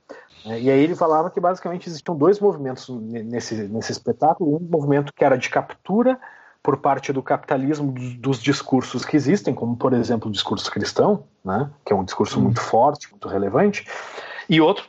Né? 0.46 0.62
E 0.62 0.70
aí 0.70 0.80
ele 0.80 0.96
falava 0.96 1.30
que 1.30 1.40
basicamente 1.40 1.88
existiam 1.88 2.16
dois 2.16 2.40
movimentos 2.40 2.88
nesse, 2.90 3.56
nesse 3.68 3.92
espetáculo, 3.92 4.56
um 4.56 4.60
movimento 4.60 5.14
que 5.14 5.24
era 5.24 5.38
de 5.38 5.50
captura 5.50 6.20
por 6.66 6.78
parte 6.78 7.14
do 7.14 7.22
capitalismo 7.22 7.94
dos 8.18 8.42
discursos 8.42 9.06
que 9.06 9.16
existem, 9.16 9.54
como 9.54 9.78
por 9.78 9.94
exemplo 9.94 10.30
o 10.30 10.32
discurso 10.32 10.72
cristão, 10.72 11.26
né, 11.44 11.70
que 11.86 11.94
é 11.94 11.96
um 11.96 12.04
discurso 12.04 12.42
muito 12.42 12.60
forte, 12.60 13.08
muito 13.12 13.28
relevante, 13.28 13.86
e 14.50 14.62
outro 14.62 14.86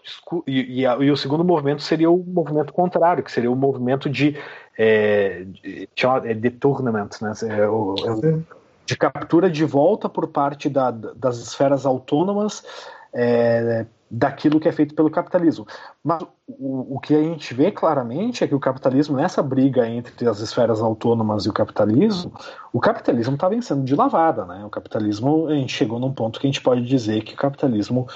e, 0.47 0.83
e, 0.83 0.85
e, 0.85 1.11
o 1.11 1.17
segundo 1.17 1.45
movimento 1.45 1.83
seria 1.83 2.11
o 2.11 2.19
movimento 2.19 2.73
contrário, 2.73 3.23
que 3.23 3.33
seria 3.33 3.51
o 3.51 3.57
movimento 3.57 4.09
de, 4.09 4.37
é, 4.77 5.45
de, 5.45 5.89
de 5.95 6.35
detournament, 6.35 7.11
né? 7.21 7.33
É 7.49 7.69
o, 7.69 7.95
é 7.99 8.57
de 8.87 8.97
captura 8.97 9.51
de 9.51 9.65
volta 9.65 10.09
por 10.09 10.29
parte 10.29 10.69
da, 10.69 10.91
das 10.91 11.39
esferas 11.39 11.85
autônomas 11.85 12.65
é, 13.13 13.85
daquilo 14.09 14.61
que 14.61 14.69
é 14.69 14.73
feito 14.73 14.95
pelo 14.95 15.11
capitalismo. 15.11 15.67
Mas 16.03 16.23
o, 16.47 16.97
o, 16.97 17.01
que 17.01 17.13
a 17.15 17.21
gente 17.21 17.53
vê 17.53 17.73
claramente 17.73 18.45
é 18.45 18.47
que 18.47 18.55
o 18.55 18.61
capitalismo, 18.61 19.17
nessa 19.17 19.43
briga 19.43 19.89
entre 19.89 20.29
as 20.29 20.39
esferas 20.39 20.81
autônomas 20.81 21.45
e 21.45 21.49
o 21.49 21.53
capitalismo, 21.53 22.33
o 22.73 22.79
capitalismo 22.79 23.35
está 23.35 23.49
vencendo 23.49 23.85
de 23.85 23.97
lavada. 23.97 24.45
Né? 24.45 24.65
O 24.65 24.71
capitalismo, 24.71 25.49
a 25.49 25.55
gente 25.55 25.73
chegou 25.73 25.99
num 25.99 26.13
ponto 26.13 26.39
que 26.39 26.47
a 26.47 26.51
gente 26.51 26.63
pode 26.63 26.85
dizer 26.85 27.25
que 27.25 27.35
o 27.35 27.37
capitalismo 27.37 28.07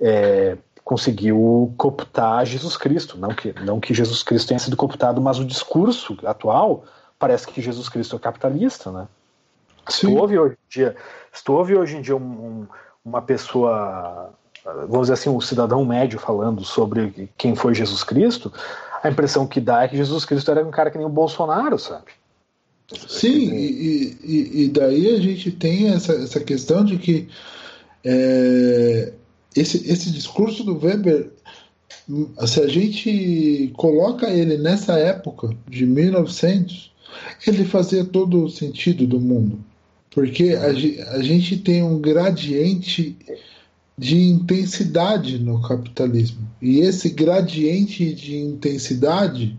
é, 0.00 0.58
conseguiu 0.86 1.74
cooptar 1.76 2.46
Jesus 2.46 2.76
Cristo. 2.76 3.18
Não 3.18 3.30
que, 3.30 3.52
não 3.64 3.80
que 3.80 3.92
Jesus 3.92 4.22
Cristo 4.22 4.46
tenha 4.46 4.60
sido 4.60 4.76
cooptado, 4.76 5.20
mas 5.20 5.36
o 5.40 5.44
discurso 5.44 6.16
atual 6.24 6.84
parece 7.18 7.48
que 7.48 7.60
Jesus 7.60 7.88
Cristo 7.88 8.14
é 8.14 8.18
capitalista, 8.20 8.92
né? 8.92 9.08
Se 9.88 10.02
tu 10.02 10.14
ouve 10.14 10.38
hoje 10.38 10.54
em 10.54 10.68
dia, 10.70 10.96
se 11.32 11.42
tu 11.42 11.54
ouve 11.54 11.74
hoje 11.74 11.96
em 11.96 12.02
dia 12.02 12.16
um, 12.16 12.20
um, 12.20 12.66
uma 13.04 13.20
pessoa, 13.20 14.32
vamos 14.64 15.02
dizer 15.02 15.14
assim, 15.14 15.28
um 15.28 15.40
cidadão 15.40 15.84
médio 15.84 16.20
falando 16.20 16.64
sobre 16.64 17.30
quem 17.36 17.56
foi 17.56 17.74
Jesus 17.74 18.04
Cristo, 18.04 18.52
a 19.02 19.08
impressão 19.08 19.44
que 19.44 19.60
dá 19.60 19.82
é 19.82 19.88
que 19.88 19.96
Jesus 19.96 20.24
Cristo 20.24 20.52
era 20.52 20.64
um 20.64 20.70
cara 20.70 20.92
que 20.92 20.98
nem 20.98 21.06
o 21.06 21.10
Bolsonaro, 21.10 21.80
sabe? 21.80 22.12
Sim, 23.08 23.52
e, 23.52 24.16
e, 24.22 24.64
e 24.64 24.68
daí 24.68 25.16
a 25.16 25.20
gente 25.20 25.50
tem 25.50 25.92
essa, 25.92 26.12
essa 26.12 26.38
questão 26.38 26.84
de 26.84 26.96
que 26.96 27.28
é, 28.04 29.12
esse, 29.56 29.90
esse 29.90 30.10
discurso 30.10 30.62
do 30.62 30.78
Weber, 30.78 31.30
se 32.46 32.60
a 32.60 32.68
gente 32.68 33.72
coloca 33.76 34.28
ele 34.30 34.56
nessa 34.58 34.98
época 34.98 35.50
de 35.68 35.86
1900, 35.86 36.92
ele 37.46 37.64
fazia 37.64 38.04
todo 38.04 38.44
o 38.44 38.50
sentido 38.50 39.06
do 39.06 39.20
mundo. 39.20 39.58
Porque 40.10 40.54
a, 40.54 41.16
a 41.16 41.22
gente 41.22 41.58
tem 41.58 41.82
um 41.82 41.98
gradiente 41.98 43.16
de 43.98 44.20
intensidade 44.20 45.38
no 45.38 45.60
capitalismo. 45.62 46.46
E 46.60 46.80
esse 46.80 47.10
gradiente 47.10 48.14
de 48.14 48.36
intensidade 48.36 49.56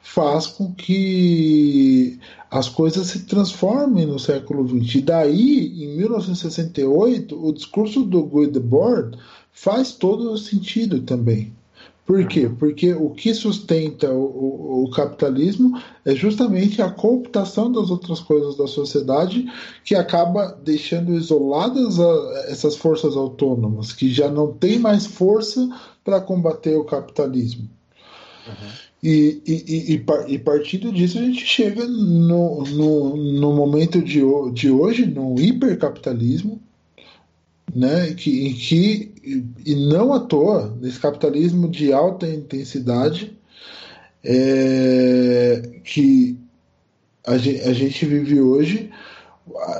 faz 0.00 0.46
com 0.46 0.72
que 0.72 2.18
as 2.50 2.68
coisas 2.68 3.06
se 3.08 3.24
transformem 3.24 4.06
no 4.06 4.18
século 4.18 4.66
XX. 4.66 4.96
E 4.96 5.00
daí, 5.02 5.84
em 5.84 5.96
1968, 5.98 7.46
o 7.46 7.52
discurso 7.52 8.02
do 8.02 8.22
Guy 8.22 8.48
Debord 8.48 9.18
faz 9.52 9.92
todo 9.92 10.32
o 10.32 10.38
sentido 10.38 11.00
também. 11.02 11.52
Por 12.08 12.26
quê? 12.26 12.46
Uhum. 12.46 12.54
Porque 12.54 12.94
o 12.94 13.10
que 13.10 13.34
sustenta 13.34 14.10
o, 14.10 14.24
o, 14.24 14.84
o, 14.84 14.90
capitalismo 14.90 15.78
é 16.06 16.14
justamente 16.14 16.80
a 16.80 16.90
cooptação 16.90 17.70
das 17.70 17.90
outras 17.90 18.18
coisas 18.18 18.56
da 18.56 18.66
sociedade 18.66 19.46
que 19.84 19.94
acaba 19.94 20.58
deixando 20.64 21.12
isoladas 21.12 22.00
a, 22.00 22.44
essas 22.48 22.76
forças 22.76 23.14
autônomas, 23.14 23.92
que 23.92 24.10
já 24.10 24.30
não 24.30 24.54
têm 24.54 24.78
mais 24.78 25.06
força 25.06 25.68
para 26.02 26.18
combater 26.18 26.76
o 26.76 26.84
capitalismo. 26.84 27.68
Uhum. 28.46 28.87
E, 29.02 29.40
e, 29.46 29.94
e, 29.94 30.34
e, 30.34 30.38
partindo 30.40 30.92
disso 30.92 31.18
a 31.18 31.22
gente 31.22 31.46
chega 31.46 31.86
no, 31.86 32.64
no, 32.64 33.16
no 33.16 33.54
momento 33.54 34.02
de, 34.02 34.20
de 34.52 34.70
hoje, 34.70 35.06
no 35.06 35.38
hipercapitalismo, 35.40 36.60
né, 37.72 38.12
que, 38.14 38.48
em 38.48 38.54
que, 38.54 39.54
e 39.64 39.74
não 39.74 40.12
à 40.12 40.18
toa, 40.18 40.76
nesse 40.80 40.98
capitalismo 40.98 41.68
de 41.68 41.92
alta 41.92 42.26
intensidade, 42.26 43.36
é, 44.24 45.80
que 45.84 46.36
a 47.24 47.38
gente, 47.38 47.60
a 47.62 47.72
gente 47.72 48.04
vive 48.04 48.40
hoje, 48.40 48.90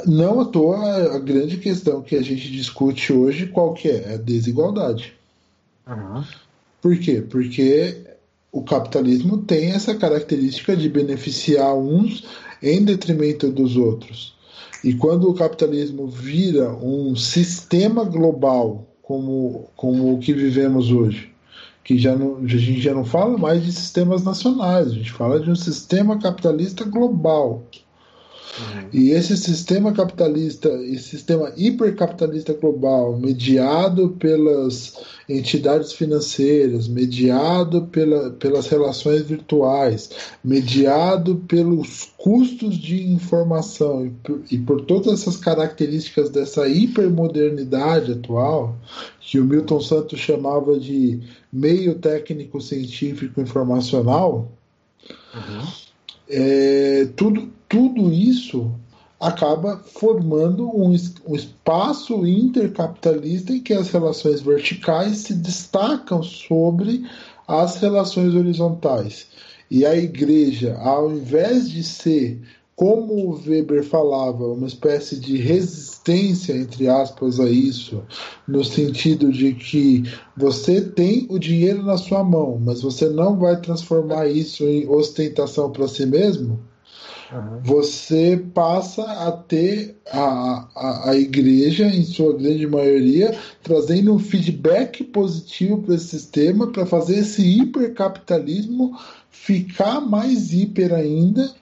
não 0.07 0.40
à 0.40 0.45
toa 0.45 1.16
a 1.16 1.19
grande 1.19 1.57
questão 1.57 2.03
que 2.03 2.15
a 2.15 2.23
gente 2.23 2.51
discute 2.53 3.12
hoje, 3.12 3.47
qual 3.47 3.74
que 3.74 3.89
é? 3.89 4.12
É 4.12 4.15
a 4.15 4.19
desigualdade. 4.19 5.12
Uhum. 5.89 6.23
Por 6.81 6.97
quê? 6.99 7.20
Porque 7.28 7.97
o 8.50 8.62
capitalismo 8.62 9.38
tem 9.38 9.72
essa 9.72 9.94
característica 9.94 10.76
de 10.76 10.88
beneficiar 10.88 11.74
uns 11.76 12.24
em 12.62 12.84
detrimento 12.84 13.50
dos 13.50 13.76
outros. 13.76 14.34
E 14.82 14.94
quando 14.94 15.28
o 15.28 15.34
capitalismo 15.34 16.06
vira 16.06 16.70
um 16.70 17.14
sistema 17.16 18.04
global 18.04 18.86
como, 19.02 19.68
como 19.76 20.14
o 20.14 20.18
que 20.18 20.32
vivemos 20.32 20.90
hoje, 20.90 21.32
que 21.82 21.98
já 21.98 22.14
não, 22.14 22.36
a 22.36 22.46
gente 22.46 22.80
já 22.80 22.94
não 22.94 23.04
fala 23.04 23.36
mais 23.38 23.64
de 23.64 23.72
sistemas 23.72 24.22
nacionais, 24.22 24.88
a 24.88 24.94
gente 24.94 25.10
fala 25.10 25.40
de 25.40 25.50
um 25.50 25.56
sistema 25.56 26.18
capitalista 26.18 26.84
global. 26.84 27.64
Uhum. 28.59 28.89
E 28.93 29.10
esse 29.10 29.36
sistema 29.36 29.93
capitalista, 29.93 30.68
esse 30.68 31.10
sistema 31.10 31.52
hipercapitalista 31.56 32.52
global, 32.55 33.18
mediado 33.18 34.10
pelas 34.18 34.94
entidades 35.28 35.93
financeiras, 35.93 36.89
mediado 36.89 37.86
pela, 37.86 38.30
pelas 38.30 38.66
relações 38.66 39.22
virtuais, 39.22 40.10
mediado 40.43 41.36
pelos 41.47 42.10
custos 42.16 42.78
de 42.78 43.06
informação 43.06 44.06
e 44.06 44.10
por, 44.10 44.43
e 44.51 44.59
por 44.59 44.80
todas 44.82 45.20
essas 45.20 45.36
características 45.36 46.30
dessa 46.30 46.66
hipermodernidade 46.66 48.12
atual, 48.12 48.76
que 49.20 49.39
o 49.39 49.44
Milton 49.44 49.80
Santos 49.80 50.18
chamava 50.18 50.78
de 50.78 51.20
meio 51.52 51.94
técnico 51.97 52.60
científico 52.60 53.40
informacional, 53.40 54.51
uhum. 55.35 55.66
é, 56.28 57.09
tudo, 57.14 57.52
tudo 57.69 58.12
isso 58.12 58.73
acaba 59.20 59.78
formando 59.78 60.69
um, 60.69 60.95
um, 61.27 61.35
espaço 61.35 62.24
intercapitalista 62.27 63.53
em 63.53 63.61
que 63.61 63.74
as 63.74 63.90
relações 63.90 64.40
verticais 64.40 65.19
se 65.19 65.35
destacam 65.35 66.23
sobre 66.23 67.05
as 67.47 67.77
relações 67.77 68.35
horizontais. 68.35 69.27
E 69.70 69.85
a 69.85 69.97
igreja, 69.97 70.78
ao 70.78 71.12
invés 71.12 71.69
de 71.69 71.82
ser, 71.82 72.40
como 72.77 73.12
o 73.12 73.43
Weber 73.45 73.82
falava, 73.82 74.47
uma 74.47 74.69
espécie 74.69 75.19
de 75.19 75.36
resistência, 75.36 76.57
entre 76.57 76.89
aspas, 76.89 77.40
a 77.40 77.51
isso, 77.51 78.03
no 78.47 78.65
sentido 78.65 79.32
de 79.32 79.53
que 79.53 80.05
você 80.36 80.81
tem 80.81 81.27
o 81.28 81.40
dinheiro 81.40 81.82
na 81.82 81.99
sua 81.99 82.23
mão, 82.23 82.57
mas 82.65 82.81
você 82.81 83.09
não 83.09 83.36
vai 83.36 83.61
transformar 83.61 84.28
isso 84.28 84.62
em 84.62 84.89
ostentação 84.89 85.73
para 85.73 85.89
si 85.89 86.07
mesmo, 86.07 86.61
Uhum. 87.32 87.60
Você 87.62 88.42
passa 88.55 89.02
a 89.02 89.32
ter 89.32 89.96
a, 90.10 90.68
a, 90.74 91.10
a, 91.10 91.16
igreja, 91.16 91.86
em 91.86 92.02
sua 92.02 92.32
grande 92.32 92.66
maioria, 92.66 93.36
trazendo 93.62 94.14
um 94.14 94.18
feedback 94.18 95.05
positivo 95.05 95.82
para 95.82 95.94
esse 95.94 96.09
sistema, 96.09 96.68
para 96.68 96.86
fazer 96.86 97.18
esse 97.18 97.42
hipercapitalismo 97.42 98.98
ficar 99.30 100.00
mais 100.00 100.52
hiper 100.52 100.92
ainda, 100.94 101.55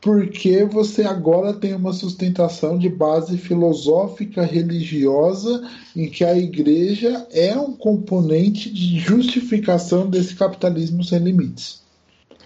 porque 0.00 0.64
você 0.64 1.02
agora 1.02 1.52
tem 1.52 1.74
uma 1.74 1.92
sustentação 1.92 2.78
de 2.78 2.88
base 2.88 3.36
filosófica 3.36 4.42
religiosa 4.42 5.68
em 5.96 6.08
que 6.08 6.24
a 6.24 6.38
igreja 6.38 7.26
é 7.32 7.56
um 7.56 7.72
componente 7.72 8.70
de 8.72 8.98
justificação 9.00 10.08
desse 10.08 10.36
capitalismo 10.36 11.02
sem 11.02 11.18
limites. 11.18 11.82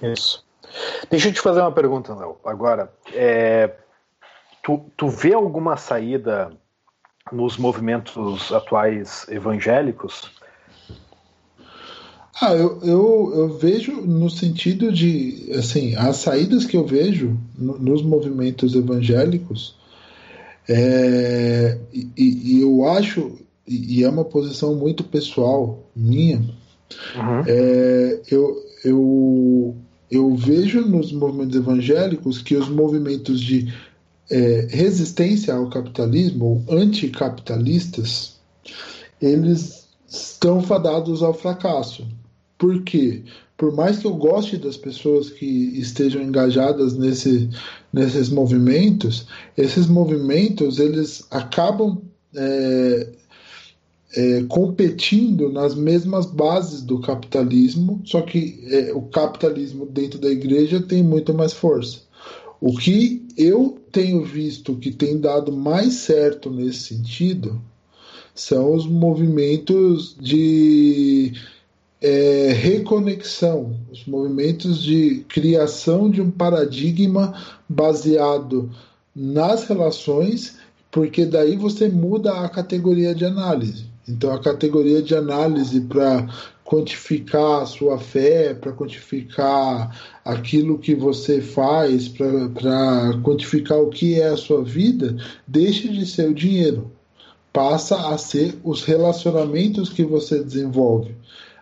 Isso. 0.02 0.42
Deixa 1.10 1.28
eu 1.28 1.32
te 1.32 1.40
fazer 1.40 1.60
uma 1.60 1.72
pergunta, 1.72 2.14
Léo. 2.14 2.36
Agora, 2.44 2.92
é, 3.12 3.70
tu, 4.62 4.84
tu 4.96 5.08
vê 5.08 5.34
alguma 5.34 5.76
saída 5.76 6.50
nos 7.30 7.56
movimentos 7.56 8.52
atuais 8.52 9.26
evangélicos? 9.28 10.30
Ah, 12.40 12.54
eu, 12.54 12.80
eu, 12.82 13.32
eu, 13.36 13.58
vejo 13.58 14.00
no 14.00 14.28
sentido 14.28 14.90
de, 14.90 15.52
assim, 15.56 15.94
as 15.94 16.16
saídas 16.16 16.64
que 16.64 16.76
eu 16.76 16.84
vejo 16.84 17.38
no, 17.56 17.78
nos 17.78 18.02
movimentos 18.02 18.74
evangélicos, 18.74 19.76
é, 20.68 21.78
e, 21.92 22.10
e, 22.16 22.62
eu 22.62 22.88
acho, 22.88 23.38
e 23.66 24.02
é 24.02 24.08
uma 24.08 24.24
posição 24.24 24.74
muito 24.74 25.04
pessoal 25.04 25.84
minha, 25.94 26.38
uhum. 27.14 27.44
é, 27.46 28.20
eu, 28.28 28.56
eu, 28.84 29.76
eu 30.12 30.36
vejo 30.36 30.82
nos 30.82 31.10
movimentos 31.10 31.56
evangélicos 31.56 32.42
que 32.42 32.54
os 32.54 32.68
movimentos 32.68 33.40
de 33.40 33.72
é, 34.30 34.68
resistência 34.70 35.54
ao 35.54 35.70
capitalismo, 35.70 36.62
ou 36.66 36.76
anticapitalistas, 36.78 38.36
eles 39.22 39.88
estão 40.06 40.62
fadados 40.62 41.22
ao 41.22 41.32
fracasso. 41.32 42.06
Por 42.58 42.82
quê? 42.82 43.22
Por 43.56 43.74
mais 43.74 43.98
que 43.98 44.06
eu 44.06 44.14
goste 44.14 44.58
das 44.58 44.76
pessoas 44.76 45.30
que 45.30 45.46
estejam 45.46 46.22
engajadas 46.22 46.94
nesse, 46.94 47.48
nesses 47.90 48.28
movimentos, 48.28 49.26
esses 49.56 49.86
movimentos 49.86 50.78
eles 50.78 51.24
acabam 51.30 52.02
é, 52.34 53.08
é, 54.14 54.44
competindo 54.48 55.50
nas 55.50 55.74
mesmas 55.74 56.26
bases 56.26 56.82
do 56.82 57.00
capitalismo, 57.00 58.00
só 58.04 58.20
que 58.20 58.62
é, 58.68 58.92
o 58.92 59.02
capitalismo 59.02 59.86
dentro 59.86 60.18
da 60.18 60.28
igreja 60.28 60.80
tem 60.80 61.02
muito 61.02 61.32
mais 61.32 61.52
força. 61.52 62.00
O 62.60 62.76
que 62.76 63.26
eu 63.36 63.78
tenho 63.90 64.24
visto 64.24 64.76
que 64.76 64.90
tem 64.90 65.18
dado 65.18 65.52
mais 65.52 65.94
certo 65.94 66.50
nesse 66.50 66.94
sentido 66.94 67.60
são 68.34 68.74
os 68.74 68.86
movimentos 68.86 70.16
de 70.20 71.32
é, 72.00 72.52
reconexão, 72.52 73.76
os 73.90 74.04
movimentos 74.06 74.82
de 74.82 75.24
criação 75.28 76.10
de 76.10 76.20
um 76.20 76.30
paradigma 76.30 77.34
baseado 77.68 78.70
nas 79.14 79.64
relações, 79.64 80.56
porque 80.90 81.24
daí 81.24 81.56
você 81.56 81.88
muda 81.88 82.40
a 82.40 82.48
categoria 82.48 83.14
de 83.14 83.24
análise. 83.24 83.91
Então, 84.12 84.32
a 84.32 84.38
categoria 84.38 85.00
de 85.00 85.14
análise 85.14 85.80
para 85.80 86.28
quantificar 86.64 87.62
a 87.62 87.66
sua 87.66 87.98
fé, 87.98 88.54
para 88.54 88.72
quantificar 88.72 89.94
aquilo 90.24 90.78
que 90.78 90.94
você 90.94 91.40
faz, 91.40 92.08
para 92.08 93.18
quantificar 93.22 93.78
o 93.78 93.88
que 93.88 94.20
é 94.20 94.28
a 94.28 94.36
sua 94.36 94.62
vida, 94.62 95.16
deixa 95.46 95.88
de 95.88 96.04
ser 96.06 96.28
o 96.28 96.34
dinheiro. 96.34 96.90
Passa 97.52 98.08
a 98.08 98.18
ser 98.18 98.54
os 98.62 98.84
relacionamentos 98.84 99.90
que 99.90 100.04
você 100.04 100.42
desenvolve. 100.42 101.14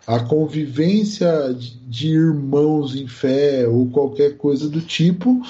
A 0.07 0.21
convivência 0.21 1.57
de 1.89 2.09
irmãos 2.09 2.97
em 2.97 3.07
fé 3.07 3.67
ou 3.69 3.87
qualquer 3.91 4.37
coisa 4.37 4.69
do 4.69 4.81
tipo, 4.81 5.41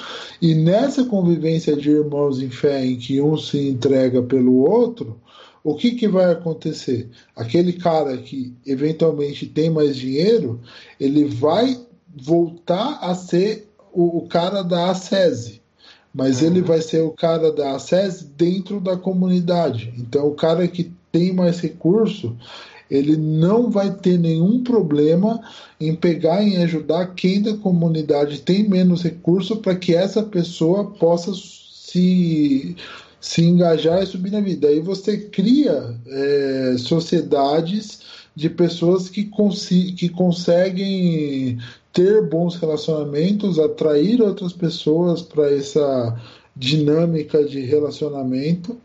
e 0.41 0.53
nessa 0.53 1.03
convivência 1.05 1.75
de 1.75 1.89
irmãos 1.89 2.41
em 2.41 2.49
fé 2.49 2.85
em 2.85 2.95
que 2.95 3.21
um 3.21 3.37
se 3.37 3.69
entrega 3.69 4.21
pelo 4.21 4.57
outro, 4.57 5.19
o 5.63 5.75
que, 5.75 5.91
que 5.91 6.07
vai 6.07 6.31
acontecer? 6.31 7.09
Aquele 7.35 7.73
cara 7.73 8.17
que 8.17 8.53
eventualmente 8.65 9.45
tem 9.45 9.69
mais 9.69 9.95
dinheiro, 9.95 10.59
ele 10.99 11.25
vai 11.25 11.79
voltar 12.15 12.99
a 13.01 13.13
ser 13.13 13.67
o, 13.93 14.19
o 14.19 14.27
cara 14.27 14.63
da 14.63 14.89
ACESE, 14.89 15.61
mas 16.13 16.41
uhum. 16.41 16.47
ele 16.47 16.61
vai 16.61 16.81
ser 16.81 17.01
o 17.01 17.11
cara 17.11 17.51
da 17.51 17.75
ACESE 17.75 18.25
dentro 18.37 18.79
da 18.79 18.97
comunidade. 18.97 19.93
Então, 19.97 20.27
o 20.27 20.35
cara 20.35 20.67
que 20.67 20.91
tem 21.11 21.31
mais 21.31 21.59
recurso, 21.59 22.35
ele 22.89 23.15
não 23.15 23.69
vai 23.69 23.89
ter 23.89 24.17
nenhum 24.17 24.63
problema 24.63 25.39
em 25.79 25.95
pegar 25.95 26.43
e 26.43 26.57
ajudar 26.57 27.13
quem 27.13 27.41
da 27.41 27.55
comunidade 27.55 28.41
tem 28.41 28.67
menos 28.67 29.03
recurso 29.03 29.57
para 29.57 29.75
que 29.75 29.95
essa 29.95 30.21
pessoa 30.23 30.91
possa 30.91 31.31
se 31.33 32.75
se 33.21 33.43
engajar 33.43 34.01
e 34.01 34.07
subir 34.07 34.31
na 34.31 34.41
vida. 34.41 34.67
Aí 34.67 34.79
você 34.79 35.15
cria 35.17 35.95
é, 36.07 36.75
sociedades 36.79 37.99
de 38.35 38.49
pessoas 38.49 39.07
que, 39.07 39.29
que 39.95 40.09
conseguem 40.09 41.59
ter 41.93 42.27
bons 42.27 42.55
relacionamentos, 42.55 43.59
atrair 43.59 44.21
outras 44.21 44.53
pessoas 44.53 45.21
para 45.21 45.53
essa 45.53 46.19
dinâmica 46.55 47.43
de 47.43 47.61
relacionamento 47.61 48.77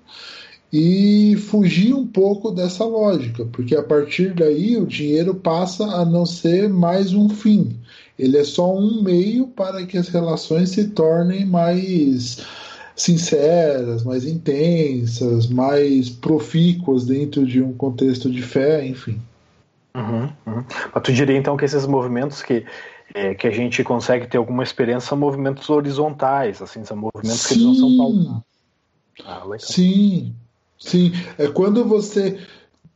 e 0.73 1.37
fugir 1.37 1.95
um 1.95 2.07
pouco 2.07 2.51
dessa 2.51 2.85
lógica, 2.85 3.45
porque 3.47 3.75
a 3.75 3.83
partir 3.83 4.35
daí 4.35 4.77
o 4.77 4.87
dinheiro 4.87 5.35
passa 5.35 5.85
a 5.85 6.05
não 6.05 6.27
ser 6.27 6.69
mais 6.69 7.15
um 7.15 7.29
fim, 7.29 7.77
ele 8.19 8.37
é 8.37 8.45
só 8.45 8.75
um 8.75 9.03
meio 9.03 9.47
para 9.49 9.87
que 9.87 9.97
as 9.97 10.09
relações 10.09 10.71
se 10.71 10.89
tornem 10.89 11.47
mais 11.47 12.39
sinceras, 12.97 14.02
mais 14.02 14.24
intensas, 14.24 15.47
mais 15.47 16.09
profícuas 16.09 17.05
dentro 17.05 17.47
de 17.47 17.62
um 17.62 17.74
contexto 17.74 18.31
de 18.31 18.43
fé, 18.43 18.85
enfim. 18.86 19.20
Uhum, 19.94 20.31
uhum. 20.47 20.64
Mas 20.94 21.02
tu 21.02 21.12
diria 21.12 21.36
então 21.36 21.56
que 21.56 21.64
esses 21.64 21.86
movimentos 21.86 22.43
que, 22.43 22.64
é, 23.14 23.35
que 23.35 23.47
a 23.47 23.51
gente 23.51 23.85
consegue 23.85 24.27
ter 24.27 24.39
alguma 24.39 24.62
experiência 24.62 25.10
são 25.10 25.18
movimentos 25.18 25.68
horizontais, 25.68 26.62
assim, 26.62 26.85
são 26.85 26.97
movimentos 26.97 27.40
sim. 27.40 27.55
que 27.55 27.64
não 27.64 27.74
são 27.74 27.97
pautados. 27.97 28.43
Ah, 29.24 29.44
sim, 29.59 30.35
sim. 30.78 31.12
É 31.39 31.48
quando 31.48 31.85
você 31.85 32.39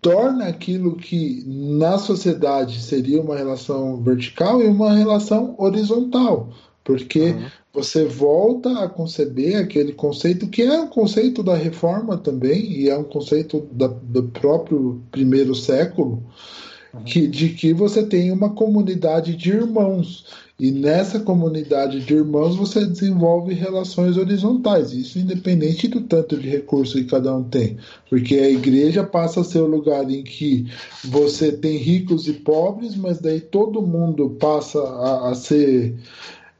torna 0.00 0.46
aquilo 0.46 0.96
que 0.96 1.44
na 1.46 1.98
sociedade 1.98 2.80
seria 2.80 3.20
uma 3.20 3.36
relação 3.36 4.02
vertical 4.02 4.62
e 4.62 4.66
uma 4.66 4.94
relação 4.94 5.54
horizontal. 5.58 6.48
Porque 6.82 7.30
uhum. 7.32 7.46
Você 7.72 8.04
volta 8.04 8.80
a 8.80 8.88
conceber 8.88 9.56
aquele 9.56 9.92
conceito 9.92 10.48
que 10.48 10.62
é 10.62 10.80
um 10.80 10.88
conceito 10.88 11.42
da 11.42 11.54
reforma 11.54 12.16
também, 12.16 12.72
e 12.72 12.88
é 12.88 12.96
um 12.96 13.04
conceito 13.04 13.66
da, 13.72 13.86
do 13.86 14.24
próprio 14.24 15.00
primeiro 15.10 15.54
século, 15.54 16.22
que, 17.06 17.28
de 17.28 17.50
que 17.50 17.72
você 17.72 18.02
tem 18.04 18.32
uma 18.32 18.50
comunidade 18.50 19.36
de 19.36 19.50
irmãos. 19.50 20.24
E 20.58 20.70
nessa 20.70 21.18
comunidade 21.20 22.00
de 22.00 22.12
irmãos 22.12 22.54
você 22.56 22.84
desenvolve 22.84 23.54
relações 23.54 24.18
horizontais, 24.18 24.92
isso 24.92 25.18
independente 25.18 25.88
do 25.88 26.02
tanto 26.02 26.36
de 26.36 26.48
recurso 26.50 26.98
que 26.98 27.04
cada 27.04 27.34
um 27.34 27.44
tem. 27.44 27.78
Porque 28.10 28.34
a 28.34 28.50
igreja 28.50 29.02
passa 29.02 29.40
a 29.40 29.44
ser 29.44 29.60
o 29.60 29.66
lugar 29.66 30.10
em 30.10 30.22
que 30.22 30.66
você 31.02 31.50
tem 31.50 31.78
ricos 31.78 32.28
e 32.28 32.34
pobres, 32.34 32.94
mas 32.94 33.20
daí 33.20 33.40
todo 33.40 33.80
mundo 33.80 34.36
passa 34.38 34.78
a, 34.80 35.30
a 35.30 35.34
ser. 35.34 35.94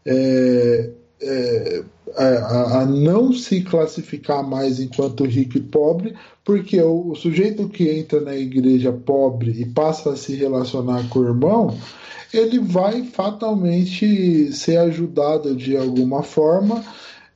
É, 0.07 0.93
é, 1.22 1.82
a, 2.16 2.80
a, 2.80 2.86
não 2.86 3.32
se 3.32 3.62
classificar 3.62 4.42
mais 4.42 4.80
enquanto 4.80 5.24
rico 5.24 5.59
e 5.59 5.60
pobre, 5.60 6.14
porque 6.44 6.80
o, 6.80 7.10
o, 7.10 7.16
sujeito 7.16 7.68
que 7.68 7.88
entra 7.88 8.20
na 8.20 8.34
igreja 8.34 8.92
pobre 8.92 9.52
e 9.52 9.66
passa 9.66 10.10
a 10.10 10.16
se 10.16 10.34
relacionar 10.34 11.09
com 11.09 11.20
o 11.20 11.28
irmão, 11.28 11.76
ele 12.32 12.59
vai 12.59 13.02
fatalmente 13.02 14.52
ser 14.52 14.78
ajudado 14.78 15.55
de 15.55 15.76
alguma 15.76 16.22
forma. 16.22 16.82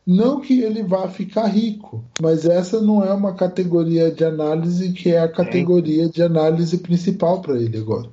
Não 0.06 0.40
que 0.40 0.60
ele 0.60 0.82
vá 0.82 1.08
ficar 1.08 1.46
rico, 1.46 2.04
mas 2.20 2.44
essa 2.44 2.80
não 2.80 3.02
é 3.02 3.12
uma 3.12 3.34
categoria 3.34 4.10
de 4.10 4.22
análise 4.22 4.92
que 4.92 5.10
é 5.10 5.20
a 5.20 5.32
categoria 5.32 6.08
de 6.10 6.22
análise 6.22 6.76
principal 6.78 7.40
para 7.40 7.56
ele 7.56 7.78
agora. 7.78 8.10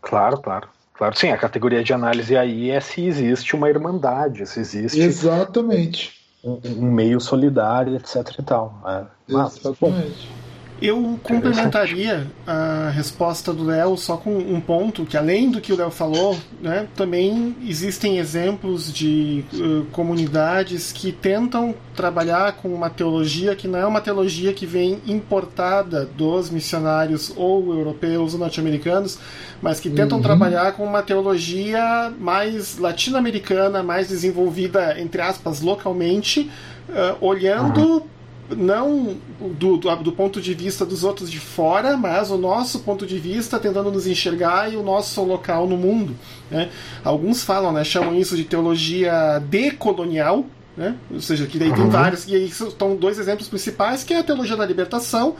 Claro, 0.00 0.38
claro. 0.40 0.68
Claro, 0.96 1.18
sim, 1.18 1.28
a 1.28 1.36
categoria 1.36 1.84
de 1.84 1.92
análise 1.92 2.36
aí 2.36 2.70
é 2.70 2.80
se 2.80 3.04
existe 3.04 3.54
uma 3.54 3.68
irmandade, 3.68 4.46
se 4.46 4.60
existe. 4.60 5.00
Exatamente. 5.00 6.14
Um, 6.42 6.58
um 6.64 6.90
meio 6.90 7.20
solidário, 7.20 7.96
etc 7.96 8.38
e 8.38 8.42
tal. 8.42 8.82
É. 8.86 9.04
Mas, 9.28 9.58
Exatamente. 9.58 10.28
Bom, 10.30 10.45
eu 10.80 11.18
complementaria 11.22 12.26
a 12.46 12.90
resposta 12.90 13.52
do 13.52 13.64
Léo 13.64 13.96
só 13.96 14.16
com 14.16 14.36
um 14.36 14.60
ponto, 14.60 15.06
que 15.06 15.16
além 15.16 15.50
do 15.50 15.60
que 15.60 15.72
o 15.72 15.76
Léo 15.76 15.90
falou, 15.90 16.36
né, 16.60 16.86
também 16.94 17.56
existem 17.66 18.18
exemplos 18.18 18.92
de 18.92 19.44
uh, 19.54 19.86
comunidades 19.92 20.92
que 20.92 21.12
tentam 21.12 21.74
trabalhar 21.94 22.52
com 22.52 22.68
uma 22.68 22.90
teologia 22.90 23.56
que 23.56 23.66
não 23.66 23.78
é 23.78 23.86
uma 23.86 24.02
teologia 24.02 24.52
que 24.52 24.66
vem 24.66 25.00
importada 25.06 26.04
dos 26.04 26.50
missionários 26.50 27.32
ou 27.36 27.72
europeus 27.72 28.34
ou 28.34 28.40
norte-americanos, 28.40 29.18
mas 29.62 29.80
que 29.80 29.88
tentam 29.88 30.18
uhum. 30.18 30.22
trabalhar 30.22 30.72
com 30.72 30.84
uma 30.84 31.02
teologia 31.02 32.12
mais 32.18 32.78
latino-americana, 32.78 33.82
mais 33.82 34.08
desenvolvida, 34.08 35.00
entre 35.00 35.22
aspas, 35.22 35.62
localmente, 35.62 36.50
uh, 36.90 37.16
olhando 37.24 37.80
uhum 37.80 38.15
não 38.50 39.16
do, 39.40 39.76
do, 39.76 39.96
do, 39.96 40.12
ponto 40.12 40.40
de 40.40 40.54
vista 40.54 40.84
dos 40.84 41.02
outros 41.02 41.30
de 41.30 41.40
fora, 41.40 41.96
mas 41.96 42.30
o 42.30 42.36
nosso 42.36 42.80
ponto 42.80 43.06
de 43.06 43.18
vista 43.18 43.58
tentando 43.58 43.90
nos 43.90 44.06
enxergar 44.06 44.72
e 44.72 44.76
o 44.76 44.82
nosso 44.82 45.22
local 45.24 45.66
no 45.66 45.76
mundo. 45.76 46.14
Né? 46.50 46.70
Alguns 47.02 47.42
falam, 47.42 47.72
né, 47.72 47.84
chamam 47.84 48.14
isso 48.14 48.36
de 48.36 48.44
teologia 48.44 49.38
decolonial, 49.40 50.44
né? 50.76 50.96
ou 51.10 51.20
seja, 51.20 51.46
que 51.46 51.58
daí 51.58 51.72
tem 51.72 51.84
uhum. 51.84 51.90
vários, 51.90 52.26
e 52.26 52.34
aí 52.34 52.46
estão 52.46 52.94
dois 52.94 53.18
exemplos 53.18 53.48
principais, 53.48 54.04
que 54.04 54.14
é 54.14 54.18
a 54.18 54.22
teologia 54.22 54.56
da 54.56 54.66
libertação, 54.66 55.36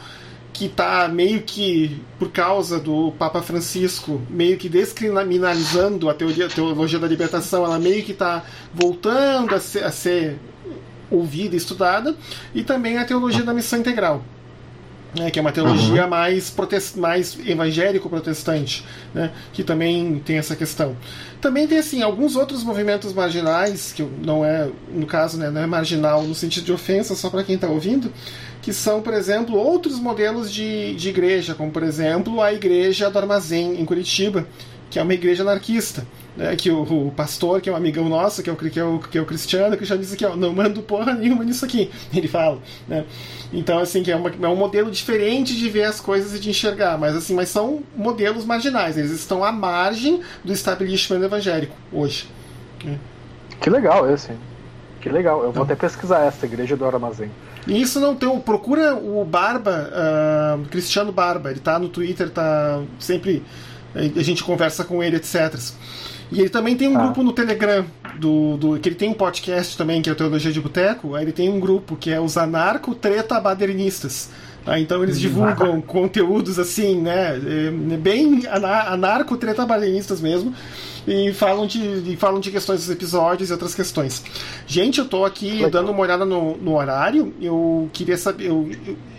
que 0.53 0.65
está 0.65 1.07
meio 1.07 1.43
que, 1.43 2.01
por 2.19 2.31
causa 2.31 2.81
do 2.81 3.13
Papa 3.19 3.43
Francisco, 3.43 4.23
meio 4.31 4.57
que 4.57 4.71
descriminalizando 4.71 6.09
a, 6.09 6.15
teoria, 6.15 6.47
a 6.47 6.49
teologia 6.49 6.99
da 6.99 7.07
libertação, 7.07 7.65
ela 7.65 7.79
meio 7.79 8.03
que 8.03 8.13
está 8.13 8.43
voltando 8.73 9.55
a 9.55 9.61
ser, 9.61 9.85
a 9.85 9.91
ser 9.91 10.39
ouvida 11.11 11.55
e 11.55 11.59
estudada, 11.59 12.15
e 12.55 12.63
também 12.63 12.99
a 12.99 13.05
teologia 13.05 13.43
da 13.43 13.55
missão 13.55 13.79
integral. 13.79 14.23
Né, 15.17 15.31
que 15.31 15.39
é 15.39 15.43
uma 15.43 15.53
teologia 15.53 16.05
uhum. 16.05 16.11
mais, 16.11 16.51
protest, 16.51 16.97
mais 16.97 17.39
evangélico-protestante, 17.47 18.85
né, 19.15 19.31
que 19.51 19.65
também 19.65 20.21
tem 20.23 20.37
essa 20.37 20.55
questão. 20.55 20.95
Também 21.41 21.67
tem 21.67 21.79
assim 21.79 22.03
alguns 22.03 22.37
outros 22.37 22.63
movimentos 22.63 23.15
marginais, 23.15 23.95
que 23.95 24.03
não 24.03 24.45
é, 24.45 24.69
no 24.93 25.07
caso, 25.07 25.39
né, 25.39 25.49
não 25.49 25.63
é 25.63 25.67
marginal 25.67 26.23
no 26.23 26.35
sentido 26.35 26.65
de 26.65 26.73
ofensa, 26.73 27.15
só 27.15 27.31
para 27.31 27.43
quem 27.45 27.55
está 27.55 27.67
ouvindo, 27.67 28.13
que 28.61 28.75
são, 28.75 29.01
por 29.01 29.15
exemplo, 29.15 29.57
outros 29.57 29.99
modelos 29.99 30.53
de, 30.53 30.95
de 30.97 31.09
igreja, 31.09 31.55
como 31.55 31.71
por 31.71 31.83
exemplo 31.83 32.43
a 32.43 32.53
Igreja 32.53 33.09
do 33.09 33.19
Armazém, 33.19 33.81
em 33.81 33.85
Curitiba, 33.87 34.47
que 34.91 34.99
é 34.99 35.03
uma 35.03 35.15
igreja 35.15 35.43
anarquista 35.43 36.07
né, 36.37 36.55
que 36.55 36.71
o, 36.71 36.83
o, 36.83 37.13
pastor, 37.13 37.61
que 37.61 37.69
é 37.69 37.73
um 37.73 37.77
amigão 37.77 38.09
nosso, 38.09 38.43
que 38.43 38.51
é 38.51 38.53
o, 38.53 38.57
que 38.57 38.79
é 38.79 38.85
o, 38.85 38.99
que 38.99 39.19
é 39.19 39.21
o 39.21 39.25
Cristiano, 39.25 39.77
que 39.77 39.85
já 39.85 39.97
diz 39.97 40.13
aqui, 40.13 40.25
ó, 40.25 40.37
não 40.37 40.53
mando 40.53 40.83
porra 40.83 41.15
nenhuma 41.15 41.43
nisso 41.45 41.65
aqui, 41.65 41.91
ele 42.15 42.29
fala, 42.29 42.59
né? 42.87 43.05
Então, 43.53 43.79
assim, 43.79 44.03
que 44.03 44.13
é, 44.13 44.17
uma, 44.17 44.31
é 44.31 44.49
um 44.49 44.57
modelo 44.57 44.91
diferente 44.91 45.57
de 45.57 45.69
ver 45.71 45.85
as 45.85 46.01
coisas 46.01 46.35
e 46.35 46.41
de 46.41 46.51
enxergar, 46.51 46.99
mas 46.99 47.17
assim, 47.17 47.35
mas 47.35 47.49
são 47.49 47.83
modelos 47.97 48.45
marginais, 48.45 48.99
eles 48.99 49.13
estão 49.13 49.43
à 49.43 49.51
margem 49.51 50.21
do 50.45 50.53
establishment 50.53 51.25
evangélico 51.25 51.75
hoje. 51.93 52.29
Né? 52.85 52.99
Que 53.61 53.71
legal 53.71 54.09
esse, 54.11 54.31
que 55.01 55.09
legal, 55.09 55.39
eu 55.39 55.45
vou 55.45 55.51
então. 55.51 55.63
até 55.63 55.75
pesquisar 55.75 56.25
essa 56.25 56.45
Igreja 56.45 56.77
do 56.77 56.85
Armazém. 56.85 57.31
E 57.67 57.81
isso 57.81 57.99
não 57.99 58.15
tem. 58.15 58.29
Procura 58.41 58.95
o 58.95 59.25
Barba, 59.25 59.91
uh, 59.91 60.65
Cristiano 60.69 61.11
Barba, 61.11 61.51
ele 61.51 61.59
tá 61.59 61.79
no 61.79 61.89
Twitter, 61.89 62.31
tá 62.31 62.83
sempre. 62.99 63.43
A 64.17 64.23
gente 64.23 64.45
conversa 64.45 64.85
com 64.85 65.03
ele, 65.03 65.17
etc. 65.17 65.55
E 66.31 66.41
ele 66.41 66.49
também 66.49 66.77
tem 66.77 66.89
um 66.89 66.99
ah. 66.99 67.05
grupo 67.05 67.23
no 67.23 67.33
Telegram, 67.33 67.85
do, 68.19 68.57
do, 68.57 68.79
que 68.79 68.89
ele 68.89 68.97
tem 68.97 69.09
um 69.09 69.15
podcast 69.15 69.77
também, 69.77 70.03
que 70.03 70.11
é 70.11 70.13
o 70.13 70.17
Teologia 70.17 70.53
de 70.53 70.61
Boteco. 70.61 71.15
Aí 71.15 71.25
ele 71.25 71.33
tem 71.33 71.49
um 71.49 71.61
grupo 71.61 71.97
que 71.97 72.11
é 72.11 72.21
os 72.21 72.37
Anarco-Treta-Badernistas. 72.37 74.31
Tá? 74.65 74.81
Então 74.81 75.03
eles 75.05 75.21
divulgam 75.21 75.81
conteúdos 75.81 76.59
assim, 76.59 77.01
né? 77.01 77.37
É, 77.37 77.71
bem 77.97 78.43
anarco-treta-badernistas 78.49 80.21
mesmo. 80.21 80.53
E 81.07 81.33
falam, 81.33 81.69
de, 81.69 81.79
e 81.79 82.17
falam 82.17 82.41
de 82.41 82.51
questões 82.51 82.81
dos 82.81 82.91
episódios 82.91 83.49
e 83.49 83.53
outras 83.53 83.77
questões. 83.77 84.25
Gente, 84.67 84.99
eu 84.99 85.05
tô 85.05 85.25
aqui 85.25 85.51
Legal. 85.51 85.71
dando 85.71 85.93
uma 85.93 86.01
olhada 86.01 86.25
no, 86.25 86.57
no 86.57 86.75
horário. 86.77 87.33
Eu 87.41 87.89
queria 87.93 88.19
saber. 88.19 88.49
Eu, 88.49 88.69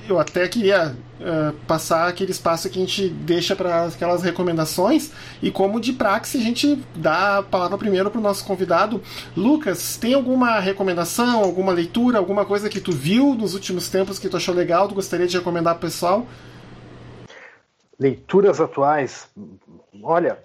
eu 0.10 0.20
até 0.20 0.46
queria 0.50 0.94
uh, 1.20 1.54
passar 1.68 2.08
aquele 2.08 2.32
espaço 2.32 2.70
que 2.70 2.78
a 2.78 2.82
gente 2.82 3.10
deixa 3.10 3.56
para 3.56 3.86
aquelas 3.86 4.24
recomendações 4.24 5.12
e 5.42 5.52
como 5.52 5.80
de 5.80 5.94
praxe 5.94 6.38
a 6.38 6.42
gente 6.42 6.84
dá 6.96 7.40
a 7.40 7.44
palavra 7.44 7.78
primeiro 7.78 8.10
para 8.10 8.20
o 8.20 8.24
nosso 8.24 8.46
convidado. 8.46 9.02
Lucas, 9.36 9.98
tem 9.98 10.14
alguma 10.14 10.60
recomendação, 10.60 11.44
alguma 11.44 11.72
leitura, 11.72 12.18
alguma 12.18 12.46
coisa 12.46 12.70
que 12.70 12.80
tu 12.80 12.92
viu 12.92 13.34
nos 13.34 13.54
últimos 13.54 13.90
tempos 13.90 14.20
que 14.20 14.30
tu 14.30 14.38
achou 14.38 14.54
legal, 14.54 14.88
tu 14.88 14.96
gostaria 14.96 15.28
de 15.28 15.38
recomendar 15.38 15.76
para 15.76 15.88
o 15.88 15.90
pessoal? 15.90 16.26
Leituras 18.00 18.62
atuais. 18.62 19.28
Olha, 20.04 20.38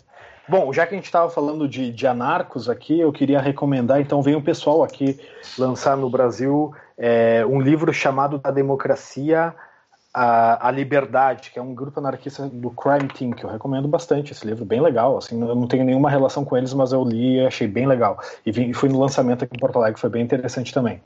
Bom, 0.49 0.73
já 0.73 0.85
que 0.85 0.93
a 0.93 0.97
gente 0.97 1.07
estava 1.07 1.31
falando 1.31 1.69
de, 1.69 1.93
de, 1.93 2.05
anarcos 2.05 2.69
aqui, 2.69 2.99
eu 2.99 3.13
queria 3.13 3.41
recomendar, 3.41 4.01
então 4.01 4.21
vem 4.21 4.35
o 4.35 4.43
pessoal 4.43 4.83
aqui 4.83 5.19
lançar 5.57 5.97
no 5.97 6.11
Brasil 6.11 6.75
é, 6.99 7.47
um 7.47 7.61
livro 7.61 7.93
chamado 7.93 8.39
Da 8.39 8.51
Democracia 8.51 9.55
a, 10.15 10.69
a, 10.69 10.71
Liberdade, 10.71 11.51
que 11.51 11.59
é 11.59 11.63
um 11.63 11.75
grupo 11.75 11.99
anarquista 11.99 12.47
do 12.47 12.71
Crime 12.71 13.09
Team, 13.09 13.31
que 13.31 13.45
eu 13.45 13.51
recomendo 13.51 13.89
bastante 13.89 14.33
esse 14.33 14.47
livro, 14.47 14.65
bem 14.65 14.81
legal. 14.81 15.17
Assim, 15.17 15.41
eu 15.41 15.55
não 15.55 15.67
tenho 15.67 15.85
nenhuma 15.85 16.11
relação 16.11 16.45
com 16.45 16.57
eles, 16.57 16.75
mas 16.75 16.93
eu 16.93 17.03
li 17.03 17.37
e 17.37 17.47
achei 17.47 17.67
bem 17.67 17.87
legal. 17.87 18.19
E, 18.45 18.75
fui 18.75 18.91
no 18.91 19.01
lançamento 19.01 19.45
aqui 19.45 19.57
em 19.57 19.59
Porto 19.59 19.79
Alegre, 19.79 19.99
foi 19.99 20.11
bem 20.11 20.23
interessante 20.23 20.73
também. 20.75 21.01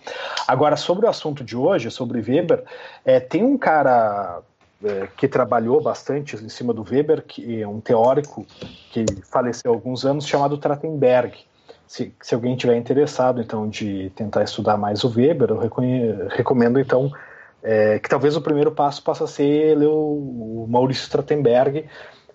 Agora, 0.49 0.77
sobre 0.77 1.07
o 1.07 1.09
assunto 1.09 1.45
de 1.45 1.57
hoje, 1.57 1.91
sobre 1.91 2.20
Weber, 2.20 2.65
é, 3.05 3.20
tem 3.20 3.45
um 3.45 3.57
cara 3.57 4.41
é, 4.83 5.09
que 5.16 5.28
trabalhou 5.28 5.81
bastante 5.81 6.35
em 6.37 6.49
cima 6.49 6.74
do 6.74 6.83
Weber, 6.83 7.23
que 7.23 7.62
é 7.62 7.69
um 7.69 7.81
teórico 7.81 8.45
que 8.91 9.05
faleceu 9.31 9.70
há 9.70 9.74
alguns 9.74 10.05
anos, 10.05 10.27
chamado 10.27 10.59
Trachtenberg. 10.59 11.39
Se, 11.87 12.12
se 12.20 12.35
alguém 12.35 12.57
tiver 12.57 12.77
interessado, 12.77 13.41
então, 13.41 13.69
de 13.69 14.11
tentar 14.16 14.43
estudar 14.43 14.77
mais 14.77 15.05
o 15.05 15.09
Weber, 15.09 15.51
eu 15.51 15.59
recomendo, 16.28 16.81
então, 16.81 17.12
é, 17.62 17.99
que 17.99 18.09
talvez 18.09 18.37
o 18.37 18.41
primeiro 18.41 18.70
passo 18.70 19.03
possa 19.03 19.27
ser 19.27 19.77
ler 19.77 19.89
o, 19.89 20.65
o 20.65 20.66
Maurício 20.69 21.11
Trachtenberg, 21.11 21.87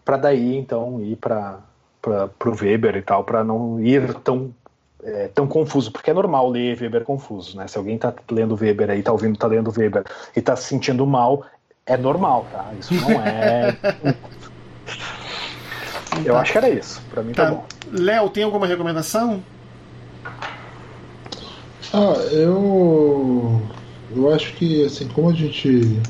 para 0.03 0.17
daí, 0.17 0.57
então, 0.57 0.99
ir 1.01 1.15
para 1.15 1.59
o 2.45 2.63
Weber 2.63 2.95
e 2.97 3.01
tal, 3.01 3.23
para 3.23 3.43
não 3.43 3.79
ir 3.79 4.13
tão 4.15 4.53
é, 5.03 5.29
tão 5.29 5.47
confuso, 5.47 5.91
porque 5.91 6.11
é 6.11 6.13
normal 6.13 6.49
ler 6.49 6.79
Weber 6.79 7.03
confuso, 7.03 7.57
né? 7.57 7.67
Se 7.67 7.77
alguém 7.77 7.95
está 7.95 8.13
lendo 8.29 8.55
Weber 8.55 8.89
aí, 8.91 8.99
está 8.99 9.11
ouvindo, 9.11 9.33
está 9.33 9.47
lendo 9.47 9.73
Weber 9.75 10.03
e 10.35 10.39
está 10.39 10.55
se 10.55 10.65
sentindo 10.65 11.05
mal, 11.07 11.43
é 11.85 11.97
normal, 11.97 12.45
tá? 12.51 12.71
Isso 12.79 12.93
não 12.93 13.11
é. 13.21 13.75
Eu 16.25 16.37
acho 16.37 16.51
que 16.51 16.57
era 16.57 16.69
isso. 16.69 17.01
Para 17.09 17.23
mim 17.23 17.33
tá, 17.33 17.45
tá 17.45 17.51
bom. 17.51 17.65
Léo, 17.91 18.29
tem 18.29 18.43
alguma 18.43 18.67
recomendação? 18.67 19.41
Ah, 21.93 22.13
eu. 22.31 23.61
Eu 24.15 24.33
acho 24.33 24.53
que, 24.55 24.83
assim, 24.83 25.07
como 25.07 25.29
a 25.29 25.33
gente 25.33 26.01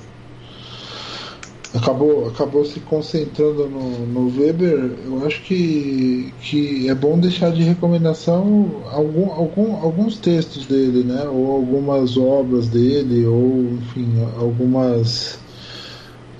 acabou, 1.73 2.27
acabou 2.27 2.65
se 2.65 2.79
concentrando 2.81 3.69
no, 3.69 4.05
no 4.05 4.39
Weber, 4.39 4.99
eu 5.05 5.25
acho 5.25 5.41
que, 5.43 6.33
que 6.41 6.89
é 6.89 6.95
bom 6.95 7.19
deixar 7.19 7.51
de 7.51 7.63
recomendação 7.63 8.83
algum, 8.91 9.31
algum, 9.31 9.75
alguns 9.77 10.17
textos 10.17 10.65
dele, 10.65 11.03
né? 11.03 11.23
Ou 11.29 11.51
algumas 11.51 12.17
obras 12.17 12.67
dele, 12.69 13.25
ou 13.25 13.75
enfim, 13.75 14.21
algumas 14.37 15.39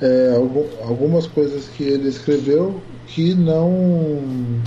é, 0.02 0.36
algumas 0.84 1.28
coisas 1.28 1.68
que 1.68 1.84
ele 1.84 2.10
escreveu 2.10 2.82
que 3.06 3.36
não 3.36 4.62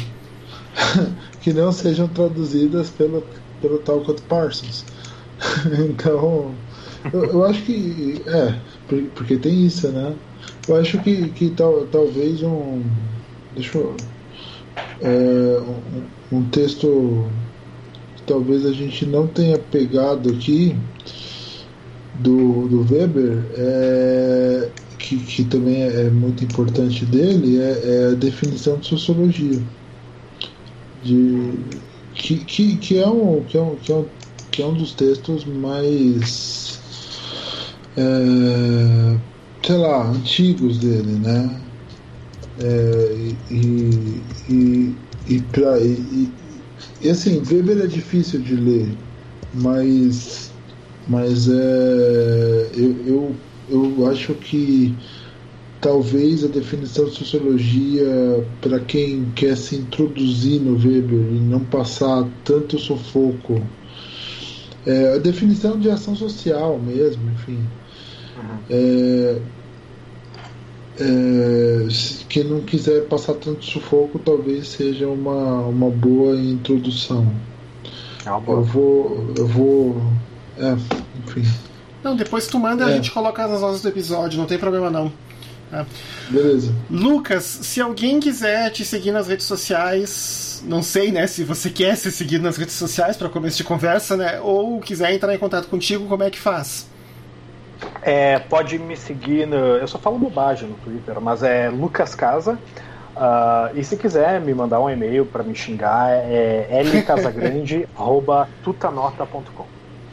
que 1.42 1.52
não 1.52 1.72
sejam 1.72 2.08
traduzidas 2.08 2.90
pelo, 2.90 3.22
pelo 3.60 3.78
tal 3.78 4.00
quanto 4.02 4.22
Parsons. 4.22 4.84
então, 5.88 6.54
eu, 7.12 7.44
acho 7.44 7.62
que 7.62 8.22
é, 8.26 8.54
porque 9.14 9.36
tem 9.36 9.66
isso, 9.66 9.88
né? 9.88 10.14
Eu 10.68 10.76
acho 10.76 10.98
que, 11.02 11.28
que 11.30 11.50
tal, 11.50 11.86
talvez 11.86 12.42
um 12.42 12.82
deixa 13.54 13.78
eu, 13.78 13.96
é, 15.00 15.60
um, 16.32 16.38
um 16.38 16.44
texto 16.50 17.26
que 18.16 18.22
talvez 18.22 18.64
a 18.66 18.72
gente 18.72 19.06
não 19.06 19.26
tenha 19.26 19.58
pegado 19.58 20.30
aqui 20.30 20.76
do, 22.20 22.68
do 22.68 22.92
Weber 22.92 23.44
é, 23.56 24.68
que, 24.98 25.18
que 25.18 25.44
também 25.44 25.82
é 25.82 26.10
muito 26.10 26.44
importante 26.44 27.04
dele 27.04 27.58
é, 27.58 27.82
é 27.84 28.12
a 28.12 28.14
definição 28.14 28.78
de 28.78 28.86
sociologia 28.86 29.60
de 31.02 31.52
que, 32.14 32.38
que, 32.38 32.76
que, 32.76 32.98
é 32.98 33.08
um, 33.08 33.42
que, 33.44 33.58
é 33.58 33.62
um, 33.62 33.76
que, 33.76 33.92
é 33.92 33.94
um, 33.94 34.06
que 34.50 34.62
é 34.62 34.66
um 34.66 34.74
dos 34.74 34.92
textos 34.92 35.44
mais 35.44 36.73
é, 37.96 39.18
sei 39.64 39.76
lá, 39.76 40.10
antigos 40.10 40.78
dele, 40.78 41.12
né? 41.12 41.60
É, 42.60 43.32
e, 43.50 44.22
e, 44.48 44.94
e, 45.28 45.40
pra, 45.52 45.78
e, 45.80 46.28
e, 47.00 47.10
assim, 47.10 47.42
Weber 47.50 47.82
é 47.82 47.86
difícil 47.86 48.40
de 48.40 48.54
ler, 48.54 48.88
mas, 49.54 50.52
mas 51.08 51.48
é, 51.48 52.70
eu, 52.76 52.96
eu, 53.06 53.36
eu 53.68 54.06
acho 54.08 54.34
que 54.34 54.94
talvez 55.80 56.42
a 56.44 56.48
definição 56.48 57.04
de 57.04 57.10
sociologia 57.12 58.06
para 58.62 58.80
quem 58.80 59.26
quer 59.34 59.56
se 59.56 59.76
introduzir 59.76 60.60
no 60.60 60.76
Weber 60.76 61.20
e 61.30 61.40
não 61.40 61.60
passar 61.60 62.26
tanto 62.42 62.78
sufoco 62.78 63.60
é, 64.86 65.14
a 65.14 65.18
definição 65.18 65.78
de 65.78 65.90
ação 65.90 66.16
social 66.16 66.78
mesmo 66.78 67.30
enfim. 67.32 67.58
É, 68.70 69.40
é, 70.98 71.88
quem 72.28 72.44
não 72.44 72.60
quiser 72.60 73.06
passar 73.06 73.34
tanto 73.34 73.64
sufoco, 73.64 74.18
talvez 74.18 74.68
seja 74.68 75.08
uma, 75.08 75.66
uma 75.66 75.90
boa 75.90 76.36
introdução. 76.36 77.26
É 78.24 78.30
uma 78.30 78.40
boa. 78.40 78.58
Eu 78.58 78.64
vou. 78.64 79.34
Eu 79.36 79.46
vou. 79.46 80.02
É, 80.58 80.72
enfim. 81.26 81.42
Não, 82.02 82.14
depois 82.14 82.46
tu 82.46 82.58
manda 82.58 82.84
é. 82.84 82.92
a 82.92 82.96
gente 82.96 83.10
coloca 83.10 83.46
nas 83.46 83.60
notas 83.60 83.82
do 83.82 83.88
episódio, 83.88 84.38
não 84.38 84.46
tem 84.46 84.58
problema 84.58 84.90
não. 84.90 85.12
É. 85.72 85.84
Beleza. 86.30 86.72
Lucas, 86.88 87.44
se 87.44 87.80
alguém 87.80 88.20
quiser 88.20 88.70
te 88.70 88.84
seguir 88.84 89.10
nas 89.10 89.26
redes 89.26 89.46
sociais, 89.46 90.62
não 90.66 90.82
sei, 90.82 91.10
né, 91.10 91.26
se 91.26 91.42
você 91.42 91.68
quer 91.68 91.96
ser 91.96 92.12
seguido 92.12 92.44
nas 92.44 92.56
redes 92.56 92.74
sociais 92.74 93.16
para 93.16 93.28
começo 93.28 93.56
de 93.56 93.64
conversa, 93.64 94.16
né, 94.16 94.40
ou 94.40 94.78
quiser 94.80 95.12
entrar 95.12 95.34
em 95.34 95.38
contato 95.38 95.66
contigo, 95.66 96.06
como 96.06 96.22
é 96.22 96.30
que 96.30 96.38
faz? 96.38 96.86
É, 98.06 98.38
pode 98.38 98.78
me 98.78 98.98
seguir 98.98 99.46
no. 99.46 99.56
Eu 99.56 99.88
só 99.88 99.98
falo 99.98 100.18
bobagem 100.18 100.68
no 100.68 100.74
Twitter, 100.76 101.18
mas 101.22 101.42
é 101.42 101.70
Lucas 101.70 102.14
Casa. 102.14 102.58
Uh, 103.16 103.70
e 103.74 103.82
se 103.82 103.96
quiser 103.96 104.42
me 104.42 104.52
mandar 104.52 104.78
um 104.80 104.90
e-mail 104.90 105.24
para 105.24 105.42
me 105.42 105.54
xingar, 105.54 106.10
é 106.10 106.82
lcasagrande.tutanota.com. 106.82 109.64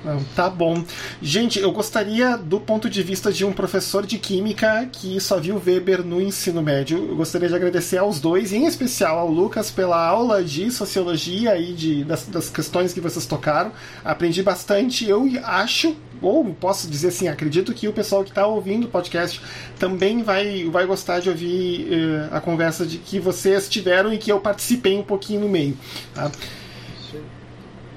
Tá 0.35 0.49
bom. 0.49 0.83
Gente, 1.21 1.59
eu 1.59 1.71
gostaria, 1.71 2.37
do 2.37 2.59
ponto 2.59 2.89
de 2.89 3.03
vista 3.03 3.31
de 3.31 3.45
um 3.45 3.53
professor 3.53 4.05
de 4.05 4.17
química 4.17 4.87
que 4.91 5.19
só 5.19 5.39
viu 5.39 5.61
Weber 5.63 6.03
no 6.03 6.21
ensino 6.21 6.61
médio, 6.61 7.09
eu 7.09 7.15
gostaria 7.15 7.47
de 7.47 7.55
agradecer 7.55 7.97
aos 7.97 8.19
dois, 8.19 8.51
em 8.51 8.65
especial 8.65 9.19
ao 9.19 9.29
Lucas, 9.29 9.69
pela 9.69 10.03
aula 10.03 10.43
de 10.43 10.71
sociologia 10.71 11.57
e 11.57 11.73
de, 11.73 12.03
das, 12.03 12.27
das 12.27 12.49
questões 12.49 12.93
que 12.93 12.99
vocês 12.99 13.25
tocaram. 13.25 13.71
Aprendi 14.03 14.41
bastante. 14.41 15.07
Eu 15.07 15.27
acho, 15.43 15.95
ou 16.21 16.45
posso 16.53 16.89
dizer 16.89 17.09
assim, 17.09 17.27
acredito 17.27 17.73
que 17.73 17.87
o 17.87 17.93
pessoal 17.93 18.23
que 18.23 18.29
está 18.29 18.45
ouvindo 18.45 18.85
o 18.85 18.89
podcast 18.89 19.41
também 19.79 20.21
vai, 20.23 20.65
vai 20.65 20.85
gostar 20.85 21.19
de 21.19 21.29
ouvir 21.29 21.87
uh, 21.89 22.35
a 22.35 22.39
conversa 22.39 22.85
de 22.85 22.97
que 22.97 23.19
vocês 23.19 23.67
tiveram 23.67 24.13
e 24.13 24.17
que 24.17 24.31
eu 24.31 24.39
participei 24.39 24.97
um 24.97 25.03
pouquinho 25.03 25.41
no 25.41 25.49
meio. 25.49 25.77
Tá? 26.13 26.31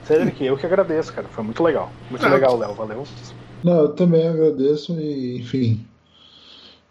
Cedric, 0.07 0.45
eu 0.45 0.57
que 0.57 0.67
agradeço, 0.67 1.13
cara. 1.13 1.27
Foi 1.29 1.43
muito 1.43 1.63
legal. 1.63 1.91
Muito 2.11 2.25
ah, 2.25 2.29
legal, 2.29 2.57
Léo. 2.57 2.75
Valeu. 2.75 3.05
Não, 3.63 3.81
eu 3.81 3.89
também 3.89 4.29
agradeço 4.29 4.93
e, 5.01 5.39
enfim. 5.39 5.85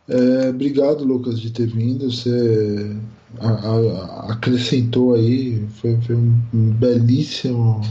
É, 0.08 0.50
obrigado, 0.50 1.04
Lucas, 1.04 1.40
de 1.40 1.52
ter 1.52 1.68
vindo. 1.68 2.12
Você 2.12 2.96
a, 3.40 3.50
a, 3.50 4.34
acrescentou 4.34 5.14
aí. 5.14 5.66
Foi, 5.76 6.00
foi 6.02 6.16
um, 6.16 6.42
um 6.54 6.72
belíssimo, 6.72 7.82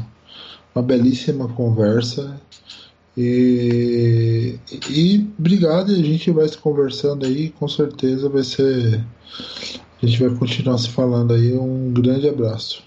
uma 0.74 0.82
belíssima 0.82 1.48
conversa. 1.48 2.40
E, 3.16 4.58
e 4.88 5.30
obrigado, 5.38 5.92
a 5.92 5.96
gente 5.96 6.30
vai 6.30 6.48
se 6.48 6.56
conversando 6.56 7.26
aí, 7.26 7.50
com 7.50 7.68
certeza 7.68 8.28
vai 8.28 8.42
ser. 8.42 9.04
A 10.02 10.06
gente 10.06 10.26
vai 10.26 10.36
continuar 10.36 10.78
se 10.78 10.88
falando 10.88 11.32
aí. 11.32 11.52
Um 11.54 11.92
grande 11.92 12.28
abraço. 12.28 12.82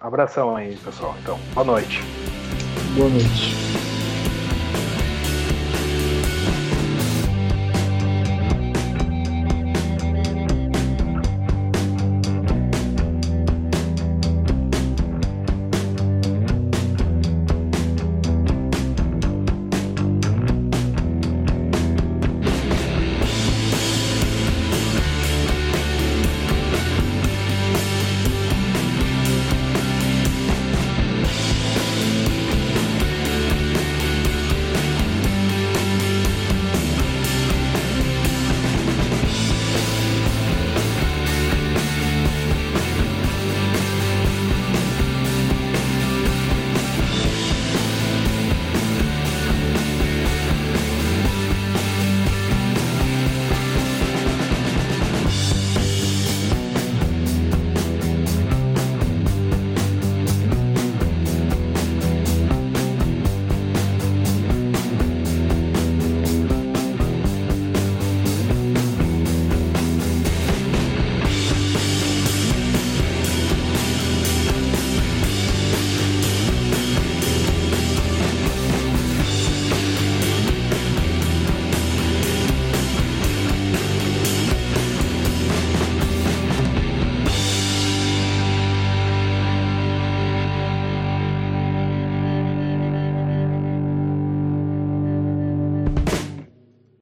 Abração 0.00 0.56
aí, 0.56 0.76
pessoal. 0.84 1.16
Então, 1.22 1.38
boa 1.54 1.64
noite. 1.64 2.00
Boa 2.96 3.08
noite. 3.08 4.01